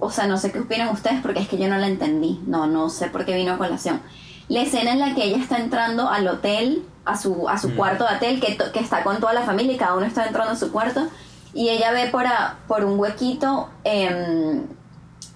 o 0.00 0.10
sea, 0.10 0.26
no 0.26 0.36
sé 0.38 0.50
qué 0.52 0.60
opinan 0.60 0.88
ustedes 0.88 1.20
porque 1.22 1.40
es 1.40 1.48
que 1.48 1.58
yo 1.58 1.68
no 1.68 1.76
la 1.78 1.86
entendí. 1.86 2.40
No, 2.46 2.66
no 2.66 2.88
sé 2.90 3.08
por 3.08 3.24
qué 3.24 3.34
vino 3.36 3.52
a 3.54 3.58
colación. 3.58 4.00
La 4.48 4.62
escena 4.62 4.92
en 4.92 4.98
la 5.00 5.14
que 5.14 5.24
ella 5.24 5.36
está 5.38 5.58
entrando 5.58 6.08
al 6.08 6.26
hotel, 6.26 6.84
a 7.04 7.16
su, 7.16 7.48
a 7.48 7.56
su 7.58 7.68
Mm. 7.70 7.76
cuarto 7.76 8.04
de 8.06 8.14
hotel, 8.16 8.40
que, 8.40 8.56
que 8.72 8.80
está 8.80 9.02
con 9.04 9.20
toda 9.20 9.32
la 9.32 9.42
familia 9.42 9.74
y 9.74 9.76
cada 9.76 9.94
uno 9.94 10.06
está 10.06 10.26
entrando 10.26 10.52
a 10.52 10.56
su 10.56 10.72
cuarto, 10.72 11.06
y 11.54 11.68
ella 11.68 11.92
ve 11.92 12.06
por, 12.08 12.26
a- 12.26 12.56
por 12.66 12.84
un 12.84 12.98
huequito 12.98 13.68
em, 13.84 14.62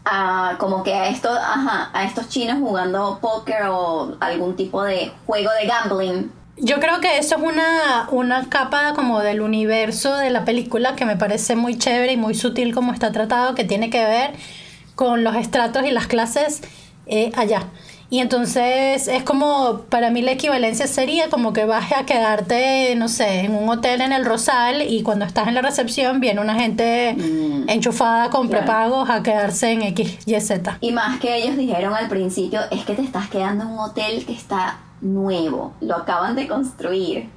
a, 0.04 0.56
como 0.58 0.82
que 0.82 0.94
a, 0.94 1.08
esto, 1.08 1.30
ajá, 1.30 1.90
a 1.92 2.04
estos 2.04 2.28
chinos 2.28 2.58
jugando 2.58 3.18
póker 3.20 3.66
o 3.70 4.16
algún 4.20 4.56
tipo 4.56 4.82
de 4.82 5.12
juego 5.26 5.50
de 5.60 5.66
gambling. 5.66 6.32
Yo 6.57 6.78
creo 6.78 7.00
que 7.00 7.18
eso 7.18 7.36
es 7.36 7.42
una, 7.42 8.09
una 8.11 8.48
capa 8.48 8.94
como 8.94 9.20
del 9.20 9.40
universo 9.40 10.16
de 10.16 10.30
la 10.30 10.44
película 10.44 10.94
que 10.94 11.05
me 11.05 11.16
parece 11.16 11.57
muy 11.57 11.76
chévere 11.76 12.12
y 12.12 12.16
muy 12.16 12.34
sutil 12.34 12.74
como 12.74 12.92
está 12.92 13.11
tratado, 13.11 13.55
que 13.55 13.64
tiene 13.64 13.90
que 13.90 14.05
ver 14.05 14.30
con 14.94 15.24
los 15.24 15.34
estratos 15.34 15.84
y 15.84 15.90
las 15.90 16.07
clases 16.07 16.62
eh, 17.07 17.32
allá. 17.36 17.64
Y 18.11 18.20
entonces 18.20 19.09
es 19.09 19.24
como, 19.24 19.80
para 19.88 20.11
mí 20.11 20.22
la 20.22 20.30
equivalencia 20.32 20.86
sería 20.86 21.28
como 21.30 21.52
que 21.52 21.64
vas 21.64 21.90
a 21.90 22.07
quedarte, 22.07 22.94
no 22.96 23.09
sé, 23.09 23.40
en 23.40 23.57
un 23.57 23.68
hotel 23.68 24.02
en 24.02 24.12
el 24.12 24.24
Rosal 24.24 24.82
y 24.82 25.02
cuando 25.02 25.24
estás 25.24 25.48
en 25.48 25.55
la 25.55 25.62
recepción 25.62 26.20
viene 26.20 26.40
una 26.40 26.55
gente 26.55 27.14
Mm, 27.14 27.68
enchufada 27.68 28.30
con 28.30 28.46
claro. 28.48 28.64
prepagos 28.64 29.11
a 29.11 29.22
quedarse 29.24 29.72
en 29.72 29.82
X, 29.82 30.18
Y, 30.26 30.40
Z. 30.40 30.78
Y 30.80 30.92
más 30.92 31.18
que 31.18 31.34
ellos 31.36 31.57
dijeron 31.57 31.94
al 31.94 32.09
principio, 32.09 32.61
es 32.70 32.84
que 32.84 32.94
te 32.94 33.02
estás 33.02 33.28
quedando 33.28 33.64
en 33.64 33.70
un 33.70 33.78
hotel 33.80 34.24
que 34.26 34.32
está 34.34 34.78
nuevo, 35.05 35.74
lo 35.80 35.96
acaban 35.96 36.34
de 36.34 36.48
construir. 36.48 37.28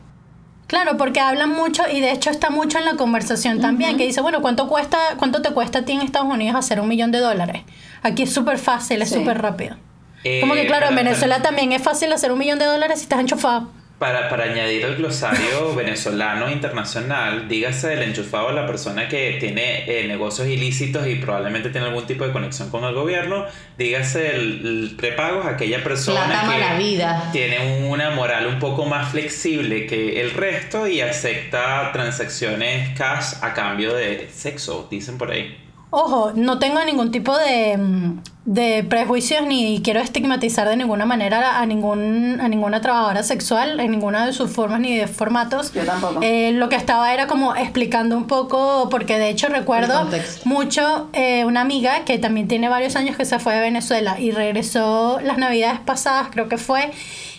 Claro, 0.68 0.98
porque 0.98 1.20
hablan 1.22 1.52
mucho 1.52 1.84
y 1.92 2.02
de 2.02 2.12
hecho 2.12 2.30
está 2.30 2.50
mucho 2.50 2.78
en 2.78 2.86
la 2.86 2.96
conversación 2.96 3.62
también, 3.62 3.96
que 3.98 4.06
dice, 4.06 4.20
bueno, 4.22 4.42
¿cuánto 4.42 4.68
cuesta, 4.68 4.98
cuánto 5.18 5.42
te 5.42 5.52
cuesta 5.52 5.80
a 5.80 5.82
ti 5.84 5.94
en 5.94 6.02
Estados 6.02 6.28
Unidos 6.34 6.56
hacer 6.58 6.82
un 6.82 6.90
millón 6.90 7.12
de 7.12 7.20
dólares? 7.20 7.62
Aquí 8.04 8.24
es 8.24 8.34
súper 8.34 8.58
fácil, 8.58 9.02
es 9.02 9.10
Sí. 9.10 9.16
súper 9.16 9.42
rápido. 9.42 9.78
Eh, 10.26 10.42
Como 10.42 10.56
que 10.56 10.66
claro, 10.68 10.88
en 10.88 10.96
para- 10.96 11.04
Venezuela 11.04 11.42
también 11.42 11.72
es 11.72 11.82
fácil 11.82 12.12
hacer 12.12 12.32
un 12.34 12.40
millón 12.40 12.60
de 12.60 12.66
dólares 12.66 13.00
si 13.00 13.04
estás 13.04 13.20
enchufado. 13.20 13.70
Para, 14.00 14.30
para 14.30 14.44
añadir 14.44 14.86
al 14.86 14.96
glosario 14.96 15.74
venezolano 15.76 16.52
internacional, 16.52 17.48
dígase 17.48 17.94
el 17.94 18.04
enchufado 18.04 18.50
a 18.50 18.54
la 18.54 18.68
persona 18.68 19.08
que 19.08 19.38
tiene 19.40 19.86
eh, 19.88 20.08
negocios 20.08 20.48
ilícitos 20.48 21.08
y 21.08 21.16
probablemente 21.16 21.70
tiene 21.72 21.88
algún 21.88 22.06
tipo 22.06 22.26
de 22.26 22.32
conexión 22.32 22.70
con 22.70 22.84
el 22.84 22.94
gobierno, 22.94 23.46
dígase 23.78 24.36
el, 24.36 24.90
el 24.90 24.96
prepago 24.96 25.42
a 25.42 25.52
aquella 25.52 25.84
persona 25.84 26.42
que 26.42 26.48
mala 26.48 26.78
vida. 26.78 27.30
tiene 27.32 27.88
una 27.88 28.12
moral 28.12 28.46
un 28.46 28.60
poco 28.60 28.86
más 28.86 29.10
flexible 29.10 29.88
que 29.88 30.22
el 30.22 30.32
resto 30.32 30.88
y 30.88 31.02
acepta 31.02 31.92
transacciones 31.92 32.96
cash 32.96 33.34
a 33.42 33.54
cambio 33.54 33.96
de 33.96 34.30
sexo, 34.32 34.88
dicen 34.92 35.18
por 35.18 35.32
ahí. 35.32 35.67
Ojo, 35.90 36.34
no 36.36 36.60
tengo 36.60 36.84
ningún 36.84 37.12
tipo 37.12 37.38
de, 37.38 37.78
mm, 37.78 38.20
de 38.44 38.84
prejuicios 38.84 39.46
ni 39.46 39.82
quiero 39.82 40.02
estigmatizar 40.02 40.68
de 40.68 40.76
ninguna 40.76 41.06
manera 41.06 41.60
a, 41.60 41.66
ningún, 41.66 42.40
a 42.42 42.50
ninguna 42.50 42.82
trabajadora 42.82 43.24
sexual 43.24 43.80
en 43.80 43.92
ninguna 43.92 44.26
de 44.26 44.34
sus 44.34 44.52
formas 44.52 44.82
ni 44.82 44.98
de 44.98 45.08
formatos. 45.08 45.74
Yo 45.74 45.86
tampoco. 45.86 46.20
Eh, 46.22 46.52
lo 46.52 46.68
que 46.68 46.76
estaba 46.76 47.14
era 47.14 47.28
como 47.28 47.56
explicando 47.56 48.18
un 48.18 48.28
poco, 48.28 48.90
porque 48.90 49.18
de 49.18 49.30
hecho 49.30 49.48
recuerdo 49.48 50.10
mucho 50.44 51.10
eh, 51.14 51.46
una 51.46 51.62
amiga 51.62 52.04
que 52.04 52.18
también 52.20 52.50
tiene 52.50 52.68
varios 52.68 52.98
años 52.98 53.16
que 53.16 53.24
se 53.24 53.40
fue 53.40 53.56
de 53.56 53.62
Venezuela 53.62 54.20
y 54.20 54.32
regresó 54.32 55.20
las 55.24 55.38
navidades 55.38 55.80
pasadas, 55.80 56.28
creo 56.32 56.50
que 56.50 56.58
fue, 56.58 56.92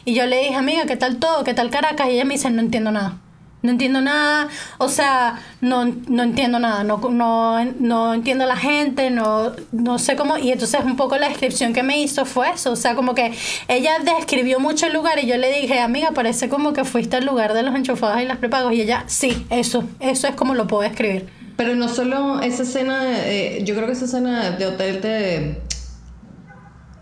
y 0.06 0.14
yo 0.14 0.24
le 0.24 0.38
dije, 0.38 0.54
amiga, 0.54 0.86
¿qué 0.86 0.96
tal 0.96 1.18
todo? 1.18 1.44
¿Qué 1.44 1.52
tal 1.52 1.68
Caracas? 1.68 2.08
Y 2.08 2.12
ella 2.12 2.24
me 2.24 2.34
dice, 2.34 2.50
no 2.50 2.60
entiendo 2.60 2.90
nada. 2.90 3.18
No 3.60 3.72
entiendo 3.72 4.00
nada, 4.00 4.48
o 4.78 4.88
sea, 4.88 5.40
no, 5.60 5.84
no 5.84 6.22
entiendo 6.22 6.60
nada, 6.60 6.84
no, 6.84 6.98
no, 7.10 7.64
no 7.64 8.14
entiendo 8.14 8.46
la 8.46 8.56
gente, 8.56 9.10
no, 9.10 9.50
no 9.72 9.98
sé 9.98 10.14
cómo, 10.14 10.38
y 10.38 10.52
entonces 10.52 10.80
un 10.84 10.96
poco 10.96 11.16
la 11.16 11.28
descripción 11.28 11.72
que 11.72 11.82
me 11.82 12.00
hizo 12.00 12.24
fue 12.24 12.50
eso, 12.50 12.70
o 12.70 12.76
sea, 12.76 12.94
como 12.94 13.16
que 13.16 13.32
ella 13.66 13.98
describió 13.98 14.60
mucho 14.60 14.86
el 14.86 14.92
lugar 14.92 15.18
y 15.18 15.26
yo 15.26 15.36
le 15.36 15.50
dije, 15.50 15.80
amiga, 15.80 16.12
parece 16.12 16.48
como 16.48 16.72
que 16.72 16.84
fuiste 16.84 17.16
al 17.16 17.24
lugar 17.24 17.52
de 17.52 17.64
los 17.64 17.74
enchufados 17.74 18.22
y 18.22 18.26
las 18.26 18.36
prepagos, 18.36 18.72
y 18.74 18.82
ella, 18.82 19.02
sí, 19.08 19.44
eso, 19.50 19.82
eso 19.98 20.28
es 20.28 20.36
como 20.36 20.54
lo 20.54 20.68
puedo 20.68 20.82
describir. 20.82 21.28
Pero 21.56 21.74
no 21.74 21.88
solo 21.88 22.40
esa 22.40 22.62
escena, 22.62 23.02
eh, 23.26 23.64
yo 23.64 23.74
creo 23.74 23.88
que 23.88 23.94
esa 23.94 24.04
escena 24.04 24.52
de 24.52 24.66
hotel 24.66 25.00
te... 25.00 25.62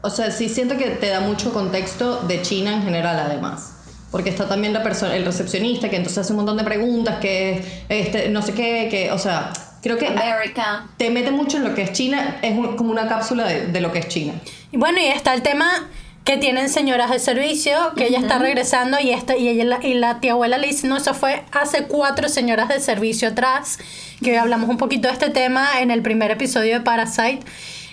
O 0.00 0.08
sea, 0.08 0.30
sí 0.30 0.48
siento 0.48 0.78
que 0.78 0.86
te 0.86 1.08
da 1.08 1.20
mucho 1.20 1.52
contexto 1.52 2.22
de 2.22 2.40
China 2.40 2.72
en 2.72 2.82
general 2.82 3.18
además. 3.18 3.75
Porque 4.10 4.30
está 4.30 4.48
también 4.48 4.72
la 4.72 4.82
persona, 4.82 5.14
el 5.16 5.24
recepcionista, 5.24 5.90
que 5.90 5.96
entonces 5.96 6.18
hace 6.18 6.32
un 6.32 6.38
montón 6.38 6.56
de 6.56 6.64
preguntas, 6.64 7.16
que 7.20 7.62
este, 7.88 8.28
no 8.28 8.40
sé 8.42 8.52
qué, 8.54 8.88
que, 8.90 9.10
o 9.12 9.18
sea, 9.18 9.52
creo 9.82 9.98
que 9.98 10.06
America. 10.06 10.86
te 10.96 11.10
mete 11.10 11.30
mucho 11.30 11.56
en 11.58 11.64
lo 11.64 11.74
que 11.74 11.82
es 11.82 11.92
China, 11.92 12.38
es 12.42 12.56
un- 12.56 12.76
como 12.76 12.90
una 12.92 13.08
cápsula 13.08 13.44
de, 13.46 13.66
de 13.66 13.80
lo 13.80 13.92
que 13.92 13.98
es 13.98 14.08
China. 14.08 14.34
Y 14.72 14.76
bueno, 14.76 14.98
y 15.00 15.06
está 15.06 15.34
el 15.34 15.42
tema 15.42 15.88
que 16.24 16.36
tienen 16.38 16.68
señoras 16.68 17.10
de 17.10 17.18
servicio, 17.20 17.76
que 17.96 18.06
ella 18.06 18.18
está 18.18 18.38
regresando 18.38 18.98
y 19.00 19.10
esta 19.12 19.36
y 19.36 19.48
ella 19.48 19.64
la- 19.64 19.86
y 19.86 19.94
la 19.94 20.18
tía 20.20 20.32
abuela 20.32 20.58
le 20.58 20.66
dice, 20.68 20.86
no, 20.88 20.96
eso 20.96 21.12
fue 21.14 21.44
hace 21.52 21.84
cuatro 21.84 22.28
señoras 22.28 22.68
de 22.68 22.80
servicio 22.80 23.28
atrás, 23.28 23.78
que 24.22 24.36
hablamos 24.38 24.68
un 24.68 24.76
poquito 24.76 25.06
de 25.08 25.14
este 25.14 25.30
tema 25.30 25.80
en 25.80 25.90
el 25.92 26.02
primer 26.02 26.30
episodio 26.32 26.74
de 26.74 26.80
Parasite. 26.80 27.40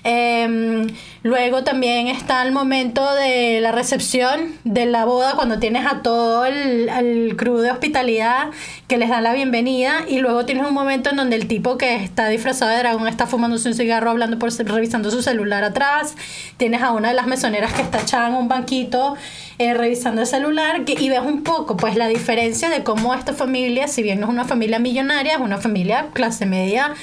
Em, 0.05 0.87
luego 1.23 1.63
también 1.63 2.07
está 2.07 2.43
el 2.43 2.51
momento 2.51 3.13
de 3.15 3.61
la 3.61 3.71
recepción 3.71 4.53
de 4.65 4.85
la 4.85 5.05
boda, 5.05 5.33
cuando 5.35 5.59
tienes 5.59 5.85
a 5.85 6.01
todo 6.01 6.45
el, 6.45 6.89
el 6.89 7.35
crew 7.37 7.57
de 7.59 7.71
hospitalidad 7.71 8.47
que 8.89 8.97
les 8.97 9.07
da 9.09 9.21
la 9.21 9.31
bienvenida, 9.33 10.03
y 10.07 10.19
luego 10.19 10.45
tienes 10.45 10.67
un 10.67 10.73
momento 10.73 11.09
en 11.11 11.15
donde 11.15 11.37
el 11.37 11.47
tipo 11.47 11.77
que 11.77 11.95
está 11.95 12.27
disfrazado 12.27 12.71
de 12.71 12.79
dragón 12.79 13.07
está 13.07 13.27
fumándose 13.27 13.69
un 13.69 13.75
cigarro, 13.75 14.09
hablando 14.09 14.37
por 14.39 14.51
revisando 14.65 15.09
su 15.09 15.21
celular 15.21 15.63
atrás. 15.63 16.15
Tienes 16.57 16.81
a 16.81 16.91
una 16.91 17.07
de 17.09 17.13
las 17.13 17.27
mesoneras 17.27 17.71
que 17.71 17.81
está 17.81 18.01
echada 18.01 18.27
en 18.27 18.35
un 18.35 18.49
banquito 18.49 19.15
eh, 19.59 19.73
revisando 19.73 20.21
el 20.21 20.27
celular, 20.27 20.83
que- 20.83 20.93
y 20.99 21.07
ves 21.09 21.21
un 21.21 21.43
poco 21.43 21.77
pues 21.77 21.95
la 21.95 22.07
diferencia 22.07 22.69
de 22.69 22.83
cómo 22.83 23.13
esta 23.13 23.31
familia, 23.33 23.87
si 23.87 24.03
bien 24.03 24.19
no 24.19 24.25
es 24.25 24.31
una 24.33 24.43
familia 24.45 24.79
millonaria, 24.79 25.33
es 25.35 25.39
una 25.39 25.59
familia 25.59 26.07
clase 26.13 26.45
media. 26.45 26.93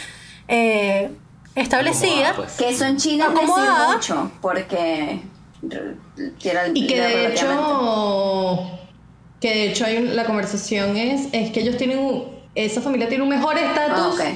eh, 0.49 1.11
establecida 1.55 2.31
Acomodada, 2.31 2.37
pues. 2.37 2.53
Que 2.57 2.69
eso 2.71 2.85
en 2.87 2.97
China 2.97 3.27
Acomodada. 3.31 3.93
mucho, 3.95 4.31
porque 4.41 5.21
era 6.45 6.65
el- 6.67 6.77
Y 6.77 6.87
que 6.87 6.97
era 6.97 7.07
de 7.09 7.27
hecho, 7.29 8.71
que 9.41 9.49
de 9.51 9.71
hecho 9.71 9.85
hay 9.87 9.97
un- 9.99 10.17
la 10.17 10.25
conversación 10.25 10.97
es, 10.97 11.29
es 11.33 11.51
que 11.51 11.61
ellos 11.61 11.77
tienen, 11.77 11.99
un- 11.99 12.25
esa 12.55 12.81
familia 12.81 13.09
tiene 13.09 13.23
un 13.25 13.31
mejor 13.31 13.57
estatus. 13.59 14.21
Ah, 14.21 14.33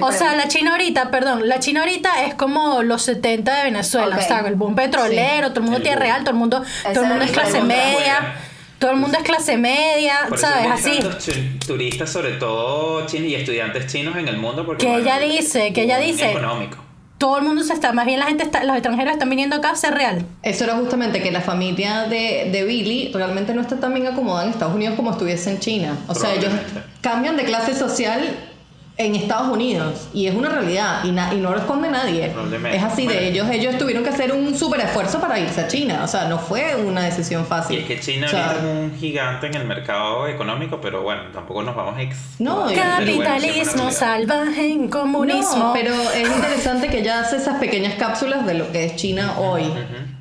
O 0.00 0.12
sea, 0.12 0.36
la 0.36 0.46
China 0.46 0.72
ahorita, 0.72 1.10
perdón, 1.10 1.48
la 1.48 1.58
China 1.58 1.80
ahorita 1.80 2.24
es 2.26 2.34
como 2.34 2.82
los 2.84 3.02
70 3.02 3.52
de 3.56 3.64
Venezuela, 3.64 4.14
Ok. 4.14 4.22
o 4.22 4.24
sea, 4.24 4.38
el 4.46 4.54
boom 4.54 4.76
petrolero, 4.76 5.48
todo 5.48 5.58
el 5.58 5.62
mundo 5.64 5.78
El 5.78 5.82
tiene 5.82 5.96
boom. 5.96 6.04
real, 6.06 6.20
todo 6.20 6.30
el 6.30 6.36
mundo, 6.36 6.62
todo 6.84 6.92
el 6.92 6.98
es 7.02 7.08
mundo 7.08 7.24
es 7.24 7.30
clase 7.32 7.60
media, 7.62 8.34
todo 8.82 8.90
el 8.90 8.96
mundo 8.96 9.16
es 9.16 9.22
clase 9.22 9.56
media, 9.56 10.14
Por 10.28 10.38
¿sabes? 10.38 10.66
Así. 10.70 10.98
turistas, 11.66 12.10
sobre 12.10 12.32
todo 12.32 13.06
chinos 13.06 13.28
y 13.30 13.34
estudiantes 13.36 13.86
chinos 13.86 14.16
en 14.16 14.26
el 14.26 14.36
mundo. 14.38 14.66
Porque, 14.66 14.84
Que 14.86 14.90
bueno, 14.92 15.04
ella 15.04 15.20
dice, 15.20 15.72
que 15.72 15.82
ella 15.84 15.98
dice- 15.98 16.32
Económico. 16.32 16.78
todo 17.16 17.38
el 17.38 17.44
mundo 17.44 17.62
se 17.62 17.72
está, 17.74 17.92
más 17.92 18.04
bien 18.06 18.18
la 18.18 18.26
gente 18.26 18.42
está, 18.42 18.64
los 18.64 18.74
extranjeros 18.74 19.12
están 19.12 19.30
viniendo 19.30 19.54
acá 19.54 19.70
a 19.70 19.76
ser 19.76 19.94
real. 19.94 20.26
Eso 20.42 20.64
era 20.64 20.74
justamente 20.74 21.22
que 21.22 21.30
la 21.30 21.40
familia 21.40 22.06
de, 22.08 22.48
de 22.50 22.64
Billy 22.64 23.12
realmente 23.14 23.54
no 23.54 23.60
está 23.60 23.78
tan 23.78 23.94
bien 23.94 24.08
acomodada 24.08 24.46
en 24.46 24.50
Estados 24.50 24.74
Unidos 24.74 24.96
como 24.96 25.12
estuviese 25.12 25.50
en 25.52 25.60
China. 25.60 25.96
O 26.08 26.14
sea, 26.16 26.34
ellos 26.34 26.50
cambian 27.00 27.36
de 27.36 27.44
clase 27.44 27.74
social 27.76 28.20
en 28.98 29.14
Estados 29.16 29.48
Unidos 29.48 30.08
y 30.12 30.26
es 30.26 30.34
una 30.34 30.50
realidad 30.50 31.02
y, 31.04 31.12
na- 31.12 31.32
y 31.32 31.38
no 31.38 31.52
responde 31.54 31.88
nadie. 31.90 32.30
Es 32.72 32.82
así 32.82 33.06
de 33.06 33.28
ellos, 33.28 33.48
ellos 33.50 33.78
tuvieron 33.78 34.04
que 34.04 34.10
hacer 34.10 34.32
un 34.32 34.54
súper 34.54 34.80
esfuerzo 34.80 35.18
para 35.18 35.38
irse 35.38 35.62
a 35.62 35.66
China. 35.68 36.02
O 36.04 36.06
sea, 36.06 36.26
no 36.28 36.38
fue 36.38 36.76
una 36.76 37.00
decisión 37.02 37.42
Y 37.42 37.46
fácil. 37.46 37.78
es 37.78 37.86
que 37.86 37.98
China 38.00 38.26
O 38.26 38.30
sea, 38.30 38.48
ahorita 38.50 38.64
es 38.68 38.76
un 38.92 38.98
gigante 38.98 39.46
en 39.46 39.54
el 39.54 39.64
mercado 39.66 40.26
económico, 40.28 40.78
pero 40.82 41.02
bueno, 41.02 41.22
tampoco 41.32 41.62
nos 41.62 41.74
vamos 41.74 41.96
a 41.96 42.02
ex. 42.02 42.16
No, 42.38 42.70
y- 42.70 42.74
Capitalismo 42.74 43.90
salvaje 43.90 44.70
en 44.72 44.88
comunismo. 44.88 45.56
No, 45.56 45.72
pero 45.72 45.94
es 45.94 46.28
interesante 46.28 46.88
que 46.88 46.98
ella 47.00 47.20
hace 47.20 47.36
esas 47.36 47.58
pequeñas 47.58 47.94
cápsulas 47.94 48.44
de 48.46 48.54
lo 48.54 48.70
que 48.72 48.84
es 48.84 48.96
China 48.96 49.34
hoy 49.38 49.64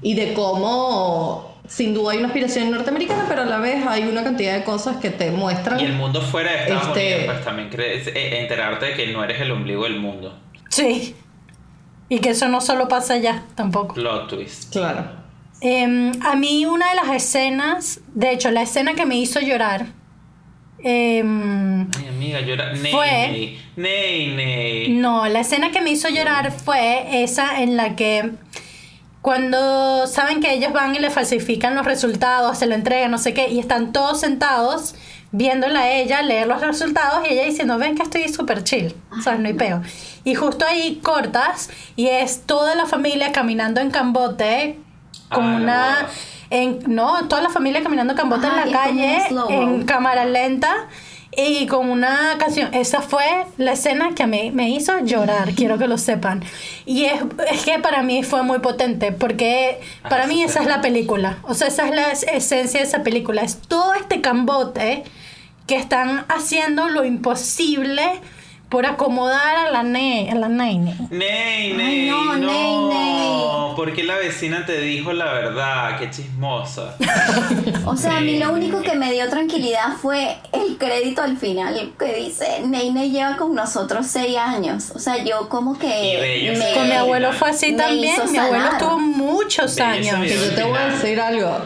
y 0.02 0.14
de 0.16 0.34
cómo 0.34 1.51
sin 1.68 1.94
duda 1.94 2.12
hay 2.14 2.18
una 2.20 2.28
aspiración 2.28 2.70
norteamericana, 2.72 3.26
pero 3.28 3.44
a 3.44 3.46
la 3.46 3.60
vez 3.60 3.86
hay 3.88 4.04
una 4.04 4.24
cantidad 4.24 4.56
de 4.58 4.64
cosas 4.64 4.98
que 4.98 5.10
te 5.10 5.32
muestran. 5.32 5.80
Y 5.80 5.86
el 5.86 5.94
mundo 5.94 6.22
fuera 6.22 6.52
de 6.52 6.58
Estados 6.64 6.88
Este- 6.88 7.00
Unidos, 7.16 7.24
pues 7.34 7.46
también 7.46 7.70
crees, 7.70 8.08
eh, 8.08 8.40
enterarte 8.42 8.88
de 8.88 8.94
que 8.96 9.08
no 9.08 9.24
eres 9.24 9.40
el 9.42 9.52
ombligo 9.52 9.84
del 9.84 10.00
mundo. 10.00 10.38
Sí. 10.70 11.16
Y 12.10 12.20
que 12.20 12.32
eso 12.32 12.48
no 12.50 12.60
solo 12.62 12.88
pasa 12.90 13.14
allá, 13.14 13.44
tampoco. 13.56 13.94
Plot 13.96 14.28
twist. 14.30 14.72
Claro. 14.74 15.22
Em, 15.62 16.12
a 16.24 16.36
mí 16.36 16.66
una 16.66 16.90
de 16.90 16.96
las 16.96 17.10
escenas, 17.10 18.02
de 18.14 18.32
hecho, 18.32 18.52
la 18.52 18.64
escena 18.64 18.94
que 18.96 19.06
me 19.06 19.16
hizo 19.18 19.40
llorar, 19.40 19.86
em, 20.84 21.82
Ay, 21.98 22.08
amiga, 22.10 22.42
llora. 22.42 22.74
Ney, 22.74 22.92
Fue- 22.92 23.28
ney, 23.28 23.60
ney, 23.76 24.36
ney. 24.36 24.90
no, 24.90 25.28
la 25.28 25.42
escena 25.42 25.72
que 25.72 25.82
me 25.82 25.92
hizo 25.92 26.10
llorar 26.10 26.52
fue 26.52 27.24
esa 27.24 27.62
en 27.62 27.78
la 27.78 27.96
que 27.96 28.32
cuando 29.22 30.08
saben 30.08 30.42
que 30.42 30.54
ellos 30.54 30.74
van 30.74 30.96
y 30.96 31.00
le 31.00 31.10
falsifican 31.12 31.76
los 31.76 31.86
resultados, 31.86 32.58
se 32.58 32.66
lo 32.66 32.74
entregan, 32.76 33.12
no 33.12 33.18
sé 33.18 33.34
qué, 33.34 33.50
y 33.50 33.60
están 33.60 33.92
todos 33.94 34.20
sentados 34.20 34.96
viéndola 35.32 35.82
a 35.82 35.92
ella 35.92 36.22
leer 36.24 36.48
los 36.48 36.60
resultados 36.60 37.26
y 37.26 37.34
ella 37.34 37.46
diciendo, 37.46 37.78
ven 37.78 37.96
que 37.96 38.04
estoy 38.04 38.28
súper 38.28 38.64
chill, 38.64 38.94
¿sabes? 39.24 39.40
No 39.40 39.48
hay 39.48 39.54
peo. 39.54 39.82
Y 40.24 40.36
justo 40.36 40.66
ahí 40.66 41.00
cortas 41.04 41.70
y 41.96 42.08
es 42.08 42.42
toda 42.46 42.76
la 42.76 42.86
familia 42.86 43.32
caminando 43.32 43.80
en 43.80 43.92
cambote 43.92 44.80
con 45.30 45.46
Ah, 45.46 45.56
una... 45.56 46.08
En, 46.50 46.80
no, 46.88 47.30
toda 47.30 47.42
la 47.42 47.50
familia 47.50 47.82
caminando 47.82 48.12
en 48.12 48.18
cambote 48.18 48.46
Ajá, 48.46 48.64
en 48.64 48.72
la 48.72 48.78
calle, 48.78 49.20
en 49.50 49.86
cámara 49.86 50.26
lenta 50.26 50.90
y 51.36 51.66
con 51.68 51.90
una 51.90 52.36
canción. 52.38 52.74
Esa 52.74 53.02
fue 53.02 53.24
la 53.58 53.74
escena 53.74 54.14
que 54.16 54.28
me, 54.28 54.52
me 54.52 54.70
hizo 54.70 55.00
llorar, 55.00 55.54
quiero 55.56 55.78
que 55.78 55.88
lo 55.88 55.98
sepan. 55.98 56.44
Y 56.86 57.06
es, 57.06 57.22
es 57.52 57.64
que 57.64 57.80
para 57.80 58.04
mí 58.04 58.24
fue 58.24 58.44
muy 58.44 58.60
potente, 58.60 59.12
porque 59.12 59.80
para 60.10 60.28
mí 60.28 60.44
esa 60.44 60.62
es 60.62 60.68
la 60.68 60.82
película. 60.82 61.38
O 61.44 61.54
sea, 61.54 61.68
esa 61.68 61.88
es 61.88 61.96
la 61.96 62.12
es- 62.12 62.24
esencia 62.24 62.82
de 62.82 62.86
esa 62.88 63.04
película. 63.04 63.42
Es 63.44 63.58
todo 63.62 63.94
este 63.94 64.20
cambote 64.22 65.04
que 65.68 65.76
están 65.78 66.26
haciendo 66.28 66.90
lo 66.90 67.06
imposible 67.06 68.04
por 68.72 68.86
acomodar 68.86 69.58
a 69.58 69.70
la, 69.70 69.84
ne 69.84 70.32
a 70.32 70.36
la. 70.36 70.48
Ney, 70.48 70.80
ney, 71.10 72.10
no, 72.10 72.38
no, 72.38 72.48
ney, 72.48 72.78
ney. 72.86 73.76
¿Por 73.76 73.94
qué 73.94 74.04
la 74.04 74.16
vecina 74.16 74.66
te 74.66 74.80
dijo 74.80 75.12
la 75.12 75.26
verdad? 75.26 76.00
Qué 76.00 76.10
chismosa. 76.10 76.96
O 77.86 77.98
sea, 77.98 78.18
a 78.18 78.22
mí 78.22 78.38
lo 78.38 78.54
único 78.54 78.82
que 78.82 78.96
me 78.96 79.12
dio 79.12 79.28
tranquilidad 79.30 79.98
fue 80.02 80.38
el 80.54 80.78
crédito 80.78 81.22
al 81.22 81.38
final 81.38 81.94
que 82.00 82.14
dice, 82.14 82.62
Nene 82.66 83.10
lleva 83.10 83.36
con 83.36 83.54
nosotros 83.54 84.08
seis 84.08 84.38
años. 84.38 84.92
O 84.96 85.00
sea, 85.00 85.22
yo 85.24 85.50
como 85.50 85.74
Y 85.76 85.78
bello 85.78 86.22
que 86.22 86.52
ese 86.54 86.74
Con 86.74 86.84
mi 86.84 86.90
me... 86.90 86.96
abuelo 86.96 87.34
fue 87.34 87.50
así 87.50 87.74
me 87.74 87.78
también. 87.78 88.32
Mi 88.32 88.38
abuelo 88.38 88.66
estuvo 88.72 89.00
muchos 89.00 89.76
Bello 89.76 89.90
años. 89.90 90.20
Que 90.22 90.36
yo 90.36 90.56
te 90.56 90.64
voy 90.64 90.78
a 90.78 90.86
decir 90.88 91.20
algo. 91.20 91.58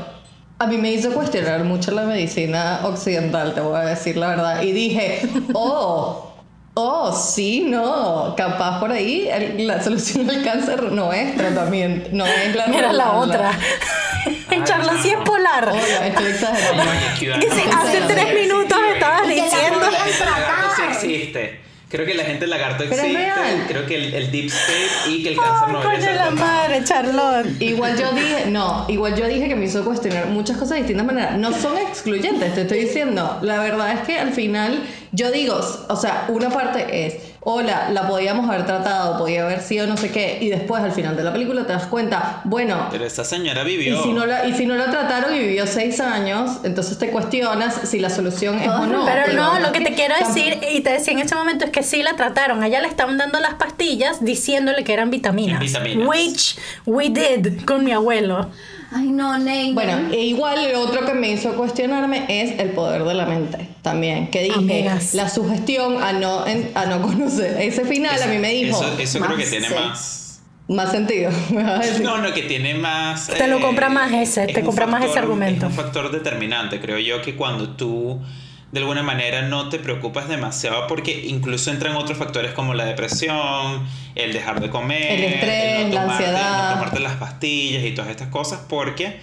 A 0.58 0.68
mí 0.68 0.78
me 0.78 0.92
hizo 0.92 1.14
cuestionar 1.14 1.64
mucho 1.64 1.92
la 1.92 2.04
medicina 2.04 2.80
occidental, 2.84 3.54
te 3.54 3.62
voy 3.62 3.76
a 3.76 3.82
decir 3.82 4.18
la 4.18 4.30
verdad. 4.30 4.62
Y 4.64 4.72
dije, 4.72 5.30
oh, 5.54 6.35
oh, 6.76 7.12
sí, 7.12 7.66
no. 7.68 8.34
Capaz 8.38 8.80
por 8.80 8.92
ahí 8.92 9.28
el- 9.32 9.66
la 9.68 9.82
solución 9.84 10.30
al 10.30 10.44
cáncer 10.44 10.84
no 10.92 11.12
es 11.12 11.36
tratamiento, 11.36 12.10
no 12.12 12.26
es 12.26 12.56
la 12.56 12.68
Mira 12.68 12.94
la 12.94 13.14
otra. 13.14 13.52
Charlo 14.64 14.94
sí 15.02 15.10
es 15.10 15.18
polar. 15.18 15.70
Oye, 15.70 16.08
estoy 16.08 16.26
exagerando. 16.28 16.84
Que 17.20 17.66
no 17.66 17.78
hace 17.80 18.02
tres 18.02 18.34
minutos 18.34 18.78
estabas 18.94 19.22
que 19.24 19.28
diciendo. 19.28 19.86
sí 20.06 20.18
tratar. 20.18 20.92
existe. 20.92 21.60
Creo 21.88 22.06
que 22.06 22.16
la 22.16 22.24
gente 22.24 22.48
lagarto 22.48 22.84
Pero 22.90 22.96
es 22.96 23.00
existe. 23.00 23.18
real. 23.24 23.66
Creo 23.68 23.86
que 23.86 23.96
el, 23.96 24.14
el 24.16 24.32
deep 24.32 24.48
state 24.48 25.10
y 25.12 25.24
que 25.24 25.30
el 25.30 25.38
cáncer 25.38 25.70
no 25.70 25.82
coño 25.84 26.12
la 26.16 26.32
madre, 26.32 26.84
Charlotte. 26.84 27.62
Igual 27.62 27.98
yo 27.98 28.12
dije, 28.12 28.46
no, 28.48 28.86
igual 28.88 29.16
yo 29.16 29.28
dije 29.28 29.48
que 29.48 29.56
me 29.56 29.66
hizo 29.66 29.86
cuestionar 29.86 30.26
muchas 30.28 30.58
cosas 30.58 30.72
de 30.72 30.78
distintas 30.78 31.06
maneras. 31.06 31.38
No 31.38 31.54
son 31.54 31.78
excluyentes, 31.78 32.56
te 32.56 32.62
estoy 32.62 32.80
diciendo. 32.80 33.38
La 33.44 33.60
verdad 33.60 33.92
es 33.94 34.00
que 34.02 34.18
al 34.20 34.32
final, 34.34 34.84
yo 35.12 35.32
digo, 35.32 35.60
o 35.88 35.96
sea, 35.96 36.26
una 36.30 36.50
parte 36.50 37.06
es, 37.06 37.18
hola, 37.48 37.90
la 37.92 38.08
podíamos 38.08 38.50
haber 38.50 38.66
tratado, 38.66 39.20
podía 39.20 39.44
haber 39.44 39.62
sido 39.62 39.86
no 39.86 39.98
sé 39.98 40.10
qué, 40.10 40.40
y 40.42 40.50
después 40.50 40.84
al 40.84 40.92
final 40.92 41.16
de 41.16 41.24
la 41.24 41.32
película 41.32 41.66
te 41.66 41.74
das 41.74 41.86
cuenta, 41.86 42.42
bueno, 42.44 42.88
Pero 42.90 43.06
esa 43.06 43.24
señora 43.24 43.62
y 43.62 43.78
vivió. 43.78 44.02
si, 44.02 44.12
no 44.14 44.26
la, 44.26 44.48
y 44.48 44.54
si 44.54 44.66
no 44.66 44.76
la 44.76 44.90
trataron 44.90 45.34
y 45.34 45.40
vivió 45.40 45.68
seis 45.68 46.00
años, 46.00 46.60
entonces 46.64 46.98
te 46.98 47.12
cuestionas 47.12 47.88
si 47.88 48.00
la 48.00 48.10
solución 48.10 48.60
es 48.60 48.68
o 48.68 48.88
no. 48.88 49.06
Pero 49.06 49.34
no, 49.34 49.60
lo 49.60 49.72
que 49.72 49.82
te 49.82 49.94
quiero 49.94 50.16
decir, 50.18 50.58
y 50.74 50.82
te 50.82 50.90
decía 50.90 51.14
en 51.14 51.20
ese 51.20 51.36
momento, 51.36 51.66
es 51.66 51.72
que 51.72 51.84
sí 51.84 52.02
la 52.02 52.16
trataron. 52.16 52.64
A 52.64 52.68
ella 52.68 52.82
le 52.82 52.88
estaban 52.88 53.18
dando 53.18 53.40
las 53.40 53.54
pastillas 53.54 54.26
diciéndole 54.26 54.84
que 54.84 54.94
eran 54.94 55.12
vitaminas. 55.12 55.60
Vitaminas. 55.60 56.08
Which 56.08 56.58
we 56.86 57.10
did 57.10 57.64
con 57.66 57.84
mi 57.84 57.92
abuelo. 57.92 58.50
Ay, 58.98 59.08
no, 59.08 59.38
Nene. 59.38 59.74
Bueno, 59.74 60.10
e 60.14 60.22
igual 60.22 60.72
lo 60.72 60.80
otro 60.80 61.06
que 61.06 61.14
me 61.14 61.30
hizo 61.32 61.54
cuestionarme 61.56 62.26
es 62.30 62.58
el 62.60 62.70
poder 62.70 63.04
de 63.04 63.14
la 63.14 63.26
mente 63.26 63.68
también. 63.82 64.30
Que 64.32 64.44
dije, 64.44 64.56
Amigas. 64.58 65.14
la 65.14 65.28
sugestión 65.28 66.02
a 66.02 66.14
no, 66.14 66.48
en- 66.48 66.72
a 66.76 66.86
no 66.86 67.02
conocer. 67.02 67.58
Ese 67.62 67.84
final 67.84 68.22
a 68.24 68.28
mí 68.28 68.38
me 68.38 68.52
dijo 68.54 68.78
Eso, 68.82 68.98
eso 68.98 69.20
creo 69.20 69.36
que 69.36 69.46
tiene 69.46 69.70
más. 69.70 70.42
más 70.70 70.92
sentido. 70.92 71.30
Me 71.52 71.64
vas 71.64 71.80
a 71.82 71.86
decir. 71.86 72.04
No, 72.06 72.20
no, 72.20 72.34
que 72.34 72.44
tiene 72.44 72.74
más. 72.76 73.28
Te 73.28 73.48
lo 73.48 73.60
compra 73.60 73.90
más 73.90 74.14
ese, 74.14 74.46
es 74.46 74.54
te 74.54 74.62
compra 74.64 74.88
más 74.88 75.04
ese 75.04 75.20
argumento. 75.20 75.66
Es 75.68 75.72
un 75.72 75.78
factor 75.78 76.10
determinante. 76.10 76.80
Creo 76.80 76.98
yo 77.00 77.22
que 77.22 77.36
cuando 77.36 77.72
tú 77.72 78.22
de 78.72 78.80
alguna 78.80 79.04
manera 79.04 79.44
no 79.44 79.70
te 79.70 79.80
preocupas 79.80 80.28
demasiado 80.28 80.88
porque 80.88 81.26
incluso 81.28 81.72
entran 81.72 81.96
otros 81.96 82.18
factores 82.18 82.52
como 82.54 82.74
la 82.74 82.84
depresión, 82.86 83.88
el 84.16 84.34
dejar 84.34 84.60
de 84.60 84.70
comer, 84.70 85.12
El 85.12 85.24
estrés, 85.34 85.94
la 85.94 86.02
tomarte- 86.02 86.12
ansiedad. 86.12 86.68
no 86.70 86.74
tomarte 86.76 87.00
las 87.00 87.16
pastillas 87.16 87.84
y 87.86 87.92
todas 87.92 88.12
estas 88.12 88.28
cosas 88.30 88.62
porque 88.68 89.20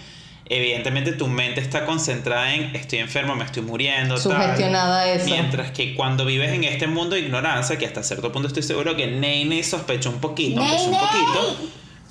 evidentemente 0.46 1.12
tu 1.12 1.28
mente 1.28 1.60
está 1.60 1.84
concentrada 1.86 2.54
en 2.54 2.74
estoy 2.76 2.98
enfermo, 3.00 3.34
me 3.36 3.44
estoy 3.44 3.62
muriendo, 3.62 4.14
tal. 4.14 4.22
Sugestionada 4.22 5.00
a 5.00 5.12
eso. 5.12 5.24
Mientras 5.26 5.70
que 5.70 5.94
cuando 5.94 6.24
vives 6.24 6.50
en 6.52 6.64
este 6.64 6.86
mundo 6.86 7.14
de 7.14 7.20
ignorancia, 7.22 7.76
que 7.78 7.86
hasta 7.86 8.02
cierto 8.02 8.32
punto 8.32 8.48
estoy 8.48 8.62
seguro 8.62 8.96
que 8.96 9.06
Nene 9.06 9.62
sospechó 9.62 10.10
un 10.10 10.20
poquito, 10.20 10.60
sea 10.62 10.72
un 10.80 10.90
poquito, 10.98 11.56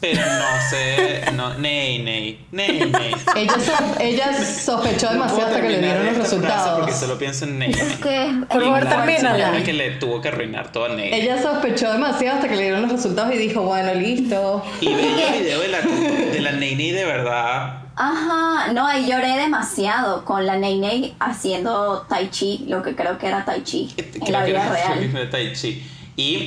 pero 0.01 0.21
no 0.25 0.69
sé, 0.69 1.21
no, 1.33 1.53
Ney, 1.59 1.99
Ney, 2.03 2.45
Ney, 2.51 2.79
Ney. 2.91 3.13
Ella, 3.35 3.53
so- 3.53 3.99
ella 3.99 4.33
sospechó 4.43 5.09
demasiado 5.11 5.47
hasta 5.47 5.61
que 5.61 5.69
le 5.69 5.79
dieron 5.79 6.05
los 6.07 6.15
frase 6.17 6.35
Porque 6.35 6.47
resultados. 6.47 6.95
solo 6.99 7.17
pienso 7.17 7.45
en 7.45 7.59
Ney. 7.59 7.71
Es 7.71 7.97
que... 7.97 8.41
Por 8.49 8.63
favor, 8.63 8.85
termínala. 8.85 9.63
Que 9.63 9.73
le 9.73 9.91
tuvo 9.91 10.19
que 10.21 10.29
arruinar 10.29 10.71
todo 10.71 10.85
a 10.85 10.89
Ney. 10.89 11.13
Ella 11.13 11.41
sospechó 11.41 11.91
demasiado 11.93 12.37
hasta 12.37 12.49
que 12.49 12.55
le 12.55 12.63
dieron 12.63 12.81
los 12.81 12.91
resultados 12.91 13.33
y 13.33 13.37
dijo, 13.37 13.61
bueno, 13.61 13.93
listo. 13.93 14.63
Y 14.81 14.93
veía 14.93 15.35
el 15.35 15.43
video 15.43 15.59
de 15.61 15.67
la, 15.67 15.79
de 15.81 16.41
la 16.41 16.51
Ney 16.53 16.75
Ney 16.75 16.91
de 16.91 17.05
verdad. 17.05 17.77
Ajá, 17.95 18.71
no, 18.73 18.87
ahí 18.87 19.05
lloré 19.07 19.37
demasiado 19.37 20.25
con 20.25 20.45
la 20.47 20.57
Nene 20.57 21.13
haciendo 21.19 22.05
Tai 22.09 22.29
Chi, 22.31 22.65
lo 22.67 22.81
que 22.81 22.95
creo 22.95 23.17
que 23.19 23.27
era 23.27 23.45
Tai 23.45 23.61
Chi 23.63 23.93
en 23.97 24.19
Creo 24.21 24.31
la 24.31 24.45
que 24.45 24.51
vida 24.51 24.63
era 24.63 24.71
real. 24.73 24.93
el 24.93 24.99
mismo 25.05 25.19
de 25.19 25.25
Tai 25.27 25.53
Chi. 25.53 25.83
Y 26.21 26.45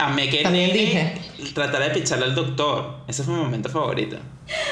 Nene 0.51 0.73
dije. 0.73 1.15
tratara 1.55 1.89
de 1.89 1.95
picharle 1.95 2.27
al 2.27 2.35
doctor. 2.35 2.99
Ese 3.09 3.23
fue 3.25 3.35
mi 3.35 3.41
momento 3.43 3.69
favorito. 3.69 4.17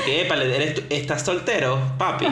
Que, 0.04 0.22
epa, 0.22 0.36
eres 0.36 0.74
tú- 0.74 0.82
¿estás 0.90 1.22
soltero, 1.22 1.78
papi? 1.98 2.26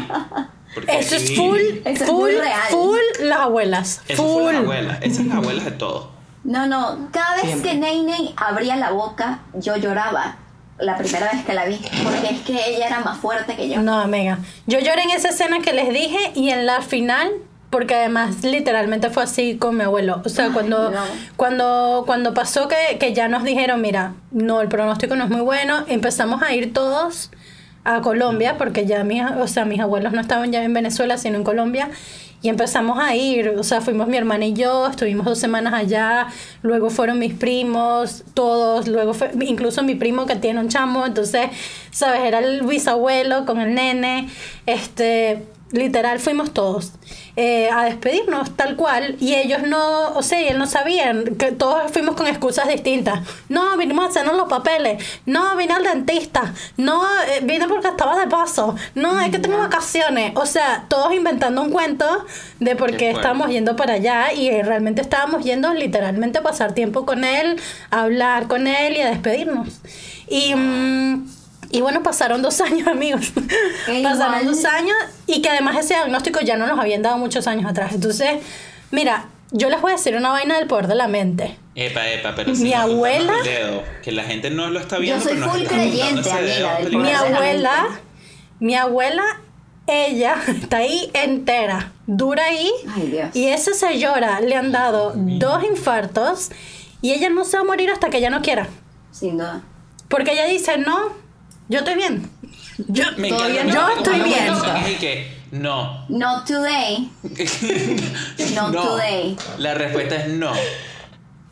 Porque 0.74 0.98
Eso 0.98 1.16
es 1.16 1.34
full, 1.34 1.58
Eso 1.84 2.06
full, 2.06 2.30
real. 2.30 2.60
full 2.70 2.98
las 3.22 3.38
abuelas. 3.40 4.02
Eso 4.06 4.22
full. 4.22 4.42
fue 4.44 4.52
las 4.52 4.62
abuelas. 4.62 4.98
Esas 5.02 5.16
son 5.16 5.28
las 5.30 5.38
abuelas 5.38 5.64
de 5.64 5.70
todo. 5.72 6.10
No, 6.44 6.66
no, 6.66 7.08
cada 7.12 7.34
vez 7.36 7.44
Siempre. 7.46 7.70
que 7.72 7.76
Nene 7.78 8.32
abría 8.36 8.76
la 8.76 8.90
boca, 8.92 9.40
yo 9.54 9.76
lloraba. 9.76 10.36
La 10.78 10.96
primera 10.96 11.30
vez 11.30 11.44
que 11.44 11.52
la 11.52 11.66
vi, 11.66 11.78
porque 12.04 12.28
es 12.34 12.40
que 12.40 12.52
ella 12.70 12.86
era 12.86 13.00
más 13.00 13.18
fuerte 13.18 13.54
que 13.54 13.68
yo. 13.68 13.82
No, 13.82 13.98
amiga. 14.00 14.38
Yo 14.66 14.78
lloré 14.78 15.02
en 15.02 15.10
esa 15.10 15.28
escena 15.28 15.58
que 15.60 15.74
les 15.74 15.92
dije 15.92 16.32
y 16.34 16.48
en 16.50 16.64
la 16.64 16.80
final, 16.80 17.30
porque 17.70 17.94
además 17.94 18.42
literalmente 18.42 19.10
fue 19.10 19.22
así 19.22 19.56
con 19.56 19.76
mi 19.76 19.84
abuelo. 19.84 20.20
O 20.24 20.28
sea, 20.28 20.46
Ay, 20.46 20.50
cuando, 20.50 20.90
no. 20.90 21.00
cuando, 21.36 22.02
cuando 22.04 22.34
pasó 22.34 22.68
que, 22.68 22.98
que 22.98 23.14
ya 23.14 23.28
nos 23.28 23.44
dijeron, 23.44 23.80
mira, 23.80 24.14
no, 24.32 24.60
el 24.60 24.68
pronóstico 24.68 25.14
no 25.14 25.24
es 25.24 25.30
muy 25.30 25.40
bueno, 25.40 25.84
empezamos 25.86 26.42
a 26.42 26.52
ir 26.52 26.72
todos 26.72 27.30
a 27.84 28.00
Colombia, 28.02 28.58
porque 28.58 28.86
ya 28.86 29.04
mis, 29.04 29.22
o 29.22 29.46
sea, 29.46 29.64
mis 29.64 29.80
abuelos 29.80 30.12
no 30.12 30.20
estaban 30.20 30.52
ya 30.52 30.62
en 30.62 30.74
Venezuela, 30.74 31.16
sino 31.16 31.36
en 31.36 31.44
Colombia. 31.44 31.90
Y 32.42 32.48
empezamos 32.48 32.98
a 32.98 33.14
ir, 33.14 33.50
o 33.50 33.62
sea, 33.62 33.82
fuimos 33.82 34.08
mi 34.08 34.16
hermana 34.16 34.46
y 34.46 34.54
yo, 34.54 34.86
estuvimos 34.88 35.26
dos 35.26 35.38
semanas 35.38 35.74
allá, 35.74 36.26
luego 36.62 36.88
fueron 36.88 37.18
mis 37.18 37.34
primos, 37.34 38.24
todos, 38.32 38.88
luego 38.88 39.12
fue, 39.12 39.30
incluso 39.42 39.82
mi 39.82 39.94
primo 39.94 40.24
que 40.24 40.36
tiene 40.36 40.58
un 40.58 40.68
chamo, 40.68 41.04
entonces, 41.04 41.50
sabes, 41.90 42.22
era 42.22 42.38
el 42.38 42.62
bisabuelo 42.62 43.44
con 43.44 43.60
el 43.60 43.74
nene, 43.74 44.30
este, 44.64 45.44
literal 45.72 46.18
fuimos 46.18 46.52
todos 46.52 46.92
eh, 47.36 47.70
a 47.70 47.84
despedirnos 47.84 48.56
tal 48.56 48.76
cual 48.76 49.16
y 49.20 49.34
ellos 49.34 49.62
no, 49.62 50.10
o 50.14 50.22
sea, 50.22 50.40
él 50.40 50.58
no 50.58 50.66
sabían 50.66 51.36
que 51.36 51.52
todos 51.52 51.90
fuimos 51.90 52.16
con 52.16 52.26
excusas 52.26 52.68
distintas. 52.68 53.20
No, 53.48 53.76
vinimos 53.76 54.04
a 54.04 54.08
hacernos 54.08 54.36
los 54.36 54.48
papeles. 54.48 55.02
No, 55.26 55.56
vine 55.56 55.74
al 55.74 55.84
dentista. 55.84 56.52
No, 56.76 57.02
eh, 57.02 57.40
vine 57.42 57.68
porque 57.68 57.88
estaba 57.88 58.18
de 58.18 58.26
paso. 58.26 58.74
No, 58.94 59.20
es 59.20 59.30
que 59.30 59.38
tengo 59.38 59.58
vacaciones. 59.58 60.32
O 60.34 60.44
sea, 60.44 60.86
todos 60.88 61.14
inventando 61.14 61.62
un 61.62 61.70
cuento 61.70 62.26
de 62.58 62.76
por 62.76 62.90
Qué 62.90 62.96
qué 62.96 63.10
estábamos 63.12 63.48
yendo 63.48 63.76
para 63.76 63.94
allá 63.94 64.32
y 64.32 64.48
eh, 64.48 64.62
realmente 64.62 65.00
estábamos 65.00 65.44
yendo 65.44 65.72
literalmente 65.72 66.40
a 66.40 66.42
pasar 66.42 66.74
tiempo 66.74 67.06
con 67.06 67.24
él, 67.24 67.58
a 67.90 68.02
hablar 68.02 68.48
con 68.48 68.66
él 68.66 68.96
y 68.96 69.00
a 69.00 69.08
despedirnos. 69.10 69.80
Y... 70.28 70.54
mm, 70.54 71.39
y 71.70 71.80
bueno, 71.80 72.02
pasaron 72.02 72.42
dos 72.42 72.60
años, 72.60 72.86
amigos. 72.88 73.32
E 73.88 74.02
pasaron 74.02 74.40
igual- 74.40 74.46
dos 74.46 74.64
años 74.64 74.96
y 75.26 75.40
que 75.42 75.48
además 75.48 75.76
ese 75.78 75.94
diagnóstico 75.94 76.40
ya 76.40 76.56
no 76.56 76.66
nos 76.66 76.78
habían 76.78 77.02
dado 77.02 77.18
muchos 77.18 77.46
años 77.46 77.70
atrás. 77.70 77.92
Entonces, 77.94 78.40
mira, 78.90 79.26
yo 79.52 79.68
les 79.70 79.80
voy 79.80 79.92
a 79.92 79.96
decir 79.96 80.14
una 80.16 80.30
vaina 80.30 80.56
del 80.58 80.66
poder 80.68 80.86
de 80.86 80.94
la 80.94 81.08
mente. 81.08 81.58
Epa, 81.74 82.08
epa, 82.08 82.34
pero 82.36 82.50
Mi 82.50 82.56
sin 82.56 82.74
apuntarnos 82.74 82.94
abuela- 82.96 83.42
dedo, 83.42 83.82
que 84.02 84.12
la 84.12 84.24
gente 84.24 84.50
no 84.50 84.68
lo 84.70 84.80
está 84.80 84.98
viendo. 84.98 85.22
soy 85.22 85.34
pero 85.34 85.46
nos 85.46 85.56
full 85.56 85.66
creyente, 85.66 86.22
dedo 86.42 86.68
amiga. 86.68 86.98
Mi 86.98 87.10
abuela, 87.12 87.86
mi 88.60 88.74
abuela, 88.74 89.24
ella 89.86 90.36
está 90.48 90.78
ahí 90.78 91.10
entera, 91.14 91.92
dura 92.06 92.44
ahí. 92.44 92.70
Ay, 92.94 93.06
Dios. 93.08 93.34
Y 93.36 93.46
esa 93.48 93.72
señora 93.74 94.40
le 94.40 94.54
han 94.56 94.72
dado 94.72 95.12
dos 95.16 95.64
infartos 95.64 96.50
y 97.02 97.12
ella 97.12 97.30
no 97.30 97.44
se 97.44 97.56
va 97.56 97.62
a 97.62 97.66
morir 97.66 97.90
hasta 97.90 98.10
que 98.10 98.18
ella 98.18 98.30
no 98.30 98.42
quiera. 98.42 98.66
Sin 99.10 99.38
duda. 99.38 99.62
Porque 100.08 100.32
ella 100.32 100.44
dice, 100.46 100.76
no, 100.78 101.12
yo 101.70 101.78
estoy 101.78 101.94
bien. 101.94 102.30
Yo, 102.88 103.04
Me 103.16 103.28
Todavía 103.30 103.62
encanta 103.62 103.80
yo 103.88 103.96
estoy 103.96 104.20
bien. 104.22 104.38
piensa 104.44 104.84
que- 105.00 105.40
no. 105.52 106.06
Not 106.08 106.46
today. 106.46 107.10
Not 108.54 108.72
no. 108.72 108.82
today. 108.82 109.36
La 109.58 109.74
respuesta 109.74 110.16
es 110.16 110.28
no. 110.28 110.52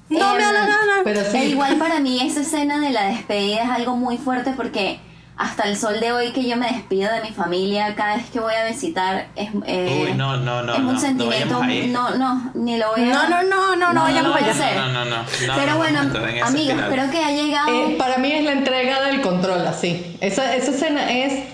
no 0.09 0.35
me 0.35 0.43
da 0.43 0.53
la 0.53 0.61
gana. 0.67 1.01
Pero 1.05 1.21
E 1.21 1.31
sí. 1.31 1.39
igual 1.39 1.77
para 1.79 2.01
mí 2.01 2.21
esa 2.25 2.41
escena 2.43 2.79
de 2.81 2.91
la 2.91 3.07
despedida 3.09 3.63
es 3.65 3.71
algo 3.71 3.97
muy 3.97 4.17
fuerte 4.19 4.53
porque 4.57 5.01
hasta 5.39 5.63
el 5.69 5.77
sol 5.77 6.01
de 6.01 6.11
hoy 6.11 6.33
que 6.33 6.47
yo 6.49 6.57
me 6.57 6.67
despido 6.71 7.13
de 7.13 7.21
mi 7.23 7.31
familia 7.31 7.95
cada 7.95 8.17
vez 8.17 8.27
que 8.31 8.41
voy 8.41 8.53
a 8.55 8.67
visitar 8.67 9.29
es, 9.37 9.49
eh, 9.67 10.05
Uy, 10.09 10.15
no, 10.15 10.37
no, 10.37 10.63
no, 10.63 10.73
es 10.73 10.79
un 10.81 10.87
no, 10.87 10.93
no 10.95 11.01
sentimiento 11.01 11.63
no 11.93 12.11
no 12.19 12.51
ni 12.55 12.77
lo 12.77 12.89
voy 12.91 13.05
a 13.09 13.13
No, 13.13 13.29
no, 13.29 13.43
no, 13.45 13.77
no, 13.77 13.93
no 13.93 14.03
vayamos 14.03 14.35
a 14.43 14.51
hacer. 14.51 14.77
No, 14.77 14.89
no, 14.89 15.05
no, 15.05 15.11
no. 15.11 15.23
No, 15.23 15.55
pero 15.57 15.73
no 15.73 15.77
bueno 15.79 16.01
amigos 16.01 16.45
espiral. 16.55 16.91
creo 16.93 17.11
que 17.13 17.25
ha 17.25 17.31
llegado 17.31 17.69
Eh, 17.71 17.95
para 17.97 18.19
mí 18.19 18.33
es 18.33 18.45
la 18.45 18.53
entrega 18.53 19.01
del 19.03 19.21
control, 19.21 19.65
así. 19.67 20.17
Esa, 20.21 20.57
esa 20.57 20.73
escena 20.73 21.11
es. 21.11 21.45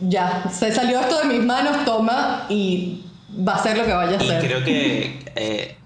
Ya, 0.00 0.42
se 0.52 0.72
salió 0.74 1.00
esto 1.00 1.18
de 1.20 1.24
mis 1.26 1.42
manos, 1.44 1.84
toma 1.84 2.44
y 2.48 3.04
va 3.48 3.54
a 3.54 3.62
ser 3.62 3.78
lo 3.78 3.84
que 3.86 3.92
vaya 3.94 4.18
a 4.18 4.22
Y 4.22 4.26
hacer. 4.28 4.44
creo 4.44 4.64
que 4.64 5.24
eh, 5.36 5.76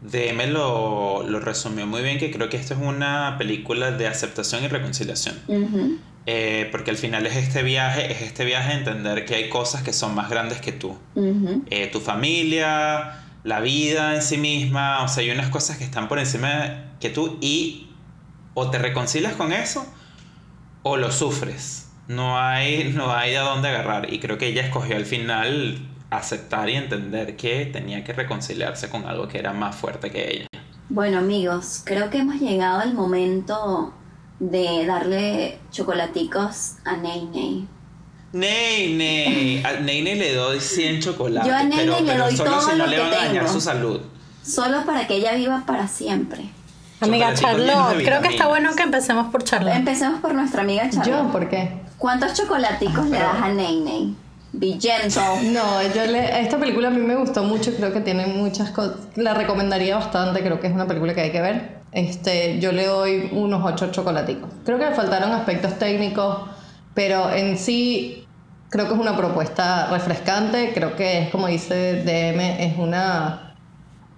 DM 0.00 0.46
lo, 0.52 1.22
lo 1.28 1.38
resumió 1.38 1.86
muy 1.86 2.02
bien, 2.02 2.18
que 2.18 2.30
creo 2.32 2.48
que 2.48 2.56
esto 2.56 2.74
es 2.74 2.80
una 2.80 3.36
película 3.38 3.90
de 3.92 4.08
aceptación 4.08 4.64
y 4.64 4.68
reconciliación. 4.68 5.38
Ujú. 5.46 5.98
Eh, 6.28 6.68
porque 6.72 6.90
al 6.90 6.96
final 6.96 7.24
es 7.24 7.36
este 7.36 7.62
viaje, 7.62 8.10
es 8.10 8.20
este 8.20 8.44
viaje 8.44 8.72
entender 8.72 9.24
que 9.24 9.36
hay 9.36 9.48
cosas 9.48 9.82
que 9.82 9.92
son 9.92 10.14
más 10.14 10.28
grandes 10.28 10.60
que 10.60 10.72
tú. 10.72 10.98
Eh, 11.70 11.86
tu 11.86 12.00
familia, 12.00 13.22
la 13.44 13.60
vida 13.60 14.16
en 14.16 14.22
sí 14.22 14.36
misma, 14.36 15.04
o 15.04 15.08
sea, 15.08 15.22
hay 15.22 15.30
unas 15.30 15.50
cosas 15.50 15.78
que 15.78 15.84
están 15.84 16.08
por 16.08 16.18
encima 16.18 16.96
que 16.98 17.10
tú 17.10 17.38
y 17.40 17.90
o 18.54 18.70
te 18.70 18.78
reconcilias 18.78 19.34
con 19.34 19.52
eso 19.52 19.86
o 20.82 20.96
lo 20.96 21.12
sufres. 21.12 21.90
No 22.08 22.38
hay, 22.38 22.92
no 22.92 23.12
hay 23.12 23.36
a 23.36 23.42
dónde 23.42 23.68
agarrar. 23.68 24.12
Y 24.12 24.18
creo 24.18 24.36
que 24.36 24.48
ella 24.48 24.62
escogió 24.62 24.96
al 24.96 25.06
final 25.06 25.78
aceptar 26.10 26.68
y 26.70 26.74
entender 26.74 27.36
que 27.36 27.66
tenía 27.66 28.02
que 28.02 28.12
reconciliarse 28.12 28.88
con 28.88 29.06
algo 29.06 29.28
que 29.28 29.38
era 29.38 29.52
más 29.52 29.76
fuerte 29.76 30.10
que 30.10 30.32
ella. 30.32 30.46
bueno 30.88 31.18
amigos 31.18 31.82
creo 31.84 32.10
que 32.10 32.18
hemos 32.18 32.40
llegado 32.40 32.80
al 32.80 32.94
momento 32.94 33.92
de 34.38 34.84
darle 34.86 35.58
chocolaticos 35.70 36.74
a 36.84 36.96
Ney 36.96 37.24
Ney 37.32 37.68
Ney, 38.32 38.94
Ney. 38.94 39.62
A 39.64 39.80
Ney 39.80 40.02
Ney 40.02 40.14
le 40.18 40.34
doy 40.34 40.60
100 40.60 41.00
chocolates. 41.00 41.48
Yo 41.48 41.56
a 41.56 41.62
Ney 41.62 41.78
pero, 41.78 41.92
Ney 41.94 42.04
le 42.04 42.16
doy 42.18 42.36
solo 42.36 42.50
todo 42.50 42.60
si 42.60 42.70
no 42.76 42.84
lo 42.84 42.86
le 42.86 42.96
que 42.96 43.02
van 43.02 43.12
a 43.12 43.16
dañar 43.16 43.44
tengo. 43.44 43.48
su 43.52 43.60
salud. 43.60 44.00
solo 44.42 44.84
para 44.84 45.06
que 45.06 45.14
ella 45.16 45.34
viva 45.34 45.64
para 45.66 45.88
siempre 45.88 46.50
Amiga 47.00 47.34
Charlotte, 47.34 48.02
creo 48.04 48.22
que 48.22 48.28
está 48.28 48.46
bueno 48.48 48.74
que 48.74 48.82
empecemos 48.82 49.30
por 49.30 49.44
Charlotte. 49.44 49.74
empecemos 49.76 50.20
por 50.20 50.34
nuestra 50.34 50.62
amiga 50.62 50.88
Charlotte 50.90 51.06
¿Yo? 51.26 51.32
¿Por 51.32 51.48
qué? 51.48 51.80
¿Cuántos 51.98 52.34
chocolaticos 52.34 53.06
le 53.10 53.18
das 53.18 53.42
a 53.42 53.48
Ney 53.48 53.80
Ney? 53.80 54.16
Be 54.52 54.78
gentle. 54.80 55.22
No, 55.52 55.82
yo 55.94 56.06
le, 56.06 56.40
esta 56.40 56.58
película 56.58 56.88
a 56.88 56.90
mí 56.90 57.00
me 57.00 57.14
gustó 57.16 57.42
mucho, 57.44 57.74
creo 57.76 57.92
que 57.92 58.00
tiene 58.00 58.26
muchas 58.26 58.70
cosas. 58.70 58.96
La 59.16 59.34
recomendaría 59.34 59.96
bastante, 59.96 60.40
creo 60.42 60.58
que 60.60 60.68
es 60.68 60.72
una 60.72 60.86
película 60.86 61.14
que 61.14 61.20
hay 61.22 61.32
que 61.32 61.42
ver. 61.42 61.76
Este, 61.92 62.58
yo 62.60 62.72
le 62.72 62.86
doy 62.86 63.30
unos 63.32 63.64
ocho 63.64 63.90
chocolaticos. 63.90 64.50
Creo 64.64 64.78
que 64.78 64.86
le 64.86 64.94
faltaron 64.94 65.32
aspectos 65.32 65.78
técnicos, 65.78 66.40
pero 66.94 67.32
en 67.32 67.56
sí 67.58 68.26
creo 68.68 68.86
que 68.86 68.94
es 68.94 69.00
una 69.00 69.16
propuesta 69.16 69.88
refrescante. 69.88 70.72
Creo 70.74 70.96
que 70.96 71.22
es 71.22 71.30
como 71.30 71.46
dice 71.46 72.02
DM, 72.04 72.40
es 72.60 72.78
una, 72.78 73.54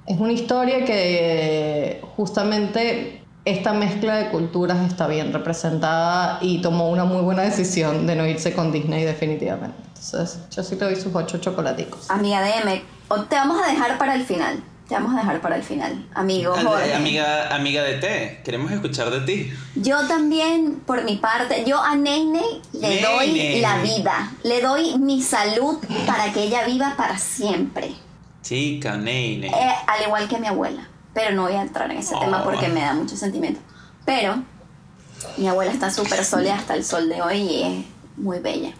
es 0.07 0.19
una 0.19 0.32
historia 0.32 0.85
que 0.85 2.01
justamente 2.16 3.23
esta 3.45 3.73
mezcla 3.73 4.16
de 4.16 4.31
culturas 4.31 4.86
está 4.86 5.07
bien 5.07 5.32
representada 5.32 6.39
y 6.43 6.61
tomó 6.61 6.90
una 6.90 7.05
muy 7.05 7.23
buena 7.23 7.43
decisión 7.43 8.07
de 8.07 8.15
no 8.15 8.27
irse 8.27 8.53
con 8.53 8.73
Disney 8.73 9.05
definitivamente. 9.05 9.77
Entonces, 9.89 10.40
yo 10.51 10.62
sí 10.62 10.77
te 10.77 10.85
doy 10.85 10.97
sus 10.97 11.15
ocho 11.15 11.39
chocolaticos. 11.39 12.11
Amiga 12.11 12.43
DM, 12.43 12.82
te 13.28 13.36
vamos 13.36 13.61
a 13.62 13.70
dejar 13.70 13.99
para 13.99 14.15
el 14.15 14.24
final. 14.24 14.62
Te 14.89 14.94
vamos 14.94 15.12
a 15.15 15.19
dejar 15.19 15.40
para 15.43 15.56
el 15.56 15.62
final. 15.62 16.09
Amigo 16.15 16.55
Jorge. 16.55 16.94
Amiga, 16.94 17.55
amiga 17.55 17.82
de 17.82 17.94
té, 17.98 18.40
queremos 18.43 18.73
escuchar 18.73 19.10
de 19.10 19.20
ti. 19.20 19.52
Yo 19.74 20.06
también, 20.09 20.81
por 20.86 21.05
mi 21.05 21.16
parte, 21.16 21.65
yo 21.66 21.78
a 21.82 21.94
Ney 21.94 22.62
le 22.73 23.02
doy 23.02 23.60
la 23.60 23.78
vida. 23.82 24.32
Le 24.44 24.62
doy 24.62 24.97
mi 24.98 25.20
salud 25.20 25.77
para 26.06 26.32
que 26.32 26.44
ella 26.44 26.65
viva 26.65 26.94
para 26.97 27.19
siempre. 27.19 27.93
Chica, 28.40 28.97
Ney. 28.97 29.44
Eh, 29.44 29.51
al 29.86 30.05
igual 30.06 30.27
que 30.27 30.39
mi 30.39 30.47
abuela. 30.47 30.89
Pero 31.12 31.35
no 31.35 31.43
voy 31.43 31.52
a 31.55 31.60
entrar 31.62 31.90
en 31.90 31.98
ese 31.98 32.15
Oh. 32.15 32.20
tema 32.20 32.43
porque 32.43 32.69
me 32.69 32.81
da 32.81 32.94
mucho 32.94 33.15
sentimiento. 33.15 33.60
Pero 34.06 34.43
mi 35.36 35.48
abuela 35.48 35.70
está 35.70 35.90
súper 35.90 36.24
sólida 36.24 36.55
hasta 36.55 36.74
el 36.74 36.82
sol 36.85 37.10
de 37.10 37.20
hoy 37.20 37.36
y 37.39 37.62
es 37.62 37.85
muy 38.16 38.39
bella. 38.39 38.70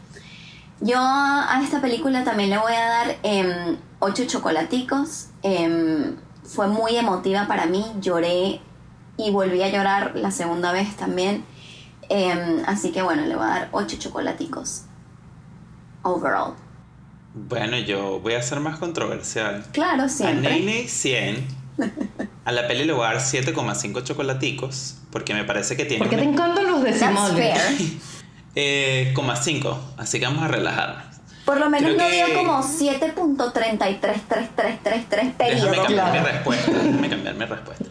Yo 0.81 0.97
a 0.99 1.61
esta 1.63 1.83
película 1.83 2.25
también 2.25 2.49
le 2.49 2.57
voy 2.57 2.73
a 2.73 2.87
dar 2.87 3.17
em, 3.25 3.77
ocho 4.01 4.25
chocolaticos. 4.27 5.29
Em, 5.43 6.17
fue 6.45 6.67
muy 6.69 6.97
emotiva 6.97 7.47
para 7.47 7.67
mí. 7.67 7.85
Lloré 8.01 8.61
y 9.17 9.31
volví 9.31 9.63
a 9.63 9.69
llorar 9.69 10.13
la 10.15 10.31
segunda 10.31 10.73
vez 10.73 10.97
también. 10.97 11.45
Em, 12.09 12.63
así 12.67 12.91
que 12.93 13.03
bueno, 13.03 13.23
le 13.27 13.35
voy 13.37 13.45
a 13.45 13.49
dar 13.49 13.69
ocho 13.73 13.97
chocolaticos. 13.99 14.83
Overall. 16.03 16.55
Bueno, 17.35 17.77
yo 17.79 18.21
voy 18.21 18.35
a 18.35 18.43
ser 18.43 18.61
más 18.61 18.79
controversial. 18.79 19.65
Claro, 19.73 20.05
A 20.05 20.09
siempre. 20.09 20.51
Ney 20.51 20.65
Ney 20.65 20.89
100. 20.89 21.59
A 22.45 22.51
la 22.53 22.67
peli 22.67 22.85
le 22.85 22.93
voy 22.93 23.05
a 23.05 23.13
dar 23.13 23.21
7,5 23.21 24.03
chocolaticos. 24.03 24.97
Porque 25.11 25.35
me 25.35 25.45
parece 25.45 25.77
que 25.77 25.85
tiene 25.85 25.99
¿Por 25.99 26.09
qué 26.11 26.17
te 26.17 26.23
una- 26.23 26.33
encantan 26.33 26.67
los 26.67 26.83
decimales? 26.83 27.59
eh, 28.55 29.13
coma 29.15 29.37
5. 29.37 29.79
Así 29.99 30.19
que 30.19 30.27
vamos 30.27 30.43
a 30.43 30.49
relajarnos. 30.49 31.08
Por 31.49 31.59
lo 31.59 31.71
menos 31.71 31.95
Creo 31.95 32.05
no 32.05 32.11
que- 32.11 32.17
dio 32.27 32.35
como 32.37 32.63
7.33333 32.63 35.39
Déjame 35.39 35.39
periodos. 35.39 35.77
cambiar 35.77 35.89
mi 35.89 35.95
claro. 35.95 36.25
respuesta. 36.27 36.73
Déjame 36.73 37.09
cambiar 37.09 37.35
mi 37.37 37.45
respuesta. 37.47 37.85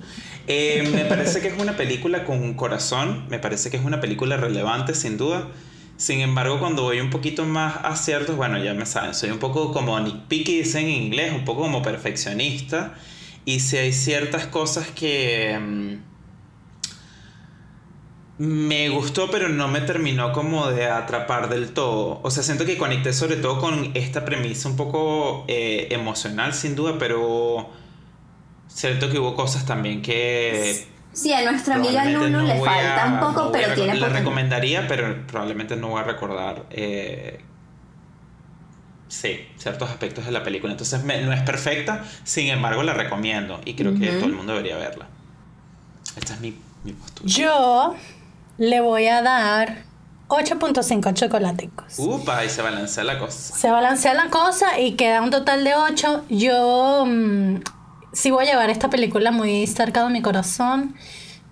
Eh, 0.48 0.90
me 0.94 1.06
parece 1.06 1.42
que 1.42 1.48
es 1.48 1.60
una 1.60 1.76
película 1.76 2.24
con 2.24 2.40
un 2.42 2.54
corazón. 2.54 3.26
Me 3.30 3.40
parece 3.40 3.72
que 3.72 3.78
es 3.78 3.84
una 3.84 4.00
película 4.00 4.38
relevante, 4.38 4.94
sin 4.94 5.18
duda. 5.18 5.48
Sin 5.98 6.20
embargo, 6.22 6.60
cuando 6.60 6.84
voy 6.84 7.00
un 7.00 7.10
poquito 7.10 7.46
más 7.46 7.78
a 7.84 7.96
ciertos, 7.96 8.36
bueno, 8.36 8.64
ya 8.64 8.76
me 8.76 8.86
saben, 8.86 9.16
soy 9.16 9.32
un 9.32 9.40
poco 9.40 9.74
como 9.74 10.00
Nick 10.00 10.28
Picky, 10.28 10.60
dicen 10.60 10.84
en 10.86 10.92
inglés, 10.92 11.34
un 11.34 11.44
poco 11.44 11.64
como 11.64 11.82
perfeccionista. 11.82 12.94
Y 13.44 13.62
si 13.62 13.78
hay 13.78 13.92
ciertas 13.92 14.46
cosas 14.46 14.86
que. 14.88 15.98
Me 18.40 18.90
gustó, 18.90 19.32
pero 19.32 19.50
no 19.50 19.68
me 19.68 19.82
terminó 19.82 20.32
como 20.32 20.68
de 20.68 20.86
atrapar 20.88 21.50
del 21.50 21.74
todo. 21.74 22.20
O 22.24 22.30
sea, 22.32 22.44
siento 22.44 22.66
que 22.66 22.78
conecté 22.78 23.14
sobre 23.14 23.38
todo 23.38 23.60
con 23.60 23.92
esta 23.96 24.26
premisa 24.26 24.70
un 24.70 24.76
poco 24.76 25.44
eh, 25.48 25.88
emocional, 25.92 26.54
sin 26.54 26.76
duda, 26.76 26.98
pero 27.00 27.70
siento 28.68 29.10
que 29.10 29.18
hubo 29.20 29.36
cosas 29.36 29.66
también 29.66 30.02
que... 30.02 30.88
Sí, 31.14 31.34
a 31.34 31.50
nuestra 31.50 31.76
amiga 31.76 32.06
Lulu 32.06 32.30
no 32.30 32.42
le 32.44 32.60
falta 32.64 33.04
a- 33.06 33.14
un 33.14 33.20
poco, 33.20 33.46
no 33.46 33.52
pero 33.52 33.72
a- 33.72 33.76
tiene 33.76 33.96
La 33.96 34.10
recomendaría, 34.10 34.88
pero 34.88 35.26
probablemente 35.26 35.76
no 35.76 35.88
voy 35.90 36.02
a 36.02 36.04
recordar 36.04 36.68
eh, 36.70 37.40
sí, 39.08 39.48
ciertos 39.58 39.90
aspectos 39.90 40.26
de 40.26 40.32
la 40.32 40.44
película. 40.44 40.74
Entonces 40.74 41.04
me- 41.04 41.22
no 41.22 41.34
es 41.34 41.42
perfecta, 41.42 42.04
sin 42.24 42.50
embargo 42.50 42.84
la 42.84 42.94
recomiendo 42.94 43.60
y 43.66 43.74
creo 43.74 43.98
que 43.98 44.12
todo 44.12 44.26
el 44.26 44.34
mundo 44.34 44.54
debería 44.54 44.78
verla. 44.78 45.08
Esta 46.16 46.36
es 46.36 46.40
mi, 46.42 46.56
mi 46.84 46.94
postura. 46.94 47.28
Yo 47.30 47.96
le 48.58 48.82
voy 48.82 49.08
a 49.08 49.22
dar 49.22 49.84
8.5 50.28 51.14
chocolaticos. 51.14 52.00
Upa, 52.00 52.44
y 52.44 52.50
se 52.50 52.62
balancea 52.62 53.04
la 53.04 53.18
cosa. 53.18 53.56
Se 53.56 53.70
balancea 53.70 54.14
la 54.14 54.30
cosa 54.30 54.80
y 54.80 54.94
queda 54.94 55.22
un 55.22 55.30
total 55.30 55.64
de 55.64 55.76
8. 55.76 56.26
Yo 56.30 57.06
mm, 57.08 57.62
sí 58.12 58.32
voy 58.32 58.46
a 58.46 58.52
llevar 58.52 58.70
esta 58.70 58.90
película 58.90 59.32
muy 59.32 59.66
cerca 59.68 60.04
de 60.04 60.10
mi 60.10 60.22
corazón 60.22 60.96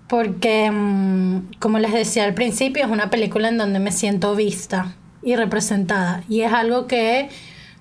porque, 0.08 0.70
mm, 0.72 1.54
como 1.60 1.80
les 1.80 1.94
decía 1.94 2.26
al 2.26 2.34
principio, 2.34 2.84
es 2.84 2.90
una 2.90 3.10
película 3.10 3.48
en 3.48 3.58
donde 3.58 3.80
me 3.80 3.92
siento 3.92 4.36
vista 4.36 4.96
y 5.24 5.36
representada. 5.36 6.24
Y 6.30 6.42
es 6.42 6.52
algo 6.52 6.86
que 6.88 7.30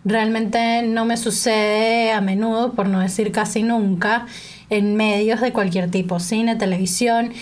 realmente 0.05 0.83
no 0.83 1.05
me 1.05 1.17
sucede 1.17 2.13
a 2.13 2.21
menudo, 2.21 2.73
por 2.73 2.89
no 2.89 3.01
decir 3.01 3.33
casi 3.33 3.63
nunca, 3.63 4.27
en 4.71 4.97
medios 4.97 5.41
de 5.41 5.53
cualquier 5.53 5.91
tipo, 5.91 6.21
cine, 6.21 6.57
televisión. 6.57 7.33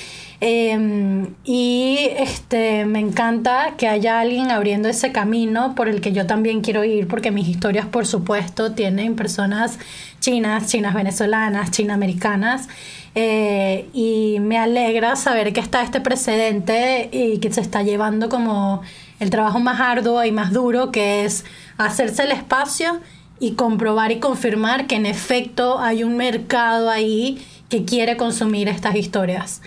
Eh, 0.44 1.28
y 1.44 1.98
este, 2.16 2.84
me 2.84 2.98
encanta 2.98 3.74
que 3.76 3.86
haya 3.86 4.18
alguien 4.18 4.50
abriendo 4.50 4.88
ese 4.88 5.12
camino 5.12 5.76
por 5.76 5.88
el 5.88 6.00
que 6.00 6.10
yo 6.10 6.26
también 6.26 6.62
quiero 6.62 6.82
ir, 6.82 7.06
porque 7.06 7.30
mis 7.30 7.46
historias, 7.46 7.86
por 7.86 8.06
supuesto, 8.08 8.72
tienen 8.72 9.14
personas 9.14 9.78
chinas, 10.18 10.66
chinas 10.66 10.94
venezolanas, 10.94 11.70
china 11.70 11.94
americanas. 11.94 12.68
eh, 13.14 13.88
y 13.92 14.38
me 14.40 14.58
alegra 14.58 15.14
saber 15.14 15.52
que 15.52 15.60
está 15.60 15.82
este 15.82 16.00
precedente 16.00 17.08
y 17.12 17.38
que 17.38 17.52
se 17.52 17.60
está 17.60 17.82
llevando 17.84 18.28
como 18.28 18.82
el 19.20 19.30
trabajo 19.30 19.60
más 19.60 19.80
arduo 19.80 20.24
y 20.24 20.32
más 20.32 20.52
duro, 20.52 20.90
que 20.90 21.24
es 21.24 21.44
hacerse 21.78 22.24
el 22.24 22.32
espacio 22.32 23.00
y 23.38 23.52
comprobar 23.52 24.10
y 24.10 24.18
confirmar 24.18 24.88
que 24.88 24.96
en 24.96 25.06
efecto 25.06 25.78
hay 25.78 26.02
un 26.02 26.16
mercado 26.16 26.90
ahí 26.90 27.38
que 27.68 27.84
quiere 27.84 28.16
consumir 28.16 28.68
estas 28.68 28.96
historias. 28.96 29.62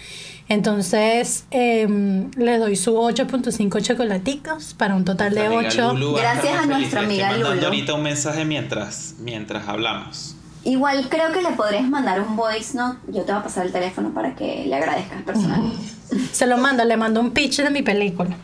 Entonces, 0.48 1.46
em, 1.50 2.30
le 2.38 2.60
doy 2.60 2.76
su 2.76 2.96
8.5 2.96 3.82
chocolaticos 3.82 4.76
para 4.76 4.96
un 4.96 5.04
total 5.04 5.34
de 5.34 5.50
Nuestra 5.50 5.86
amiga 5.88 5.90
8. 5.90 5.94
Lulu 5.94 6.12
va 6.14 6.20
a 6.20 6.22
estar 6.22 6.36
Gracias 6.44 6.64
a 6.64 6.66
nuestra 6.68 7.00
amiga 7.02 7.26
mandando 7.30 7.56
Lulu. 7.56 7.66
ahorita 7.66 7.94
un 7.96 8.04
mensaje 8.04 8.46
mientras, 8.46 9.16
mientras 9.20 9.68
hablamos. 9.68 10.36
Igual 10.64 11.10
creo 11.10 11.32
que 11.32 11.42
le 11.42 11.52
podrías 11.52 11.88
mandar 11.88 12.22
un 12.22 12.36
voice 12.36 12.78
note. 12.78 12.98
Yo 13.08 13.24
te 13.24 13.32
voy 13.32 13.42
a 13.42 13.44
pasar 13.44 13.66
el 13.66 13.72
teléfono 13.72 14.14
para 14.14 14.36
que 14.36 14.66
le 14.68 14.76
agradezcas 14.76 15.22
personalmente. 15.24 15.78
Se 16.32 16.46
lo 16.48 16.58
mando, 16.58 16.84
le 16.86 16.98
mando 16.98 17.20
un 17.22 17.32
pitch 17.32 17.58
de 17.62 17.70
mi 17.70 17.82
película. 17.82 18.36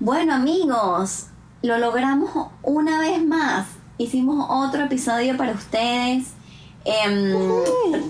Bueno 0.00 0.34
amigos, 0.34 1.26
lo 1.62 1.78
logramos 1.78 2.30
una 2.62 3.00
vez 3.00 3.24
más. 3.24 3.66
Hicimos 3.98 4.46
otro 4.48 4.84
episodio 4.84 5.36
para 5.36 5.52
ustedes. 5.52 6.24
Em, 6.84 7.32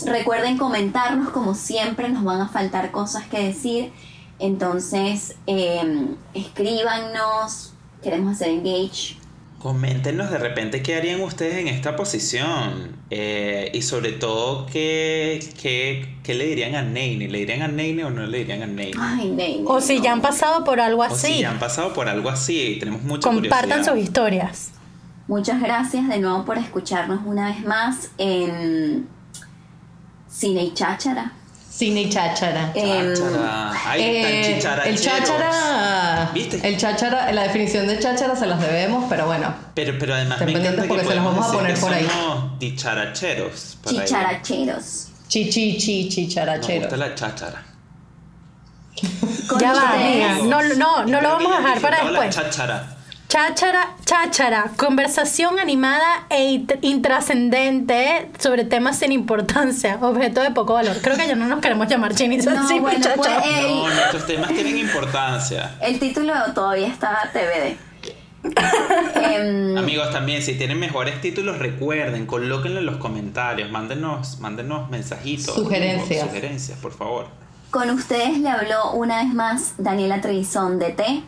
recuerden 0.06 0.56
comentarnos 0.58 1.30
como 1.30 1.54
siempre, 1.54 2.08
nos 2.08 2.24
van 2.24 2.40
a 2.40 2.48
faltar 2.48 2.90
cosas 2.90 3.26
que 3.26 3.38
decir. 3.38 3.92
Entonces, 4.38 5.36
em, 5.46 6.16
escríbanos, 6.34 7.74
queremos 8.02 8.32
hacer 8.32 8.48
engage. 8.48 9.16
Coméntenos 9.60 10.28
de 10.32 10.38
repente 10.38 10.82
qué 10.82 10.96
harían 10.96 11.20
ustedes 11.20 11.54
en 11.58 11.68
esta 11.68 11.94
posición. 11.94 12.96
Eh, 13.10 13.70
y 13.72 13.82
sobre 13.82 14.10
todo, 14.10 14.66
¿qué, 14.66 15.38
qué, 15.60 16.16
qué 16.24 16.34
le 16.34 16.46
dirían 16.46 16.74
a 16.74 16.82
Neine? 16.82 17.28
¿Le 17.28 17.38
dirían 17.38 17.62
a 17.62 17.68
Neine 17.68 18.04
o 18.04 18.10
no 18.10 18.26
le 18.26 18.38
dirían 18.38 18.62
a 18.62 18.66
Neine? 18.66 18.98
Ay, 19.00 19.30
nene, 19.30 19.62
O 19.66 19.80
si 19.80 19.98
no. 19.98 20.02
ya 20.04 20.12
han 20.12 20.20
pasado 20.20 20.64
por 20.64 20.80
algo 20.80 21.02
O 21.02 21.04
así, 21.04 21.34
si 21.34 21.40
ya 21.42 21.50
han 21.52 21.60
pasado 21.60 21.92
por 21.92 22.08
algo 22.08 22.28
así 22.28 22.60
y 22.60 22.78
tenemos 22.80 23.02
mucha 23.02 23.28
compartan 23.30 23.84
sus 23.84 23.98
historias. 23.98 24.72
Muchas 25.32 25.62
gracias 25.62 26.06
de 26.10 26.18
nuevo 26.18 26.44
por 26.44 26.58
escucharnos 26.58 27.20
una 27.24 27.46
vez 27.48 27.64
más 27.64 28.10
en 28.18 29.08
Cine 30.28 30.64
y 30.64 30.74
Cháchara. 30.74 31.32
Cine 31.70 32.02
y 32.02 32.10
cháchara. 32.10 32.70
Em, 32.74 33.14
Cháchara. 33.14 33.72
Ay, 33.86 34.02
Eh, 34.02 34.22
tan 34.22 34.32
el 34.86 34.94
chicharacheros. 34.98 35.00
cháchara, 35.02 36.30
¿Viste? 36.34 36.68
el 36.68 36.76
cháchara, 36.76 37.32
la 37.32 37.42
definición 37.44 37.86
de 37.86 37.98
cháchara 37.98 38.36
se 38.36 38.44
las 38.44 38.60
debemos, 38.60 39.06
pero 39.08 39.24
bueno, 39.24 39.54
Pero, 39.74 39.94
pero 39.98 40.12
además 40.14 40.38
me 40.42 40.52
encanta 40.52 40.82
porque 40.86 41.02
que 41.04 41.08
se 41.08 41.14
los 41.16 41.24
podemos 41.24 41.34
vamos 41.34 41.48
a 41.48 41.52
poner 41.58 41.80
por 41.80 41.94
ahí. 41.94 42.06
chicharacheros. 42.58 43.78
chi 45.28 45.48
chi 45.48 45.78
chi 45.78 46.04
Nos 46.04 46.14
chicharachero. 46.14 46.80
gusta 46.82 46.96
la 46.98 47.14
cháchara. 47.14 47.62
Ya 49.58 49.72
va. 49.72 49.94
No, 50.44 50.62
no, 50.76 51.04
no 51.06 51.20
lo 51.22 51.28
vamos 51.30 51.52
a 51.54 51.56
dejar 51.56 51.80
para 51.80 51.96
disfrutado 51.96 52.10
la 52.10 52.20
después. 52.20 52.34
cháchara. 52.50 52.91
Cháchara, 53.36 53.94
cháchara, 54.04 54.72
conversación 54.76 55.58
animada 55.58 56.26
e 56.28 56.50
int- 56.50 56.78
intrascendente 56.82 58.28
sobre 58.38 58.66
temas 58.66 58.98
sin 58.98 59.10
importancia, 59.10 59.96
objeto 60.02 60.42
de 60.42 60.50
poco 60.50 60.74
valor. 60.74 60.98
Creo 61.00 61.16
que 61.16 61.26
ya 61.26 61.34
no 61.34 61.46
nos 61.46 61.60
queremos 61.60 61.88
llamar 61.88 62.14
chinis 62.14 62.44
No, 62.44 62.60
así, 62.60 62.78
bueno, 62.78 62.98
muchachos. 62.98 63.16
pues, 63.24 63.62
No, 63.62 63.88
nuestros 63.88 64.26
temas 64.26 64.48
tienen 64.50 64.76
importancia. 64.76 65.76
El 65.80 65.98
título 65.98 66.34
todavía 66.54 66.88
está 66.88 67.30
TBD. 67.32 67.78
Em, 69.14 69.78
Amigos, 69.78 70.10
también, 70.10 70.42
si 70.42 70.52
tienen 70.58 70.78
mejores 70.78 71.18
títulos, 71.22 71.58
recuerden, 71.58 72.26
colóquenlo 72.26 72.80
en 72.80 72.84
los 72.86 72.98
comentarios, 72.98 73.70
mándenos, 73.70 74.40
mándenos 74.40 74.90
mensajitos. 74.90 75.54
Sugerencias. 75.54 76.26
Sugerencias, 76.26 76.78
por 76.80 76.92
favor. 76.92 77.28
con 77.70 77.88
ustedes 77.88 78.36
le 78.36 78.50
habló 78.50 78.92
una 78.92 79.24
vez 79.24 79.32
más 79.32 79.72
Daniela 79.78 80.20
Trevisón 80.20 80.78
de 80.78 80.90
T. 80.90 81.22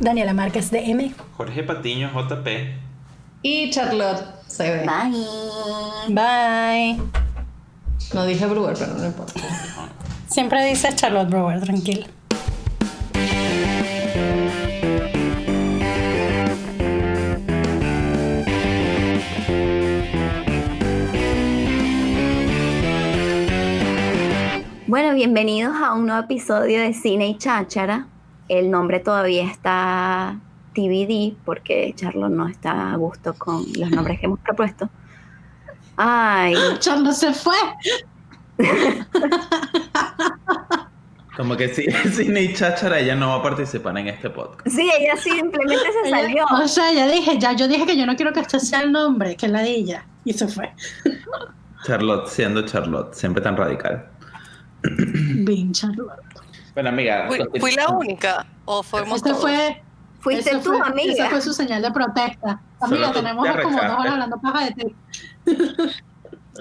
Daniela 0.00 0.32
Márquez 0.32 0.70
de 0.70 0.90
M. 0.90 1.14
Jorge 1.36 1.62
Patiño, 1.62 2.10
JP. 2.12 2.48
Y 3.42 3.70
Charlotte 3.70 4.24
se 4.46 4.70
ve. 4.70 4.86
Bye. 4.86 6.14
Bye. 6.14 7.02
No 8.14 8.26
dije 8.26 8.46
Brewer, 8.46 8.76
pero 8.78 8.94
no 8.94 9.06
importa. 9.06 9.40
Siempre 10.28 10.64
dices 10.66 10.96
Charlotte 10.96 11.28
Brewer, 11.28 11.60
tranquila. 11.60 12.06
Bueno, 24.86 25.14
bienvenidos 25.14 25.76
a 25.76 25.94
un 25.94 26.06
nuevo 26.06 26.24
episodio 26.24 26.80
de 26.80 26.92
Cine 26.94 27.28
y 27.28 27.38
Cháchara. 27.38 28.08
El 28.50 28.68
nombre 28.68 28.98
todavía 28.98 29.46
está 29.46 30.36
TBD 30.74 31.36
porque 31.44 31.94
Charlotte 31.94 32.32
no 32.32 32.48
está 32.48 32.92
a 32.92 32.96
gusto 32.96 33.32
con 33.34 33.64
los 33.78 33.90
nombres 33.90 34.18
que 34.18 34.26
hemos 34.26 34.40
propuesto. 34.40 34.90
Ay, 35.96 36.56
Charlotte 36.80 37.14
se 37.14 37.32
fue. 37.32 37.54
Como 41.36 41.56
que 41.56 41.68
si 41.68 41.84
Cine 42.12 42.42
y 42.42 42.52
Cháchara 42.52 42.98
ella 42.98 43.14
no 43.14 43.28
va 43.28 43.36
a 43.36 43.42
participar 43.44 43.96
en 43.98 44.08
este 44.08 44.28
podcast. 44.30 44.66
sí, 44.66 44.90
ella 44.98 45.16
simplemente 45.16 45.84
se 46.02 46.10
salió. 46.10 46.44
O 46.60 46.66
sea, 46.66 46.92
ya 46.92 47.06
dije, 47.06 47.38
ya 47.38 47.52
yo 47.52 47.68
dije 47.68 47.86
que 47.86 47.96
yo 47.96 48.04
no 48.04 48.16
quiero 48.16 48.32
que 48.32 48.40
este 48.40 48.58
sea 48.58 48.80
el 48.80 48.90
nombre, 48.90 49.36
que 49.36 49.46
la 49.46 49.62
ella. 49.62 50.04
Y 50.24 50.32
se 50.32 50.48
fue. 50.48 50.72
Charlotte 51.86 52.26
siendo 52.26 52.62
Charlotte, 52.66 53.14
siempre 53.14 53.42
tan 53.42 53.56
radical. 53.56 54.08
Bien, 54.82 55.70
Charlotte. 55.72 56.29
Bueno, 56.80 56.88
amiga. 56.88 57.26
¿Fui, 57.28 57.60
fui 57.60 57.72
la 57.72 57.88
única 57.90 58.46
o 58.64 58.82
fuimos 58.82 59.16
Este 59.16 59.28
todos? 59.30 59.42
fue. 59.42 59.82
Fuiste 60.20 60.50
tú, 60.52 60.62
fue- 60.72 60.80
amiga. 60.82 61.12
Esa 61.12 61.28
fue 61.28 61.42
su 61.42 61.52
señal 61.52 61.82
de 61.82 61.90
protesta. 61.90 62.58
Amiga, 62.80 63.12
tenemos 63.12 63.46
te 63.46 63.62
como 63.62 63.76
dos 63.82 63.98
horas 63.98 64.12
hablando 64.12 64.40
paja 64.40 64.64
de 64.64 64.70
ti. 64.72 64.96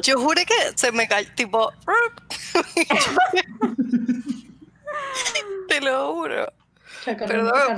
Yo 0.03 0.19
juré 0.19 0.45
que 0.45 0.53
se 0.75 0.91
me 0.91 1.07
cayó, 1.07 1.29
tipo... 1.35 1.71
Te 5.69 5.79
lo 5.81 6.13
juro. 6.13 6.51
Perdón. 7.05 7.77